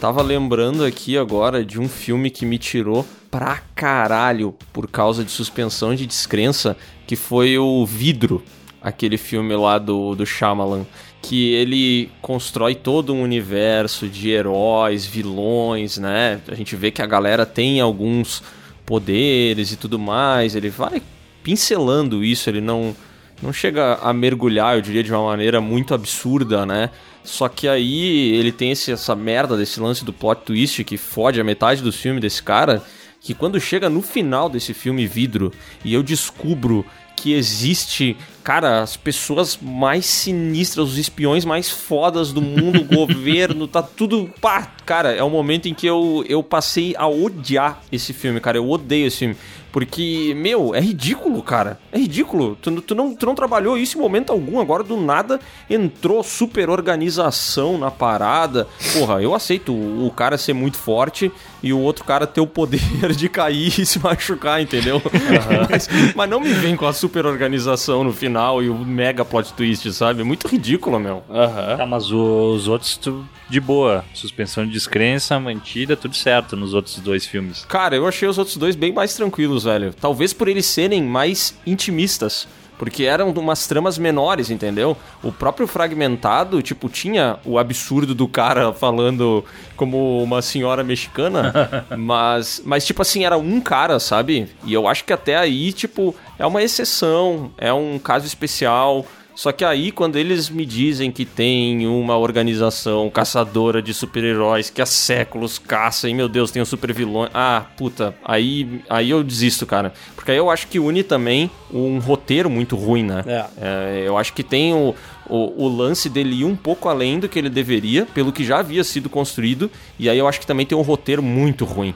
Tava 0.00 0.20
lembrando 0.20 0.84
aqui 0.84 1.16
agora 1.16 1.64
de 1.64 1.80
um 1.80 1.88
filme 1.88 2.30
que 2.30 2.44
me 2.44 2.58
tirou 2.58 3.06
pra 3.30 3.62
caralho 3.74 4.54
por 4.70 4.86
causa 4.86 5.24
de 5.24 5.30
suspensão 5.30 5.94
de 5.94 6.06
descrença, 6.06 6.76
que 7.06 7.16
foi 7.16 7.56
o 7.58 7.86
Vidro, 7.86 8.42
aquele 8.82 9.16
filme 9.16 9.56
lá 9.56 9.78
do, 9.78 10.14
do 10.14 10.26
Shyamalan, 10.26 10.84
que 11.26 11.54
ele 11.54 12.10
constrói 12.20 12.74
todo 12.74 13.14
um 13.14 13.22
universo 13.22 14.06
de 14.06 14.30
heróis, 14.30 15.06
vilões, 15.06 15.96
né? 15.96 16.40
A 16.46 16.54
gente 16.54 16.76
vê 16.76 16.90
que 16.90 17.00
a 17.00 17.06
galera 17.06 17.46
tem 17.46 17.80
alguns 17.80 18.42
poderes 18.84 19.72
e 19.72 19.76
tudo 19.76 19.98
mais, 19.98 20.54
ele 20.54 20.68
vai 20.68 21.02
pincelando 21.42 22.22
isso, 22.22 22.50
ele 22.50 22.60
não 22.60 22.94
não 23.42 23.52
chega 23.52 23.94
a 23.96 24.12
mergulhar, 24.12 24.76
eu 24.76 24.80
diria, 24.80 25.02
de 25.02 25.12
uma 25.12 25.26
maneira 25.26 25.60
muito 25.60 25.92
absurda, 25.92 26.64
né? 26.64 26.90
Só 27.22 27.48
que 27.48 27.66
aí 27.66 28.34
ele 28.36 28.52
tem 28.52 28.70
esse, 28.70 28.92
essa 28.92 29.14
merda 29.16 29.56
desse 29.56 29.80
lance 29.80 30.04
do 30.04 30.12
plot 30.12 30.42
twist 30.42 30.84
que 30.84 30.96
fode 30.96 31.40
a 31.40 31.44
metade 31.44 31.82
do 31.82 31.92
filme 31.92 32.20
desse 32.20 32.42
cara, 32.42 32.82
que 33.20 33.34
quando 33.34 33.60
chega 33.60 33.90
no 33.90 34.00
final 34.00 34.48
desse 34.48 34.72
filme 34.72 35.06
Vidro 35.06 35.52
e 35.84 35.92
eu 35.92 36.02
descubro 36.02 36.86
que 37.24 37.32
existe, 37.32 38.18
cara, 38.42 38.82
as 38.82 38.98
pessoas 38.98 39.58
mais 39.58 40.04
sinistras, 40.04 40.90
os 40.90 40.98
espiões 40.98 41.42
mais 41.42 41.70
fodas 41.70 42.34
do 42.34 42.42
mundo, 42.42 42.82
o 42.82 42.84
governo, 43.06 43.66
tá 43.66 43.82
tudo. 43.82 44.30
Pá, 44.42 44.70
cara, 44.84 45.10
é 45.10 45.22
o 45.22 45.30
momento 45.30 45.66
em 45.66 45.72
que 45.72 45.86
eu, 45.86 46.22
eu 46.28 46.42
passei 46.42 46.94
a 46.98 47.08
odiar 47.08 47.80
esse 47.90 48.12
filme, 48.12 48.40
cara. 48.40 48.58
Eu 48.58 48.68
odeio 48.68 49.06
esse 49.06 49.20
filme. 49.20 49.36
Porque, 49.72 50.34
meu, 50.36 50.74
é 50.74 50.80
ridículo, 50.80 51.42
cara. 51.42 51.80
É 51.90 51.98
ridículo. 51.98 52.58
Tu, 52.60 52.82
tu, 52.82 52.94
não, 52.94 53.14
tu 53.14 53.24
não 53.24 53.34
trabalhou 53.34 53.78
isso 53.78 53.96
em 53.96 54.00
momento 54.02 54.30
algum. 54.30 54.60
Agora, 54.60 54.82
do 54.82 54.98
nada, 54.98 55.40
entrou 55.68 56.22
super 56.22 56.68
organização 56.68 57.78
na 57.78 57.90
parada. 57.90 58.68
Porra, 58.92 59.22
eu 59.22 59.34
aceito 59.34 59.72
o 59.72 60.12
cara 60.14 60.36
ser 60.36 60.52
muito 60.52 60.76
forte 60.76 61.32
e 61.64 61.72
o 61.72 61.80
outro 61.80 62.04
cara 62.04 62.26
ter 62.26 62.42
o 62.42 62.46
poder 62.46 62.78
de 63.16 63.26
cair 63.26 63.80
e 63.80 63.86
se 63.86 63.98
machucar, 63.98 64.60
entendeu? 64.60 64.96
Uhum. 64.96 65.66
mas, 65.70 65.88
mas, 66.14 66.28
não 66.28 66.38
me 66.38 66.52
vem 66.52 66.76
com 66.76 66.86
a 66.86 66.92
super 66.92 67.24
organização 67.24 68.04
no 68.04 68.12
final 68.12 68.62
e 68.62 68.68
o 68.68 68.74
mega 68.78 69.24
plot 69.24 69.54
twist, 69.54 69.90
sabe? 69.94 70.20
É 70.20 70.24
muito 70.24 70.46
ridículo, 70.46 71.00
meu. 71.00 71.24
Uhum. 71.26 71.76
Tá, 71.78 71.86
mas 71.86 72.12
os 72.12 72.68
outros, 72.68 72.98
tu, 72.98 73.26
de 73.48 73.58
boa. 73.60 74.04
Suspensão 74.12 74.66
de 74.66 74.72
descrença 74.72 75.40
mantida, 75.40 75.96
tudo 75.96 76.14
certo 76.14 76.54
nos 76.54 76.74
outros 76.74 76.98
dois 76.98 77.24
filmes. 77.24 77.64
Cara, 77.64 77.96
eu 77.96 78.06
achei 78.06 78.28
os 78.28 78.36
outros 78.36 78.58
dois 78.58 78.76
bem 78.76 78.92
mais 78.92 79.14
tranquilos, 79.14 79.64
velho. 79.64 79.94
Talvez 79.98 80.34
por 80.34 80.48
eles 80.48 80.66
serem 80.66 81.02
mais 81.02 81.58
intimistas. 81.66 82.46
Porque 82.78 83.04
eram 83.04 83.30
umas 83.30 83.66
tramas 83.66 83.98
menores, 83.98 84.50
entendeu? 84.50 84.96
O 85.22 85.30
próprio 85.30 85.66
Fragmentado, 85.66 86.60
tipo, 86.62 86.88
tinha 86.88 87.38
o 87.44 87.58
absurdo 87.58 88.14
do 88.14 88.26
cara 88.26 88.72
falando 88.74 89.44
como 89.76 90.22
uma 90.22 90.42
senhora 90.42 90.82
mexicana, 90.82 91.86
mas, 91.96 92.62
mas, 92.64 92.84
tipo 92.84 93.02
assim, 93.02 93.24
era 93.24 93.36
um 93.36 93.60
cara, 93.60 93.98
sabe? 93.98 94.48
E 94.64 94.72
eu 94.72 94.88
acho 94.88 95.04
que 95.04 95.12
até 95.12 95.36
aí, 95.36 95.72
tipo, 95.72 96.14
é 96.38 96.46
uma 96.46 96.62
exceção, 96.62 97.52
é 97.58 97.72
um 97.72 97.98
caso 97.98 98.26
especial. 98.26 99.06
Só 99.34 99.50
que 99.50 99.64
aí, 99.64 99.90
quando 99.90 100.16
eles 100.16 100.48
me 100.48 100.64
dizem 100.64 101.10
que 101.10 101.24
tem 101.24 101.86
uma 101.86 102.16
organização 102.16 103.10
caçadora 103.10 103.82
de 103.82 103.92
super-heróis 103.92 104.70
que 104.70 104.80
há 104.80 104.86
séculos 104.86 105.58
caça 105.58 106.08
e, 106.08 106.14
meu 106.14 106.28
Deus, 106.28 106.50
tem 106.50 106.62
um 106.62 106.64
super 106.64 106.92
vilão. 106.92 107.28
Ah, 107.34 107.66
puta, 107.76 108.14
aí, 108.24 108.80
aí 108.88 109.10
eu 109.10 109.24
desisto, 109.24 109.66
cara. 109.66 109.92
Porque 110.14 110.30
aí 110.30 110.36
eu 110.36 110.50
acho 110.50 110.68
que 110.68 110.78
une 110.78 111.02
também 111.02 111.50
um 111.72 111.98
roteiro 111.98 112.48
muito 112.48 112.76
ruim, 112.76 113.02
né? 113.02 113.24
É. 113.26 113.44
É, 113.60 114.04
eu 114.06 114.16
acho 114.16 114.32
que 114.32 114.44
tem 114.44 114.72
o, 114.72 114.94
o, 115.28 115.64
o, 115.64 115.68
lance 115.68 116.08
dele 116.08 116.40
ir 116.40 116.44
um 116.44 116.54
pouco 116.56 116.88
além 116.88 117.18
do 117.18 117.28
que 117.28 117.38
ele 117.38 117.50
deveria, 117.50 118.06
pelo 118.06 118.32
que 118.32 118.44
já 118.44 118.60
havia 118.60 118.84
sido 118.84 119.10
construído. 119.10 119.68
E 119.98 120.08
aí 120.08 120.18
eu 120.18 120.28
acho 120.28 120.38
que 120.38 120.46
também 120.46 120.64
tem 120.64 120.78
um 120.78 120.82
roteiro 120.82 121.22
muito 121.22 121.64
ruim. 121.64 121.94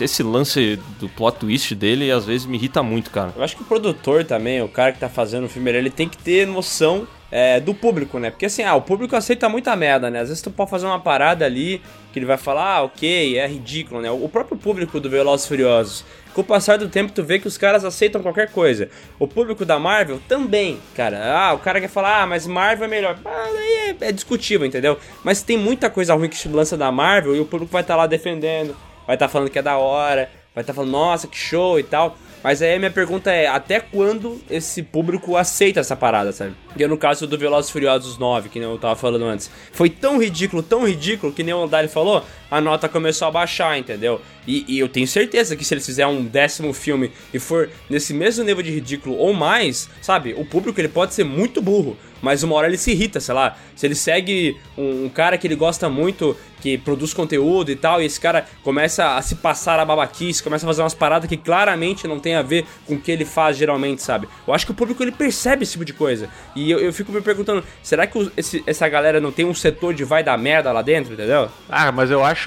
Esse 0.00 0.22
lance 0.22 0.78
do 0.98 1.08
plot 1.08 1.38
twist 1.38 1.74
dele 1.74 2.10
às 2.10 2.24
vezes 2.24 2.46
me 2.46 2.56
irrita 2.56 2.82
muito, 2.82 3.10
cara. 3.10 3.32
Eu 3.36 3.42
acho 3.42 3.56
que 3.56 3.62
o 3.62 3.66
produtor 3.66 4.24
também, 4.24 4.62
o 4.62 4.68
cara 4.68 4.92
que 4.92 4.98
tá 4.98 5.08
fazendo 5.08 5.44
o 5.44 5.48
filme, 5.48 5.70
ele 5.70 5.90
tem 5.90 6.08
que 6.08 6.16
ter 6.16 6.46
noção 6.46 7.06
é, 7.32 7.58
do 7.58 7.72
público, 7.72 8.18
né? 8.18 8.30
Porque 8.30 8.44
assim, 8.44 8.62
ah, 8.62 8.74
o 8.74 8.82
público 8.82 9.16
aceita 9.16 9.48
muita 9.48 9.74
merda, 9.74 10.10
né? 10.10 10.20
Às 10.20 10.28
vezes 10.28 10.42
tu 10.42 10.50
pode 10.50 10.68
fazer 10.68 10.84
uma 10.84 11.00
parada 11.00 11.46
ali 11.46 11.80
que 12.12 12.18
ele 12.18 12.26
vai 12.26 12.36
falar, 12.36 12.76
ah, 12.76 12.82
ok, 12.82 13.38
é 13.38 13.46
ridículo, 13.46 14.02
né? 14.02 14.10
O 14.10 14.28
próprio 14.28 14.58
público 14.58 15.00
do 15.00 15.08
Velozes 15.08 15.46
Furiosos, 15.46 16.04
com 16.34 16.42
o 16.42 16.44
passar 16.44 16.76
do 16.76 16.90
tempo 16.90 17.10
tu 17.10 17.22
vê 17.22 17.38
que 17.38 17.48
os 17.48 17.56
caras 17.56 17.86
aceitam 17.86 18.22
qualquer 18.22 18.50
coisa. 18.50 18.90
O 19.18 19.26
público 19.26 19.64
da 19.64 19.78
Marvel 19.78 20.20
também, 20.28 20.78
cara. 20.94 21.22
Ah, 21.24 21.54
o 21.54 21.58
cara 21.58 21.80
quer 21.80 21.88
falar, 21.88 22.22
ah, 22.22 22.26
mas 22.26 22.46
Marvel 22.46 22.84
é 22.84 22.88
melhor. 22.88 23.18
Ah, 23.24 23.48
é, 23.56 24.08
é 24.08 24.12
discutível, 24.12 24.66
entendeu? 24.66 24.98
Mas 25.24 25.42
tem 25.42 25.56
muita 25.56 25.88
coisa 25.88 26.12
ruim 26.14 26.28
que 26.28 26.36
se 26.36 26.48
lança 26.48 26.76
da 26.76 26.92
Marvel 26.92 27.34
e 27.34 27.40
o 27.40 27.46
público 27.46 27.72
vai 27.72 27.80
estar 27.80 27.94
tá 27.94 27.98
lá 27.98 28.06
defendendo 28.06 28.76
vai 29.06 29.16
estar 29.16 29.26
tá 29.26 29.28
falando 29.28 29.50
que 29.50 29.58
é 29.58 29.62
da 29.62 29.76
hora, 29.76 30.30
vai 30.54 30.62
estar 30.62 30.72
tá 30.72 30.74
falando, 30.74 30.90
nossa, 30.90 31.26
que 31.26 31.36
show 31.36 31.78
e 31.78 31.82
tal. 31.82 32.16
Mas 32.42 32.60
aí 32.60 32.74
a 32.74 32.78
minha 32.78 32.90
pergunta 32.90 33.30
é, 33.30 33.46
até 33.46 33.78
quando 33.78 34.40
esse 34.50 34.82
público 34.82 35.36
aceita 35.36 35.78
essa 35.78 35.94
parada, 35.94 36.32
sabe? 36.32 36.54
Porque 36.66 36.86
no 36.88 36.98
caso 36.98 37.26
do 37.26 37.38
Velozes 37.38 37.70
Furiosos 37.70 38.18
9, 38.18 38.48
que 38.48 38.58
nem 38.58 38.68
eu 38.68 38.76
tava 38.78 38.96
falando 38.96 39.24
antes, 39.24 39.48
foi 39.72 39.88
tão 39.88 40.20
ridículo, 40.20 40.60
tão 40.62 40.86
ridículo, 40.86 41.32
que 41.32 41.44
nem 41.44 41.54
o 41.54 41.68
Dali 41.68 41.86
falou, 41.86 42.24
a 42.52 42.60
nota 42.60 42.86
começou 42.86 43.26
a 43.26 43.30
baixar, 43.30 43.78
entendeu? 43.78 44.20
E, 44.46 44.62
e, 44.68 44.78
eu 44.78 44.86
tenho 44.86 45.06
certeza 45.06 45.56
que 45.56 45.64
se 45.64 45.72
eles 45.72 45.86
fizerem 45.86 46.12
um 46.12 46.22
décimo 46.22 46.74
filme 46.74 47.10
e 47.32 47.38
for 47.38 47.70
nesse 47.88 48.12
mesmo 48.12 48.44
nível 48.44 48.62
de 48.62 48.70
ridículo 48.70 49.16
ou 49.16 49.32
mais, 49.32 49.88
sabe? 50.02 50.34
O 50.34 50.44
público 50.44 50.78
ele 50.78 50.88
pode 50.88 51.14
ser 51.14 51.24
muito 51.24 51.62
burro, 51.62 51.96
mas 52.20 52.42
uma 52.42 52.54
hora 52.54 52.66
ele 52.66 52.76
se 52.76 52.90
irrita, 52.90 53.20
sei 53.20 53.34
lá. 53.34 53.56
Se 53.74 53.86
ele 53.86 53.94
segue 53.94 54.60
um, 54.76 55.06
um 55.06 55.08
cara 55.08 55.38
que 55.38 55.46
ele 55.46 55.56
gosta 55.56 55.88
muito 55.88 56.36
que 56.62 56.78
produz 56.78 57.12
conteúdo 57.12 57.72
e 57.72 57.76
tal, 57.76 58.00
e 58.00 58.04
esse 58.04 58.20
cara 58.20 58.46
começa 58.62 59.16
a 59.16 59.22
se 59.22 59.34
passar 59.34 59.80
a 59.80 59.84
babaquice, 59.84 60.40
começa 60.40 60.64
a 60.64 60.68
fazer 60.68 60.80
umas 60.80 60.94
paradas 60.94 61.28
que 61.28 61.36
claramente 61.36 62.06
não 62.06 62.20
tem 62.20 62.36
a 62.36 62.42
ver 62.42 62.64
com 62.86 62.94
o 62.94 63.00
que 63.00 63.10
ele 63.10 63.24
faz 63.24 63.56
geralmente, 63.56 64.00
sabe? 64.00 64.28
Eu 64.46 64.54
acho 64.54 64.64
que 64.64 64.70
o 64.70 64.74
público 64.74 65.02
ele 65.02 65.10
percebe 65.10 65.64
esse 65.64 65.72
tipo 65.72 65.84
de 65.84 65.92
coisa. 65.92 66.28
E 66.54 66.70
eu, 66.70 66.78
eu 66.78 66.92
fico 66.92 67.10
me 67.10 67.20
perguntando, 67.20 67.64
será 67.82 68.06
que 68.06 68.30
esse, 68.36 68.62
essa 68.64 68.88
galera 68.88 69.20
não 69.20 69.32
tem 69.32 69.44
um 69.44 69.52
setor 69.52 69.92
de 69.92 70.04
vai 70.04 70.22
dar 70.22 70.38
merda 70.38 70.70
lá 70.70 70.82
dentro, 70.82 71.14
entendeu? 71.14 71.48
Ah, 71.68 71.90
mas 71.90 72.12
eu 72.12 72.24
acho, 72.24 72.41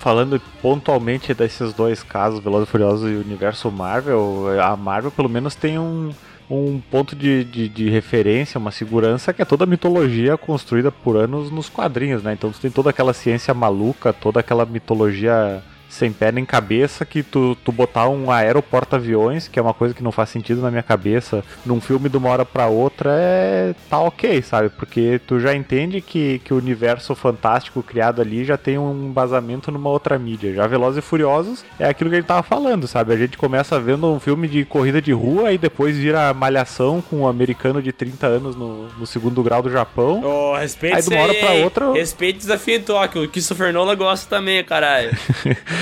falando 0.00 0.40
pontualmente 0.60 1.32
desses 1.34 1.72
dois 1.72 2.02
casos, 2.02 2.40
Velozes 2.42 2.68
e 2.68 2.70
Furiosos 2.70 3.10
e 3.10 3.14
o 3.14 3.20
Universo 3.20 3.70
Marvel, 3.70 4.46
a 4.62 4.76
Marvel 4.76 5.10
pelo 5.10 5.28
menos 5.28 5.54
tem 5.54 5.78
um 5.78 6.10
um 6.50 6.82
ponto 6.90 7.16
de, 7.16 7.44
de, 7.44 7.66
de, 7.66 7.88
referência, 7.88 8.58
uma 8.58 8.70
segurança 8.70 9.32
que 9.32 9.40
é 9.40 9.44
toda 9.44 9.64
a 9.64 9.66
mitologia 9.66 10.36
construída 10.36 10.92
por 10.92 11.16
anos 11.16 11.50
nos 11.50 11.70
quadrinhos, 11.70 12.22
né? 12.22 12.34
Então 12.34 12.50
tu 12.52 12.60
tem 12.60 12.70
toda 12.70 12.90
aquela 12.90 13.14
ciência 13.14 13.54
maluca, 13.54 14.12
toda 14.12 14.40
aquela 14.40 14.66
mitologia 14.66 15.62
sem 15.92 16.10
pé 16.10 16.32
nem 16.32 16.44
cabeça 16.44 17.04
que 17.04 17.22
tu, 17.22 17.54
tu 17.62 17.70
botar 17.70 18.08
um 18.08 18.30
aeroporta-aviões, 18.30 19.46
que 19.46 19.58
é 19.58 19.62
uma 19.62 19.74
coisa 19.74 19.94
que 19.94 20.02
não 20.02 20.10
faz 20.10 20.30
sentido 20.30 20.62
na 20.62 20.70
minha 20.70 20.82
cabeça, 20.82 21.44
num 21.66 21.82
filme 21.82 22.08
de 22.08 22.16
uma 22.16 22.30
hora 22.30 22.46
pra 22.46 22.66
outra, 22.66 23.10
é. 23.14 23.74
tá 23.90 23.98
ok, 23.98 24.40
sabe? 24.40 24.70
Porque 24.70 25.20
tu 25.26 25.38
já 25.38 25.54
entende 25.54 26.00
que, 26.00 26.38
que 26.38 26.54
o 26.54 26.56
universo 26.56 27.14
fantástico 27.14 27.82
criado 27.82 28.22
ali 28.22 28.42
já 28.42 28.56
tem 28.56 28.78
um 28.78 29.08
embasamento 29.08 29.70
numa 29.70 29.90
outra 29.90 30.18
mídia. 30.18 30.54
Já 30.54 30.66
Velozes 30.66 30.98
e 30.98 31.06
Furiosos 31.06 31.62
é 31.78 31.86
aquilo 31.86 32.08
que 32.08 32.16
ele 32.16 32.22
tava 32.22 32.42
falando, 32.42 32.88
sabe? 32.88 33.12
A 33.12 33.16
gente 33.16 33.36
começa 33.36 33.78
vendo 33.78 34.10
um 34.10 34.18
filme 34.18 34.48
de 34.48 34.64
corrida 34.64 35.02
de 35.02 35.12
rua 35.12 35.52
e 35.52 35.58
depois 35.58 35.98
vira 35.98 36.32
malhação 36.32 37.02
com 37.02 37.16
um 37.20 37.28
americano 37.28 37.82
de 37.82 37.92
30 37.92 38.26
anos 38.26 38.56
no, 38.56 38.88
no 38.88 39.06
segundo 39.06 39.42
grau 39.42 39.60
do 39.60 39.70
Japão. 39.70 40.22
Oh, 40.24 40.56
respeito 40.56 40.96
aí 40.96 41.02
de 41.02 41.08
uma 41.10 41.22
hora 41.22 41.34
pra 41.34 41.52
outra. 41.52 41.92
Respeito 41.92 42.38
desafio 42.38 42.76
em 42.76 42.82
Tóquio. 42.82 43.24
O 43.24 43.28
Christopher 43.28 43.74
Nolan 43.74 43.94
gosta 43.94 44.28
também, 44.34 44.64
caralho. 44.64 45.10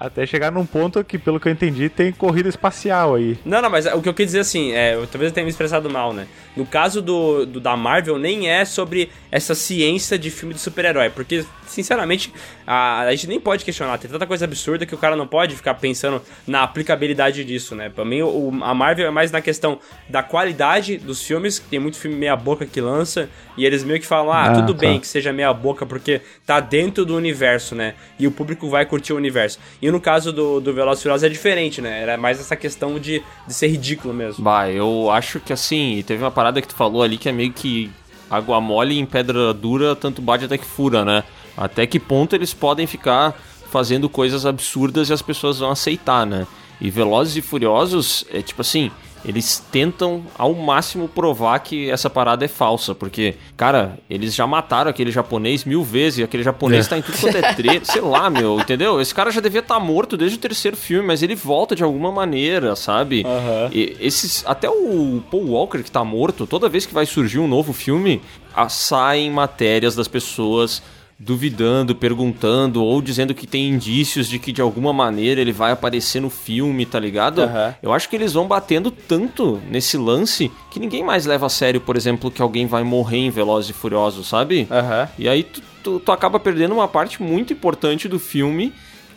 Até 0.00 0.24
chegar 0.24 0.50
num 0.50 0.64
ponto 0.64 1.04
que, 1.04 1.18
pelo 1.18 1.38
que 1.38 1.46
eu 1.46 1.52
entendi, 1.52 1.90
tem 1.90 2.10
corrida 2.10 2.48
espacial 2.48 3.16
aí. 3.16 3.38
Não, 3.44 3.60
não, 3.60 3.68
mas 3.68 3.84
o 3.84 4.00
que 4.00 4.08
eu 4.08 4.14
quis 4.14 4.28
dizer 4.28 4.40
assim, 4.40 4.72
é, 4.72 4.94
talvez 5.12 5.30
eu 5.30 5.32
tenha 5.32 5.44
me 5.44 5.50
expressado 5.50 5.90
mal, 5.90 6.14
né? 6.14 6.26
No 6.56 6.64
caso 6.64 7.02
do, 7.02 7.44
do 7.44 7.60
da 7.60 7.76
Marvel, 7.76 8.18
nem 8.18 8.48
é 8.48 8.64
sobre 8.64 9.10
essa 9.30 9.54
ciência 9.54 10.18
de 10.18 10.30
filme 10.30 10.54
de 10.54 10.60
super-herói, 10.60 11.10
porque, 11.10 11.44
sinceramente, 11.66 12.32
a, 12.66 13.00
a 13.00 13.10
gente 13.10 13.26
nem 13.26 13.38
pode 13.38 13.62
questionar. 13.62 13.98
Tem 13.98 14.10
tanta 14.10 14.26
coisa 14.26 14.46
absurda 14.46 14.86
que 14.86 14.94
o 14.94 14.98
cara 14.98 15.14
não 15.16 15.26
pode 15.26 15.54
ficar 15.54 15.74
pensando 15.74 16.22
na 16.46 16.62
aplicabilidade 16.62 17.44
disso, 17.44 17.74
né? 17.74 17.90
Pra 17.90 18.02
mim, 18.02 18.22
o, 18.22 18.50
a 18.62 18.72
Marvel 18.72 19.06
é 19.06 19.10
mais 19.10 19.30
na 19.30 19.42
questão 19.42 19.78
da 20.08 20.22
qualidade 20.22 20.96
dos 20.96 21.22
filmes, 21.22 21.58
que 21.58 21.68
tem 21.68 21.78
muito 21.78 21.98
filme 21.98 22.16
meia-boca 22.16 22.64
que 22.64 22.80
lança, 22.80 23.28
e 23.54 23.66
eles 23.66 23.84
meio 23.84 24.00
que 24.00 24.06
falam, 24.06 24.32
ah, 24.32 24.44
ah 24.44 24.52
tudo 24.54 24.72
tá. 24.72 24.80
bem 24.80 24.98
que 24.98 25.06
seja 25.06 25.30
meia-boca, 25.30 25.84
porque 25.84 26.22
tá 26.46 26.58
dentro 26.58 27.04
do 27.04 27.14
universo, 27.14 27.74
né? 27.74 27.92
E 28.18 28.26
o 28.26 28.30
público 28.30 28.66
vai 28.66 28.86
curtir 28.86 29.12
o 29.12 29.16
universo. 29.16 29.58
E 29.82 29.89
no 29.90 30.00
caso 30.00 30.32
do, 30.32 30.60
do 30.60 30.72
Velozes 30.72 31.02
Furiosos 31.02 31.24
é 31.24 31.28
diferente, 31.28 31.80
né? 31.80 32.02
Era 32.02 32.16
mais 32.16 32.40
essa 32.40 32.56
questão 32.56 32.98
de, 32.98 33.22
de 33.46 33.54
ser 33.54 33.68
ridículo 33.68 34.12
mesmo. 34.12 34.44
Bah, 34.44 34.70
eu 34.70 35.10
acho 35.10 35.40
que 35.40 35.52
assim, 35.52 36.02
teve 36.06 36.22
uma 36.22 36.30
parada 36.30 36.60
que 36.60 36.68
tu 36.68 36.74
falou 36.74 37.02
ali 37.02 37.16
que 37.16 37.28
é 37.28 37.32
meio 37.32 37.52
que 37.52 37.90
água 38.30 38.60
mole 38.60 38.98
em 38.98 39.06
pedra 39.06 39.52
dura, 39.52 39.96
tanto 39.96 40.22
bate 40.22 40.44
até 40.44 40.56
que 40.56 40.64
fura, 40.64 41.04
né? 41.04 41.24
Até 41.56 41.86
que 41.86 41.98
ponto 41.98 42.34
eles 42.34 42.54
podem 42.54 42.86
ficar 42.86 43.34
fazendo 43.70 44.08
coisas 44.08 44.46
absurdas 44.46 45.08
e 45.08 45.12
as 45.12 45.22
pessoas 45.22 45.58
vão 45.58 45.70
aceitar, 45.70 46.24
né? 46.24 46.46
E 46.80 46.90
Velozes 46.90 47.36
e 47.36 47.42
Furiosos 47.42 48.24
é 48.30 48.40
tipo 48.40 48.62
assim, 48.62 48.90
eles 49.24 49.62
tentam 49.70 50.24
ao 50.36 50.54
máximo 50.54 51.08
provar 51.08 51.58
que 51.60 51.90
essa 51.90 52.08
parada 52.08 52.44
é 52.44 52.48
falsa, 52.48 52.94
porque, 52.94 53.34
cara, 53.56 53.98
eles 54.08 54.34
já 54.34 54.46
mataram 54.46 54.90
aquele 54.90 55.10
japonês 55.10 55.64
mil 55.64 55.82
vezes, 55.82 56.20
e 56.20 56.22
aquele 56.22 56.42
japonês 56.42 56.86
é. 56.86 56.90
tá 56.90 56.98
em 56.98 57.02
tudo 57.02 57.18
quanto 57.18 57.36
é 57.36 57.54
treta, 57.54 57.84
sei 57.90 58.00
lá, 58.00 58.30
meu, 58.30 58.58
entendeu? 58.58 59.00
Esse 59.00 59.14
cara 59.14 59.30
já 59.30 59.40
devia 59.40 59.60
estar 59.60 59.74
tá 59.74 59.80
morto 59.80 60.16
desde 60.16 60.36
o 60.36 60.40
terceiro 60.40 60.76
filme, 60.76 61.06
mas 61.06 61.22
ele 61.22 61.34
volta 61.34 61.76
de 61.76 61.82
alguma 61.82 62.10
maneira, 62.10 62.74
sabe? 62.74 63.24
Uhum. 63.24 63.68
E 63.72 63.96
esses, 64.00 64.44
até 64.46 64.68
o 64.68 65.22
Paul 65.30 65.50
Walker 65.50 65.82
que 65.82 65.90
tá 65.90 66.04
morto, 66.04 66.46
toda 66.46 66.68
vez 66.68 66.86
que 66.86 66.94
vai 66.94 67.06
surgir 67.06 67.38
um 67.38 67.48
novo 67.48 67.72
filme, 67.72 68.22
saem 68.68 69.30
matérias 69.30 69.94
das 69.94 70.08
pessoas 70.08 70.82
duvidando, 71.22 71.94
perguntando 71.94 72.82
ou 72.82 73.02
dizendo 73.02 73.34
que 73.34 73.46
tem 73.46 73.68
indícios 73.68 74.26
de 74.26 74.38
que 74.38 74.50
de 74.50 74.62
alguma 74.62 74.90
maneira 74.90 75.38
ele 75.38 75.52
vai 75.52 75.70
aparecer 75.70 76.18
no 76.18 76.30
filme, 76.30 76.86
tá 76.86 76.98
ligado? 76.98 77.42
Aham. 77.42 77.74
Eu 77.82 77.92
acho 77.92 78.08
que 78.08 78.16
eles 78.16 78.32
vão 78.32 78.48
batendo 78.48 78.90
tanto 78.90 79.60
nesse 79.70 79.98
lance 79.98 80.50
que 80.70 80.80
ninguém 80.80 81.04
mais 81.04 81.26
leva 81.26 81.44
a 81.44 81.50
sério, 81.50 81.80
por 81.80 81.94
exemplo, 81.94 82.30
que 82.30 82.40
alguém 82.40 82.66
vai 82.66 82.82
morrer 82.82 83.18
em 83.18 83.30
Velozes 83.30 83.70
e 83.70 83.74
Furiosos, 83.74 84.26
sabe? 84.26 84.66
Aham. 84.70 85.08
E 85.18 85.28
aí 85.28 85.42
tu, 85.42 85.62
tu, 85.84 86.00
tu 86.00 86.10
acaba 86.10 86.40
perdendo 86.40 86.72
uma 86.72 86.88
parte 86.88 87.22
muito 87.22 87.52
importante 87.52 88.08
do 88.08 88.18
filme, 88.18 88.72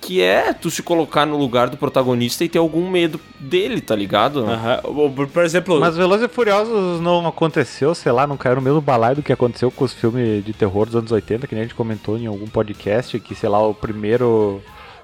que 0.06 0.22
é 0.22 0.51
tu 0.54 0.70
se 0.70 0.84
colocar 0.84 1.26
no 1.26 1.38
lugar 1.38 1.70
do 1.70 1.78
protagonista 1.78 2.43
e 2.43 2.49
ter 2.49 2.58
algum 2.60 2.89
medo 2.89 3.20
dele, 3.39 3.80
tá 3.82 3.95
ligado? 3.95 4.45
O- 4.84 5.10
Por 5.10 5.28
por 5.28 5.43
exemplo, 5.43 5.80
Mas 5.80 5.95
Velozes 5.95 6.26
e 6.26 6.28
Furiosos 6.30 6.99
não 7.01 7.26
aconteceu, 7.28 7.95
sei 7.95 8.12
lá, 8.12 8.28
não 8.28 8.36
caiu 8.38 8.56
no 8.56 8.62
mesmo 8.62 8.82
balaio 8.82 9.16
do 9.18 9.24
que 9.24 9.32
aconteceu 9.32 9.72
com 9.72 9.86
os 9.86 9.93
filmes 9.93 10.43
de 10.43 10.51
terror 10.54 10.86
dos 10.86 10.95
anos 10.95 11.12
80, 11.12 11.47
que 11.47 11.56
nem 11.56 11.64
a 11.64 11.66
gente 11.66 11.76
comentou 11.76 12.18
em 12.18 12.26
algum 12.28 12.47
podcast, 12.47 13.18
que, 13.20 13.34
sei 13.34 13.47
lá, 13.49 13.66
o 13.66 13.74
primeiro 13.74 14.62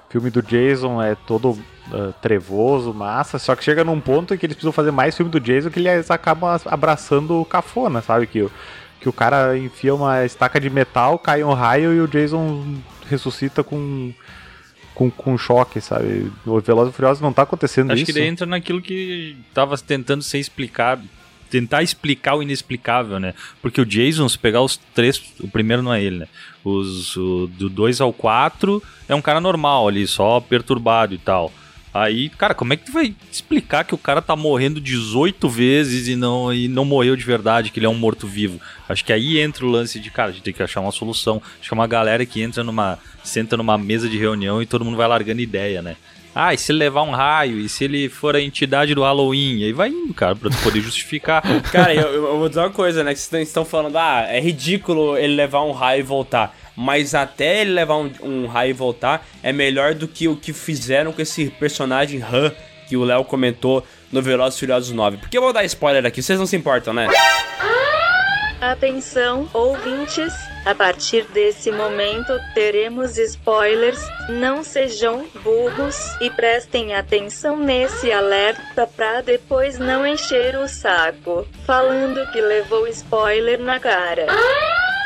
filme 0.08 0.28
do 0.28 0.42
Jason 0.42 1.00
é 1.00 1.14
todo 1.14 1.58
ah, 1.92 2.12
trevoso, 2.20 2.92
massa, 2.92 3.38
só 3.38 3.54
que 3.56 3.64
chega 3.64 3.84
num 3.84 4.00
ponto 4.00 4.34
em 4.34 4.36
que 4.36 4.44
eles 4.44 4.54
precisam 4.56 4.72
fazer 4.72 4.90
mais 4.90 5.16
filme 5.16 5.30
do 5.30 5.38
Jason 5.40 5.70
que 5.70 5.78
eles 5.78 6.10
acabam 6.10 6.60
abraçando 6.66 7.40
o 7.40 7.44
cafona, 7.44 8.02
sabe? 8.02 8.26
Que, 8.26 8.42
o- 8.42 8.50
que 9.00 9.08
o 9.08 9.12
cara 9.12 9.56
enfia 9.56 9.94
uma 9.94 10.24
estaca 10.26 10.60
de 10.60 10.68
metal, 10.68 11.18
cai 11.18 11.42
um 11.42 11.52
raio 11.54 11.92
e 11.94 12.00
o 12.00 12.08
Jason 12.08 12.64
ressuscita 13.08 13.62
com... 13.64 14.12
Com, 15.00 15.10
com 15.10 15.38
choque, 15.38 15.80
sabe? 15.80 16.30
O 16.44 16.60
Velozes 16.60 16.92
e 16.92 16.96
Furiosos 16.96 17.22
não 17.22 17.32
tá 17.32 17.42
acontecendo 17.42 17.90
Acho 17.90 18.02
isso. 18.02 18.12
que 18.12 18.18
daí 18.18 18.28
entra 18.28 18.44
naquilo 18.44 18.82
que 18.82 19.34
tava 19.54 19.78
tentando 19.78 20.22
ser 20.22 20.38
explicado. 20.38 21.02
Tentar 21.48 21.82
explicar 21.82 22.34
o 22.36 22.42
inexplicável, 22.42 23.18
né? 23.18 23.32
Porque 23.62 23.80
o 23.80 23.86
Jason, 23.86 24.28
se 24.28 24.38
pegar 24.38 24.60
os 24.60 24.76
três, 24.94 25.20
o 25.40 25.48
primeiro 25.48 25.82
não 25.82 25.92
é 25.92 26.02
ele, 26.02 26.18
né? 26.18 26.28
Os, 26.62 27.16
o, 27.16 27.46
do 27.46 27.70
2 27.70 28.02
ao 28.02 28.12
4 28.12 28.82
é 29.08 29.14
um 29.14 29.22
cara 29.22 29.40
normal 29.40 29.88
ali, 29.88 30.06
só 30.06 30.38
perturbado 30.38 31.14
e 31.14 31.18
tal. 31.18 31.50
Aí, 31.92 32.28
cara, 32.28 32.54
como 32.54 32.72
é 32.72 32.76
que 32.76 32.86
tu 32.86 32.92
vai 32.92 33.14
explicar 33.30 33.84
que 33.84 33.94
o 33.94 33.98
cara 33.98 34.22
tá 34.22 34.36
morrendo 34.36 34.80
18 34.80 35.48
vezes 35.48 36.06
e 36.06 36.14
não, 36.14 36.52
e 36.52 36.68
não 36.68 36.84
morreu 36.84 37.16
de 37.16 37.24
verdade, 37.24 37.70
que 37.70 37.80
ele 37.80 37.86
é 37.86 37.88
um 37.88 37.94
morto-vivo? 37.94 38.60
Acho 38.88 39.04
que 39.04 39.12
aí 39.12 39.38
entra 39.38 39.66
o 39.66 39.68
lance 39.68 39.98
de, 39.98 40.10
cara, 40.10 40.30
a 40.30 40.32
gente 40.32 40.44
tem 40.44 40.54
que 40.54 40.62
achar 40.62 40.80
uma 40.80 40.92
solução. 40.92 41.42
Acho 41.58 41.68
que 41.68 41.74
é 41.74 41.78
uma 41.78 41.88
galera 41.88 42.24
que 42.24 42.40
entra 42.40 42.62
numa. 42.62 42.98
senta 43.24 43.56
numa 43.56 43.76
mesa 43.76 44.08
de 44.08 44.16
reunião 44.16 44.62
e 44.62 44.66
todo 44.66 44.84
mundo 44.84 44.96
vai 44.96 45.08
largando 45.08 45.40
ideia, 45.40 45.82
né? 45.82 45.96
Ah, 46.32 46.54
e 46.54 46.58
se 46.58 46.70
ele 46.70 46.78
levar 46.78 47.02
um 47.02 47.10
raio? 47.10 47.58
E 47.58 47.68
se 47.68 47.84
ele 47.84 48.08
for 48.08 48.36
a 48.36 48.40
entidade 48.40 48.94
do 48.94 49.02
Halloween? 49.02 49.64
Aí 49.64 49.72
vai 49.72 49.88
indo, 49.88 50.14
cara, 50.14 50.36
pra 50.36 50.48
tu 50.48 50.56
poder 50.58 50.80
justificar. 50.80 51.42
Cara, 51.72 51.92
eu, 51.92 52.12
eu 52.12 52.38
vou 52.38 52.48
dizer 52.48 52.60
uma 52.60 52.70
coisa, 52.70 53.02
né? 53.02 53.12
Que 53.12 53.18
vocês 53.18 53.48
estão 53.48 53.64
falando, 53.64 53.96
ah, 53.96 54.26
é 54.28 54.40
ridículo 54.40 55.18
ele 55.18 55.34
levar 55.34 55.64
um 55.64 55.72
raio 55.72 56.00
e 56.00 56.04
voltar. 56.04 56.56
Mas 56.80 57.14
até 57.14 57.60
ele 57.60 57.72
levar 57.72 57.96
um, 57.96 58.10
um 58.22 58.46
raio 58.46 58.70
e 58.70 58.72
voltar 58.72 59.26
é 59.42 59.52
melhor 59.52 59.92
do 59.92 60.08
que 60.08 60.26
o 60.26 60.34
que 60.34 60.50
fizeram 60.50 61.12
com 61.12 61.20
esse 61.20 61.50
personagem 61.50 62.22
Han 62.22 62.50
que 62.88 62.96
o 62.96 63.04
Léo 63.04 63.22
comentou 63.22 63.86
no 64.10 64.22
Velozes 64.22 64.58
Furiosos 64.58 64.90
9. 64.90 65.18
Porque 65.18 65.36
eu 65.36 65.42
vou 65.42 65.52
dar 65.52 65.62
spoiler 65.64 66.06
aqui, 66.06 66.22
vocês 66.22 66.38
não 66.38 66.46
se 66.46 66.56
importam, 66.56 66.94
né? 66.94 67.06
Atenção, 68.62 69.46
ouvintes! 69.52 70.32
A 70.64 70.74
partir 70.74 71.24
desse 71.34 71.70
momento 71.70 72.32
teremos 72.54 73.18
spoilers. 73.18 74.00
Não 74.30 74.64
sejam 74.64 75.26
burros 75.42 75.96
e 76.20 76.30
prestem 76.30 76.94
atenção 76.94 77.58
nesse 77.58 78.10
alerta 78.10 78.86
pra 78.86 79.20
depois 79.20 79.78
não 79.78 80.06
encher 80.06 80.56
o 80.56 80.66
saco. 80.66 81.46
Falando 81.66 82.30
que 82.32 82.40
levou 82.40 82.86
spoiler 82.88 83.60
na 83.60 83.78
cara. 83.78 84.26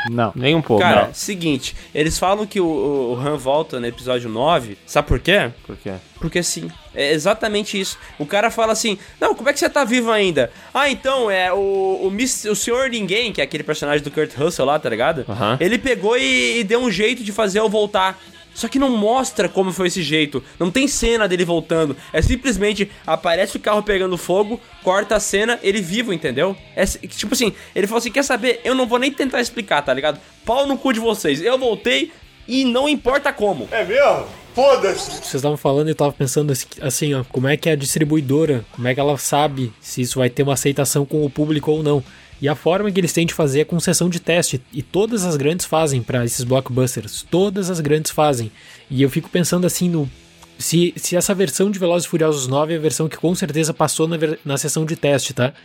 Não. 0.09 0.31
Nem 0.35 0.55
um 0.55 0.61
pouco. 0.61 0.81
Cara, 0.83 1.07
não. 1.07 1.13
seguinte, 1.13 1.75
eles 1.93 2.17
falam 2.19 2.45
que 2.45 2.59
o, 2.59 2.65
o, 2.65 3.19
Han 3.19 3.37
volta 3.37 3.79
no 3.79 3.85
episódio 3.87 4.29
9, 4.29 4.77
sabe 4.85 5.07
por 5.07 5.19
quê? 5.19 5.51
Por 5.65 5.75
quê? 5.77 5.93
Porque 6.19 6.41
sim. 6.43 6.69
É 6.93 7.11
exatamente 7.11 7.79
isso. 7.79 7.97
O 8.17 8.25
cara 8.25 8.49
fala 8.49 8.71
assim: 8.71 8.97
Não, 9.19 9.35
como 9.35 9.49
é 9.49 9.53
que 9.53 9.59
você 9.59 9.69
tá 9.69 9.83
vivo 9.83 10.11
ainda? 10.11 10.49
Ah, 10.73 10.89
então, 10.89 11.29
é 11.29 11.51
o, 11.51 12.01
o, 12.03 12.09
Miss- 12.11 12.45
o 12.45 12.55
Senhor 12.55 12.89
Ninguém, 12.89 13.33
que 13.33 13.41
é 13.41 13.43
aquele 13.43 13.63
personagem 13.63 14.03
do 14.03 14.09
Kurt 14.09 14.33
Russell 14.35 14.65
lá, 14.65 14.79
tá 14.79 14.89
ligado? 14.89 15.25
Aham. 15.27 15.57
Ele 15.59 15.77
pegou 15.77 16.17
e, 16.17 16.59
e 16.59 16.63
deu 16.63 16.79
um 16.79 16.89
jeito 16.89 17.23
de 17.23 17.31
fazer 17.31 17.59
eu 17.59 17.67
voltar. 17.69 18.17
Só 18.55 18.69
que 18.69 18.79
não 18.79 18.89
mostra 18.89 19.49
como 19.49 19.73
foi 19.73 19.87
esse 19.87 20.01
jeito. 20.01 20.41
Não 20.57 20.71
tem 20.71 20.87
cena 20.87 21.27
dele 21.27 21.43
voltando. 21.43 21.95
É 22.13 22.21
simplesmente 22.21 22.89
aparece 23.05 23.57
o 23.57 23.59
carro 23.59 23.83
pegando 23.83 24.17
fogo, 24.17 24.59
corta 24.81 25.17
a 25.17 25.19
cena, 25.19 25.59
ele 25.61 25.81
vivo, 25.81 26.13
entendeu? 26.13 26.55
É 26.73 26.85
tipo 26.85 27.33
assim, 27.33 27.53
ele 27.75 27.85
falou 27.85 27.99
assim: 27.99 28.11
quer 28.11 28.23
saber? 28.23 28.61
Eu 28.63 28.73
não 28.73 28.87
vou 28.87 28.97
nem 28.97 29.11
tentar 29.11 29.41
explicar, 29.41 29.81
tá 29.81 29.93
ligado? 29.93 30.19
Pau 30.45 30.65
no 30.65 30.77
cu 30.77 30.93
de 30.93 31.01
vocês. 31.01 31.41
Eu 31.41 31.59
voltei 31.59 32.13
e 32.47 32.63
não 32.63 32.87
importa 32.87 33.33
como. 33.33 33.67
É 33.71 33.83
mesmo? 33.83 34.25
Foda-se! 34.55 35.11
Vocês 35.11 35.35
estavam 35.35 35.57
falando 35.57 35.89
e 35.89 35.91
eu 35.91 35.95
tava 35.95 36.13
pensando 36.13 36.53
assim, 36.53 36.65
assim, 36.79 37.13
ó, 37.13 37.25
como 37.25 37.45
é 37.45 37.57
que 37.57 37.69
a 37.69 37.75
distribuidora, 37.75 38.65
como 38.71 38.87
é 38.87 38.93
que 38.93 38.99
ela 39.01 39.17
sabe 39.17 39.73
se 39.81 39.99
isso 39.99 40.19
vai 40.19 40.29
ter 40.29 40.43
uma 40.43 40.53
aceitação 40.53 41.05
com 41.05 41.25
o 41.25 41.29
público 41.29 41.71
ou 41.71 41.83
não. 41.83 42.01
E 42.45 42.47
a 42.47 42.53
forma 42.53 42.91
que 42.91 42.99
eles 42.99 43.11
têm 43.11 43.25
de 43.25 43.33
fazer 43.33 43.61
é 43.61 43.65
com 43.65 43.79
sessão 43.79 44.07
de 44.07 44.19
teste. 44.19 44.61
E 44.71 44.83
todas 44.83 45.25
as 45.25 45.35
grandes 45.35 45.65
fazem 45.65 46.03
pra 46.03 46.23
esses 46.23 46.43
blockbusters. 46.43 47.25
Todas 47.31 47.71
as 47.71 47.79
grandes 47.79 48.11
fazem. 48.11 48.51
E 48.87 49.01
eu 49.01 49.09
fico 49.09 49.31
pensando 49.31 49.65
assim 49.65 49.89
no. 49.89 50.07
Se, 50.55 50.93
se 50.95 51.15
essa 51.15 51.33
versão 51.33 51.71
de 51.71 51.79
Velozes 51.79 52.05
e 52.05 52.09
Furiosos 52.09 52.45
9 52.45 52.75
é 52.75 52.77
a 52.77 52.79
versão 52.79 53.09
que 53.09 53.17
com 53.17 53.33
certeza 53.33 53.73
passou 53.73 54.07
na, 54.07 54.15
na 54.45 54.57
sessão 54.59 54.85
de 54.85 54.95
teste, 54.95 55.33
tá? 55.33 55.55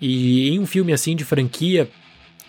E 0.00 0.48
em 0.48 0.58
um 0.58 0.64
filme 0.64 0.94
assim 0.94 1.14
de 1.14 1.22
franquia, 1.22 1.86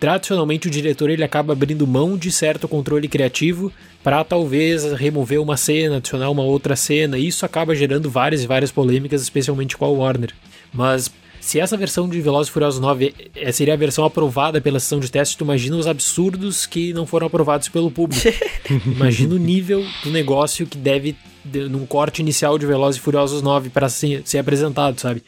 tradicionalmente 0.00 0.66
o 0.66 0.70
diretor 0.70 1.10
ele 1.10 1.22
acaba 1.22 1.52
abrindo 1.52 1.86
mão 1.86 2.16
de 2.16 2.32
certo 2.32 2.66
controle 2.66 3.06
criativo 3.06 3.70
para 4.02 4.24
talvez 4.24 4.94
remover 4.94 5.42
uma 5.42 5.58
cena, 5.58 5.98
adicionar 5.98 6.30
uma 6.30 6.42
outra 6.42 6.74
cena. 6.74 7.18
E 7.18 7.28
isso 7.28 7.44
acaba 7.44 7.74
gerando 7.74 8.08
várias 8.08 8.44
e 8.44 8.46
várias 8.46 8.72
polêmicas, 8.72 9.20
especialmente 9.20 9.76
com 9.76 9.84
a 9.84 9.88
Warner. 9.88 10.32
Mas 10.72 11.12
se 11.44 11.60
essa 11.60 11.76
versão 11.76 12.08
de 12.08 12.20
Velozes 12.22 12.48
e 12.48 12.52
Furiosos 12.52 12.80
9 12.80 13.14
eh, 13.36 13.52
seria 13.52 13.74
a 13.74 13.76
versão 13.76 14.02
aprovada 14.04 14.60
pela 14.62 14.80
sessão 14.80 14.98
de 14.98 15.10
teste, 15.10 15.36
tu 15.36 15.44
imagina 15.44 15.76
os 15.76 15.86
absurdos 15.86 16.64
que 16.64 16.94
não 16.94 17.06
foram 17.06 17.26
aprovados 17.26 17.68
pelo 17.68 17.90
público. 17.90 18.22
imagina 18.86 19.34
o 19.34 19.38
nível 19.38 19.84
do 20.02 20.10
negócio 20.10 20.66
que 20.66 20.78
deve 20.78 21.14
de- 21.44 21.68
num 21.68 21.84
corte 21.84 22.22
inicial 22.22 22.58
de 22.58 22.64
Velozes 22.64 22.98
e 22.98 23.04
Furiosos 23.04 23.42
9 23.42 23.68
para 23.68 23.90
ser, 23.90 24.22
ser 24.24 24.38
apresentado, 24.38 24.98
sabe? 24.98 25.22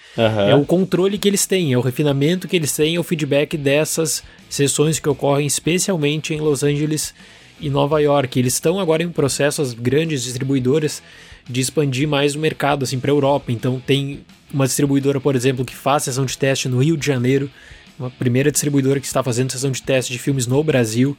É 0.49 0.55
o 0.55 0.65
controle 0.65 1.19
que 1.19 1.29
eles 1.29 1.45
têm, 1.45 1.75
é 1.75 1.79
o 1.79 1.83
refinamento 1.83 2.49
que 2.49 2.57
eles 2.57 2.73
têm, 2.73 2.97
é 2.97 2.99
o 2.99 3.03
feedback 3.03 3.57
dessas 3.59 4.23
sessões 4.49 4.99
que 4.99 5.09
ocorrem 5.11 5.47
especialmente 5.47 6.33
em 6.33 6.41
Los 6.41 6.63
Angeles 6.63 7.13
e 7.61 7.69
Nova 7.69 8.01
York. 8.01 8.39
Eles 8.39 8.55
estão 8.55 8.81
agora 8.81 9.03
em 9.03 9.07
um 9.07 9.13
processo, 9.13 9.61
as 9.61 9.75
grandes 9.75 10.23
distribuidoras, 10.25 11.03
de 11.49 11.61
expandir 11.61 12.09
mais 12.09 12.35
o 12.35 12.39
mercado 12.39 12.83
assim, 12.85 12.99
para 12.99 13.11
a 13.13 13.15
Europa. 13.15 13.53
Então 13.53 13.81
tem 13.87 14.21
uma 14.57 14.67
distribuidora, 14.67 15.21
por 15.21 15.37
exemplo, 15.37 15.65
que 15.65 15.77
faz 15.77 16.03
sessão 16.05 16.25
de 16.25 16.37
teste 16.37 16.69
no 16.69 16.83
Rio 16.83 16.97
de 16.97 17.07
Janeiro, 17.07 17.51
uma 17.99 18.11
primeira 18.11 18.51
distribuidora 18.51 18.99
que 18.99 19.07
está 19.07 19.23
fazendo 19.23 19.53
sessão 19.53 19.71
de 19.71 19.83
teste 19.83 20.13
de 20.13 20.19
filmes 20.19 20.47
no 20.47 20.63
Brasil. 20.65 21.17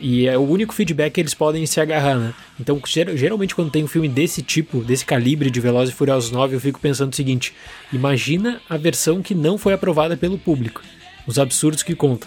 E 0.00 0.28
é 0.28 0.38
o 0.38 0.42
único 0.42 0.72
feedback 0.72 1.14
que 1.14 1.20
eles 1.20 1.34
podem 1.34 1.66
se 1.66 1.80
agarrar, 1.80 2.16
né? 2.16 2.32
Então, 2.60 2.80
ger- 2.86 3.16
geralmente, 3.16 3.52
quando 3.52 3.68
tem 3.72 3.82
um 3.82 3.88
filme 3.88 4.08
desse 4.08 4.42
tipo, 4.42 4.84
desse 4.84 5.04
calibre 5.04 5.50
de 5.50 5.60
Velozes 5.60 5.92
e 5.92 5.96
Furiosos 5.96 6.30
9, 6.30 6.54
eu 6.54 6.60
fico 6.60 6.78
pensando 6.78 7.12
o 7.12 7.16
seguinte: 7.16 7.52
imagina 7.92 8.60
a 8.70 8.76
versão 8.76 9.20
que 9.20 9.34
não 9.34 9.58
foi 9.58 9.72
aprovada 9.72 10.16
pelo 10.16 10.38
público. 10.38 10.82
Os 11.28 11.38
absurdos 11.38 11.82
que 11.82 11.94
conta. 11.94 12.26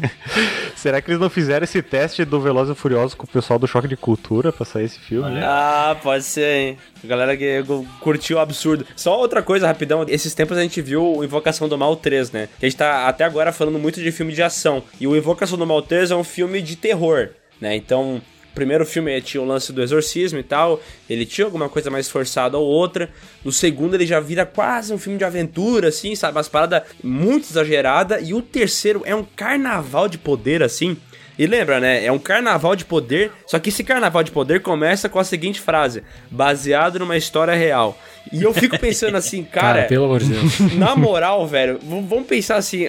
Será 0.76 1.00
que 1.00 1.10
eles 1.10 1.18
não 1.18 1.30
fizeram 1.30 1.64
esse 1.64 1.80
teste 1.80 2.26
do 2.26 2.38
Velozes 2.38 2.76
e 2.76 2.78
Furiosos 2.78 3.14
com 3.14 3.24
o 3.24 3.26
pessoal 3.26 3.58
do 3.58 3.66
Choque 3.66 3.88
de 3.88 3.96
Cultura 3.96 4.52
pra 4.52 4.66
sair 4.66 4.84
esse 4.84 4.98
filme? 4.98 5.30
né? 5.30 5.42
Ah, 5.42 5.96
pode 6.02 6.24
ser, 6.24 6.54
hein? 6.54 6.78
A 7.02 7.06
galera 7.06 7.34
que 7.34 7.64
curtiu 8.00 8.36
o 8.36 8.40
absurdo. 8.40 8.84
Só 8.94 9.18
outra 9.18 9.42
coisa, 9.42 9.66
rapidão. 9.66 10.04
Esses 10.06 10.34
tempos 10.34 10.58
a 10.58 10.62
gente 10.62 10.82
viu 10.82 11.16
o 11.16 11.24
Invocação 11.24 11.70
do 11.70 11.78
Mal 11.78 11.96
3, 11.96 12.30
né? 12.30 12.48
Que 12.60 12.66
a 12.66 12.68
gente 12.68 12.78
tá 12.78 13.08
até 13.08 13.24
agora 13.24 13.50
falando 13.50 13.78
muito 13.78 13.98
de 13.98 14.12
filme 14.12 14.34
de 14.34 14.42
ação. 14.42 14.82
E 15.00 15.06
o 15.06 15.16
Invocação 15.16 15.56
do 15.56 15.66
Mal 15.66 15.80
3 15.80 16.10
é 16.10 16.14
um 16.14 16.22
filme 16.22 16.60
de 16.60 16.76
terror, 16.76 17.30
né? 17.58 17.74
Então, 17.74 18.20
primeiro 18.58 18.84
filme 18.84 19.20
tinha 19.20 19.40
o 19.40 19.46
lance 19.46 19.72
do 19.72 19.80
exorcismo 19.80 20.38
e 20.38 20.42
tal. 20.42 20.80
Ele 21.08 21.24
tinha 21.24 21.44
alguma 21.44 21.68
coisa 21.68 21.90
mais 21.90 22.08
forçada 22.08 22.58
ou 22.58 22.66
outra. 22.66 23.08
No 23.44 23.52
segundo 23.52 23.94
ele 23.94 24.04
já 24.04 24.18
vira 24.18 24.44
quase 24.44 24.92
um 24.92 24.98
filme 24.98 25.16
de 25.16 25.24
aventura, 25.24 25.88
assim, 25.88 26.16
sabe? 26.16 26.36
Umas 26.36 26.48
paradas 26.48 26.82
muito 27.02 27.48
exagerada. 27.48 28.20
E 28.20 28.34
o 28.34 28.42
terceiro 28.42 29.02
é 29.04 29.14
um 29.14 29.22
carnaval 29.24 30.08
de 30.08 30.18
poder, 30.18 30.60
assim. 30.62 30.96
E 31.38 31.46
lembra, 31.46 31.78
né? 31.78 32.04
É 32.04 32.10
um 32.10 32.18
carnaval 32.18 32.74
de 32.74 32.84
poder, 32.84 33.30
só 33.46 33.60
que 33.60 33.68
esse 33.68 33.84
carnaval 33.84 34.24
de 34.24 34.32
poder 34.32 34.60
começa 34.60 35.08
com 35.08 35.20
a 35.20 35.24
seguinte 35.24 35.60
frase: 35.60 36.02
baseado 36.28 36.98
numa 36.98 37.16
história 37.16 37.54
real. 37.54 37.96
E 38.32 38.42
eu 38.42 38.52
fico 38.52 38.76
pensando 38.76 39.16
assim, 39.16 39.44
cara, 39.50 39.66
Cara, 39.76 39.82
pelo 39.84 40.06
amor 40.06 40.18
de 40.18 40.30
Deus. 40.30 40.58
na 40.74 40.96
moral, 40.96 41.46
velho, 41.46 41.78
vamos 41.80 42.26
pensar 42.26 42.56
assim. 42.56 42.88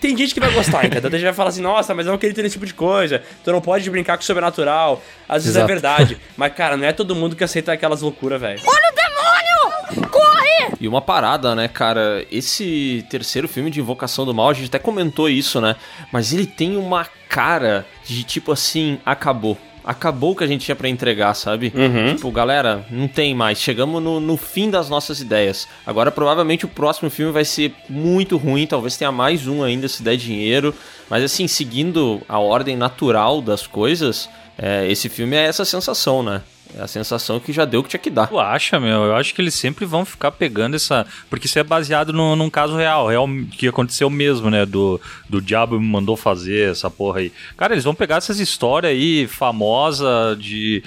Tem 0.00 0.16
gente 0.16 0.34
que 0.34 0.40
vai 0.40 0.50
gostar, 0.50 0.84
entendeu? 0.86 1.10
Tem 1.10 1.20
gente 1.20 1.20
que 1.20 1.32
vai 1.32 1.34
falar 1.34 1.50
assim, 1.50 1.62
nossa, 1.62 1.94
mas 1.94 2.06
eu 2.06 2.12
não 2.12 2.18
queria 2.18 2.34
ter 2.34 2.44
esse 2.44 2.54
tipo 2.54 2.66
de 2.66 2.74
coisa. 2.74 3.22
Tu 3.44 3.52
não 3.52 3.60
pode 3.60 3.88
brincar 3.90 4.16
com 4.16 4.22
o 4.22 4.26
sobrenatural. 4.26 5.02
Às 5.28 5.44
vezes 5.44 5.56
é 5.56 5.60
Exato. 5.60 5.72
verdade. 5.72 6.18
Mas, 6.36 6.52
cara, 6.54 6.76
não 6.76 6.86
é 6.86 6.92
todo 6.92 7.14
mundo 7.14 7.36
que 7.36 7.44
aceita 7.44 7.72
aquelas 7.72 8.02
loucuras, 8.02 8.40
velho. 8.40 8.60
E 10.80 10.88
uma 10.88 11.00
parada, 11.00 11.54
né, 11.54 11.68
cara? 11.68 12.26
Esse 12.30 13.06
terceiro 13.08 13.48
filme 13.48 13.70
de 13.70 13.80
Invocação 13.80 14.24
do 14.24 14.34
Mal, 14.34 14.50
a 14.50 14.52
gente 14.52 14.66
até 14.66 14.78
comentou 14.78 15.28
isso, 15.28 15.60
né? 15.60 15.76
Mas 16.12 16.32
ele 16.32 16.46
tem 16.46 16.76
uma 16.76 17.06
cara 17.28 17.86
de 18.04 18.22
tipo 18.24 18.52
assim, 18.52 18.98
acabou. 19.04 19.56
Acabou 19.84 20.32
o 20.32 20.36
que 20.36 20.42
a 20.42 20.46
gente 20.46 20.64
tinha 20.64 20.74
pra 20.74 20.88
entregar, 20.88 21.34
sabe? 21.34 21.72
Uhum. 21.74 22.14
Tipo, 22.14 22.30
galera, 22.30 22.84
não 22.90 23.06
tem 23.06 23.34
mais. 23.34 23.60
Chegamos 23.60 24.02
no, 24.02 24.18
no 24.18 24.36
fim 24.36 24.70
das 24.70 24.88
nossas 24.88 25.20
ideias. 25.20 25.68
Agora, 25.86 26.10
provavelmente, 26.10 26.64
o 26.64 26.68
próximo 26.68 27.10
filme 27.10 27.32
vai 27.32 27.44
ser 27.44 27.74
muito 27.88 28.36
ruim. 28.36 28.66
Talvez 28.66 28.96
tenha 28.96 29.12
mais 29.12 29.46
um 29.46 29.62
ainda 29.62 29.86
se 29.86 30.02
der 30.02 30.16
dinheiro. 30.16 30.74
Mas, 31.10 31.22
assim, 31.22 31.46
seguindo 31.46 32.22
a 32.28 32.38
ordem 32.38 32.76
natural 32.76 33.42
das 33.42 33.66
coisas, 33.66 34.28
é, 34.56 34.90
esse 34.90 35.08
filme 35.08 35.36
é 35.36 35.44
essa 35.44 35.64
sensação, 35.64 36.22
né? 36.22 36.40
É 36.76 36.82
a 36.82 36.88
sensação 36.88 37.38
que 37.38 37.52
já 37.52 37.64
deu 37.64 37.82
que 37.82 37.88
tinha 37.88 38.00
que 38.00 38.10
dar. 38.10 38.26
Tu 38.26 38.38
acha, 38.38 38.80
meu? 38.80 39.04
Eu 39.04 39.14
acho 39.14 39.32
que 39.32 39.40
eles 39.40 39.54
sempre 39.54 39.84
vão 39.84 40.04
ficar 40.04 40.32
pegando 40.32 40.74
essa. 40.74 41.06
Porque 41.30 41.46
isso 41.46 41.58
é 41.58 41.62
baseado 41.62 42.12
no, 42.12 42.34
num 42.34 42.50
caso 42.50 42.76
real, 42.76 43.06
real 43.06 43.28
que 43.52 43.68
aconteceu 43.68 44.10
mesmo, 44.10 44.50
né? 44.50 44.66
Do, 44.66 45.00
do 45.28 45.40
diabo 45.40 45.78
me 45.78 45.86
mandou 45.86 46.16
fazer 46.16 46.70
essa 46.70 46.90
porra 46.90 47.20
aí. 47.20 47.32
Cara, 47.56 47.74
eles 47.74 47.84
vão 47.84 47.94
pegar 47.94 48.16
essas 48.16 48.40
histórias 48.40 48.90
aí 48.90 49.26
famosa 49.28 50.36
de. 50.38 50.82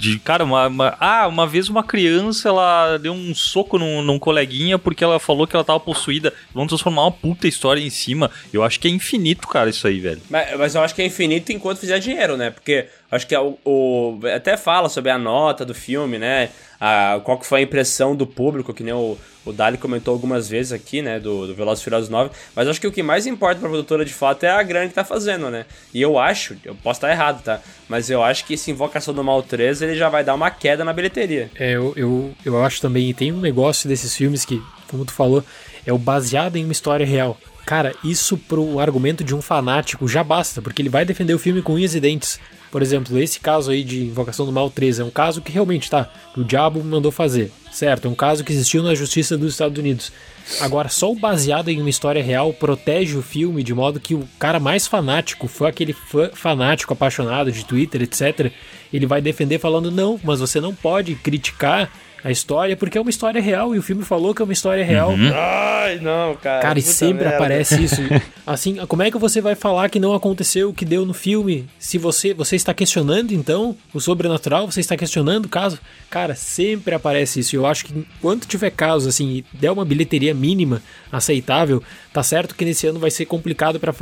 De, 0.00 0.18
cara, 0.18 0.44
uma, 0.44 0.66
uma- 0.66 0.96
ah, 0.98 1.28
uma 1.28 1.46
vez 1.46 1.68
uma 1.68 1.84
criança 1.84 2.48
ela 2.48 2.96
deu 2.96 3.12
um 3.12 3.34
soco 3.34 3.78
num, 3.78 4.00
num 4.00 4.18
coleguinha 4.18 4.78
porque 4.78 5.04
ela 5.04 5.20
falou 5.20 5.46
que 5.46 5.54
ela 5.54 5.62
tava 5.64 5.78
possuída. 5.78 6.32
Vão 6.54 6.66
transformar 6.66 7.02
uma 7.02 7.12
puta 7.12 7.46
história 7.46 7.82
em 7.82 7.90
cima. 7.90 8.30
Eu 8.50 8.62
acho 8.64 8.80
que 8.80 8.88
é 8.88 8.90
infinito, 8.90 9.46
cara, 9.46 9.68
isso 9.68 9.86
aí, 9.86 10.00
velho. 10.00 10.22
Mas, 10.30 10.56
mas 10.58 10.74
eu 10.74 10.80
acho 10.80 10.94
que 10.94 11.02
é 11.02 11.06
infinito 11.06 11.52
enquanto 11.52 11.80
fizer 11.80 11.98
dinheiro, 11.98 12.38
né? 12.38 12.48
Porque 12.50 12.86
acho 13.10 13.26
que 13.26 13.34
é 13.34 13.40
o, 13.40 13.58
o- 13.62 14.20
até 14.34 14.56
fala 14.56 14.88
sobre 14.88 15.10
a 15.10 15.18
nota 15.18 15.66
do 15.66 15.74
filme, 15.74 16.18
né? 16.18 16.48
A, 16.80 17.20
qual 17.22 17.38
que 17.38 17.44
foi 17.46 17.60
a 17.60 17.62
impressão 17.62 18.16
do 18.16 18.26
público, 18.26 18.72
que 18.72 18.82
nem 18.82 18.94
o, 18.94 19.18
o 19.50 19.52
Dali 19.52 19.78
comentou 19.78 20.12
algumas 20.12 20.48
vezes 20.48 20.72
aqui, 20.72 21.02
né? 21.02 21.20
Do, 21.20 21.46
do 21.46 21.54
Velozes 21.54 21.82
Furiosos 21.82 22.08
9. 22.08 22.30
Mas 22.54 22.68
acho 22.68 22.80
que 22.80 22.86
o 22.86 22.92
que 22.92 23.02
mais 23.02 23.26
importa 23.26 23.60
pra 23.60 23.68
produtora 23.68 24.04
de 24.04 24.12
fato 24.12 24.44
é 24.44 24.50
a 24.50 24.62
grana 24.62 24.88
que 24.88 24.94
tá 24.94 25.04
fazendo, 25.04 25.50
né? 25.50 25.66
E 25.92 26.00
eu 26.00 26.18
acho, 26.18 26.56
eu 26.64 26.74
posso 26.74 26.98
estar 26.98 27.10
errado, 27.10 27.42
tá? 27.42 27.60
Mas 27.88 28.10
eu 28.10 28.22
acho 28.22 28.44
que 28.44 28.54
esse 28.54 28.70
Invocação 28.70 29.12
do 29.12 29.22
Mal 29.22 29.42
3 29.42 29.82
ele 29.82 29.96
já 29.96 30.08
vai 30.08 30.24
dar 30.24 30.34
uma 30.34 30.50
queda 30.50 30.84
na 30.84 30.92
bilheteria. 30.92 31.50
É, 31.56 31.72
eu, 31.72 31.92
eu, 31.96 32.34
eu 32.44 32.64
acho 32.64 32.80
também, 32.80 33.10
e 33.10 33.14
tem 33.14 33.32
um 33.32 33.40
negócio 33.40 33.88
desses 33.88 34.16
filmes 34.16 34.44
que, 34.44 34.62
como 34.88 35.04
tu 35.04 35.12
falou, 35.12 35.44
é 35.86 35.92
o 35.92 35.98
baseado 35.98 36.56
em 36.56 36.64
uma 36.64 36.72
história 36.72 37.06
real. 37.06 37.36
Cara, 37.66 37.94
isso 38.02 38.36
pro 38.36 38.80
argumento 38.80 39.22
de 39.22 39.34
um 39.34 39.42
fanático 39.42 40.08
já 40.08 40.24
basta, 40.24 40.60
porque 40.60 40.82
ele 40.82 40.88
vai 40.88 41.04
defender 41.04 41.34
o 41.34 41.38
filme 41.38 41.62
com 41.62 41.74
unhas 41.74 41.94
e 41.94 42.00
dentes. 42.00 42.40
Por 42.70 42.82
exemplo, 42.82 43.18
esse 43.18 43.40
caso 43.40 43.70
aí 43.70 43.82
de 43.82 44.04
Invocação 44.04 44.46
do 44.46 44.52
Mal 44.52 44.70
3 44.70 45.00
é 45.00 45.04
um 45.04 45.10
caso 45.10 45.42
que 45.42 45.52
realmente 45.52 45.90
tá, 45.90 46.08
que 46.32 46.40
o 46.40 46.44
diabo 46.44 46.82
mandou 46.82 47.10
fazer. 47.10 47.52
Certo, 47.70 48.08
um 48.08 48.14
caso 48.14 48.42
que 48.42 48.52
existiu 48.52 48.82
na 48.82 48.94
justiça 48.94 49.38
dos 49.38 49.52
Estados 49.52 49.78
Unidos. 49.78 50.12
Agora, 50.60 50.88
só 50.88 51.10
o 51.10 51.14
baseado 51.14 51.68
em 51.68 51.80
uma 51.80 51.88
história 51.88 52.22
real 52.22 52.52
protege 52.52 53.16
o 53.16 53.22
filme 53.22 53.62
de 53.62 53.72
modo 53.72 54.00
que 54.00 54.14
o 54.14 54.28
cara 54.38 54.58
mais 54.58 54.86
fanático, 54.86 55.46
foi 55.46 55.68
aquele 55.68 55.92
fã 55.92 56.30
fanático 56.34 56.92
apaixonado 56.92 57.52
de 57.52 57.64
Twitter, 57.64 58.02
etc., 58.02 58.50
ele 58.92 59.06
vai 59.06 59.20
defender 59.20 59.58
falando: 59.60 59.90
não, 59.90 60.18
mas 60.24 60.40
você 60.40 60.60
não 60.60 60.74
pode 60.74 61.14
criticar 61.14 61.90
a 62.22 62.30
história 62.30 62.76
porque 62.76 62.98
é 62.98 63.00
uma 63.00 63.10
história 63.10 63.40
real 63.40 63.74
e 63.74 63.78
o 63.78 63.82
filme 63.82 64.04
falou 64.04 64.34
que 64.34 64.42
é 64.42 64.44
uma 64.44 64.52
história 64.52 64.84
real. 64.84 65.12
Ai, 65.34 65.98
não, 66.00 66.36
cara. 66.36 66.60
Cara, 66.62 66.78
e 66.78 66.82
sempre 66.82 67.24
merda. 67.24 67.36
aparece 67.36 67.80
isso. 67.82 68.02
Assim, 68.46 68.76
como 68.86 69.02
é 69.02 69.10
que 69.10 69.18
você 69.18 69.40
vai 69.40 69.54
falar 69.54 69.88
que 69.88 69.98
não 69.98 70.14
aconteceu 70.14 70.70
o 70.70 70.74
que 70.74 70.84
deu 70.84 71.06
no 71.06 71.14
filme? 71.14 71.66
Se 71.78 71.98
você 71.98 72.34
você 72.34 72.56
está 72.56 72.74
questionando 72.74 73.32
então 73.32 73.76
o 73.94 74.00
sobrenatural, 74.00 74.70
você 74.70 74.80
está 74.80 74.96
questionando 74.96 75.46
o 75.46 75.48
caso? 75.48 75.78
Cara, 76.08 76.34
sempre 76.34 76.94
aparece 76.94 77.40
isso. 77.40 77.54
E 77.54 77.56
eu 77.56 77.66
acho 77.66 77.84
que 77.86 77.94
enquanto 78.18 78.46
tiver 78.46 78.70
casos 78.70 79.08
assim, 79.08 79.28
e 79.36 79.44
der 79.52 79.70
uma 79.70 79.84
bilheteria 79.84 80.34
mínima 80.34 80.82
aceitável, 81.10 81.82
tá 82.12 82.22
certo 82.22 82.54
que 82.54 82.64
nesse 82.64 82.86
ano 82.86 82.98
vai 82.98 83.10
ser 83.10 83.26
complicado 83.26 83.78
para 83.78 83.92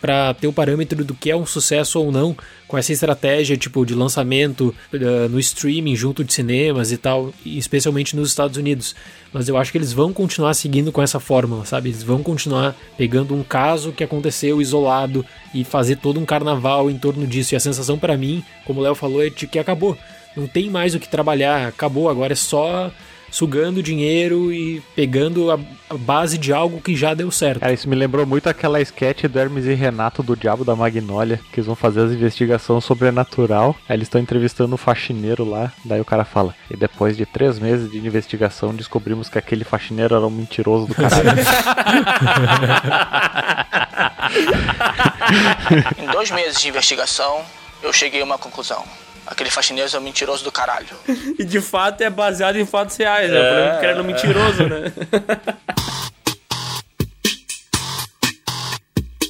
para 0.00 0.34
ter 0.34 0.46
o 0.46 0.52
parâmetro 0.52 1.04
do 1.04 1.14
que 1.14 1.30
é 1.30 1.36
um 1.36 1.46
sucesso 1.46 1.98
ou 1.98 2.12
não 2.12 2.36
com 2.68 2.76
essa 2.76 2.92
estratégia 2.92 3.56
tipo 3.56 3.84
de 3.84 3.94
lançamento 3.94 4.74
eh, 4.92 5.26
no 5.28 5.40
streaming 5.40 5.96
junto 5.96 6.22
de 6.22 6.32
cinemas 6.32 6.92
e 6.92 6.96
tal, 6.96 7.32
especialmente 7.44 8.14
nos 8.14 8.28
Estados 8.28 8.56
Unidos. 8.56 8.94
Mas 9.32 9.48
eu 9.48 9.56
acho 9.56 9.72
que 9.72 9.78
eles 9.78 9.92
vão 9.92 10.12
continuar 10.12 10.54
seguindo 10.54 10.92
com 10.92 11.02
essa 11.02 11.18
fórmula, 11.18 11.64
sabe? 11.64 11.90
Eles 11.90 12.02
vão 12.02 12.22
continuar 12.22 12.76
pegando 12.96 13.34
um 13.34 13.42
caso 13.42 13.92
que 13.92 14.04
aconteceu 14.04 14.60
isolado 14.60 15.24
e 15.54 15.64
fazer 15.64 15.96
todo 15.96 16.20
um 16.20 16.24
carnaval 16.24 16.90
em 16.90 16.98
torno 16.98 17.26
disso. 17.26 17.54
E 17.54 17.56
a 17.56 17.60
sensação 17.60 17.98
pra 17.98 18.16
mim, 18.16 18.44
como 18.64 18.80
o 18.80 18.82
Léo 18.82 18.94
falou, 18.94 19.24
é 19.24 19.30
de 19.30 19.46
que 19.46 19.58
acabou. 19.58 19.96
Não 20.36 20.46
tem 20.46 20.68
mais 20.68 20.94
o 20.94 21.00
que 21.00 21.08
trabalhar, 21.08 21.66
acabou. 21.66 22.08
Agora 22.08 22.32
é 22.32 22.36
só 22.36 22.92
sugando 23.30 23.82
dinheiro 23.82 24.52
e 24.52 24.82
pegando 24.94 25.50
a, 25.50 25.58
a 25.90 25.96
base 25.96 26.38
de 26.38 26.52
algo 26.52 26.80
que 26.80 26.96
já 26.96 27.14
deu 27.14 27.30
certo. 27.30 27.60
Cara, 27.60 27.72
isso 27.72 27.88
me 27.88 27.96
lembrou 27.96 28.26
muito 28.26 28.48
aquela 28.48 28.80
sketch 28.80 29.24
do 29.24 29.38
Hermes 29.38 29.66
e 29.66 29.74
Renato 29.74 30.22
do 30.22 30.36
Diabo 30.36 30.64
da 30.64 30.76
Magnólia, 30.76 31.40
que 31.52 31.60
eles 31.60 31.66
vão 31.66 31.76
fazer 31.76 32.00
as 32.00 32.12
investigações 32.12 32.84
sobrenatural. 32.84 33.76
Aí 33.88 33.96
eles 33.96 34.06
estão 34.06 34.20
entrevistando 34.20 34.74
o 34.74 34.78
faxineiro 34.78 35.48
lá. 35.48 35.72
Daí 35.84 36.00
o 36.00 36.04
cara 36.04 36.24
fala: 36.24 36.54
E 36.70 36.76
depois 36.76 37.16
de 37.16 37.26
três 37.26 37.58
meses 37.58 37.90
de 37.90 37.98
investigação, 37.98 38.74
descobrimos 38.74 39.28
que 39.28 39.38
aquele 39.38 39.64
faxineiro 39.64 40.14
era 40.14 40.26
um 40.26 40.30
mentiroso 40.30 40.86
do 40.86 40.94
caralho. 40.94 41.26
Em 45.98 46.06
dois 46.06 46.30
meses 46.30 46.60
de 46.60 46.68
investigação, 46.68 47.42
eu 47.82 47.92
cheguei 47.92 48.22
a 48.22 48.24
uma 48.24 48.38
conclusão. 48.38 48.84
Aquele 49.26 49.50
faxineiro 49.50 49.90
é 49.92 49.98
um 49.98 50.02
mentiroso 50.02 50.44
do 50.44 50.52
caralho. 50.52 50.86
E 51.38 51.44
de 51.44 51.60
fato 51.60 52.00
é 52.00 52.08
baseado 52.08 52.56
em 52.56 52.64
fatos 52.64 52.96
reais, 52.96 53.30
né? 53.30 53.38
O 53.38 53.42
problema 53.42 53.66
é 53.66 53.74
que 53.74 53.80
cara 53.80 53.92
era 53.92 54.02
um 54.02 54.06
mentiroso, 54.06 54.62
né? 54.64 54.92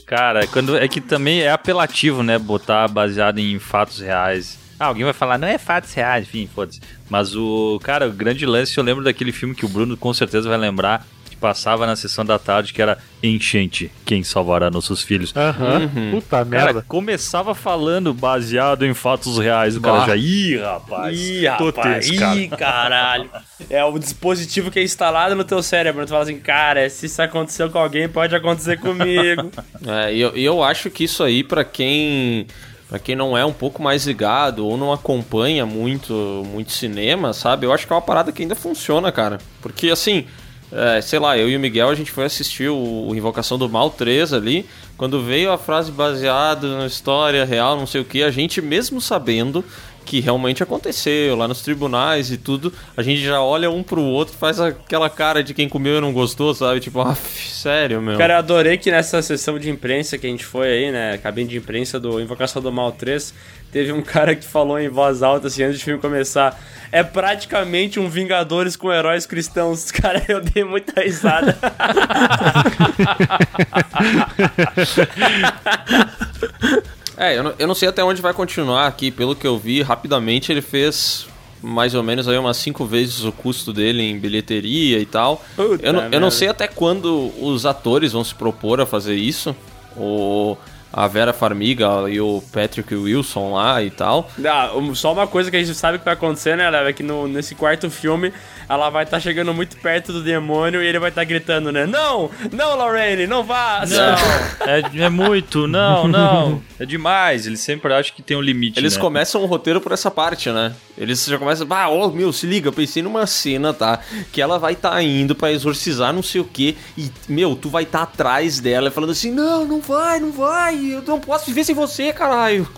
Cara, 0.07 0.47
quando 0.47 0.77
é 0.77 0.87
que 0.87 1.01
também 1.01 1.43
é 1.43 1.51
apelativo, 1.51 2.23
né? 2.23 2.39
Botar 2.39 2.87
baseado 2.87 3.39
em 3.39 3.59
fatos 3.59 3.99
reais. 3.99 4.57
Ah, 4.79 4.87
alguém 4.87 5.03
vai 5.03 5.13
falar, 5.13 5.37
não 5.37 5.49
é 5.49 5.59
fatos 5.59 5.93
reais, 5.95 6.29
enfim, 6.29 6.49
foda-se. 6.55 6.81
Mas 7.11 7.35
o, 7.35 7.81
cara, 7.83 8.07
o 8.07 8.13
grande 8.13 8.47
lance, 8.47 8.79
eu 8.79 8.85
lembro 8.85 9.03
daquele 9.03 9.33
filme 9.33 9.55
que 9.55 9.65
o 9.67 9.69
Bruno 9.69 9.97
com 9.97 10.15
certeza 10.15 10.49
vai 10.49 10.59
lembrar, 10.59 11.05
que 11.37 11.41
passava 11.41 11.87
na 11.87 11.95
sessão 11.95 12.25
da 12.25 12.39
tarde, 12.39 12.73
que 12.73 12.81
era 12.81 12.99
Enchente, 13.23 13.91
quem 14.05 14.23
salvará 14.23 14.71
nossos 14.71 15.03
filhos. 15.03 15.33
Aham, 15.37 15.91
puta 16.11 16.45
merda. 16.45 16.67
Cara, 16.75 16.85
começava 16.87 17.55
falando 17.55 18.13
baseado 18.15 18.85
em 18.87 18.95
fatos 18.95 19.39
reais, 19.39 19.77
o 19.77 19.81
cara 19.81 20.07
já, 20.07 20.17
ih, 20.17 20.57
rapaz, 20.59 21.19
Ih, 21.19 21.47
rapaz, 21.47 22.07
tenso, 22.07 22.21
cara." 22.21 22.37
ih, 22.37 22.49
caralho. 22.49 23.31
É 23.69 23.85
o 23.85 23.99
dispositivo 23.99 24.71
que 24.71 24.79
é 24.79 24.83
instalado 24.83 25.35
no 25.35 25.45
teu 25.45 25.63
cérebro. 25.63 26.05
Tu 26.05 26.11
fala 26.11 26.23
assim, 26.23 26.39
cara, 26.39 26.89
se 26.89 27.07
isso 27.07 27.21
aconteceu 27.21 27.71
com 27.71 27.79
alguém, 27.79 28.09
pode 28.09 28.35
acontecer 28.35 28.79
comigo. 28.79 29.51
É, 29.87 30.13
e 30.13 30.21
eu, 30.21 30.31
eu 30.37 30.63
acho 30.65 30.91
que 30.91 31.05
isso 31.05 31.23
aí, 31.23 31.45
pra 31.45 31.65
quem. 31.65 32.47
Pra 32.89 32.99
quem 32.99 33.15
não 33.17 33.37
é 33.37 33.45
um 33.45 33.53
pouco 33.53 33.83
mais 33.83 34.07
ligado 34.07 34.67
ou 34.67 34.77
não 34.77 34.93
acompanha 34.93 35.67
muito, 35.67 36.13
muito 36.47 36.73
cinema, 36.73 37.33
sabe? 37.33 37.67
Eu 37.67 37.73
acho 37.73 37.87
que 37.87 37.93
é 37.93 37.97
uma 37.97 38.03
parada 38.03 38.31
que 38.33 38.43
ainda 38.43 38.55
funciona, 38.55 39.11
cara. 39.11 39.39
Porque 39.61 39.91
assim, 39.91 40.27
é, 40.73 41.01
sei 41.01 41.19
lá, 41.19 41.39
eu 41.39 41.49
e 41.49 41.57
o 41.57 41.61
Miguel 41.61 41.89
a 41.89 41.95
gente 41.95 42.11
foi 42.11 42.25
assistir 42.25 42.69
o, 42.69 43.15
Invocação 43.15 43.59
do 43.59 43.69
Mal 43.69 43.91
3 43.91 44.33
ali. 44.33 44.67
Quando 44.97 45.23
veio 45.23 45.53
a 45.53 45.59
frase 45.59 45.93
baseada 45.93 46.79
na 46.79 46.87
história 46.87 47.45
real, 47.45 47.77
não 47.77 47.87
sei 47.87 48.01
o 48.01 48.05
que, 48.05 48.23
a 48.23 48.31
gente 48.31 48.61
mesmo 48.61 49.01
sabendo 49.01 49.65
que 50.07 50.21
realmente 50.21 50.63
aconteceu 50.63 51.37
lá 51.37 51.49
nos 51.49 51.61
tribunais 51.61 52.31
e 52.31 52.39
tudo, 52.39 52.73
a 52.97 53.03
gente 53.03 53.21
já 53.21 53.43
olha 53.43 53.69
um 53.69 53.83
pro 53.83 54.01
outro, 54.01 54.37
faz 54.37 54.61
aquela 54.61 55.11
cara 55.11 55.43
de 55.43 55.53
quem 55.53 55.69
comeu 55.69 55.99
e 55.99 56.01
não 56.01 56.13
gostou, 56.13 56.55
sabe? 56.55 56.79
Tipo, 56.79 57.01
ah, 57.01 57.15
sério, 57.15 58.01
meu. 58.01 58.17
Cara, 58.17 58.35
eu 58.35 58.39
adorei 58.39 58.79
que 58.79 58.91
nessa 58.91 59.21
sessão 59.21 59.59
de 59.59 59.69
imprensa 59.69 60.17
que 60.17 60.27
a 60.27 60.31
gente 60.31 60.45
foi 60.45 60.69
aí, 60.69 60.93
né? 60.93 61.19
Cabine 61.19 61.51
de 61.51 61.59
imprensa 61.59 61.99
do 61.99 62.21
Invocação 62.21 62.63
do 62.63 62.73
Mal 62.73 62.93
3, 62.93 63.35
teve 63.73 63.93
um 63.93 64.01
cara 64.01 64.37
que 64.37 64.45
falou 64.45 64.79
em 64.79 64.89
voz 64.89 65.23
alta, 65.23 65.49
assim, 65.49 65.65
antes 65.65 65.81
do 65.81 65.85
filme 65.85 66.01
começar. 66.01 66.59
É 66.93 67.03
praticamente 67.03 67.99
um 67.99 68.09
Vingadores 68.09 68.77
com 68.77 68.93
heróis 68.93 69.27
cristãos. 69.27 69.91
Cara, 69.91 70.23
eu 70.29 70.41
dei 70.41 70.63
muita 70.63 71.01
risada. 71.01 71.59
É, 77.17 77.37
eu 77.37 77.43
não, 77.43 77.55
eu 77.59 77.67
não 77.67 77.75
sei 77.75 77.89
até 77.89 78.05
onde 78.05 78.21
vai 78.21 78.33
continuar 78.33 78.87
aqui. 78.87 79.11
Pelo 79.11 79.35
que 79.35 79.47
eu 79.47 79.59
vi, 79.59 79.83
rapidamente 79.83 80.53
ele 80.53 80.63
fez 80.63 81.27
mais 81.63 81.95
ou 81.95 82.03
menos 82.03 82.29
aí 82.29 82.37
umas 82.37 82.57
cinco 82.59 82.85
vezes 82.85 83.25
o 83.25 83.33
custo 83.33 83.73
dele 83.73 84.03
em 84.03 84.19
bilheteria 84.19 84.99
e 84.99 85.07
tal. 85.07 85.43
Puta 85.57 85.85
eu, 85.85 85.93
não, 85.93 86.09
eu 86.13 86.21
não 86.21 86.31
sei 86.31 86.49
até 86.49 86.69
quando 86.69 87.33
os 87.41 87.65
atores 87.67 88.13
vão 88.13 88.23
se 88.23 88.35
propor 88.35 88.81
a 88.81 88.87
fazer 88.87 89.15
isso. 89.15 89.57
O, 89.97 90.57
a 90.93 91.07
Vera 91.07 91.33
Farmiga 91.33 92.09
e 92.09 92.21
o 92.21 92.43
Patrick 92.53 92.95
Wilson 92.95 93.53
lá 93.53 93.83
e 93.83 93.91
tal. 93.91 94.31
Ah, 94.45 94.71
só 94.95 95.13
uma 95.13 95.27
coisa 95.27 95.51
que 95.51 95.57
a 95.57 95.63
gente 95.63 95.75
sabe 95.75 95.99
que 95.99 96.05
vai 96.05 96.15
acontecer, 96.15 96.57
né, 96.57 96.69
Léo? 96.71 96.89
É 96.89 96.93
que 96.93 97.03
no, 97.03 97.27
nesse 97.27 97.55
quarto 97.55 97.91
filme 97.91 98.33
ela 98.69 98.91
vai 98.91 99.05
estar 99.05 99.21
chegando 99.21 99.55
muito 99.55 99.77
perto 99.77 100.13
do 100.13 100.23
demônio 100.23 100.83
e 100.83 100.87
ele 100.87 100.99
vai 100.99 101.11
estar 101.11 101.25
gritando, 101.25 101.71
né? 101.71 101.87
Não! 101.87 102.31
Não, 102.53 102.77
Lorraine, 102.77 103.27
não 103.27 103.45
vá! 103.45 103.85
Não, 103.87 104.67
é, 104.67 105.05
é 105.05 105.09
muito, 105.09 105.67
não, 105.67 106.09
não. 106.09 106.63
É 106.79 106.85
demais, 106.85 107.47
eles 107.47 107.61
sempre 107.61 107.93
acham 107.93 108.15
que 108.15 108.23
tem 108.23 108.37
um 108.37 108.41
limite. 108.41 108.79
Eles 108.79 108.97
né? 108.97 109.01
começam 109.01 109.43
o 109.43 109.47
roteiro 109.47 109.81
por 109.81 109.93
essa 109.93 110.11
parte, 110.11 110.51
né? 110.51 110.75
Eles 110.99 111.25
já 111.25 111.39
começam, 111.39 111.67
ah, 111.71 111.89
ô 111.89 112.11
meu, 112.11 112.33
se 112.33 112.47
liga, 112.47 112.69
eu 112.69 112.73
pensei 112.73 113.03
numa 113.03 113.27
cena, 113.27 113.73
tá? 113.73 114.01
Que 114.33 114.41
ela 114.41 114.59
vai 114.59 114.73
estar 114.73 115.01
indo 115.03 115.35
pra 115.35 115.53
exorcizar 115.53 116.13
não 116.13 116.23
sei 116.23 116.41
o 116.41 116.45
que 116.45 116.77
e, 116.97 117.11
meu, 117.29 117.55
tu 117.55 117.69
vai 117.69 117.85
estar 117.85 118.03
atrás 118.03 118.61
dela 118.61 118.91
falando 118.91 119.11
assim, 119.11 119.31
não, 119.31 119.65
não 119.65 119.81
vai, 119.81 120.19
não 120.19 120.33
vai, 120.33 120.75
eu 120.95 121.03
não 121.03 121.21
posso 121.21 121.47
viver 121.47 121.65
sem 121.65 121.75
você, 121.75 122.13
caralho. 122.13 122.69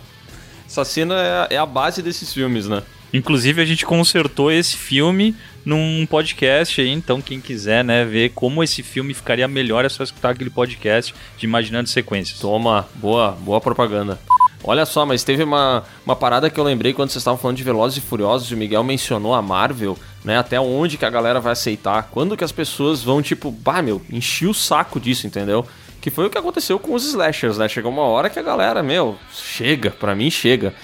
Essa 0.66 0.84
cena 0.84 1.46
é, 1.50 1.54
é 1.54 1.58
a 1.58 1.64
base 1.64 2.02
desses 2.02 2.32
filmes, 2.32 2.66
né? 2.68 2.82
Inclusive, 3.12 3.62
a 3.62 3.64
gente 3.64 3.86
consertou 3.86 4.50
esse 4.50 4.76
filme 4.76 5.34
num 5.64 6.06
podcast 6.06 6.80
aí, 6.80 6.88
então 6.88 7.20
quem 7.20 7.40
quiser, 7.40 7.84
né, 7.84 8.04
ver 8.04 8.30
como 8.30 8.62
esse 8.62 8.82
filme 8.82 9.12
ficaria 9.12 9.46
melhor 9.46 9.84
é 9.84 9.88
só 9.88 10.02
escutar 10.02 10.30
aquele 10.30 10.50
podcast 10.50 11.14
de 11.36 11.46
Imaginando 11.46 11.88
Sequências. 11.88 12.38
Toma, 12.38 12.86
boa, 12.94 13.32
boa 13.32 13.60
propaganda. 13.60 14.18
Olha 14.64 14.84
só, 14.84 15.06
mas 15.06 15.22
teve 15.22 15.44
uma, 15.44 15.84
uma 16.04 16.16
parada 16.16 16.50
que 16.50 16.58
eu 16.58 16.64
lembrei 16.64 16.92
quando 16.92 17.10
vocês 17.10 17.20
estavam 17.20 17.38
falando 17.38 17.56
de 17.56 17.62
Velozes 17.62 17.98
e 17.98 18.00
Furiosos 18.00 18.50
o 18.50 18.56
Miguel 18.56 18.82
mencionou 18.82 19.34
a 19.34 19.40
Marvel, 19.40 19.96
né? 20.24 20.36
Até 20.36 20.60
onde 20.60 20.98
que 20.98 21.04
a 21.04 21.10
galera 21.10 21.40
vai 21.40 21.52
aceitar? 21.52 22.08
Quando 22.10 22.36
que 22.36 22.44
as 22.44 22.52
pessoas 22.52 23.02
vão, 23.02 23.22
tipo, 23.22 23.50
bah, 23.50 23.82
meu, 23.82 24.02
encher 24.10 24.48
o 24.48 24.54
saco 24.54 24.98
disso, 24.98 25.26
entendeu? 25.26 25.64
Que 26.00 26.10
foi 26.10 26.26
o 26.26 26.30
que 26.30 26.38
aconteceu 26.38 26.78
com 26.78 26.94
os 26.94 27.04
slashers, 27.04 27.58
né? 27.58 27.68
Chegou 27.68 27.90
uma 27.90 28.02
hora 28.02 28.28
que 28.28 28.38
a 28.38 28.42
galera, 28.42 28.82
meu, 28.82 29.16
chega, 29.32 29.90
pra 29.90 30.14
mim 30.14 30.30
chega. 30.30 30.74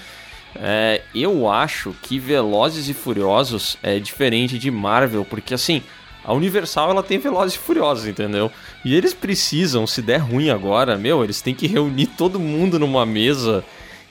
É, 0.57 1.01
eu 1.13 1.49
acho 1.49 1.93
que 2.01 2.17
Velozes 2.17 2.87
e 2.87 2.93
Furiosos 2.93 3.77
é 3.83 3.99
diferente 3.99 4.57
de 4.57 4.71
Marvel, 4.71 5.25
porque 5.25 5.53
assim, 5.53 5.81
a 6.23 6.33
Universal 6.33 6.91
ela 6.91 7.03
tem 7.03 7.19
Velozes 7.19 7.55
e 7.55 7.59
Furiosos, 7.59 8.07
entendeu? 8.07 8.49
E 8.83 8.95
eles 8.95 9.13
precisam, 9.13 9.85
se 9.85 10.01
der 10.01 10.17
ruim 10.17 10.49
agora, 10.49 10.97
meu, 10.97 11.23
eles 11.23 11.41
têm 11.41 11.53
que 11.53 11.67
reunir 11.67 12.07
todo 12.07 12.39
mundo 12.39 12.79
numa 12.79 13.05
mesa 13.05 13.63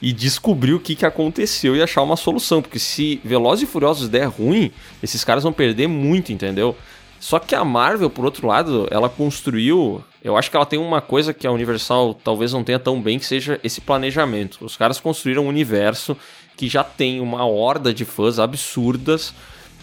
e 0.02 0.12
descobrir 0.12 0.74
o 0.74 0.80
que, 0.80 0.94
que 0.94 1.06
aconteceu 1.06 1.74
e 1.74 1.82
achar 1.82 2.02
uma 2.02 2.16
solução, 2.16 2.60
porque 2.60 2.78
se 2.78 3.20
Velozes 3.24 3.66
e 3.68 3.70
Furiosos 3.70 4.08
der 4.08 4.28
ruim, 4.28 4.70
esses 5.02 5.24
caras 5.24 5.44
vão 5.44 5.52
perder 5.52 5.88
muito, 5.88 6.30
entendeu? 6.30 6.76
Só 7.18 7.38
que 7.38 7.54
a 7.54 7.64
Marvel, 7.64 8.10
por 8.10 8.24
outro 8.26 8.46
lado, 8.46 8.86
ela 8.90 9.08
construiu. 9.08 10.04
Eu 10.24 10.38
acho 10.38 10.50
que 10.50 10.56
ela 10.56 10.64
tem 10.64 10.78
uma 10.78 11.02
coisa 11.02 11.34
que 11.34 11.46
a 11.46 11.52
Universal 11.52 12.14
talvez 12.14 12.50
não 12.54 12.64
tenha 12.64 12.78
tão 12.78 13.00
bem, 13.00 13.18
que 13.18 13.26
seja 13.26 13.60
esse 13.62 13.82
planejamento. 13.82 14.64
Os 14.64 14.74
caras 14.74 14.98
construíram 14.98 15.44
um 15.44 15.48
universo 15.48 16.16
que 16.56 16.66
já 16.66 16.82
tem 16.82 17.20
uma 17.20 17.44
horda 17.44 17.92
de 17.92 18.06
fãs 18.06 18.38
absurdas. 18.38 19.34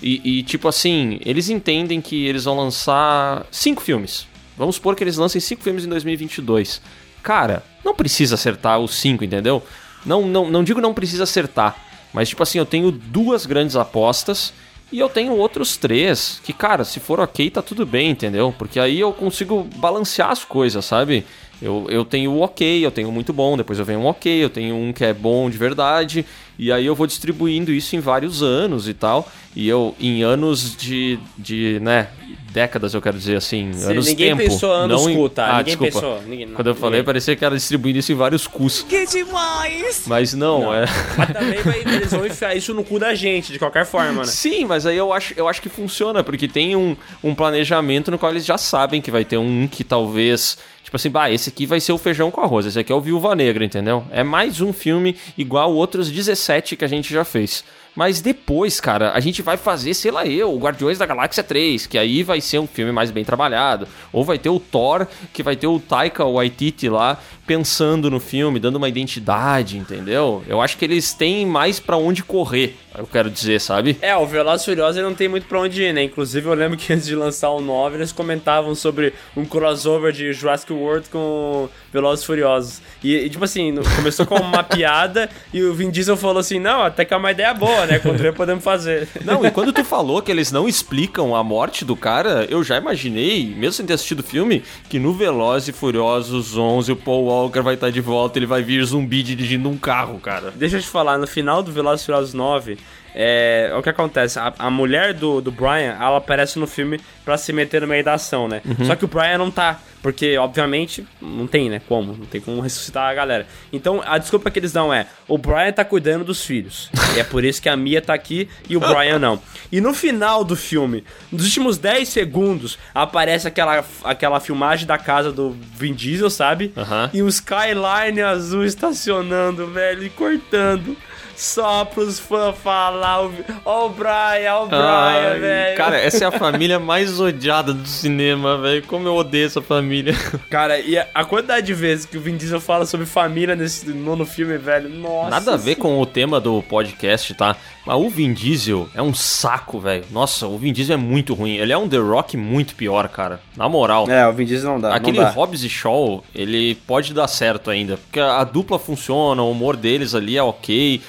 E, 0.02 0.40
e, 0.40 0.44
tipo 0.44 0.68
assim, 0.68 1.20
eles 1.24 1.48
entendem 1.48 2.02
que 2.02 2.26
eles 2.26 2.46
vão 2.46 2.58
lançar 2.58 3.46
cinco 3.52 3.84
filmes. 3.84 4.28
Vamos 4.58 4.78
supor 4.78 4.96
que 4.96 5.04
eles 5.04 5.16
lancem 5.16 5.40
cinco 5.40 5.62
filmes 5.62 5.86
em 5.86 5.90
2022. 5.90 6.82
Cara, 7.22 7.64
não 7.86 7.94
precisa 7.94 8.34
acertar 8.34 8.80
os 8.80 8.96
cinco, 8.96 9.24
entendeu? 9.24 9.62
Não, 10.04 10.26
não, 10.26 10.50
não 10.50 10.64
digo 10.64 10.82
não 10.82 10.94
precisa 10.94 11.24
acertar, 11.24 11.78
mas 12.12 12.30
tipo 12.30 12.42
assim, 12.42 12.58
eu 12.58 12.66
tenho 12.66 12.92
duas 12.92 13.46
grandes 13.46 13.76
apostas 13.76 14.52
e 14.92 15.00
eu 15.00 15.08
tenho 15.08 15.36
outros 15.36 15.78
três 15.78 16.42
que, 16.44 16.54
cara, 16.54 16.84
se 16.84 17.00
for 17.00 17.20
ok, 17.20 17.50
tá 17.50 17.62
tudo 17.62 17.86
bem, 17.86 18.10
entendeu? 18.10 18.54
Porque 18.58 18.80
aí 18.80 19.00
eu 19.00 19.14
consigo 19.14 19.64
balancear 19.76 20.32
as 20.32 20.44
coisas, 20.44 20.84
sabe? 20.84 21.26
Eu, 21.62 21.86
eu 21.90 22.04
tenho 22.04 22.32
o 22.32 22.42
ok, 22.42 22.84
eu 22.84 22.90
tenho 22.90 23.12
muito 23.12 23.32
bom, 23.32 23.56
depois 23.56 23.78
eu 23.78 23.86
venho 23.86 24.00
um 24.00 24.06
ok, 24.08 24.44
eu 24.44 24.50
tenho 24.50 24.76
um 24.76 24.92
que 24.92 25.06
é 25.06 25.14
bom 25.14 25.48
de 25.48 25.60
verdade, 25.60 26.26
e 26.58 26.72
aí 26.72 26.86
eu 26.88 26.96
vou 26.96 27.06
distribuindo 27.06 27.72
isso 27.72 27.96
em 27.96 28.00
vários 28.00 28.42
anos 28.42 28.88
e 28.88 28.94
tal. 28.96 29.30
E 29.56 29.68
eu, 29.70 29.94
em 30.00 30.24
anos 30.24 30.76
de, 30.76 31.20
de 31.38 31.78
né, 31.82 32.08
décadas, 32.52 32.94
eu 32.94 33.02
quero 33.02 33.18
dizer 33.18 33.36
assim, 33.36 33.72
Sim, 33.74 33.92
anos 33.92 34.06
ninguém 34.08 34.30
tempo. 34.36 34.50
pensou 34.50 34.72
anos 34.72 35.04
não 35.04 35.10
em... 35.12 35.16
cu, 35.16 35.30
tá? 35.30 35.46
Ah, 35.46 35.58
Ninguém 35.58 35.66
desculpa. 35.78 35.92
pensou, 35.94 36.22
ninguém- 36.28 36.46
não, 36.48 36.56
Quando 36.56 36.68
eu 36.68 36.76
falei, 36.76 36.92
ninguém. 37.00 37.06
parecia 37.06 37.36
que 37.36 37.44
era 37.46 37.56
distribuindo 37.56 38.00
isso 38.00 38.12
em 38.12 38.16
vários 38.16 38.48
cus. 38.48 38.84
Que 38.88 39.06
demais! 39.06 40.04
Mas 40.08 40.34
não, 40.34 40.62
Não. 40.64 40.74
é... 40.74 40.86
Mas 41.18 41.34
também 41.34 41.62
vai- 41.62 41.80
eles 41.82 42.12
vão 42.12 42.26
enfiar 42.26 42.56
isso 42.56 42.74
no 42.74 42.84
cu 42.84 42.98
da 42.98 43.14
gente, 43.14 43.52
de 43.52 43.60
qualquer 43.60 43.86
forma, 43.86 44.22
né? 44.22 44.26
Sim, 44.28 44.66
mas 44.66 44.86
aí 44.86 44.98
eu 44.98 45.12
acho, 45.14 45.34
eu 45.38 45.48
acho 45.48 45.62
que 45.62 45.70
funciona, 45.70 46.24
porque 46.24 46.48
tem 46.48 46.76
um, 46.76 46.96
um 47.24 47.36
planejamento 47.36 48.10
no 48.10 48.18
qual 48.18 48.32
eles 48.32 48.46
já 48.46 48.58
sabem 48.58 49.02
que 49.02 49.12
vai 49.12 49.24
ter 49.26 49.38
um 49.38 49.68
que 49.68 49.84
talvez. 49.84 50.58
Tipo 50.92 50.98
assim, 50.98 51.10
bah, 51.10 51.32
esse 51.32 51.48
aqui 51.48 51.66
vai 51.66 51.80
ser 51.80 51.94
o 51.94 51.98
feijão 51.98 52.30
com 52.30 52.42
arroz, 52.42 52.66
esse 52.66 52.78
aqui 52.78 52.92
é 52.92 52.96
o 52.96 53.00
Viúva 53.00 53.34
Negra, 53.34 53.64
entendeu? 53.64 54.04
É 54.12 54.26
mais 54.26 54.60
um 54.60 54.74
filme 54.74 55.16
igual 55.38 55.74
outros 55.74 56.12
17 56.12 56.76
que 56.76 56.84
a 56.84 56.88
gente 56.88 57.14
já 57.14 57.24
fez. 57.24 57.64
Mas 57.96 58.22
depois, 58.22 58.80
cara, 58.80 59.12
a 59.12 59.20
gente 59.20 59.42
vai 59.42 59.58
fazer, 59.58 59.94
sei 59.94 60.12
lá 60.12 60.26
eu, 60.26 60.54
o 60.54 60.58
Guardiões 60.58 60.98
da 60.98 61.06
Galáxia 61.06 61.44
3, 61.44 61.88
que 61.88 61.98
aí 61.98 62.24
vai 62.24 62.40
ser 62.40 62.60
um 62.60 62.68
filme 62.68 62.92
mais 62.92 63.12
bem 63.12 63.26
trabalhado. 63.26 63.88
Ou 64.14 64.24
vai 64.24 64.38
ter 64.38 64.50
o 64.50 64.60
Thor, 64.60 65.06
que 65.34 65.44
vai 65.44 65.56
ter 65.56 65.68
o 65.68 65.80
Taika 65.80 66.26
Waititi 66.26 66.88
lá 66.88 67.18
pensando 67.46 68.10
no 68.10 68.20
filme, 68.20 68.60
dando 68.60 68.78
uma 68.78 68.88
identidade, 68.88 69.78
entendeu? 69.78 70.42
Eu 70.48 70.62
acho 70.62 70.78
que 70.78 70.86
eles 70.86 71.14
têm 71.14 71.46
mais 71.46 71.82
pra 71.82 71.98
onde 71.98 72.24
correr, 72.24 72.78
eu 72.98 73.06
quero 73.06 73.30
dizer, 73.30 73.60
sabe? 73.60 73.98
É, 74.02 74.16
o 74.16 74.26
Velozes 74.26 74.64
Furiosos 74.64 75.04
não 75.04 75.14
tem 75.14 75.28
muito 75.28 75.48
pra 75.48 75.60
onde 75.60 75.84
ir, 75.84 75.94
né? 75.94 76.04
Inclusive 76.04 76.48
eu 76.48 76.54
lembro 76.54 76.78
que 76.78 76.94
antes 76.94 77.06
de 77.06 77.16
lançar 77.16 77.50
o 77.50 77.60
9, 77.60 77.98
eles 77.98 78.14
comentavam 78.14 78.74
sobre 78.74 79.14
um 79.36 79.44
crossover 79.44 80.14
de 80.14 80.32
Jurassic 80.32 80.72
World 80.72 81.10
com 81.10 81.68
Velozes 81.92 82.24
e 82.24 82.28
Furiosos. 82.28 82.82
E, 83.04 83.16
e, 83.16 83.30
tipo 83.30 83.44
assim, 83.44 83.72
no- 83.72 83.84
começou 83.96 84.26
com 84.26 84.36
uma 84.36 84.64
piada 84.64 85.30
e 85.54 85.62
o 85.64 85.74
Vin 85.74 85.90
Diesel 85.90 86.16
falou 86.18 86.38
assim, 86.40 86.60
não, 86.60 86.82
até 86.84 87.04
que 87.06 87.14
é 87.14 87.18
uma 87.18 87.32
ideia 87.32 87.54
boa, 87.54 87.86
né? 87.86 88.00
Quando 88.00 88.22
podemos 88.34 88.64
fazer. 88.64 89.08
Não, 89.26 89.46
e 89.46 89.52
quando 89.52 89.74
tu 89.74 89.84
falou 89.84 90.22
que 90.22 90.32
eles 90.32 90.52
não 90.52 90.68
explicam 90.68 91.36
a 91.36 91.44
morte 91.44 91.84
do 91.84 91.96
cara, 91.96 92.46
eu 92.50 92.64
já 92.64 92.78
imaginei, 92.78 93.46
mesmo 93.56 93.74
sem 93.74 93.86
ter 93.86 93.94
assistido 93.94 94.20
o 94.20 94.24
filme, 94.24 94.64
que 94.90 94.98
no 95.00 95.14
Velozes 95.14 95.70
e 95.70 95.72
Furiosos 95.72 96.58
11 96.58 96.92
o 96.92 96.96
Paul 96.96 97.26
Walker 97.26 97.62
vai 97.62 97.74
estar 97.76 97.90
de 97.92 98.02
volta, 98.02 98.40
ele 98.40 98.46
vai 98.46 98.62
vir 98.64 98.84
zumbi 98.86 99.22
dirigindo 99.24 99.70
um 99.70 99.78
carro, 99.78 100.20
cara. 100.20 100.52
Deixa 100.56 100.78
eu 100.78 100.82
te 100.82 100.88
falar, 100.88 101.18
no 101.18 101.28
final 101.28 101.62
do 101.64 101.72
Velozes 101.72 102.04
e 102.04 102.06
Furiosos 102.06 102.34
9, 102.34 102.78
é, 103.14 103.72
o 103.78 103.82
que 103.82 103.90
acontece? 103.90 104.40
A, 104.40 104.54
a 104.58 104.70
mulher 104.70 105.14
do, 105.14 105.42
do 105.42 105.52
Brian, 105.52 105.98
ela 106.00 106.18
aparece 106.18 106.58
no 106.58 106.68
filme 106.68 107.00
pra 107.26 107.38
se 107.38 107.52
meter 107.54 107.82
no 107.82 107.88
meio 107.88 108.04
da 108.04 108.14
ação, 108.14 108.48
né? 108.48 108.62
Uhum. 108.66 108.86
Só 108.86 108.96
que 108.96 109.06
o 109.06 109.08
Brian 109.08 109.38
não 109.38 109.52
tá, 109.52 109.80
porque, 110.02 110.38
obviamente, 110.38 111.06
não 111.22 111.46
tem, 111.46 111.70
né? 111.70 111.82
Como? 111.88 112.14
Não 112.14 112.26
tem 112.26 112.42
como 112.42 112.62
ressuscitar 112.62 113.10
a 113.10 113.14
galera. 113.14 113.46
Então, 113.72 114.02
a 114.06 114.18
desculpa 114.18 114.50
que 114.50 114.60
eles 114.60 114.72
dão 114.72 114.94
é, 114.94 115.06
o 115.28 115.38
Brian 115.38 115.72
tá 115.72 115.86
cuidando 115.86 116.24
dos 116.24 116.44
filhos. 116.44 116.90
e 117.16 117.20
é 117.20 117.24
por 117.24 117.44
isso 117.44 117.62
que 117.62 117.70
a 117.70 117.78
Mia 117.78 118.02
tá 118.02 118.14
aqui 118.14 118.50
e 118.68 118.76
o 118.76 118.80
Brian 118.80 119.20
não. 119.20 119.40
E 119.72 119.80
no 119.80 119.94
final 119.94 120.44
do 120.44 120.56
filme, 120.56 121.04
nos 121.32 121.46
últimos 121.46 121.78
10 121.78 122.08
segundos, 122.10 122.80
aparece 122.94 123.48
aquela, 123.48 123.84
aquela 124.04 124.40
filmagem 124.40 124.88
da 124.88 124.98
casa 124.98 125.32
do 125.32 125.56
Vin 125.76 125.94
Diesel, 125.94 126.30
sabe? 126.30 126.74
E 127.14 127.22
um 127.22 127.28
Skyline 127.28 128.22
azul 128.22 128.66
estacionando, 128.66 129.68
velho, 129.68 130.04
e 130.04 130.10
cortando. 130.10 130.96
Só 131.36 131.86
pros 131.86 132.20
fãs 132.20 132.56
falar, 132.58 133.26
o- 133.26 133.34
ó 133.66 133.86
o 133.88 133.90
Brian, 133.90 134.54
ó 134.54 134.64
o 134.66 134.68
Brian, 134.68 135.40
velho. 135.40 135.78
Cara, 135.78 135.98
essa 135.98 136.24
é 136.26 136.28
a 136.28 136.32
família 136.32 136.80
mais 136.80 137.20
odiada 137.20 137.74
do 137.74 137.88
cinema, 137.88 138.58
velho. 138.58 138.84
Como 138.84 139.08
eu 139.08 139.16
odeio 139.16 139.46
essa 139.48 139.62
família. 139.62 140.14
Cara, 140.50 140.80
e 140.80 140.98
a, 140.98 141.26
quantidade 141.26 141.66
de 141.68 141.74
vezes 141.74 142.06
que 142.06 142.18
o 142.18 142.22
Vin 142.22 142.38
Diesel 142.38 142.60
fala 142.62 142.86
sobre 142.86 143.06
família 143.06 143.56
nesse 143.56 143.90
nono 143.90 144.26
filme, 144.26 144.58
velho, 144.58 144.90
nossa. 144.90 145.30
Nada 145.30 145.54
a 145.54 145.58
ver 145.58 145.76
com 145.76 146.00
o 146.00 146.06
tema 146.06 146.40
do 146.40 146.62
podcast, 146.64 147.34
tá? 147.34 147.56
Mas 147.86 147.98
o 147.98 148.10
Vin 148.10 148.34
Diesel 148.34 148.88
é 148.94 149.02
um 149.02 149.14
saco, 149.14 149.80
velho. 149.80 150.04
Nossa, 150.12 150.48
o 150.48 150.58
Vin 150.58 150.72
Diesel 150.72 150.94
é 150.94 150.98
muito 150.98 151.34
ruim. 151.34 151.56
Ele 151.56 151.74
é 151.74 151.78
um 151.78 151.90
The 151.90 151.98
Rock 151.98 152.38
muito 152.38 152.76
pior, 152.76 153.08
cara. 153.10 153.40
Na 153.58 153.68
moral. 153.68 154.10
É, 154.10 154.28
o 154.28 154.34
Vin 154.34 154.46
Diesel 154.46 154.72
não 154.74 154.80
dá. 154.80 154.94
Aquele 154.94 155.18
não 155.18 155.26
dá. 155.26 155.32
Hobbs 155.32 155.64
e 155.64 155.70
Shaw, 155.70 156.24
ele 156.36 156.76
pode 156.86 157.14
dar 157.14 157.28
certo 157.28 157.72
ainda. 157.72 157.98
Porque 157.98 158.20
a, 158.20 158.38
a 158.40 158.44
dupla 158.44 158.78
funciona, 158.78 159.42
o 159.42 159.50
humor 159.50 159.76
deles 159.76 160.14
ali 160.14 160.38
é 160.38 160.44
ok. 160.44 161.02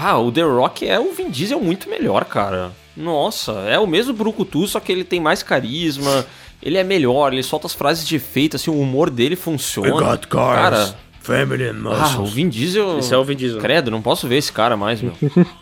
Pá, 0.00 0.14
o 0.14 0.32
The 0.32 0.42
Rock 0.42 0.88
é 0.88 0.98
o 0.98 1.12
Vin 1.12 1.28
Diesel 1.28 1.60
muito 1.60 1.86
melhor, 1.90 2.24
cara. 2.24 2.72
Nossa, 2.96 3.52
é 3.68 3.78
o 3.78 3.86
mesmo 3.86 4.14
Brucutu, 4.14 4.66
só 4.66 4.80
que 4.80 4.90
ele 4.90 5.04
tem 5.04 5.20
mais 5.20 5.42
carisma. 5.42 6.24
Ele 6.62 6.78
é 6.78 6.84
melhor, 6.84 7.34
ele 7.34 7.42
solta 7.42 7.66
as 7.66 7.74
frases 7.74 8.08
de 8.08 8.16
efeito, 8.16 8.56
assim, 8.56 8.70
o 8.70 8.80
humor 8.80 9.10
dele 9.10 9.36
funciona. 9.36 9.88
I 9.88 9.92
got 9.92 10.26
cars, 10.26 10.58
Cara, 10.58 10.96
family 11.20 11.64
and 11.64 11.82
ah, 11.84 11.90
o 11.90 12.00
muscles. 12.00 12.32
Vin 12.32 12.48
Diesel. 12.48 12.98
Esse 12.98 13.12
é 13.12 13.18
o 13.18 13.24
Vin 13.24 13.36
Diesel. 13.36 13.60
Credo, 13.60 13.90
não 13.90 14.00
posso 14.00 14.26
ver 14.26 14.38
esse 14.38 14.50
cara 14.50 14.74
mais, 14.74 15.02
meu. 15.02 15.12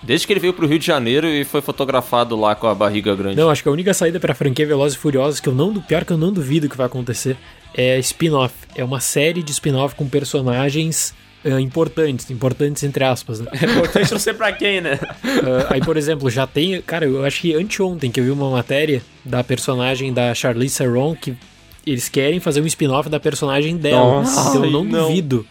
Desde 0.04 0.24
que 0.24 0.32
ele 0.32 0.40
veio 0.40 0.52
pro 0.52 0.68
Rio 0.68 0.78
de 0.78 0.86
Janeiro 0.86 1.26
e 1.26 1.42
foi 1.42 1.60
fotografado 1.60 2.36
lá 2.36 2.54
com 2.54 2.68
a 2.68 2.74
barriga 2.76 3.16
grande. 3.16 3.36
Não, 3.36 3.50
acho 3.50 3.64
que 3.64 3.68
a 3.68 3.72
única 3.72 3.92
saída 3.92 4.20
pra 4.20 4.36
franquia 4.36 4.66
Velozes 4.66 4.96
e 4.96 5.00
Furiosos, 5.00 5.40
que 5.40 5.48
eu 5.48 5.54
não, 5.54 5.74
pior 5.74 6.04
que 6.04 6.12
eu 6.12 6.18
não 6.18 6.32
duvido 6.32 6.68
que 6.68 6.76
vai 6.76 6.86
acontecer, 6.86 7.36
é 7.74 7.98
spin-off. 7.98 8.54
É 8.76 8.84
uma 8.84 9.00
série 9.00 9.42
de 9.42 9.50
spin-off 9.50 9.96
com 9.96 10.08
personagens 10.08 11.12
ah, 11.44 11.60
importantes, 11.60 12.30
importantes 12.30 12.82
entre 12.82 13.04
aspas, 13.04 13.40
né? 13.40 13.50
É 13.52 13.64
importante 13.64 14.10
não 14.10 14.18
sei 14.18 14.34
pra 14.34 14.52
quem, 14.52 14.80
né? 14.80 14.98
Ah, 15.02 15.74
aí, 15.74 15.80
por 15.80 15.96
exemplo, 15.96 16.28
já 16.30 16.46
tem. 16.46 16.80
Cara, 16.82 17.04
eu 17.04 17.24
acho 17.24 17.40
que 17.40 17.54
anteontem 17.54 18.10
que 18.10 18.20
eu 18.20 18.24
vi 18.24 18.30
uma 18.30 18.50
matéria 18.50 19.02
da 19.24 19.42
personagem 19.44 20.12
da 20.12 20.34
Charlize 20.34 20.76
Theron 20.76 21.14
que 21.14 21.36
eles 21.86 22.08
querem 22.08 22.40
fazer 22.40 22.60
um 22.60 22.66
spin-off 22.66 23.08
da 23.08 23.20
personagem 23.20 23.76
dela. 23.76 24.20
Nossa, 24.20 24.50
então 24.50 24.64
eu 24.64 24.70
não, 24.70 24.84
não. 24.84 25.08
duvido 25.08 25.46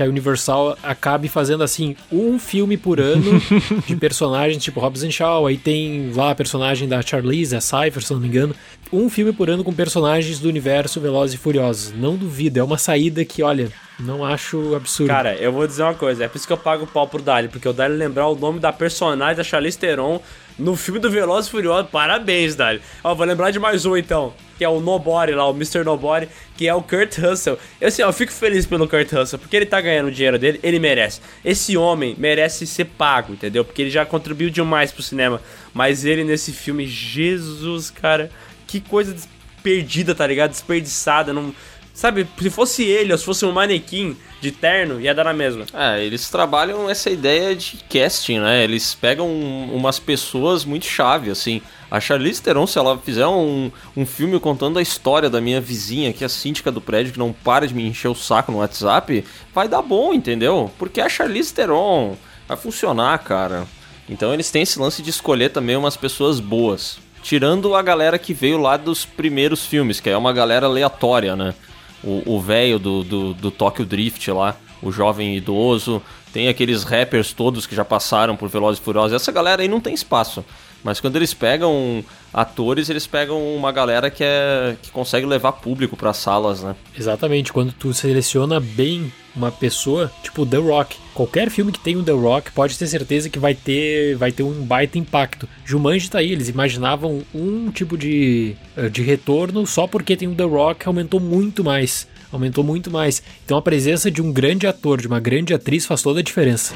que 0.00 0.04
a 0.04 0.08
Universal 0.08 0.78
acabe 0.82 1.28
fazendo 1.28 1.62
assim 1.62 1.94
um 2.10 2.38
filme 2.38 2.78
por 2.78 2.98
ano 2.98 3.38
de 3.86 3.94
personagens 3.96 4.62
tipo 4.62 4.80
Hobbs 4.80 5.02
and 5.02 5.10
Shaw, 5.10 5.46
aí 5.46 5.58
tem 5.58 6.10
lá 6.14 6.30
a 6.30 6.34
personagem 6.34 6.88
da 6.88 7.02
Charlize, 7.02 7.54
a 7.54 7.60
Cypher, 7.60 8.02
se 8.02 8.10
eu 8.10 8.14
não 8.14 8.22
me 8.22 8.28
engano. 8.28 8.54
Um 8.90 9.10
filme 9.10 9.30
por 9.30 9.50
ano 9.50 9.62
com 9.62 9.74
personagens 9.74 10.38
do 10.38 10.48
universo 10.48 11.00
Velozes 11.00 11.34
e 11.34 11.38
Furiosos. 11.38 11.92
Não 11.94 12.16
duvido, 12.16 12.58
é 12.58 12.62
uma 12.62 12.78
saída 12.78 13.24
que, 13.26 13.42
olha, 13.42 13.70
não 13.98 14.24
acho 14.24 14.74
absurdo. 14.74 15.08
Cara, 15.08 15.34
eu 15.36 15.52
vou 15.52 15.66
dizer 15.66 15.82
uma 15.82 15.94
coisa, 15.94 16.24
é 16.24 16.28
por 16.28 16.38
isso 16.38 16.46
que 16.46 16.52
eu 16.52 16.56
pago 16.56 16.84
o 16.84 16.86
pau 16.86 17.06
pro 17.06 17.20
Dali, 17.20 17.48
porque 17.48 17.68
o 17.68 17.72
Dali 17.72 17.94
lembrar 17.94 18.26
o 18.26 18.34
nome 18.34 18.58
da 18.58 18.72
personagem 18.72 19.36
da 19.36 19.44
Charlize 19.44 19.78
Theron 19.78 20.20
no 20.60 20.76
filme 20.76 21.00
do 21.00 21.10
Veloz 21.10 21.46
e 21.46 21.50
Furioso, 21.50 21.88
parabéns, 21.88 22.54
Dali. 22.54 22.80
Ó, 23.02 23.14
vou 23.14 23.26
lembrar 23.26 23.50
de 23.50 23.58
mais 23.58 23.86
um 23.86 23.96
então, 23.96 24.34
que 24.58 24.64
é 24.64 24.68
o 24.68 24.78
Nobody 24.78 25.32
lá, 25.32 25.48
o 25.48 25.54
Mr. 25.54 25.82
Nobody, 25.82 26.28
que 26.56 26.68
é 26.68 26.74
o 26.74 26.82
Kurt 26.82 27.18
Russell. 27.18 27.58
Eu, 27.80 27.88
assim, 27.88 28.02
eu 28.02 28.12
fico 28.12 28.30
feliz 28.30 28.66
pelo 28.66 28.86
Kurt 28.86 29.10
Russell, 29.10 29.38
porque 29.38 29.56
ele 29.56 29.66
tá 29.66 29.80
ganhando 29.80 30.08
o 30.08 30.12
dinheiro 30.12 30.38
dele, 30.38 30.60
ele 30.62 30.78
merece. 30.78 31.20
Esse 31.44 31.76
homem 31.76 32.14
merece 32.18 32.66
ser 32.66 32.84
pago, 32.84 33.32
entendeu? 33.32 33.64
Porque 33.64 33.82
ele 33.82 33.90
já 33.90 34.04
contribuiu 34.04 34.50
demais 34.50 34.92
pro 34.92 35.02
cinema. 35.02 35.40
Mas 35.72 36.04
ele 36.04 36.24
nesse 36.24 36.52
filme, 36.52 36.86
Jesus, 36.86 37.90
cara, 37.90 38.30
que 38.66 38.80
coisa 38.80 39.16
perdida, 39.62 40.14
tá 40.14 40.26
ligado? 40.26 40.50
Desperdiçada, 40.50 41.32
não... 41.32 41.54
Sabe, 42.00 42.26
se 42.40 42.48
fosse 42.48 42.82
ele 42.82 43.12
ou 43.12 43.18
se 43.18 43.26
fosse 43.26 43.44
um 43.44 43.52
manequim 43.52 44.16
de 44.40 44.50
terno, 44.50 44.98
ia 44.98 45.14
dar 45.14 45.24
na 45.24 45.34
mesma. 45.34 45.66
É, 45.74 46.02
eles 46.02 46.30
trabalham 46.30 46.88
essa 46.88 47.10
ideia 47.10 47.54
de 47.54 47.76
casting, 47.90 48.38
né? 48.38 48.64
Eles 48.64 48.94
pegam 48.94 49.28
umas 49.30 49.98
pessoas 49.98 50.64
muito 50.64 50.86
chave, 50.86 51.30
assim. 51.30 51.60
A 51.90 52.00
Charlize 52.00 52.40
Theron, 52.40 52.66
se 52.66 52.78
ela 52.78 52.96
fizer 52.96 53.26
um, 53.26 53.70
um 53.94 54.06
filme 54.06 54.40
contando 54.40 54.78
a 54.78 54.82
história 54.82 55.28
da 55.28 55.42
minha 55.42 55.60
vizinha, 55.60 56.10
que 56.10 56.24
é 56.24 56.26
a 56.26 56.30
síndica 56.30 56.72
do 56.72 56.80
prédio, 56.80 57.12
que 57.12 57.18
não 57.18 57.34
para 57.34 57.68
de 57.68 57.74
me 57.74 57.86
encher 57.86 58.08
o 58.08 58.14
saco 58.14 58.50
no 58.50 58.60
WhatsApp, 58.60 59.22
vai 59.52 59.68
dar 59.68 59.82
bom, 59.82 60.14
entendeu? 60.14 60.70
Porque 60.78 61.02
a 61.02 61.08
Charlize 61.10 61.52
Theron. 61.52 62.16
Vai 62.48 62.56
funcionar, 62.56 63.18
cara. 63.18 63.66
Então 64.08 64.32
eles 64.32 64.50
têm 64.50 64.62
esse 64.62 64.78
lance 64.78 65.02
de 65.02 65.10
escolher 65.10 65.50
também 65.50 65.76
umas 65.76 65.98
pessoas 65.98 66.40
boas. 66.40 66.98
Tirando 67.22 67.74
a 67.74 67.82
galera 67.82 68.18
que 68.18 68.32
veio 68.32 68.56
lá 68.56 68.78
dos 68.78 69.04
primeiros 69.04 69.66
filmes, 69.66 70.00
que 70.00 70.08
é 70.08 70.16
uma 70.16 70.32
galera 70.32 70.64
aleatória, 70.64 71.36
né? 71.36 71.54
O 72.02 72.40
velho 72.40 72.78
do, 72.78 73.04
do, 73.04 73.34
do 73.34 73.50
Tokyo 73.50 73.84
Drift 73.84 74.30
lá, 74.30 74.56
o 74.82 74.90
jovem 74.90 75.36
idoso, 75.36 76.02
tem 76.32 76.48
aqueles 76.48 76.84
rappers 76.84 77.32
todos 77.32 77.66
que 77.66 77.74
já 77.74 77.84
passaram 77.84 78.36
por 78.36 78.48
Velozes 78.48 78.80
e 78.80 78.84
Furiosos. 78.84 79.12
Essa 79.12 79.32
galera 79.32 79.62
aí 79.62 79.68
não 79.68 79.80
tem 79.80 79.92
espaço. 79.92 80.44
Mas 80.82 81.00
quando 81.00 81.16
eles 81.16 81.34
pegam 81.34 82.04
atores, 82.32 82.88
eles 82.88 83.06
pegam 83.06 83.54
uma 83.54 83.72
galera 83.72 84.10
que, 84.10 84.24
é, 84.24 84.76
que 84.80 84.90
consegue 84.90 85.26
levar 85.26 85.52
público 85.52 85.96
para 85.96 86.12
salas, 86.12 86.62
né? 86.62 86.74
Exatamente. 86.98 87.52
Quando 87.52 87.72
tu 87.72 87.92
seleciona 87.92 88.60
bem 88.60 89.12
uma 89.34 89.50
pessoa, 89.50 90.10
tipo 90.22 90.44
The 90.44 90.56
Rock. 90.56 90.96
Qualquer 91.14 91.50
filme 91.50 91.72
que 91.72 91.78
tenha 91.78 91.98
o 91.98 92.02
The 92.02 92.12
Rock 92.12 92.52
pode 92.52 92.78
ter 92.78 92.86
certeza 92.86 93.28
que 93.28 93.38
vai 93.38 93.54
ter, 93.54 94.16
vai 94.16 94.32
ter 94.32 94.42
um 94.42 94.64
baita 94.64 94.98
impacto. 94.98 95.48
Jumanji 95.64 96.10
tá 96.10 96.18
aí, 96.18 96.32
eles 96.32 96.48
imaginavam 96.48 97.22
um 97.34 97.70
tipo 97.70 97.96
de, 97.96 98.56
eh, 98.76 98.88
de 98.88 99.02
retorno 99.02 99.66
só 99.66 99.86
porque 99.86 100.16
tem 100.16 100.28
o 100.28 100.34
The 100.34 100.44
Rock, 100.44 100.86
aumentou 100.86 101.20
muito 101.20 101.62
mais. 101.62 102.08
Aumentou 102.32 102.62
muito 102.62 102.90
mais. 102.90 103.22
Então 103.44 103.58
a 103.58 103.62
presença 103.62 104.10
de 104.10 104.22
um 104.22 104.32
grande 104.32 104.66
ator, 104.66 105.00
de 105.00 105.06
uma 105.06 105.20
grande 105.20 105.52
atriz 105.52 105.84
faz 105.84 106.02
toda 106.02 106.20
a 106.20 106.22
diferença. 106.22 106.74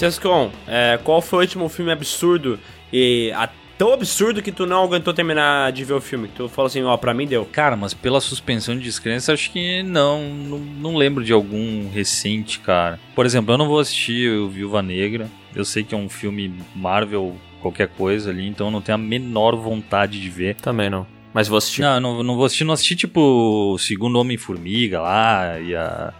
Sescon, 0.00 0.50
é, 0.66 0.98
qual 1.04 1.20
foi 1.20 1.40
o 1.40 1.42
último 1.42 1.68
filme 1.68 1.92
absurdo 1.92 2.58
e 2.90 3.30
a, 3.36 3.46
tão 3.76 3.92
absurdo 3.92 4.40
que 4.40 4.50
tu 4.50 4.64
não 4.64 4.82
aguentou 4.82 5.12
terminar 5.12 5.70
de 5.72 5.84
ver 5.84 5.92
o 5.92 6.00
filme? 6.00 6.26
Tu 6.34 6.48
falou 6.48 6.68
assim, 6.68 6.82
ó, 6.82 6.96
pra 6.96 7.12
mim 7.12 7.26
deu. 7.26 7.44
Cara, 7.44 7.76
mas 7.76 7.92
pela 7.92 8.18
suspensão 8.18 8.74
de 8.74 8.82
descrença, 8.82 9.34
acho 9.34 9.50
que 9.50 9.82
não, 9.82 10.22
não, 10.22 10.58
não 10.58 10.96
lembro 10.96 11.22
de 11.22 11.34
algum 11.34 11.90
recente, 11.90 12.60
cara. 12.60 12.98
Por 13.14 13.26
exemplo, 13.26 13.52
eu 13.52 13.58
não 13.58 13.68
vou 13.68 13.78
assistir 13.78 14.30
o 14.30 14.48
Viúva 14.48 14.80
Negra. 14.80 15.28
Eu 15.54 15.66
sei 15.66 15.84
que 15.84 15.94
é 15.94 15.98
um 15.98 16.08
filme 16.08 16.54
Marvel, 16.74 17.36
qualquer 17.60 17.88
coisa 17.88 18.30
ali, 18.30 18.48
então 18.48 18.68
eu 18.68 18.70
não 18.70 18.80
tenho 18.80 18.96
a 18.96 18.98
menor 18.98 19.54
vontade 19.54 20.18
de 20.18 20.30
ver. 20.30 20.54
Também 20.54 20.88
não. 20.88 21.06
Mas 21.34 21.46
vou 21.46 21.58
assistir. 21.58 21.82
Não, 21.82 22.00
não, 22.00 22.22
não 22.22 22.36
vou 22.36 22.46
assistir, 22.46 22.64
não 22.64 22.72
assisti 22.72 22.96
tipo 22.96 23.20
o 23.74 23.78
segundo 23.78 24.18
Homem-Formiga 24.18 25.02
lá 25.02 25.60
e 25.60 25.76
a 25.76 26.14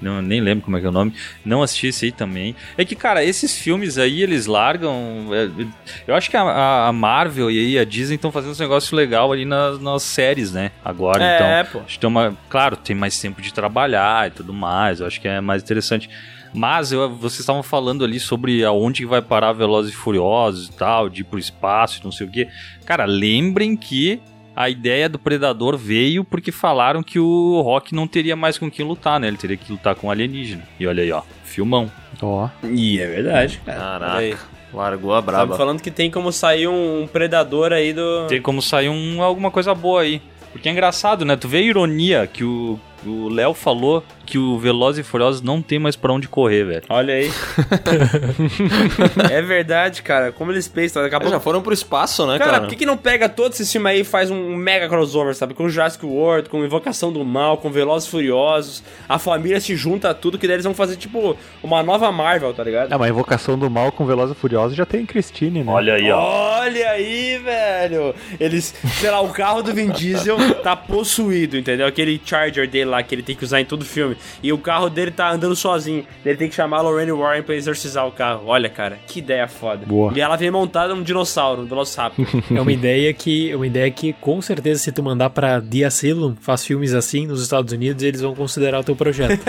não, 0.00 0.20
nem 0.20 0.40
lembro 0.40 0.64
como 0.64 0.76
é 0.76 0.80
que 0.80 0.86
é 0.86 0.88
o 0.88 0.92
nome. 0.92 1.12
Não 1.44 1.62
assisti 1.62 1.88
esse 1.88 2.06
aí 2.06 2.12
também. 2.12 2.54
É 2.76 2.84
que, 2.84 2.94
cara, 2.94 3.24
esses 3.24 3.58
filmes 3.58 3.98
aí, 3.98 4.22
eles 4.22 4.46
largam. 4.46 5.28
É, 5.32 5.66
eu 6.06 6.14
acho 6.14 6.30
que 6.30 6.36
a, 6.36 6.88
a, 6.88 6.92
Marvel 6.92 7.50
e 7.50 7.58
aí 7.58 7.78
a 7.78 7.84
Disney 7.84 8.16
estão 8.16 8.30
fazendo 8.30 8.54
um 8.54 8.58
negócio 8.58 8.96
legal 8.96 9.32
ali 9.32 9.44
nas, 9.44 9.80
nas 9.80 10.02
séries, 10.02 10.52
né? 10.52 10.70
Agora, 10.84 11.24
é, 11.24 11.60
então. 11.60 11.80
Pô. 11.80 11.86
Tem 11.98 12.08
uma, 12.08 12.36
claro, 12.48 12.76
tem 12.76 12.94
mais 12.94 13.18
tempo 13.18 13.40
de 13.40 13.52
trabalhar 13.52 14.28
e 14.28 14.30
tudo 14.30 14.52
mais. 14.52 15.00
Eu 15.00 15.06
acho 15.06 15.20
que 15.20 15.28
é 15.28 15.40
mais 15.40 15.62
interessante. 15.62 16.10
Mas 16.52 16.92
eu, 16.92 17.14
vocês 17.14 17.40
estavam 17.40 17.62
falando 17.62 18.04
ali 18.04 18.18
sobre 18.18 18.64
aonde 18.64 19.04
vai 19.04 19.20
parar 19.20 19.52
Velozes 19.52 19.92
e 19.92 19.96
Furiosos 19.96 20.68
e 20.68 20.72
tal, 20.72 21.08
de 21.08 21.20
ir 21.20 21.24
pro 21.24 21.38
espaço 21.38 22.00
não 22.04 22.12
sei 22.12 22.26
o 22.26 22.30
quê. 22.30 22.48
Cara, 22.84 23.04
lembrem 23.04 23.76
que 23.76 24.20
a 24.56 24.70
ideia 24.70 25.06
do 25.06 25.18
Predador 25.18 25.76
veio 25.76 26.24
porque 26.24 26.50
falaram 26.50 27.02
que 27.02 27.20
o 27.20 27.60
Rock 27.60 27.94
não 27.94 28.08
teria 28.08 28.34
mais 28.34 28.56
com 28.56 28.70
quem 28.70 28.86
lutar, 28.86 29.20
né? 29.20 29.28
Ele 29.28 29.36
teria 29.36 29.56
que 29.56 29.70
lutar 29.70 29.94
com 29.94 30.06
um 30.06 30.10
alienígena. 30.10 30.62
E 30.80 30.86
olha 30.86 31.02
aí, 31.02 31.12
ó, 31.12 31.22
filmão. 31.44 31.92
Ó. 32.22 32.48
Oh. 32.62 32.66
E 32.66 32.98
é 32.98 33.06
verdade, 33.06 33.60
cara. 33.64 33.78
Caraca. 33.78 34.38
Largou 34.72 35.14
a 35.14 35.20
braba. 35.20 35.46
Tava 35.46 35.56
falando 35.56 35.82
que 35.82 35.90
tem 35.90 36.10
como 36.10 36.32
sair 36.32 36.66
um 36.66 37.06
predador 37.06 37.72
aí 37.72 37.92
do. 37.92 38.26
Tem 38.28 38.40
como 38.40 38.62
sair 38.62 38.88
um, 38.88 39.22
alguma 39.22 39.50
coisa 39.50 39.74
boa 39.74 40.00
aí. 40.00 40.22
Porque 40.52 40.68
é 40.68 40.72
engraçado, 40.72 41.24
né? 41.24 41.36
Tu 41.36 41.46
vê 41.46 41.58
a 41.58 41.62
ironia 41.62 42.26
que 42.26 42.42
o 42.42 42.80
Léo 43.30 43.52
falou 43.52 44.02
que 44.26 44.38
o 44.38 44.58
Velozes 44.58 45.06
e 45.06 45.08
Furiosos 45.08 45.40
não 45.40 45.62
tem 45.62 45.78
mais 45.78 45.96
pra 45.96 46.12
onde 46.12 46.28
correr, 46.28 46.64
velho. 46.64 46.82
Olha 46.88 47.14
aí. 47.14 47.30
é 49.30 49.40
verdade, 49.40 50.02
cara. 50.02 50.32
Como 50.32 50.50
eles 50.50 50.66
pensam, 50.68 51.02
daqui 51.02 51.14
a 51.14 51.20
pouco... 51.20 51.32
Já 51.32 51.40
foram 51.40 51.62
pro 51.62 51.72
espaço, 51.72 52.26
né, 52.26 52.38
cara? 52.38 52.50
Cara, 52.50 52.60
por 52.62 52.70
que, 52.70 52.76
que 52.76 52.86
não 52.86 52.96
pega 52.96 53.28
todo 53.28 53.52
esse 53.52 53.64
filme 53.70 53.88
aí 53.88 54.00
e 54.00 54.04
faz 54.04 54.30
um 54.30 54.56
mega 54.56 54.88
crossover, 54.88 55.34
sabe? 55.34 55.54
Com 55.54 55.68
Jurassic 55.68 56.04
World, 56.04 56.48
com 56.48 56.64
Invocação 56.64 57.12
do 57.12 57.24
Mal, 57.24 57.58
com 57.58 57.70
Velozes 57.70 58.08
e 58.08 58.10
Furiosos. 58.10 58.82
A 59.08 59.18
família 59.18 59.60
se 59.60 59.76
junta 59.76 60.10
a 60.10 60.14
tudo, 60.14 60.38
que 60.38 60.46
daí 60.46 60.56
eles 60.56 60.64
vão 60.64 60.74
fazer, 60.74 60.96
tipo, 60.96 61.36
uma 61.62 61.82
nova 61.82 62.10
Marvel, 62.10 62.52
tá 62.52 62.64
ligado? 62.64 62.92
É, 62.92 62.98
mas 62.98 63.10
Invocação 63.10 63.58
do 63.58 63.70
Mal 63.70 63.92
com 63.92 64.04
Velozes 64.04 64.36
e 64.36 64.40
Furiosos 64.40 64.76
já 64.76 64.84
tem 64.84 65.06
Christine, 65.06 65.62
né? 65.62 65.72
Olha 65.72 65.94
aí, 65.94 66.10
ó. 66.10 66.60
Olha 66.60 66.90
aí, 66.90 67.38
velho. 67.38 68.14
Eles, 68.40 68.74
sei 68.98 69.10
lá, 69.10 69.20
o 69.20 69.28
carro 69.28 69.62
do 69.62 69.72
Vin 69.72 69.90
Diesel 69.90 70.36
tá 70.62 70.74
possuído, 70.74 71.56
entendeu? 71.56 71.86
Aquele 71.86 72.20
Charger 72.24 72.68
dele 72.68 72.86
lá 72.86 73.02
que 73.02 73.14
ele 73.14 73.22
tem 73.22 73.36
que 73.36 73.44
usar 73.44 73.60
em 73.60 73.64
todo 73.64 73.84
filme. 73.84 74.15
E 74.42 74.52
o 74.52 74.58
carro 74.58 74.88
dele 74.88 75.10
tá 75.10 75.30
andando 75.30 75.56
sozinho. 75.56 76.06
Ele 76.24 76.36
tem 76.36 76.48
que 76.48 76.54
chamar 76.54 76.78
a 76.78 76.82
Lorraine 76.82 77.12
Warren 77.12 77.42
pra 77.42 77.54
exorcizar 77.54 78.06
o 78.06 78.12
carro. 78.12 78.44
Olha, 78.46 78.68
cara, 78.68 78.98
que 79.06 79.18
ideia 79.18 79.48
foda. 79.48 79.86
Boa. 79.86 80.12
E 80.14 80.20
ela 80.20 80.36
vem 80.36 80.50
montada 80.50 80.94
num 80.94 81.02
dinossauro, 81.02 81.62
um 81.62 81.66
Velociraptor. 81.66 82.26
é 82.54 82.60
uma 82.60 82.72
ideia 82.72 83.12
que, 83.12 83.54
uma 83.54 83.66
ideia 83.66 83.90
que 83.90 84.12
com 84.14 84.40
certeza 84.40 84.80
se 84.80 84.92
tu 84.92 85.02
mandar 85.02 85.30
pra 85.30 85.60
The 85.60 85.84
Asylum, 85.84 86.34
faz 86.40 86.64
filmes 86.64 86.94
assim 86.94 87.26
nos 87.26 87.42
Estados 87.42 87.72
Unidos, 87.72 88.02
eles 88.02 88.20
vão 88.20 88.34
considerar 88.34 88.80
o 88.80 88.84
teu 88.84 88.96
projeto. 88.96 89.44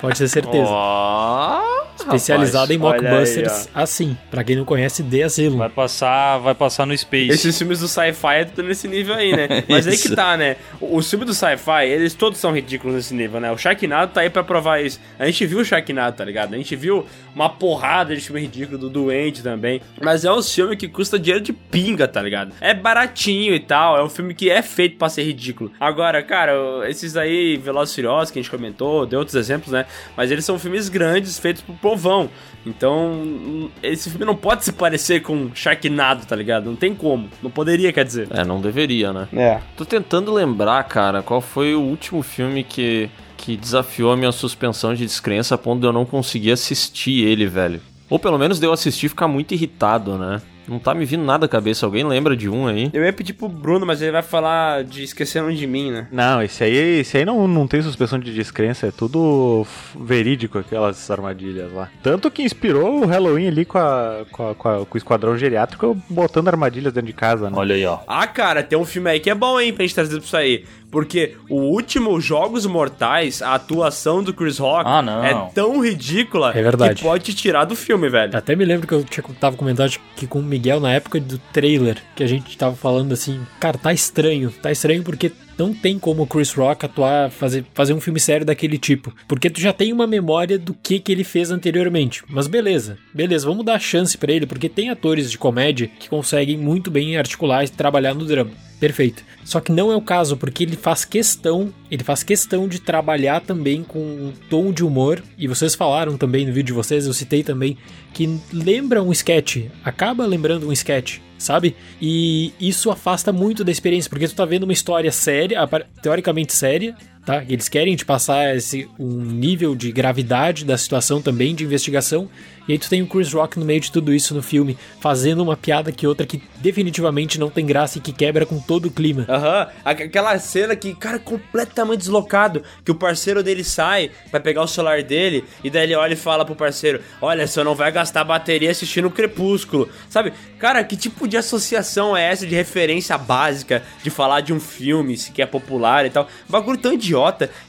Pode 0.00 0.18
ter 0.18 0.28
certeza. 0.28 0.70
Oh, 0.74 2.04
Especializado 2.04 2.72
rapaz, 2.72 2.76
em 2.76 2.78
mockbusters 2.78 3.68
assim. 3.74 4.16
Pra 4.30 4.42
quem 4.42 4.56
não 4.56 4.64
conhece, 4.64 5.02
The 5.02 5.22
Asylum. 5.22 5.58
Vai 5.58 5.68
passar, 5.68 6.38
vai 6.38 6.54
passar 6.54 6.86
no 6.86 6.96
Space. 6.96 7.30
Esses 7.30 7.56
filmes 7.56 7.80
do 7.80 7.88
sci-fi 7.88 8.42
estão 8.42 8.64
nesse 8.64 8.88
nível 8.88 9.14
aí, 9.14 9.34
né? 9.36 9.46
Mas 9.68 9.86
aí 9.86 9.96
que 9.96 10.14
tá, 10.14 10.36
né? 10.36 10.56
Os 10.80 11.08
filmes 11.08 11.28
do 11.28 11.34
sci-fi, 11.34 11.86
eles 11.86 12.14
todos 12.14 12.38
são 12.38 12.52
ridículos 12.52 12.96
nesse 12.96 13.14
nível, 13.14 13.40
né? 13.40 13.50
O 13.52 13.58
Sharknado 13.58 14.11
tá 14.12 14.20
aí 14.20 14.30
pra 14.30 14.44
provar 14.44 14.80
isso. 14.80 15.00
A 15.18 15.26
gente 15.26 15.46
viu 15.46 15.58
o 15.58 15.64
Sharknado, 15.64 16.16
tá 16.16 16.24
ligado? 16.24 16.54
A 16.54 16.56
gente 16.56 16.74
viu 16.76 17.06
uma 17.34 17.48
porrada 17.48 18.14
de 18.14 18.20
filme 18.20 18.40
ridículo 18.40 18.78
do 18.78 18.90
Doente 18.90 19.42
também. 19.42 19.80
Mas 20.00 20.24
é 20.24 20.32
um 20.32 20.42
filme 20.42 20.76
que 20.76 20.88
custa 20.88 21.18
dinheiro 21.18 21.44
de 21.44 21.52
pinga, 21.52 22.06
tá 22.06 22.20
ligado? 22.22 22.52
É 22.60 22.74
baratinho 22.74 23.54
e 23.54 23.60
tal. 23.60 23.96
É 23.96 24.02
um 24.04 24.08
filme 24.08 24.34
que 24.34 24.50
é 24.50 24.62
feito 24.62 24.96
pra 24.96 25.08
ser 25.08 25.22
ridículo. 25.24 25.72
Agora, 25.80 26.22
cara, 26.22 26.52
esses 26.88 27.16
aí, 27.16 27.56
Velozes 27.56 27.92
e 27.92 27.96
Furiosos, 27.96 28.30
que 28.30 28.38
a 28.38 28.42
gente 28.42 28.50
comentou, 28.50 29.06
deu 29.06 29.18
outros 29.18 29.34
exemplos, 29.34 29.72
né? 29.72 29.86
Mas 30.16 30.30
eles 30.30 30.44
são 30.44 30.58
filmes 30.58 30.88
grandes, 30.88 31.38
feitos 31.38 31.62
pro 31.62 31.74
povão. 31.74 32.30
Então, 32.64 33.70
esse 33.82 34.08
filme 34.08 34.24
não 34.24 34.36
pode 34.36 34.64
se 34.64 34.72
parecer 34.72 35.20
com 35.20 35.50
Sharknado, 35.54 36.24
tá 36.26 36.36
ligado? 36.36 36.66
Não 36.66 36.76
tem 36.76 36.94
como. 36.94 37.28
Não 37.42 37.50
poderia, 37.50 37.92
quer 37.92 38.04
dizer. 38.04 38.28
É, 38.30 38.44
não 38.44 38.60
deveria, 38.60 39.12
né? 39.12 39.28
É. 39.32 39.60
Tô 39.76 39.84
tentando 39.84 40.32
lembrar, 40.32 40.82
cara, 40.84 41.22
qual 41.22 41.40
foi 41.40 41.74
o 41.74 41.80
último 41.80 42.22
filme 42.22 42.62
que, 42.62 43.10
que 43.42 43.56
desafiou 43.56 44.12
a 44.12 44.16
minha 44.16 44.30
suspensão 44.30 44.94
de 44.94 45.04
descrença 45.04 45.56
a 45.56 45.58
ponto 45.58 45.80
de 45.80 45.86
eu 45.86 45.92
não 45.92 46.06
conseguir 46.06 46.52
assistir 46.52 47.26
ele, 47.26 47.44
velho. 47.44 47.80
Ou 48.08 48.18
pelo 48.18 48.38
menos 48.38 48.60
de 48.60 48.66
eu 48.66 48.72
assistir 48.72 49.06
e 49.06 49.08
ficar 49.08 49.26
muito 49.26 49.52
irritado, 49.52 50.16
né? 50.16 50.40
Não 50.68 50.78
tá 50.78 50.94
me 50.94 51.04
vindo 51.04 51.24
nada 51.24 51.46
à 51.46 51.48
cabeça. 51.48 51.84
Alguém 51.84 52.04
lembra 52.04 52.36
de 52.36 52.48
um 52.48 52.68
aí? 52.68 52.88
Eu 52.92 53.04
ia 53.04 53.12
pedir 53.12 53.32
pro 53.32 53.48
Bruno, 53.48 53.84
mas 53.84 54.00
ele 54.00 54.12
vai 54.12 54.22
falar 54.22 54.84
de 54.84 55.02
Esqueceram 55.02 55.52
de 55.52 55.66
Mim, 55.66 55.90
né? 55.90 56.06
Não, 56.12 56.40
esse 56.40 56.62
aí, 56.62 57.00
esse 57.00 57.16
aí 57.16 57.24
não, 57.24 57.48
não 57.48 57.66
tem 57.66 57.82
suspensão 57.82 58.18
de 58.18 58.32
descrença. 58.32 58.86
É 58.86 58.90
tudo 58.92 59.66
verídico, 59.98 60.58
aquelas 60.58 61.10
armadilhas 61.10 61.72
lá. 61.72 61.90
Tanto 62.02 62.30
que 62.30 62.42
inspirou 62.42 63.02
o 63.02 63.06
Halloween 63.06 63.48
ali 63.48 63.64
com, 63.64 63.78
a, 63.78 64.24
com, 64.30 64.50
a, 64.50 64.54
com, 64.54 64.68
a, 64.68 64.86
com 64.86 64.94
o 64.94 64.98
Esquadrão 64.98 65.36
Geriátrico 65.36 65.96
botando 66.08 66.48
armadilhas 66.48 66.92
dentro 66.92 67.08
de 67.08 67.12
casa, 67.12 67.50
né? 67.50 67.56
Olha 67.56 67.74
aí, 67.74 67.84
ó. 67.84 67.98
Ah, 68.06 68.26
cara, 68.26 68.62
tem 68.62 68.78
um 68.78 68.84
filme 68.84 69.10
aí 69.10 69.18
que 69.18 69.30
é 69.30 69.34
bom, 69.34 69.58
hein, 69.58 69.72
pra 69.72 69.84
gente 69.84 69.94
trazer 69.94 70.16
pra 70.16 70.24
isso 70.24 70.36
aí. 70.36 70.64
Porque 70.92 71.36
o 71.48 71.56
último 71.56 72.20
Jogos 72.20 72.66
Mortais, 72.66 73.40
a 73.40 73.54
atuação 73.54 74.22
do 74.22 74.34
Chris 74.34 74.58
Rock 74.58 74.84
ah, 74.86 75.00
não. 75.00 75.24
é 75.24 75.50
tão 75.54 75.80
ridícula 75.80 76.50
é 76.54 76.62
verdade. 76.62 76.96
que 76.96 77.02
pode 77.02 77.24
te 77.24 77.34
tirar 77.34 77.64
do 77.64 77.74
filme, 77.74 78.10
velho. 78.10 78.36
Até 78.36 78.54
me 78.54 78.62
lembro 78.62 78.86
que 78.86 78.92
eu 78.92 79.02
tinha, 79.02 79.24
tava 79.40 79.56
comentando 79.56 79.90
que 80.14 80.26
com 80.26 80.40
o 80.40 80.42
Miguel 80.42 80.80
na 80.80 80.92
época 80.92 81.18
do 81.18 81.38
trailer, 81.50 81.96
que 82.14 82.22
a 82.22 82.26
gente 82.26 82.58
tava 82.58 82.76
falando 82.76 83.12
assim, 83.12 83.40
cara, 83.58 83.78
tá 83.78 83.90
estranho. 83.90 84.52
Tá 84.60 84.70
estranho 84.70 85.02
porque 85.02 85.32
não 85.58 85.72
tem 85.72 85.98
como 85.98 86.24
o 86.24 86.26
Chris 86.26 86.52
Rock 86.52 86.84
atuar, 86.84 87.30
fazer, 87.30 87.64
fazer 87.72 87.94
um 87.94 88.00
filme 88.00 88.20
sério 88.20 88.44
daquele 88.44 88.76
tipo. 88.76 89.14
Porque 89.26 89.48
tu 89.48 89.62
já 89.62 89.72
tem 89.72 89.94
uma 89.94 90.06
memória 90.06 90.58
do 90.58 90.74
que, 90.74 90.98
que 90.98 91.10
ele 91.10 91.24
fez 91.24 91.50
anteriormente. 91.50 92.22
Mas 92.28 92.46
beleza, 92.46 92.98
beleza, 93.14 93.46
vamos 93.46 93.64
dar 93.64 93.80
chance 93.80 94.18
para 94.18 94.32
ele, 94.32 94.46
porque 94.46 94.68
tem 94.68 94.90
atores 94.90 95.30
de 95.30 95.38
comédia 95.38 95.90
que 95.98 96.10
conseguem 96.10 96.58
muito 96.58 96.90
bem 96.90 97.16
articular 97.16 97.64
e 97.64 97.68
trabalhar 97.68 98.14
no 98.14 98.26
drama. 98.26 98.50
Perfeito. 98.82 99.22
Só 99.44 99.60
que 99.60 99.70
não 99.70 99.92
é 99.92 99.96
o 99.96 100.02
caso, 100.02 100.36
porque 100.36 100.64
ele 100.64 100.74
faz 100.74 101.04
questão, 101.04 101.72
ele 101.88 102.02
faz 102.02 102.24
questão 102.24 102.66
de 102.66 102.80
trabalhar 102.80 103.40
também 103.40 103.84
com 103.84 104.00
um 104.00 104.32
tom 104.50 104.72
de 104.72 104.84
humor, 104.84 105.22
e 105.38 105.46
vocês 105.46 105.76
falaram 105.76 106.16
também 106.16 106.44
no 106.44 106.52
vídeo 106.52 106.66
de 106.66 106.72
vocês, 106.72 107.06
eu 107.06 107.12
citei 107.12 107.44
também, 107.44 107.78
que 108.12 108.40
lembra 108.52 109.00
um 109.00 109.12
sketch, 109.12 109.68
acaba 109.84 110.26
lembrando 110.26 110.66
um 110.66 110.72
sketch, 110.72 111.18
sabe? 111.38 111.76
E 112.00 112.52
isso 112.58 112.90
afasta 112.90 113.32
muito 113.32 113.62
da 113.62 113.70
experiência, 113.70 114.10
porque 114.10 114.26
tu 114.26 114.34
tá 114.34 114.44
vendo 114.44 114.64
uma 114.64 114.72
história 114.72 115.12
séria, 115.12 115.60
teoricamente 116.02 116.52
séria, 116.52 116.96
tá? 117.24 117.44
Eles 117.48 117.68
querem 117.68 117.94
te 117.96 118.04
passar 118.04 118.56
esse, 118.56 118.88
um 118.98 119.22
nível 119.22 119.74
de 119.74 119.92
gravidade 119.92 120.64
da 120.64 120.76
situação 120.76 121.22
também, 121.22 121.54
de 121.54 121.64
investigação, 121.64 122.28
e 122.68 122.72
aí 122.72 122.78
tu 122.78 122.88
tem 122.88 123.02
o 123.02 123.06
Chris 123.06 123.32
Rock 123.32 123.58
no 123.58 123.64
meio 123.64 123.80
de 123.80 123.90
tudo 123.90 124.14
isso 124.14 124.34
no 124.34 124.42
filme, 124.42 124.78
fazendo 125.00 125.42
uma 125.42 125.56
piada 125.56 125.90
que 125.90 126.06
outra 126.06 126.24
que 126.24 126.40
definitivamente 126.58 127.38
não 127.38 127.50
tem 127.50 127.66
graça 127.66 127.98
e 127.98 128.00
que 128.00 128.12
quebra 128.12 128.46
com 128.46 128.60
todo 128.60 128.86
o 128.86 128.90
clima. 128.90 129.26
Aham, 129.28 129.66
uhum. 129.66 129.72
aquela 129.84 130.38
cena 130.38 130.76
que, 130.76 130.94
cara, 130.94 131.18
completamente 131.18 131.98
deslocado, 131.98 132.62
que 132.84 132.90
o 132.90 132.94
parceiro 132.94 133.42
dele 133.42 133.64
sai, 133.64 134.10
vai 134.30 134.40
pegar 134.40 134.62
o 134.62 134.68
celular 134.68 135.02
dele, 135.02 135.44
e 135.64 135.70
daí 135.70 135.84
ele 135.84 135.94
olha 135.94 136.12
e 136.12 136.16
fala 136.16 136.44
pro 136.44 136.54
parceiro, 136.54 137.00
olha, 137.20 137.46
você 137.46 137.62
não 137.64 137.74
vai 137.74 137.90
gastar 137.90 138.24
bateria 138.24 138.70
assistindo 138.70 139.06
o 139.06 139.10
Crepúsculo, 139.10 139.88
sabe? 140.08 140.32
Cara, 140.58 140.84
que 140.84 140.96
tipo 140.96 141.26
de 141.26 141.36
associação 141.36 142.16
é 142.16 142.24
essa 142.30 142.46
de 142.46 142.54
referência 142.54 143.18
básica, 143.18 143.82
de 144.02 144.10
falar 144.10 144.40
de 144.40 144.52
um 144.52 144.60
filme, 144.60 145.16
se 145.16 145.32
que 145.32 145.42
é 145.42 145.46
popular 145.46 146.06
e 146.06 146.10
tal? 146.10 146.28
Bagulho 146.48 146.78
tão 146.78 146.92
idiota, 146.92 147.11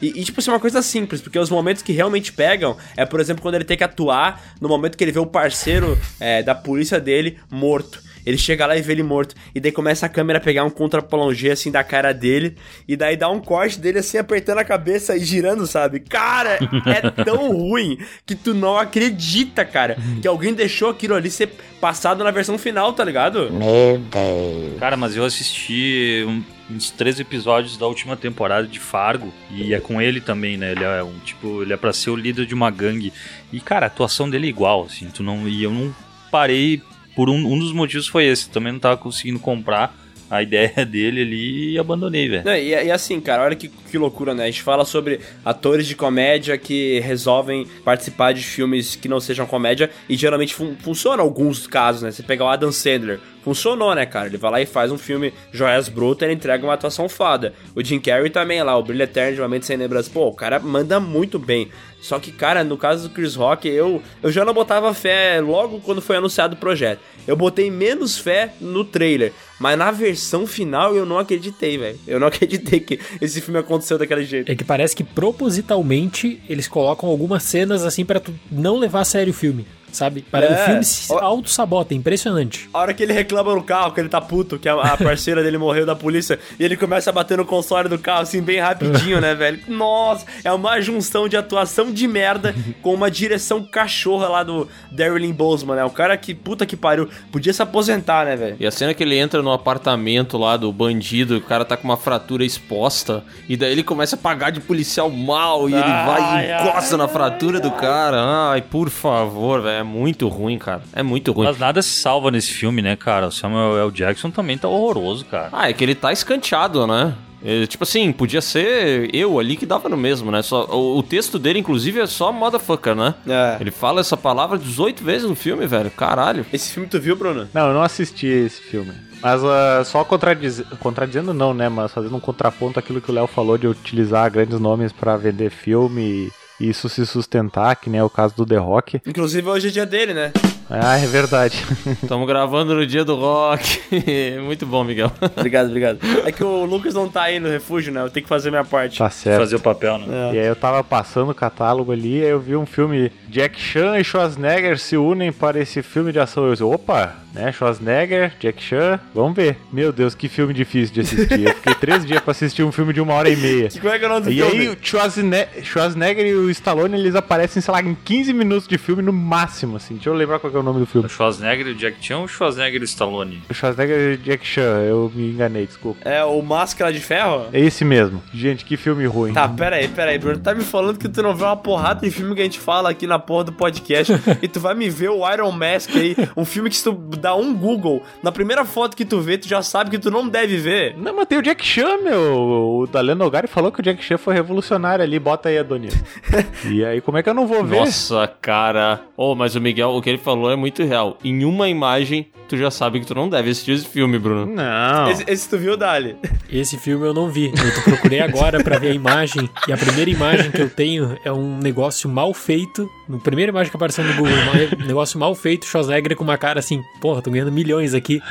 e, 0.02 0.20
e 0.20 0.24
tipo, 0.24 0.40
isso 0.40 0.50
é 0.50 0.54
uma 0.54 0.60
coisa 0.60 0.82
simples, 0.82 1.22
porque 1.22 1.38
os 1.38 1.50
momentos 1.50 1.84
que 1.84 1.92
realmente 1.92 2.32
pegam, 2.32 2.78
é, 2.96 3.06
por 3.06 3.20
exemplo, 3.20 3.42
quando 3.42 3.56
ele 3.56 3.64
tem 3.64 3.78
que 3.78 3.84
atuar 3.84 4.42
no 4.60 4.68
momento 4.70 4.98
que 4.98 5.04
ele 5.04 5.12
vê 5.12 5.20
o 5.20 5.26
parceiro 5.26 5.98
é, 6.20 6.42
da 6.42 6.56
polícia 6.56 7.00
dele 7.00 7.38
morto. 7.50 8.02
Ele 8.26 8.38
chega 8.38 8.66
lá 8.66 8.78
e 8.78 8.82
vê 8.82 8.94
ele 8.94 9.04
morto. 9.04 9.36
E 9.54 9.60
daí 9.60 9.72
começa 9.72 10.06
a 10.06 10.10
câmera 10.10 10.40
a 10.40 10.42
pegar 10.42 10.64
um 10.64 10.70
contra-plongé 10.70 11.52
assim 11.52 11.72
da 11.72 11.84
cara 11.84 12.14
dele. 12.14 12.56
E 12.88 12.96
daí 12.96 13.18
dá 13.18 13.30
um 13.30 13.40
corte 13.40 13.80
dele 13.80 14.00
assim, 14.00 14.18
apertando 14.18 14.60
a 14.60 14.64
cabeça 14.64 15.16
e 15.16 15.24
girando, 15.24 15.68
sabe? 15.68 16.00
Cara, 16.00 16.58
é 16.86 17.24
tão 17.24 17.52
ruim 17.52 17.98
que 18.26 18.36
tu 18.36 18.54
não 18.54 18.78
acredita, 18.78 19.66
cara, 19.66 19.98
que 20.22 20.28
alguém 20.28 20.54
deixou 20.54 20.90
aquilo 20.90 21.16
ali 21.16 21.30
ser 21.30 21.50
passado 21.82 22.24
na 22.24 22.32
versão 22.32 22.58
final, 22.58 22.94
tá 22.94 23.04
ligado? 23.04 23.52
Meu 23.52 23.98
Deus. 23.98 24.80
Cara, 24.80 24.96
mas 24.96 25.16
eu 25.16 25.26
assisti 25.26 26.24
um, 26.28 26.42
uns 26.70 26.90
três 26.90 27.20
episódios 27.20 27.78
da 27.78 27.86
última 27.86 28.16
temporada 28.16 28.68
de 28.68 28.80
Fargo 28.80 29.34
e 29.52 29.74
é 29.74 29.80
com 29.80 30.02
ele 30.02 30.22
também, 30.22 30.58
né? 30.58 30.72
Ele 30.72 30.84
é 30.84 31.04
um 31.04 31.18
tipo, 31.20 31.62
ele 31.62 31.74
é 31.74 31.78
para 31.78 31.94
ser 31.94 32.10
o 32.10 32.16
líder 32.16 32.46
de 32.46 32.54
uma 32.54 32.72
gangue. 32.72 33.12
E 33.52 33.60
cara, 33.60 33.86
a 33.86 33.88
atuação 33.88 34.30
dele 34.30 34.48
é 34.48 34.50
igual, 34.50 34.84
assim, 34.86 35.10
tu 35.14 35.24
não 35.24 35.48
e 35.48 35.64
eu 35.64 35.72
não 35.72 35.94
parei 36.32 36.82
por 37.16 37.30
um, 37.30 37.36
um 37.36 37.60
dos 37.60 37.72
motivos 37.72 38.08
foi 38.08 38.26
esse. 38.26 38.50
Também 38.50 38.74
não 38.74 38.80
tava 38.80 38.98
conseguindo 38.98 39.40
comprar 39.40 39.96
a 40.30 40.42
ideia 40.44 40.86
dele 40.86 41.22
ali 41.22 41.72
e 41.74 41.80
abandonei, 41.80 42.28
velho. 42.28 42.50
E, 42.50 42.70
e, 42.70 42.92
assim, 42.92 43.20
cara, 43.20 43.44
olha 43.44 43.56
que, 43.56 43.68
que 43.68 43.98
loucura, 43.98 44.34
né? 44.34 44.44
A 44.44 44.48
gente 44.48 44.64
fala 44.64 44.86
sobre 44.86 45.20
atores 45.46 45.86
de 45.88 45.96
comédia 45.96 46.58
que 46.58 47.00
resolvem 47.02 47.68
participar 47.84 48.34
de 48.34 48.42
filmes 48.42 48.96
que 48.96 49.08
não 49.08 49.20
sejam 49.20 49.46
comédia 49.46 49.90
e 50.10 50.16
geralmente 50.16 50.56
fun 50.56 50.76
funciona 50.80 51.22
alguns 51.22 51.68
casos, 51.68 52.02
né? 52.02 52.12
Você 52.12 52.24
pegar 52.24 52.46
o 52.46 52.50
Adam 52.50 52.72
Sandler, 52.72 53.20
funcionou, 53.44 53.94
né, 53.94 54.06
cara? 54.06 54.28
Ele 54.28 54.38
vai 54.38 54.52
lá 54.52 54.62
e 54.62 54.66
faz 54.66 54.92
um 54.92 54.98
filme 54.98 55.34
Joias 55.52 55.90
Brutas, 55.90 56.28
ele 56.28 56.36
entrega 56.36 56.64
uma 56.66 56.74
atuação 56.74 57.10
foda. 57.10 57.54
O 57.76 57.84
Jim 57.84 58.00
Carrey 58.00 58.30
também 58.30 58.62
lá, 58.64 58.78
o 58.78 58.84
Brilho 58.84 59.04
Eterno 59.04 59.36
de 59.36 59.42
uma 59.42 59.48
Mente 59.48 59.66
Sem 59.66 59.78
Lembrança. 59.78 60.10
Pô, 60.12 60.28
o 60.28 60.34
cara 60.34 60.60
manda 60.60 61.00
muito 61.00 61.38
bem. 61.38 61.70
Só 62.02 62.20
que, 62.20 62.32
cara, 62.34 62.64
no 62.66 62.78
caso 62.78 63.08
do 63.08 63.14
Chris 63.14 63.34
Rock, 63.36 63.68
eu, 63.68 64.02
eu 64.22 64.30
já 64.30 64.44
não 64.44 64.54
botava 64.54 64.94
fé 64.94 65.40
logo 65.40 65.80
quando 65.80 66.02
foi 66.02 66.18
anunciado 66.18 66.56
o 66.56 66.58
projeto. 66.58 67.00
Eu 67.26 67.38
botei 67.38 67.72
menos 67.72 68.18
fé 68.18 68.54
no 68.60 68.84
trailer. 68.84 69.32
Mas 69.58 69.78
na 69.78 69.90
versão 69.92 70.46
final 70.46 70.94
eu 70.94 71.06
não 71.06 71.18
acreditei, 71.18 71.78
velho. 71.78 71.98
Eu 72.06 72.20
não 72.20 72.28
acreditei 72.28 72.82
que 72.82 73.00
esse 73.22 73.40
filme 73.40 73.60
aconteceu 73.60 73.98
daquele 73.98 74.26
jeito. 74.26 74.52
É 74.52 74.56
que 74.56 74.66
parece 74.66 74.94
que 74.94 75.04
propositalmente 75.04 76.42
eles 76.50 76.68
colocam 76.68 77.08
algumas 77.08 77.44
cenas 77.44 77.86
assim 77.86 78.04
para 78.04 78.22
não 78.52 78.78
levar 78.78 79.02
a 79.02 79.06
sério 79.06 79.32
o 79.32 79.36
filme 79.36 79.66
sabe? 79.94 80.26
Para 80.30 80.46
é. 80.46 80.52
o 80.52 80.66
filme 80.66 80.84
se 80.84 81.14
auto-sabota, 81.14 81.94
é 81.94 81.98
impressionante. 81.98 82.70
A 82.74 82.80
hora 82.80 82.94
que 82.94 83.04
ele 83.04 83.14
reclama 83.14 83.54
no 83.54 83.64
carro, 83.64 83.92
que 83.92 84.00
ele 84.00 84.10
tá 84.10 84.20
puto, 84.20 84.58
que 84.58 84.68
a, 84.68 84.74
a 84.74 84.98
parceira 84.98 85.44
dele 85.44 85.58
morreu 85.58 85.86
da 85.86 85.96
polícia, 85.96 86.40
e 86.60 86.64
ele 86.64 86.76
começa 86.76 87.10
a 87.10 87.14
bater 87.14 87.38
no 87.38 87.46
console 87.46 87.88
do 87.88 88.00
carro, 88.00 88.22
assim, 88.22 88.42
bem 88.42 88.60
rapidinho, 88.60 89.22
né, 89.22 89.36
velho? 89.36 89.60
Nossa, 89.68 90.26
é 90.44 90.52
uma 90.52 90.82
junção 90.82 91.30
de 91.30 91.38
atuação 91.38 91.92
de 91.92 92.08
merda 92.08 92.56
com 92.82 92.94
uma 92.94 93.10
direção 93.10 93.64
cachorra 93.64 94.28
lá 94.28 94.44
do 94.44 94.68
Darylin 94.92 95.32
Boseman, 95.32 95.76
né? 95.76 95.86
O 95.86 95.90
cara 95.90 96.18
que, 96.18 96.34
puta 96.34 96.66
que 96.66 96.76
pariu, 96.76 97.08
podia 97.32 97.54
se 97.54 97.62
aposentar, 97.62 98.26
né, 98.26 98.36
velho? 98.36 98.58
E 98.60 98.66
a 98.66 98.72
cena 98.72 98.94
que 98.94 99.04
ele 99.04 99.18
entra 99.18 99.42
no 99.42 99.52
apartamento 99.52 100.38
lá 100.38 100.58
do 100.58 100.72
bandido, 100.72 101.38
o 101.38 101.42
cara 101.42 101.64
tá 101.64 101.78
com 101.78 101.84
uma 101.84 101.98
fratura 101.98 102.44
exposta, 102.44 103.24
e 103.48 103.56
daí 103.56 103.72
ele 103.72 103.84
começa 103.84 104.16
a 104.16 104.20
pagar 104.20 104.50
de 104.50 104.60
policial 104.60 105.10
mal, 105.10 105.70
e 105.70 105.74
ele 105.74 105.82
vai 105.82 106.46
e 106.46 106.52
encosta 106.52 106.96
ai, 106.96 106.98
na 106.98 107.08
fratura 107.08 107.58
ai, 107.58 107.62
do 107.62 107.72
cara. 107.72 108.52
Ai, 108.52 108.62
por 108.62 108.90
favor, 108.90 109.62
velho 109.62 109.83
é 109.84 109.86
muito 109.86 110.28
ruim, 110.30 110.58
cara. 110.58 110.82
É 110.94 111.04
muito 111.04 111.32
ruim. 111.32 111.46
Mas 111.46 111.60
nada 111.60 111.82
se 111.82 111.90
salva 111.90 112.32
nesse 112.32 112.52
filme, 112.52 112.82
né, 112.82 112.96
cara? 112.96 113.28
O 113.28 113.32
Samuel 113.32 113.78
L. 113.78 113.92
Jackson 113.92 114.32
também 114.32 114.58
tá 114.58 114.68
horroroso, 114.68 115.26
cara. 115.26 115.50
Ah, 115.52 115.70
é 115.70 115.74
que 115.74 115.84
ele 115.84 115.94
tá 115.94 116.12
escanteado, 116.12 116.88
né? 116.88 117.14
É, 117.46 117.68
tipo 117.68 117.84
assim, 117.84 118.10
podia 118.14 118.42
ser 118.42 119.14
eu 119.14 119.38
ali 119.38 119.58
que 119.58 119.66
dava 119.66 119.90
no 119.90 119.98
mesmo, 119.98 120.32
né? 120.32 120.42
Só, 120.42 120.66
o, 120.66 120.98
o 121.00 121.04
texto 121.04 121.38
dele, 121.38 121.60
inclusive, 121.60 122.00
é 122.00 122.08
só 122.08 122.32
motherfucker, 122.32 122.96
né? 122.96 123.14
É. 123.28 123.58
Ele 123.60 123.70
fala 123.70 124.00
essa 124.00 124.16
palavra 124.16 124.58
18 124.58 125.04
vezes 125.04 125.28
no 125.28 125.36
filme, 125.36 125.68
velho. 125.68 125.92
Caralho. 125.92 126.46
Esse 126.54 126.72
filme 126.72 126.88
tu 126.88 127.00
viu, 127.02 127.18
Bruno? 127.18 127.50
Não, 127.54 127.68
eu 127.68 127.74
não 127.74 127.84
assisti 127.84 128.28
esse 128.28 128.62
filme. 128.62 128.94
Mas 129.22 129.44
uh, 129.44 129.84
só 129.86 130.06
contradiz... 130.06 130.64
contradizendo 130.80 131.34
não, 131.34 131.54
né? 131.54 131.68
Mas 131.68 131.92
fazendo 131.92 132.16
um 132.16 132.22
contraponto 132.22 132.80
àquilo 132.80 133.02
que 133.02 133.12
o 133.12 133.14
Léo 133.14 133.28
falou 133.28 133.58
de 133.58 133.68
utilizar 133.68 134.32
grandes 134.32 134.60
nomes 134.60 134.94
para 134.94 135.18
vender 135.18 135.50
filme 135.50 136.32
e 136.60 136.70
isso 136.70 136.90
se 136.90 137.06
sustentar, 137.06 137.76
que 137.76 137.90
nem 137.90 138.00
é 138.00 138.04
o 138.04 138.10
caso 138.10 138.36
do 138.36 138.46
The 138.46 138.58
Rock. 138.58 139.02
Inclusive 139.06 139.48
hoje 139.48 139.68
é 139.68 139.72
dia 139.72 139.86
dele, 139.86 140.14
né? 140.14 140.32
Ah, 140.70 140.98
é 140.98 141.06
verdade. 141.06 141.64
Estamos 142.02 142.28
gravando 142.28 142.74
no 142.74 142.86
dia 142.86 143.04
do 143.06 143.16
rock. 143.16 143.82
Muito 144.44 144.66
bom, 144.66 144.84
Miguel. 144.84 145.12
obrigado, 145.36 145.68
obrigado. 145.68 146.00
É 146.26 146.32
que 146.32 146.44
o 146.44 146.66
Lucas 146.66 146.94
não 146.94 147.10
tá 147.10 147.24
aí 147.24 147.40
no 147.40 147.50
refúgio, 147.50 147.94
né? 147.94 148.02
Eu 148.02 148.10
tenho 148.10 148.24
que 148.24 148.30
fazer 148.30 148.50
minha 148.50 148.64
parte. 148.64 148.98
Tá 148.98 149.10
certo. 149.10 149.40
Fazer 149.40 149.56
o 149.56 149.60
papel, 149.60 149.98
né? 150.00 150.30
É. 150.32 150.36
E 150.36 150.40
aí 150.40 150.48
eu 150.48 150.56
tava 150.56 150.84
passando 150.84 151.32
o 151.32 151.36
catálogo 151.36 151.92
ali, 151.92 152.24
aí 152.24 152.30
eu 152.30 152.40
vi 152.40 152.56
um 152.56 152.66
filme 152.66 153.12
Jack 153.28 153.60
Chan 153.60 153.98
e 154.00 154.04
Schwarzenegger 154.04 154.78
se 154.80 154.98
unem 154.98 155.32
para 155.32 155.60
esse 155.60 155.82
filme 155.82 156.12
de 156.12 156.20
ação. 156.20 156.46
Eu 156.46 156.52
disse, 156.52 156.64
opa, 156.64 157.16
né? 157.34 157.52
Schwarzenegger, 157.52 158.34
Jack 158.40 158.62
Chan, 158.64 159.00
vamos 159.14 159.36
ver. 159.36 159.58
Meu 159.72 159.92
Deus, 159.92 160.16
que 160.16 160.30
filme 160.30 160.54
difícil 160.54 160.94
de 160.94 161.02
assistir. 161.02 161.48
Eu 161.48 161.56
fiquei 161.56 161.76
três 161.76 162.06
dias 162.06 162.22
pra 162.22 162.32
assistir 162.32 162.64
um 162.64 162.72
filme 162.72 162.94
de 162.94 163.02
uma 163.02 163.14
hora 163.14 163.30
e 163.30 163.36
meia. 163.36 163.70
Como 163.70 163.90
é 163.94 164.00
que 164.00 164.06
é 164.06 164.08
o 164.08 164.12
nome 164.12 164.22
do 164.26 164.32
e 164.32 164.36
filme? 164.36 164.56
E 164.56 164.60
aí 164.62 164.70
o 164.70 164.78
Schwarzenegger, 164.82 165.64
Schwarzenegger 165.64 166.26
e 166.26 166.34
o 166.36 166.50
Stallone, 166.50 166.98
eles 166.98 167.16
aparecem, 167.16 167.62
sei 167.62 167.72
lá, 167.72 167.82
em 167.82 167.96
15 167.96 168.34
minutos 168.34 168.68
de 168.68 168.78
filme 168.78 169.02
no 169.02 169.12
máximo, 169.14 169.78
assim. 169.78 169.96
Deixa 169.96 170.10
eu 170.10 170.14
lembrar 170.14 170.40
qual 170.40 170.53
é 170.58 170.60
o 170.60 170.64
nome 170.64 170.80
do 170.80 170.86
filme. 170.86 171.08
O 171.08 171.10
Schwarzenegger 171.10 171.68
e 171.68 171.72
o 171.72 171.76
Jack 171.76 171.98
Chan 172.02 172.18
ou 172.18 172.26
o 172.26 172.28
Schwarzenegger 172.28 172.82
e 172.82 172.84
o 172.84 172.86
Stallone? 172.86 173.42
O 173.50 173.54
Schwarzenegger 173.54 174.12
e 174.12 174.14
o 174.14 174.18
Jack 174.18 174.46
Chan, 174.46 174.84
eu 174.88 175.12
me 175.14 175.32
enganei, 175.32 175.66
desculpa. 175.66 176.08
É 176.08 176.24
o 176.24 176.42
Máscara 176.42 176.92
de 176.92 177.00
Ferro? 177.00 177.48
É 177.52 177.60
esse 177.60 177.84
mesmo. 177.84 178.22
Gente, 178.34 178.66
que 178.66 178.78
filme 178.78 179.06
ruim. 179.06 179.34
Tá, 179.34 179.48
pera 179.48 179.78
aí, 179.78 179.88
pera 179.88 180.12
aí, 180.12 180.20
Bruno. 180.20 180.40
Tá 180.40 180.54
me 180.54 180.64
falando 180.64 180.98
que 180.98 181.10
tu 181.10 181.22
não 181.22 181.36
vê 181.36 181.44
uma 181.44 181.58
porrada 181.58 182.02
de 182.02 182.12
filme 182.12 182.36
que 182.36 182.42
a 182.42 182.46
gente 182.46 182.60
fala 182.60 182.90
aqui 182.90 183.08
na 183.08 183.20
porra 183.20 183.46
do 183.46 183.54
podcast 183.54 184.14
e 184.42 184.48
tu 184.48 184.60
vai 184.60 184.76
me 184.76 184.90
ver 184.90 185.10
o 185.10 185.30
Iron 185.32 185.52
Mask 185.52 185.90
aí, 185.96 186.16
um 186.36 186.46
filme 186.46 186.70
que 186.70 186.76
se 186.76 186.84
tu 186.84 186.92
dá 186.92 187.36
um 187.36 187.54
Google, 187.54 188.04
na 188.22 188.32
primeira 188.32 188.66
foto 188.66 188.96
que 188.96 189.06
tu 189.06 189.20
vê, 189.22 189.38
tu 189.38 189.48
já 189.48 189.62
sabe 189.62 189.90
que 189.90 190.00
tu 190.00 190.12
não 190.12 190.28
deve 190.28 190.58
ver. 190.58 190.98
Não, 190.98 191.16
mas 191.16 191.28
tem 191.28 191.38
o 191.38 191.42
Jack 191.42 191.66
Chan, 191.66 191.98
meu. 192.04 192.80
O 192.82 192.88
Daleno 192.88 193.24
Nogari 193.24 193.48
falou 193.48 193.72
que 193.72 193.80
o 193.80 193.84
Jack 193.84 194.04
Chan 194.04 194.18
foi 194.18 194.34
revolucionário 194.34 195.04
ali. 195.04 195.20
Bota 195.20 195.50
aí, 195.50 195.58
Adonis. 195.58 195.94
e 196.66 196.84
aí, 196.84 197.02
como 197.02 197.18
é 197.18 197.24
que 197.24 197.30
eu 197.30 197.34
não 197.34 197.48
vou 197.48 197.64
ver? 197.64 197.80
Nossa, 197.80 198.28
cara. 198.42 199.02
Oh, 199.16 199.36
mas 199.36 199.56
o 199.56 199.62
Miguel, 199.62 199.90
o 199.90 200.02
que 200.02 200.10
ele 200.10 200.18
falou 200.18 200.43
é 200.50 200.56
muito 200.56 200.84
real. 200.84 201.18
Em 201.24 201.46
uma 201.46 201.70
imagem, 201.70 202.28
tu 202.48 202.58
já 202.58 202.70
sabe 202.70 203.00
que 203.00 203.06
tu 203.06 203.16
não 203.16 203.30
deve 203.30 203.50
assistir 203.50 203.72
esse 203.72 203.88
filme, 203.88 204.20
Bruno. 204.20 204.46
Não. 204.46 205.10
Esse, 205.10 205.24
esse 205.28 205.50
tu 205.50 205.58
viu, 205.58 205.76
Dali? 205.76 206.16
Esse 206.52 206.78
filme 206.78 207.06
eu 207.06 207.14
não 207.14 207.30
vi. 207.30 207.48
Eu 207.48 207.84
procurei 207.84 208.20
agora 208.20 208.64
para 208.64 208.78
ver 208.78 208.92
a 208.92 208.94
imagem. 208.94 209.50
E 209.68 209.74
a 209.74 209.78
primeira 209.78 210.10
imagem 210.10 210.52
que 210.52 210.62
eu 210.62 210.70
tenho 210.70 211.18
é 211.24 211.32
um 211.32 211.58
negócio 211.58 212.10
mal 212.10 212.34
feito. 212.34 212.90
No 213.08 213.20
primeira 213.20 213.52
imagem 213.52 213.72
que 213.72 213.76
apareceu 213.76 214.04
no 214.04 214.14
Google, 214.14 214.34
um 214.80 214.86
negócio 214.86 215.20
mal 215.20 215.34
feito, 215.36 215.66
Schwarzenegger 215.66 216.16
com 216.16 216.24
uma 216.24 216.38
cara 216.38 216.60
assim, 216.60 216.82
porra, 217.02 217.22
tô 217.22 217.32
ganhando 217.32 217.52
milhões 217.52 217.94
aqui. 217.94 218.22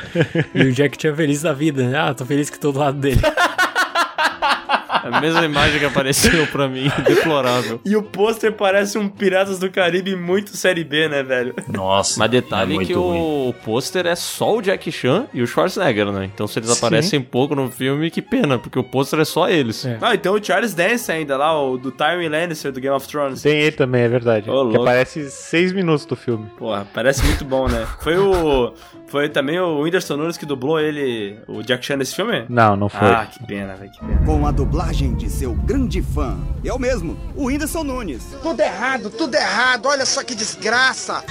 E 0.53 0.63
o 0.63 0.71
Jack 0.71 1.01
Chan 1.01 1.15
feliz 1.15 1.41
da 1.41 1.53
vida. 1.53 1.91
Ah, 1.99 2.13
tô 2.13 2.25
feliz 2.25 2.49
que 2.49 2.59
tô 2.59 2.71
do 2.71 2.79
lado 2.79 2.97
dele. 2.97 3.21
A 5.03 5.19
mesma 5.19 5.43
imagem 5.43 5.79
que 5.79 5.85
apareceu 5.85 6.47
pra 6.47 6.67
mim, 6.67 6.89
deplorável. 7.05 7.81
E 7.83 7.95
o 7.95 8.01
pôster 8.01 8.53
parece 8.53 8.97
um 8.97 9.09
Piratas 9.09 9.59
do 9.59 9.69
Caribe 9.69 10.15
muito 10.15 10.55
série 10.55 10.83
B, 10.83 11.09
né, 11.09 11.21
velho? 11.23 11.53
Nossa. 11.67 12.19
Mas 12.19 12.31
detalhe 12.31 12.71
é 12.71 12.75
muito 12.75 12.87
que 12.87 12.95
o 12.95 13.53
pôster 13.65 14.05
é 14.05 14.15
só 14.15 14.57
o 14.57 14.61
Jack 14.61 14.91
Chan 14.91 15.27
e 15.33 15.41
o 15.41 15.47
Schwarzenegger, 15.47 16.11
né? 16.11 16.29
Então 16.33 16.47
se 16.47 16.59
eles 16.59 16.69
Sim. 16.69 16.77
aparecem 16.77 17.21
pouco 17.21 17.53
no 17.53 17.69
filme, 17.69 18.09
que 18.09 18.21
pena, 18.21 18.57
porque 18.57 18.79
o 18.79 18.83
pôster 18.83 19.19
é 19.19 19.25
só 19.25 19.49
eles. 19.49 19.85
É. 19.85 19.97
Ah, 20.01 20.15
então 20.15 20.35
o 20.35 20.43
Charles 20.43 20.73
Dance 20.73 21.11
ainda 21.11 21.35
lá, 21.35 21.59
o 21.59 21.77
do 21.77 21.91
Tywin 21.91 22.29
Lannister 22.29 22.71
do 22.71 22.79
Game 22.79 22.95
of 22.95 23.07
Thrones. 23.07 23.41
Tem 23.41 23.59
ele 23.59 23.75
também, 23.75 24.03
é 24.03 24.09
verdade. 24.09 24.49
Ô, 24.49 24.69
que 24.69 24.77
aparece 24.77 25.29
seis 25.29 25.73
minutos 25.73 26.05
do 26.05 26.15
filme. 26.15 26.47
Porra, 26.57 26.87
parece 26.93 27.23
muito 27.25 27.43
bom, 27.43 27.67
né? 27.67 27.85
Foi 27.99 28.17
o. 28.17 28.73
Foi 29.07 29.29
também 29.29 29.59
o 29.59 29.81
Whindersson 29.81 30.17
Nunes 30.17 30.37
que 30.37 30.45
dublou 30.45 30.79
ele, 30.79 31.37
o 31.47 31.61
Jack 31.61 31.85
Chan 31.85 31.97
nesse 31.97 32.15
filme? 32.15 32.45
Não, 32.49 32.75
não 32.75 32.89
foi. 32.89 33.07
Ah, 33.07 33.27
que 33.31 33.45
pena, 33.45 33.75
velho, 33.75 33.91
que 33.91 33.99
pena. 33.99 34.25
Com 34.25 34.47
a 34.47 34.51
dublagem 34.63 35.13
de 35.13 35.29
seu 35.29 35.53
grande 35.53 36.01
fã. 36.01 36.37
Eu 36.63 36.79
mesmo, 36.79 37.17
o 37.35 37.47
Whindersson 37.47 37.83
Nunes. 37.83 38.23
Tudo 38.41 38.61
errado, 38.61 39.09
tudo 39.09 39.35
errado. 39.35 39.87
Olha 39.87 40.05
só 40.05 40.23
que 40.23 40.33
desgraça. 40.33 41.21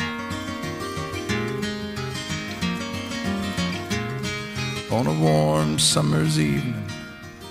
On 4.90 5.06
a 5.06 5.10
warm 5.10 5.78
summer's 5.78 6.36
evening, 6.36 6.84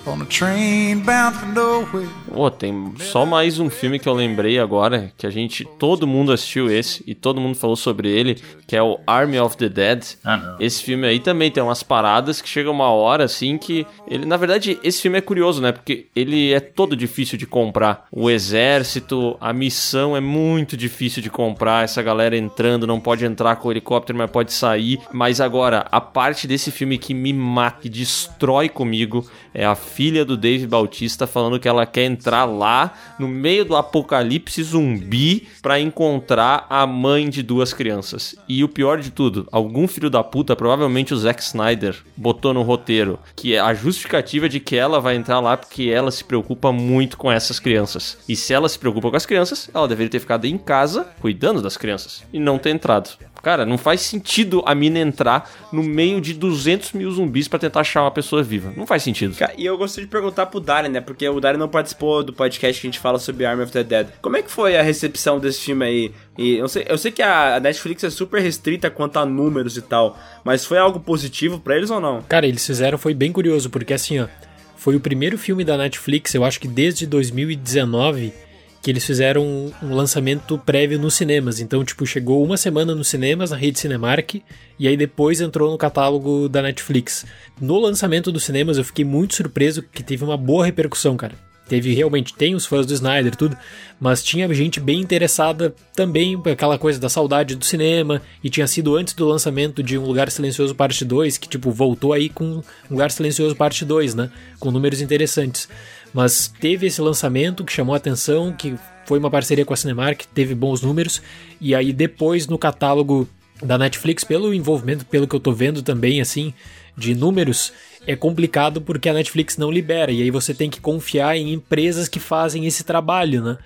on 0.05 0.21
a 0.21 0.25
train 0.25 0.99
bound 0.99 1.35
for 1.35 1.47
nowhere. 1.47 2.20
Pô, 2.33 2.49
tem 2.49 2.93
só 2.97 3.25
mais 3.25 3.59
um 3.59 3.69
filme 3.69 3.99
que 3.99 4.07
eu 4.07 4.13
lembrei 4.13 4.57
agora, 4.57 5.11
que 5.17 5.27
a 5.27 5.29
gente, 5.29 5.65
todo 5.77 6.07
mundo 6.07 6.31
assistiu 6.31 6.71
esse, 6.71 7.03
e 7.05 7.13
todo 7.13 7.41
mundo 7.41 7.55
falou 7.55 7.75
sobre 7.75 8.09
ele, 8.09 8.37
que 8.65 8.75
é 8.75 8.81
o 8.81 8.97
Army 9.05 9.37
of 9.37 9.57
the 9.57 9.67
Dead. 9.67 10.03
Ah. 10.23 10.55
Esse 10.57 10.81
filme 10.81 11.05
aí 11.05 11.19
também 11.19 11.51
tem 11.51 11.61
umas 11.61 11.83
paradas 11.83 12.41
que 12.41 12.47
chega 12.47 12.71
uma 12.71 12.89
hora, 12.89 13.25
assim, 13.25 13.57
que 13.57 13.85
ele, 14.07 14.25
na 14.25 14.37
verdade, 14.37 14.79
esse 14.81 15.01
filme 15.01 15.17
é 15.17 15.21
curioso, 15.21 15.61
né, 15.61 15.73
porque 15.73 16.07
ele 16.15 16.53
é 16.53 16.61
todo 16.61 16.95
difícil 16.95 17.37
de 17.37 17.45
comprar. 17.45 18.07
O 18.09 18.29
exército, 18.29 19.35
a 19.41 19.51
missão 19.51 20.15
é 20.15 20.21
muito 20.21 20.77
difícil 20.77 21.21
de 21.21 21.29
comprar, 21.29 21.83
essa 21.83 22.01
galera 22.01 22.37
entrando, 22.37 22.87
não 22.87 22.99
pode 22.99 23.25
entrar 23.25 23.57
com 23.57 23.67
o 23.67 23.71
helicóptero, 23.71 24.17
mas 24.17 24.31
pode 24.31 24.53
sair. 24.53 24.99
Mas 25.11 25.41
agora, 25.41 25.85
a 25.91 25.99
parte 25.99 26.47
desse 26.47 26.71
filme 26.71 26.97
que 26.97 27.13
me 27.13 27.33
mata, 27.33 27.81
que 27.81 27.89
destrói 27.89 28.69
comigo, 28.69 29.29
é 29.53 29.65
a 29.65 29.75
filha 29.75 30.23
do 30.23 30.37
Dave 30.37 30.65
Bautista 30.65 31.27
falando 31.27 31.59
que 31.59 31.67
ela 31.67 31.85
quer 31.85 32.05
entrar 32.05 32.20
lá 32.29 32.93
no 33.17 33.27
meio 33.27 33.65
do 33.65 33.75
apocalipse 33.75 34.63
zumbi 34.63 35.47
pra 35.61 35.79
encontrar 35.79 36.65
a 36.69 36.85
mãe 36.85 37.29
de 37.29 37.41
duas 37.43 37.73
crianças. 37.73 38.35
E 38.47 38.63
o 38.63 38.69
pior 38.69 38.99
de 38.99 39.11
tudo, 39.11 39.47
algum 39.51 39.87
filho 39.87 40.09
da 40.09 40.23
puta, 40.23 40.55
provavelmente 40.55 41.13
o 41.13 41.17
Zack 41.17 41.41
Snyder, 41.41 41.95
botou 42.15 42.53
no 42.53 42.61
roteiro 42.61 43.19
que 43.35 43.55
é 43.55 43.59
a 43.59 43.73
justificativa 43.73 44.47
de 44.47 44.59
que 44.59 44.75
ela 44.75 44.99
vai 44.99 45.15
entrar 45.15 45.39
lá 45.39 45.57
porque 45.57 45.83
ela 45.83 46.11
se 46.11 46.23
preocupa 46.23 46.71
muito 46.71 47.17
com 47.17 47.31
essas 47.31 47.59
crianças. 47.59 48.17
E 48.27 48.35
se 48.35 48.53
ela 48.53 48.69
se 48.69 48.77
preocupa 48.77 49.09
com 49.09 49.17
as 49.17 49.25
crianças, 49.25 49.69
ela 49.73 49.87
deveria 49.87 50.11
ter 50.11 50.19
ficado 50.19 50.45
em 50.45 50.57
casa 50.57 51.07
cuidando 51.19 51.61
das 51.61 51.77
crianças 51.77 52.23
e 52.31 52.39
não 52.39 52.57
ter 52.57 52.71
entrado. 52.71 53.17
Cara, 53.41 53.65
não 53.65 53.77
faz 53.77 54.01
sentido 54.01 54.61
a 54.65 54.75
mina 54.75 54.99
entrar 54.99 55.49
no 55.71 55.81
meio 55.81 56.21
de 56.21 56.33
200 56.33 56.93
mil 56.93 57.09
zumbis 57.11 57.47
pra 57.47 57.57
tentar 57.57 57.79
achar 57.79 58.03
uma 58.03 58.11
pessoa 58.11 58.43
viva. 58.43 58.71
Não 58.77 58.85
faz 58.85 59.01
sentido. 59.01 59.35
E 59.57 59.65
eu 59.65 59.77
gostaria 59.77 60.05
de 60.05 60.11
perguntar 60.11 60.45
pro 60.45 60.59
Darren, 60.59 60.91
né? 60.91 61.01
Porque 61.01 61.27
o 61.27 61.39
Darren 61.39 61.57
não 61.57 61.67
participou 61.67 62.10
do 62.21 62.33
podcast 62.33 62.81
que 62.81 62.87
a 62.87 62.89
gente 62.89 62.99
fala 62.99 63.17
sobre 63.17 63.45
Army 63.45 63.63
of 63.63 63.71
the 63.71 63.83
Dead. 63.83 64.07
Como 64.21 64.35
é 64.35 64.41
que 64.41 64.51
foi 64.51 64.77
a 64.77 64.81
recepção 64.81 65.39
desse 65.39 65.61
filme 65.61 65.85
aí? 65.85 66.11
E 66.37 66.55
eu 66.55 66.67
sei, 66.67 66.85
eu 66.87 66.97
sei 66.97 67.11
que 67.11 67.21
a 67.21 67.59
Netflix 67.59 68.03
é 68.03 68.09
super 68.09 68.41
restrita 68.41 68.89
quanto 68.89 69.17
a 69.17 69.25
números 69.25 69.77
e 69.77 69.81
tal, 69.81 70.19
mas 70.43 70.65
foi 70.65 70.77
algo 70.77 70.99
positivo 70.99 71.59
pra 71.59 71.77
eles 71.77 71.89
ou 71.89 72.01
não? 72.01 72.21
Cara, 72.23 72.45
eles 72.45 72.65
fizeram, 72.65 72.97
foi 72.97 73.13
bem 73.13 73.31
curioso, 73.31 73.69
porque 73.69 73.93
assim, 73.93 74.19
ó, 74.19 74.27
foi 74.75 74.95
o 74.95 74.99
primeiro 74.99 75.37
filme 75.37 75.63
da 75.63 75.77
Netflix, 75.77 76.33
eu 76.33 76.43
acho 76.43 76.59
que 76.59 76.67
desde 76.67 77.05
2019, 77.05 78.33
que 78.81 78.89
eles 78.89 79.05
fizeram 79.05 79.71
um 79.81 79.93
lançamento 79.93 80.57
prévio 80.57 80.97
nos 80.97 81.13
cinemas. 81.13 81.59
Então, 81.59 81.85
tipo, 81.85 82.05
chegou 82.05 82.43
uma 82.43 82.57
semana 82.57 82.95
nos 82.95 83.07
cinemas, 83.07 83.51
na 83.51 83.57
rede 83.57 83.79
Cinemark, 83.79 84.41
e 84.79 84.87
aí 84.87 84.97
depois 84.97 85.39
entrou 85.39 85.71
no 85.71 85.77
catálogo 85.77 86.49
da 86.49 86.63
Netflix. 86.63 87.25
No 87.59 87.79
lançamento 87.79 88.31
dos 88.31 88.43
cinemas, 88.43 88.77
eu 88.77 88.83
fiquei 88.83 89.05
muito 89.05 89.35
surpreso 89.35 89.83
que 89.83 90.01
teve 90.01 90.23
uma 90.23 90.35
boa 90.35 90.65
repercussão, 90.65 91.15
cara. 91.15 91.35
Teve 91.71 91.93
realmente, 91.93 92.33
tem 92.33 92.53
os 92.53 92.65
fãs 92.65 92.85
do 92.85 92.93
Snyder 92.93 93.33
tudo, 93.33 93.57
mas 93.97 94.21
tinha 94.21 94.53
gente 94.53 94.77
bem 94.77 94.99
interessada 94.99 95.73
também 95.95 96.37
por 96.37 96.51
aquela 96.51 96.77
coisa 96.77 96.99
da 96.99 97.07
saudade 97.07 97.55
do 97.55 97.63
cinema, 97.63 98.21
e 98.43 98.49
tinha 98.49 98.67
sido 98.67 98.97
antes 98.97 99.13
do 99.13 99.25
lançamento 99.25 99.81
de 99.81 99.97
Um 99.97 100.03
Lugar 100.03 100.29
Silencioso 100.29 100.75
Parte 100.75 101.05
2, 101.05 101.37
que 101.37 101.47
tipo, 101.47 101.71
voltou 101.71 102.11
aí 102.11 102.27
com 102.27 102.43
Um 102.43 102.61
Lugar 102.89 103.09
Silencioso 103.09 103.55
Parte 103.55 103.85
2, 103.85 104.15
né? 104.15 104.29
Com 104.59 104.69
números 104.69 104.99
interessantes. 104.99 105.69
Mas 106.13 106.53
teve 106.59 106.87
esse 106.87 106.99
lançamento 106.99 107.63
que 107.63 107.71
chamou 107.71 107.93
a 107.93 107.97
atenção, 107.97 108.51
que 108.51 108.75
foi 109.05 109.17
uma 109.17 109.31
parceria 109.31 109.63
com 109.63 109.73
a 109.73 109.77
Cinemark, 109.77 110.23
teve 110.35 110.53
bons 110.53 110.81
números, 110.81 111.21
e 111.61 111.73
aí 111.73 111.93
depois 111.93 112.47
no 112.47 112.57
catálogo 112.57 113.29
da 113.63 113.77
Netflix, 113.77 114.25
pelo 114.25 114.53
envolvimento, 114.53 115.05
pelo 115.05 115.25
que 115.25 115.37
eu 115.37 115.39
tô 115.39 115.53
vendo 115.53 115.81
também, 115.81 116.19
assim, 116.19 116.53
de 116.97 117.15
números, 117.15 117.71
é 118.05 118.15
complicado 118.15 118.81
porque 118.81 119.09
a 119.09 119.13
Netflix 119.13 119.57
não 119.57 119.71
libera, 119.71 120.11
e 120.11 120.21
aí 120.21 120.31
você 120.31 120.53
tem 120.53 120.69
que 120.69 120.81
confiar 120.81 121.37
em 121.37 121.53
empresas 121.53 122.07
que 122.07 122.19
fazem 122.19 122.65
esse 122.65 122.83
trabalho, 122.83 123.43
né? 123.43 123.57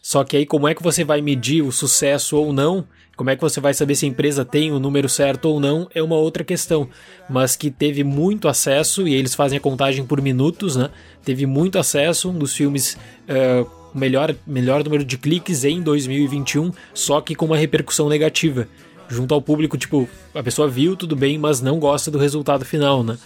Só 0.00 0.24
que 0.24 0.36
aí 0.36 0.46
como 0.46 0.66
é 0.66 0.74
que 0.74 0.82
você 0.82 1.04
vai 1.04 1.20
medir 1.20 1.62
o 1.62 1.70
sucesso 1.70 2.36
ou 2.36 2.52
não? 2.52 2.84
Como 3.16 3.30
é 3.30 3.36
que 3.36 3.42
você 3.42 3.60
vai 3.60 3.72
saber 3.72 3.94
se 3.94 4.04
a 4.04 4.08
empresa 4.08 4.44
tem 4.44 4.72
o 4.72 4.80
número 4.80 5.08
certo 5.08 5.44
ou 5.44 5.60
não? 5.60 5.86
É 5.94 6.02
uma 6.02 6.16
outra 6.16 6.42
questão. 6.42 6.88
Mas 7.30 7.54
que 7.54 7.70
teve 7.70 8.02
muito 8.02 8.48
acesso, 8.48 9.06
e 9.06 9.14
eles 9.14 9.34
fazem 9.34 9.58
a 9.58 9.60
contagem 9.60 10.04
por 10.04 10.20
minutos, 10.20 10.74
né? 10.74 10.90
Teve 11.24 11.46
muito 11.46 11.78
acesso, 11.78 12.30
um 12.30 12.38
dos 12.38 12.54
filmes 12.54 12.98
uh, 13.28 13.70
melhor, 13.94 14.34
melhor 14.46 14.82
número 14.82 15.04
de 15.04 15.18
cliques 15.18 15.62
em 15.62 15.80
2021, 15.82 16.72
só 16.92 17.20
que 17.20 17.34
com 17.34 17.46
uma 17.46 17.56
repercussão 17.56 18.08
negativa. 18.08 18.66
Junto 19.08 19.34
ao 19.34 19.42
público, 19.42 19.76
tipo, 19.76 20.08
a 20.34 20.42
pessoa 20.42 20.66
viu, 20.66 20.96
tudo 20.96 21.14
bem, 21.14 21.38
mas 21.38 21.60
não 21.60 21.78
gosta 21.78 22.10
do 22.10 22.18
resultado 22.18 22.64
final, 22.64 23.04
né? 23.04 23.18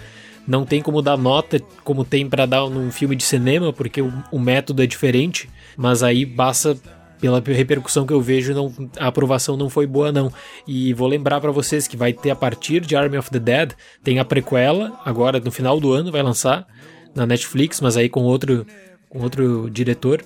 Não 0.47 0.65
tem 0.65 0.81
como 0.81 1.03
dar 1.03 1.17
nota 1.17 1.61
como 1.83 2.05
tem 2.05 2.29
para 2.29 2.47
dar 2.47 2.69
num 2.69 2.91
filme 2.91 3.17
de 3.17 3.25
cinema, 3.25 3.73
porque 3.73 4.01
o, 4.01 4.13
o 4.31 4.39
método 4.39 4.83
é 4.83 4.87
diferente, 4.87 5.49
mas 5.77 6.03
aí 6.03 6.25
basta 6.25 6.77
pela 7.21 7.41
repercussão 7.41 8.07
que 8.07 8.13
eu 8.13 8.21
vejo, 8.21 8.55
não, 8.55 8.73
a 8.99 9.07
aprovação 9.07 9.57
não 9.57 9.69
foi 9.69 9.87
boa 9.87 10.13
não. 10.13 10.33
E 10.67 10.93
vou 10.93 11.09
lembrar 11.09 11.41
para 11.41 11.51
vocês 11.51 11.89
que 11.89 11.97
vai 11.97 12.13
ter 12.13 12.31
a 12.31 12.37
partir 12.37 12.81
de 12.81 12.95
Army 12.95 13.17
of 13.19 13.31
the 13.31 13.39
Dead, 13.39 13.73
tem 14.03 14.19
a 14.19 14.25
prequela, 14.25 15.01
agora 15.05 15.41
no 15.41 15.51
final 15.51 15.81
do 15.81 15.93
ano 15.93 16.13
vai 16.13 16.23
lançar 16.23 16.67
na 17.15 17.27
Netflix, 17.27 17.81
mas 17.81 17.97
aí 17.97 18.09
com 18.09 18.23
outro 18.23 18.67
com 19.09 19.21
outro 19.21 19.71
diretor. 19.71 20.23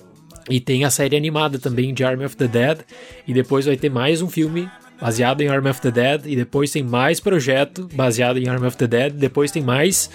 E 0.49 0.59
tem 0.59 0.83
a 0.83 0.89
série 0.89 1.15
animada 1.15 1.59
também 1.59 1.93
de 1.93 2.03
Army 2.03 2.25
of 2.25 2.35
the 2.35 2.47
Dead, 2.47 2.79
e 3.27 3.33
depois 3.33 3.65
vai 3.65 3.77
ter 3.77 3.89
mais 3.89 4.21
um 4.21 4.27
filme 4.27 4.69
baseado 5.01 5.41
em 5.41 5.47
Army 5.47 5.69
of 5.69 5.81
the 5.81 5.91
Dead, 5.91 6.27
e 6.27 6.35
depois 6.35 6.71
tem 6.71 6.83
mais 6.83 7.19
projeto 7.19 7.89
baseado 7.93 8.37
em 8.37 8.47
Army 8.47 8.67
of 8.67 8.77
the 8.77 8.87
Dead, 8.87 9.13
depois 9.13 9.51
tem 9.51 9.63
mais 9.63 10.09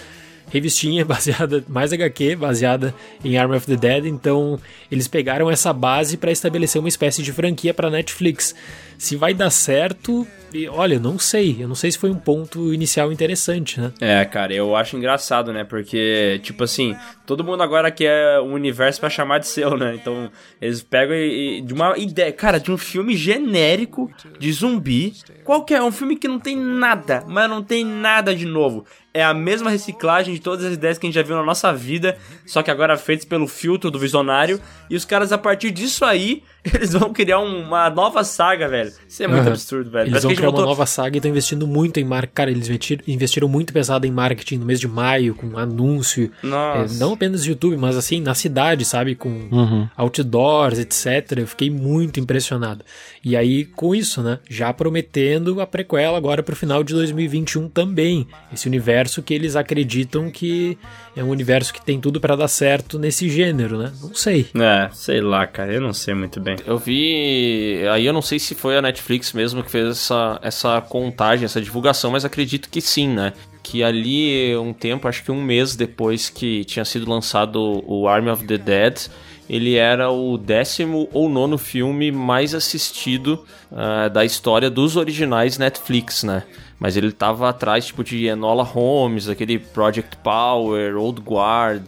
revistinha 0.49 1.03
baseada, 1.05 1.63
mais 1.67 1.93
HQ 1.93 2.35
baseada 2.35 2.93
em 3.23 3.37
Army 3.37 3.55
of 3.55 3.65
the 3.65 3.75
Dead, 3.75 4.05
então 4.05 4.59
eles 4.91 5.07
pegaram 5.07 5.49
essa 5.49 5.71
base 5.73 6.17
para 6.17 6.31
estabelecer 6.31 6.79
uma 6.79 6.89
espécie 6.89 7.21
de 7.21 7.31
franquia 7.31 7.73
para 7.73 7.89
Netflix. 7.89 8.55
Se 8.97 9.15
vai 9.15 9.33
dar 9.33 9.51
certo, 9.51 10.25
e, 10.53 10.67
olha, 10.67 10.95
eu 10.95 10.99
não 10.99 11.19
sei, 11.19 11.57
eu 11.59 11.67
não 11.67 11.75
sei 11.75 11.91
se 11.91 11.97
foi 11.97 12.09
um 12.09 12.17
ponto 12.17 12.73
inicial 12.73 13.11
interessante, 13.11 13.79
né? 13.79 13.91
É, 13.99 14.25
cara, 14.25 14.53
eu 14.53 14.75
acho 14.75 14.95
engraçado, 14.95 15.51
né? 15.51 15.63
Porque, 15.63 16.39
tipo 16.41 16.63
assim, 16.63 16.95
todo 17.25 17.43
mundo 17.43 17.61
agora 17.61 17.91
quer 17.91 18.39
um 18.39 18.53
universo 18.53 18.99
para 18.99 19.09
chamar 19.09 19.39
de 19.39 19.47
seu, 19.47 19.77
né? 19.77 19.93
Então, 19.93 20.31
eles 20.61 20.81
pegam 20.81 21.15
e, 21.15 21.59
e, 21.59 21.61
de 21.61 21.73
uma 21.73 21.97
ideia, 21.97 22.31
cara, 22.31 22.59
de 22.59 22.71
um 22.71 22.77
filme 22.77 23.15
genérico 23.15 24.09
de 24.39 24.51
zumbi, 24.51 25.13
qualquer, 25.43 25.81
um 25.81 25.91
filme 25.91 26.15
que 26.15 26.27
não 26.27 26.39
tem 26.39 26.55
nada, 26.55 27.23
mas 27.27 27.49
não 27.49 27.61
tem 27.61 27.85
nada 27.85 28.33
de 28.33 28.45
novo. 28.45 28.85
É 29.17 29.23
a 29.23 29.33
mesma 29.33 29.71
reciclagem 29.71 30.35
de 30.35 30.39
todas 30.39 30.63
as 30.63 30.73
ideias 30.73 30.99
que 30.99 31.07
a 31.07 31.09
gente 31.09 31.15
já 31.15 31.23
viu 31.23 31.35
na 31.35 31.41
nossa 31.41 31.73
vida, 31.73 32.19
só 32.45 32.61
que 32.61 32.69
agora 32.69 32.95
feitas 32.95 33.25
pelo 33.25 33.47
filtro 33.47 33.89
do 33.89 33.97
visionário. 33.97 34.61
E 34.91 34.95
os 34.95 35.05
caras, 35.05 35.31
a 35.31 35.39
partir 35.39 35.71
disso 35.71 36.05
aí, 36.05 36.43
eles 36.75 36.93
vão 36.93 37.11
criar 37.13 37.39
um, 37.39 37.61
uma 37.61 37.89
nova 37.89 38.23
saga, 38.23 38.67
velho. 38.67 38.91
Isso 39.07 39.23
é 39.23 39.27
muito 39.27 39.43
uhum. 39.43 39.51
absurdo, 39.51 39.89
velho. 39.89 40.03
Eles 40.03 40.11
Parece 40.11 40.27
vão 40.27 40.35
criar 40.35 40.47
voltou... 40.47 40.63
uma 40.63 40.69
nova 40.69 40.85
saga 40.85 41.15
e 41.15 41.17
estão 41.17 41.31
investindo 41.31 41.67
muito 41.67 41.99
em 41.99 42.03
marketing. 42.03 42.33
Cara, 42.33 42.51
eles 42.51 42.69
investiram 43.07 43.47
muito 43.47 43.73
pesado 43.73 44.05
em 44.05 44.11
marketing 44.11 44.57
no 44.57 44.65
mês 44.65 44.79
de 44.79 44.87
maio, 44.87 45.35
com 45.35 45.57
anúncio. 45.57 46.31
É, 46.43 46.93
não 46.97 47.13
apenas 47.13 47.43
no 47.43 47.49
YouTube, 47.49 47.77
mas 47.77 47.95
assim, 47.95 48.21
na 48.21 48.33
cidade, 48.33 48.85
sabe? 48.85 49.15
Com 49.15 49.29
uhum. 49.29 49.87
outdoors, 49.95 50.79
etc. 50.79 51.37
Eu 51.37 51.47
fiquei 51.47 51.69
muito 51.69 52.19
impressionado. 52.19 52.83
E 53.23 53.35
aí, 53.35 53.65
com 53.65 53.93
isso, 53.93 54.21
né? 54.21 54.39
Já 54.49 54.71
prometendo 54.73 55.59
a 55.61 55.67
prequela 55.67 56.17
agora 56.17 56.43
pro 56.43 56.55
final 56.55 56.83
de 56.83 56.93
2021 56.93 57.69
também. 57.69 58.27
Esse 58.53 58.67
universo 58.67 59.21
que 59.21 59.33
eles 59.33 59.55
acreditam 59.55 60.29
que 60.29 60.77
é 61.15 61.23
um 61.23 61.29
universo 61.29 61.73
que 61.73 61.83
tem 61.83 61.99
tudo 61.99 62.19
para 62.19 62.35
dar 62.35 62.47
certo 62.47 62.99
nesse 62.99 63.29
gênero, 63.29 63.77
né? 63.77 63.91
Não 64.01 64.13
sei. 64.13 64.47
É, 64.55 64.89
sei 64.93 65.21
lá, 65.21 65.47
cara, 65.47 65.73
eu 65.73 65.81
não 65.81 65.93
sei 65.93 66.13
muito 66.13 66.39
bem. 66.39 66.56
Eu 66.65 66.77
vi. 66.77 67.81
Aí 67.91 68.05
eu 68.05 68.13
não 68.13 68.21
sei 68.21 68.39
se 68.39 68.55
foi 68.55 68.77
a 68.77 68.81
Netflix 68.81 69.33
mesmo 69.33 69.63
que 69.63 69.71
fez 69.71 69.87
essa, 69.89 70.39
essa 70.41 70.81
contagem, 70.81 71.45
essa 71.45 71.61
divulgação, 71.61 72.11
mas 72.11 72.25
acredito 72.25 72.69
que 72.69 72.81
sim, 72.81 73.07
né? 73.07 73.33
que 73.67 73.83
ali 73.83 74.55
um 74.55 74.71
tempo, 74.71 75.09
acho 75.09 75.21
que 75.21 75.31
um 75.31 75.41
mês 75.41 75.75
depois 75.75 76.29
que 76.29 76.63
tinha 76.63 76.85
sido 76.85 77.09
lançado 77.09 77.83
o 77.85 78.07
Army 78.07 78.29
of 78.29 78.45
the 78.45 78.57
Dead, 78.57 79.09
ele 79.49 79.75
era 79.75 80.09
o 80.09 80.37
décimo 80.37 81.09
ou 81.11 81.27
nono 81.27 81.57
filme 81.57 82.09
mais 82.09 82.55
assistido 82.55 83.45
uh, 83.69 84.09
da 84.09 84.23
história 84.23 84.69
dos 84.69 84.95
originais 84.95 85.57
Netflix, 85.57 86.23
né? 86.23 86.43
Mas 86.79 86.95
ele 86.95 87.11
tava 87.11 87.49
atrás, 87.49 87.87
tipo, 87.87 88.05
de 88.05 88.25
Enola 88.25 88.63
Holmes, 88.63 89.27
aquele 89.27 89.59
Project 89.59 90.15
Power, 90.17 90.95
Old 90.95 91.21
Guard 91.21 91.83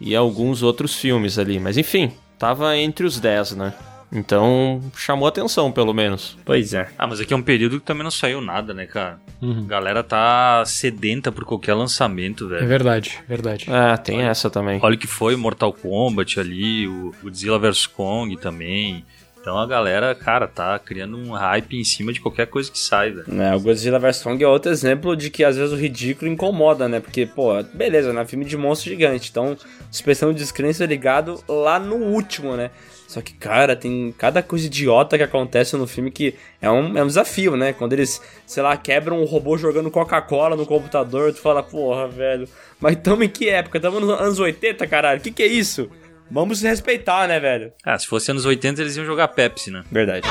e 0.00 0.14
alguns 0.14 0.62
outros 0.62 0.94
filmes 0.94 1.36
ali. 1.36 1.58
Mas 1.58 1.76
enfim, 1.76 2.12
tava 2.38 2.76
entre 2.76 3.06
os 3.06 3.18
dez, 3.18 3.52
né? 3.52 3.74
Então, 4.14 4.80
chamou 4.96 5.26
atenção, 5.26 5.72
pelo 5.72 5.92
menos. 5.92 6.36
Pois 6.44 6.72
é. 6.72 6.88
Ah, 6.96 7.06
mas 7.06 7.20
aqui 7.20 7.34
é 7.34 7.36
um 7.36 7.42
período 7.42 7.80
que 7.80 7.86
também 7.86 8.04
não 8.04 8.10
saiu 8.10 8.40
nada, 8.40 8.72
né, 8.72 8.86
cara? 8.86 9.18
Uhum. 9.42 9.64
A 9.64 9.68
galera 9.68 10.02
tá 10.02 10.62
sedenta 10.64 11.32
por 11.32 11.44
qualquer 11.44 11.74
lançamento, 11.74 12.48
velho. 12.48 12.62
É 12.62 12.66
verdade, 12.66 13.18
verdade. 13.28 13.66
É, 13.68 13.96
tem 13.96 14.18
Olha- 14.18 14.28
essa 14.28 14.48
também. 14.48 14.78
Olha 14.82 14.94
o 14.94 14.98
que 14.98 15.06
foi 15.08 15.34
Mortal 15.36 15.72
Kombat 15.72 16.38
ali, 16.38 16.86
o 16.86 17.12
Godzilla 17.22 17.58
vs 17.58 17.86
Kong 17.86 18.36
também. 18.36 19.04
Então 19.40 19.58
a 19.58 19.66
galera, 19.66 20.14
cara, 20.14 20.46
tá 20.48 20.78
criando 20.78 21.18
um 21.18 21.32
hype 21.32 21.76
em 21.78 21.84
cima 21.84 22.14
de 22.14 22.18
qualquer 22.20 22.46
coisa 22.46 22.70
que 22.70 22.78
sai, 22.78 23.10
velho. 23.10 23.42
É, 23.42 23.54
o 23.54 23.60
Godzilla 23.60 23.98
vs 23.98 24.22
Kong 24.22 24.42
é 24.42 24.48
outro 24.48 24.70
exemplo 24.72 25.14
de 25.14 25.28
que 25.28 25.44
às 25.44 25.56
vezes 25.58 25.70
o 25.70 25.76
ridículo 25.76 26.30
incomoda, 26.30 26.88
né? 26.88 26.98
Porque, 26.98 27.26
pô, 27.26 27.62
beleza, 27.74 28.10
né? 28.10 28.24
Filme 28.24 28.46
de 28.46 28.56
monstro 28.56 28.88
gigante. 28.88 29.28
Então, 29.30 29.54
suspensão 29.90 30.32
de 30.32 30.38
descrença 30.38 30.86
ligado 30.86 31.44
lá 31.46 31.78
no 31.78 31.96
último, 31.96 32.56
né? 32.56 32.70
Só 33.14 33.22
que, 33.22 33.32
cara, 33.32 33.76
tem 33.76 34.12
cada 34.18 34.42
coisa 34.42 34.66
idiota 34.66 35.16
que 35.16 35.22
acontece 35.22 35.76
no 35.76 35.86
filme 35.86 36.10
que 36.10 36.34
é 36.60 36.68
um, 36.68 36.98
é 36.98 37.04
um 37.04 37.06
desafio, 37.06 37.56
né? 37.56 37.72
Quando 37.72 37.92
eles, 37.92 38.20
sei 38.44 38.60
lá, 38.60 38.76
quebram 38.76 39.22
um 39.22 39.24
robô 39.24 39.56
jogando 39.56 39.88
Coca-Cola 39.88 40.56
no 40.56 40.66
computador, 40.66 41.32
tu 41.32 41.40
fala, 41.40 41.62
porra, 41.62 42.08
velho. 42.08 42.48
Mas 42.80 42.96
tamo 42.96 43.22
em 43.22 43.28
que 43.28 43.48
época? 43.48 43.78
Tamo 43.78 44.00
nos 44.00 44.20
anos 44.20 44.40
80, 44.40 44.84
caralho. 44.88 45.20
Que 45.20 45.30
que 45.30 45.44
é 45.44 45.46
isso? 45.46 45.88
Vamos 46.28 46.58
se 46.58 46.66
respeitar, 46.66 47.28
né, 47.28 47.38
velho? 47.38 47.72
Ah, 47.84 47.96
se 47.96 48.08
fosse 48.08 48.32
anos 48.32 48.44
80 48.44 48.80
eles 48.82 48.96
iam 48.96 49.06
jogar 49.06 49.28
Pepsi, 49.28 49.70
né? 49.70 49.84
Verdade. 49.92 50.26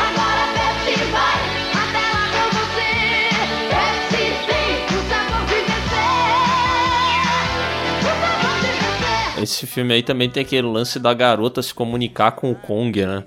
Esse 9.43 9.67
filme 9.67 9.93
aí 9.93 10.01
também 10.01 10.29
tem 10.29 10.41
aquele 10.41 10.65
lance 10.67 10.97
da 10.97 11.13
garota 11.13 11.61
se 11.61 11.73
comunicar 11.73 12.31
com 12.31 12.49
o 12.49 12.55
Kong, 12.55 13.05
né? 13.05 13.25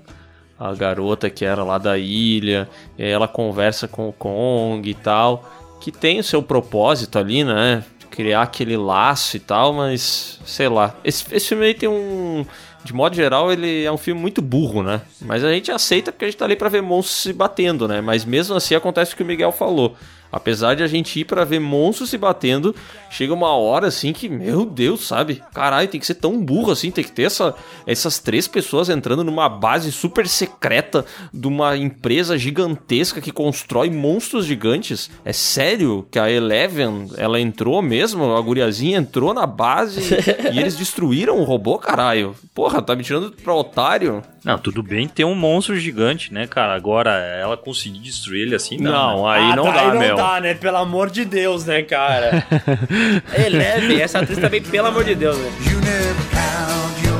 A 0.59 0.73
garota 0.73 1.29
que 1.29 1.45
era 1.45 1.63
lá 1.63 1.77
da 1.77 1.95
ilha, 1.95 2.67
ela 2.97 3.27
conversa 3.27 3.87
com 3.87 4.09
o 4.09 4.13
Kong 4.13 4.89
e 4.89 4.95
tal. 4.95 5.47
Que 5.79 5.91
tem 5.91 6.19
o 6.19 6.23
seu 6.23 6.41
propósito 6.41 7.19
ali, 7.19 7.43
né? 7.43 7.83
Criar 8.09 8.41
aquele 8.41 8.75
laço 8.75 9.37
e 9.37 9.39
tal, 9.39 9.71
mas 9.73 10.39
sei 10.43 10.67
lá. 10.67 10.95
Esse, 11.03 11.23
esse 11.35 11.49
filme 11.49 11.65
aí 11.65 11.75
tem 11.75 11.87
um. 11.87 12.43
De 12.83 12.93
modo 12.93 13.15
geral, 13.15 13.51
ele 13.51 13.83
é 13.83 13.91
um 13.91 13.97
filme 13.97 14.19
muito 14.19 14.41
burro, 14.41 14.81
né? 14.81 15.01
Mas 15.21 15.43
a 15.43 15.51
gente 15.51 15.71
aceita 15.71 16.11
porque 16.11 16.25
a 16.25 16.27
gente 16.29 16.37
tá 16.37 16.45
ali 16.45 16.55
pra 16.55 16.69
ver 16.69 16.81
monstros 16.81 17.21
se 17.21 17.33
batendo, 17.33 17.87
né? 17.87 18.01
Mas 18.01 18.25
mesmo 18.25 18.55
assim 18.55 18.73
acontece 18.73 19.13
o 19.13 19.17
que 19.17 19.23
o 19.23 19.25
Miguel 19.25 19.51
falou. 19.51 19.95
Apesar 20.31 20.75
de 20.75 20.83
a 20.83 20.87
gente 20.87 21.19
ir 21.19 21.25
pra 21.25 21.43
ver 21.43 21.59
monstros 21.59 22.09
se 22.09 22.17
batendo, 22.17 22.75
chega 23.09 23.33
uma 23.33 23.49
hora 23.55 23.87
assim 23.87 24.13
que, 24.13 24.27
meu 24.27 24.65
Deus, 24.65 25.07
sabe? 25.07 25.41
Caralho, 25.53 25.87
tem 25.87 25.99
que 25.99 26.05
ser 26.05 26.15
tão 26.15 26.43
burro 26.43 26.71
assim, 26.71 26.91
tem 26.91 27.03
que 27.03 27.11
ter 27.11 27.23
essa, 27.23 27.55
essas 27.85 28.19
três 28.19 28.47
pessoas 28.47 28.89
entrando 28.89 29.23
numa 29.23 29.47
base 29.49 29.91
super 29.91 30.27
secreta 30.27 31.05
de 31.33 31.47
uma 31.47 31.77
empresa 31.77 32.37
gigantesca 32.37 33.21
que 33.21 33.31
constrói 33.31 33.89
monstros 33.89 34.45
gigantes. 34.45 35.09
É 35.23 35.33
sério 35.33 36.07
que 36.11 36.19
a 36.19 36.29
Eleven, 36.29 37.09
ela 37.17 37.39
entrou 37.39 37.81
mesmo? 37.81 38.35
A 38.35 38.41
guriazinha 38.41 38.97
entrou 38.97 39.33
na 39.33 39.45
base 39.45 40.13
e 40.53 40.59
eles 40.59 40.75
destruíram 40.75 41.39
o 41.39 41.43
robô, 41.43 41.77
caralho? 41.77 42.35
Porra, 42.53 42.81
tá 42.81 42.95
me 42.95 43.03
tirando 43.03 43.31
pra 43.31 43.53
otário? 43.53 44.21
Não, 44.43 44.57
tudo 44.57 44.81
bem 44.81 45.07
ter 45.07 45.25
um 45.25 45.35
monstro 45.35 45.77
gigante, 45.77 46.33
né, 46.33 46.47
cara? 46.47 46.73
Agora, 46.73 47.11
ela 47.11 47.57
conseguir 47.57 47.99
destruir 47.99 48.43
ele 48.43 48.55
assim, 48.55 48.77
não. 48.77 48.91
Não, 48.91 49.23
né? 49.23 49.29
aí 49.31 49.51
Ah, 49.51 49.55
não 49.55 49.63
tá, 49.65 49.71
dá, 49.71 49.79
aí 49.81 49.87
não 49.87 49.99
meu. 49.99 50.16
Dá, 50.17 50.41
né? 50.41 50.53
Pelo 50.53 50.77
amor 50.77 51.09
de 51.09 51.23
Deus, 51.25 51.65
né, 51.65 51.81
cara? 51.83 52.43
Eleve, 53.45 54.01
essa 54.01 54.19
atriz 54.19 54.39
também, 54.39 54.61
pelo 54.61 54.87
amor 54.87 55.03
de 55.03 55.15
Deus, 55.15 55.37
né? 55.37 55.51
You 55.69 55.79
never 55.79 56.15
count 56.31 57.05
your 57.05 57.17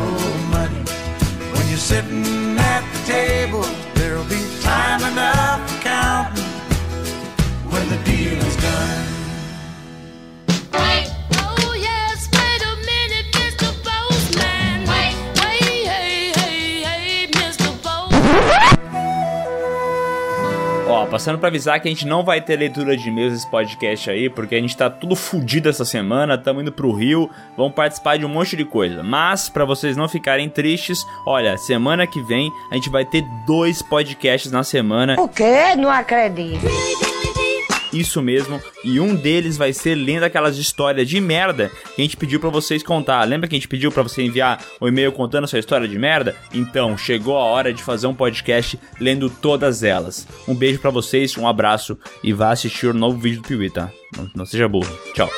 money 0.49 0.83
when 1.53 1.67
you're 1.69 1.77
sitting 1.77 2.26
passando 21.09 21.39
pra 21.39 21.47
avisar 21.47 21.79
que 21.79 21.87
a 21.87 21.91
gente 21.91 22.05
não 22.05 22.23
vai 22.23 22.41
ter 22.41 22.57
leitura 22.57 22.95
de 22.95 23.07
e-mails 23.07 23.33
nesse 23.33 23.49
podcast 23.49 24.09
aí, 24.09 24.29
porque 24.29 24.55
a 24.55 24.61
gente 24.61 24.75
tá 24.75 24.89
tudo 24.89 25.15
fudido 25.15 25.69
essa 25.69 25.85
semana, 25.85 26.37
tamo 26.37 26.61
indo 26.61 26.71
pro 26.71 26.91
Rio, 26.91 27.29
vamos 27.55 27.73
participar 27.73 28.17
de 28.17 28.25
um 28.25 28.29
monte 28.29 28.55
de 28.55 28.65
coisa. 28.65 29.01
Mas, 29.01 29.49
pra 29.49 29.65
vocês 29.65 29.95
não 29.95 30.07
ficarem 30.07 30.49
tristes, 30.49 31.05
olha, 31.25 31.57
semana 31.57 32.05
que 32.05 32.21
vem 32.21 32.51
a 32.71 32.75
gente 32.75 32.89
vai 32.89 33.05
ter 33.05 33.23
dois 33.45 33.81
podcasts 33.81 34.51
na 34.51 34.63
semana. 34.63 35.15
O 35.19 35.27
quê? 35.27 35.75
Não 35.77 35.89
acredito. 35.89 36.65
Isso 37.97 38.21
mesmo, 38.21 38.61
e 38.83 38.99
um 38.99 39.15
deles 39.15 39.57
vai 39.57 39.73
ser 39.73 39.95
lendo 39.95 40.23
aquelas 40.23 40.57
histórias 40.57 41.09
de 41.09 41.19
merda 41.19 41.71
que 41.95 42.01
a 42.01 42.05
gente 42.05 42.15
pediu 42.15 42.39
pra 42.39 42.49
vocês 42.49 42.83
contar. 42.83 43.23
Lembra 43.23 43.47
que 43.47 43.55
a 43.55 43.57
gente 43.57 43.67
pediu 43.67 43.91
pra 43.91 44.03
você 44.03 44.21
enviar 44.21 44.63
o 44.79 44.87
e-mail 44.87 45.11
contando 45.11 45.45
a 45.45 45.47
sua 45.47 45.59
história 45.59 45.87
de 45.87 45.97
merda? 45.97 46.35
Então, 46.53 46.97
chegou 46.97 47.37
a 47.37 47.43
hora 47.43 47.73
de 47.73 47.81
fazer 47.81 48.05
um 48.07 48.13
podcast 48.13 48.79
lendo 48.99 49.29
todas 49.29 49.81
elas. 49.81 50.27
Um 50.47 50.53
beijo 50.53 50.79
pra 50.79 50.91
vocês, 50.91 51.35
um 51.37 51.47
abraço 51.47 51.97
e 52.23 52.33
vá 52.33 52.51
assistir 52.51 52.87
o 52.87 52.93
novo 52.93 53.17
vídeo 53.17 53.41
do 53.41 53.47
Piuí, 53.47 53.69
tá? 53.69 53.91
Não, 54.15 54.29
não 54.35 54.45
seja 54.45 54.67
burro. 54.67 54.95
Tchau. 55.13 55.29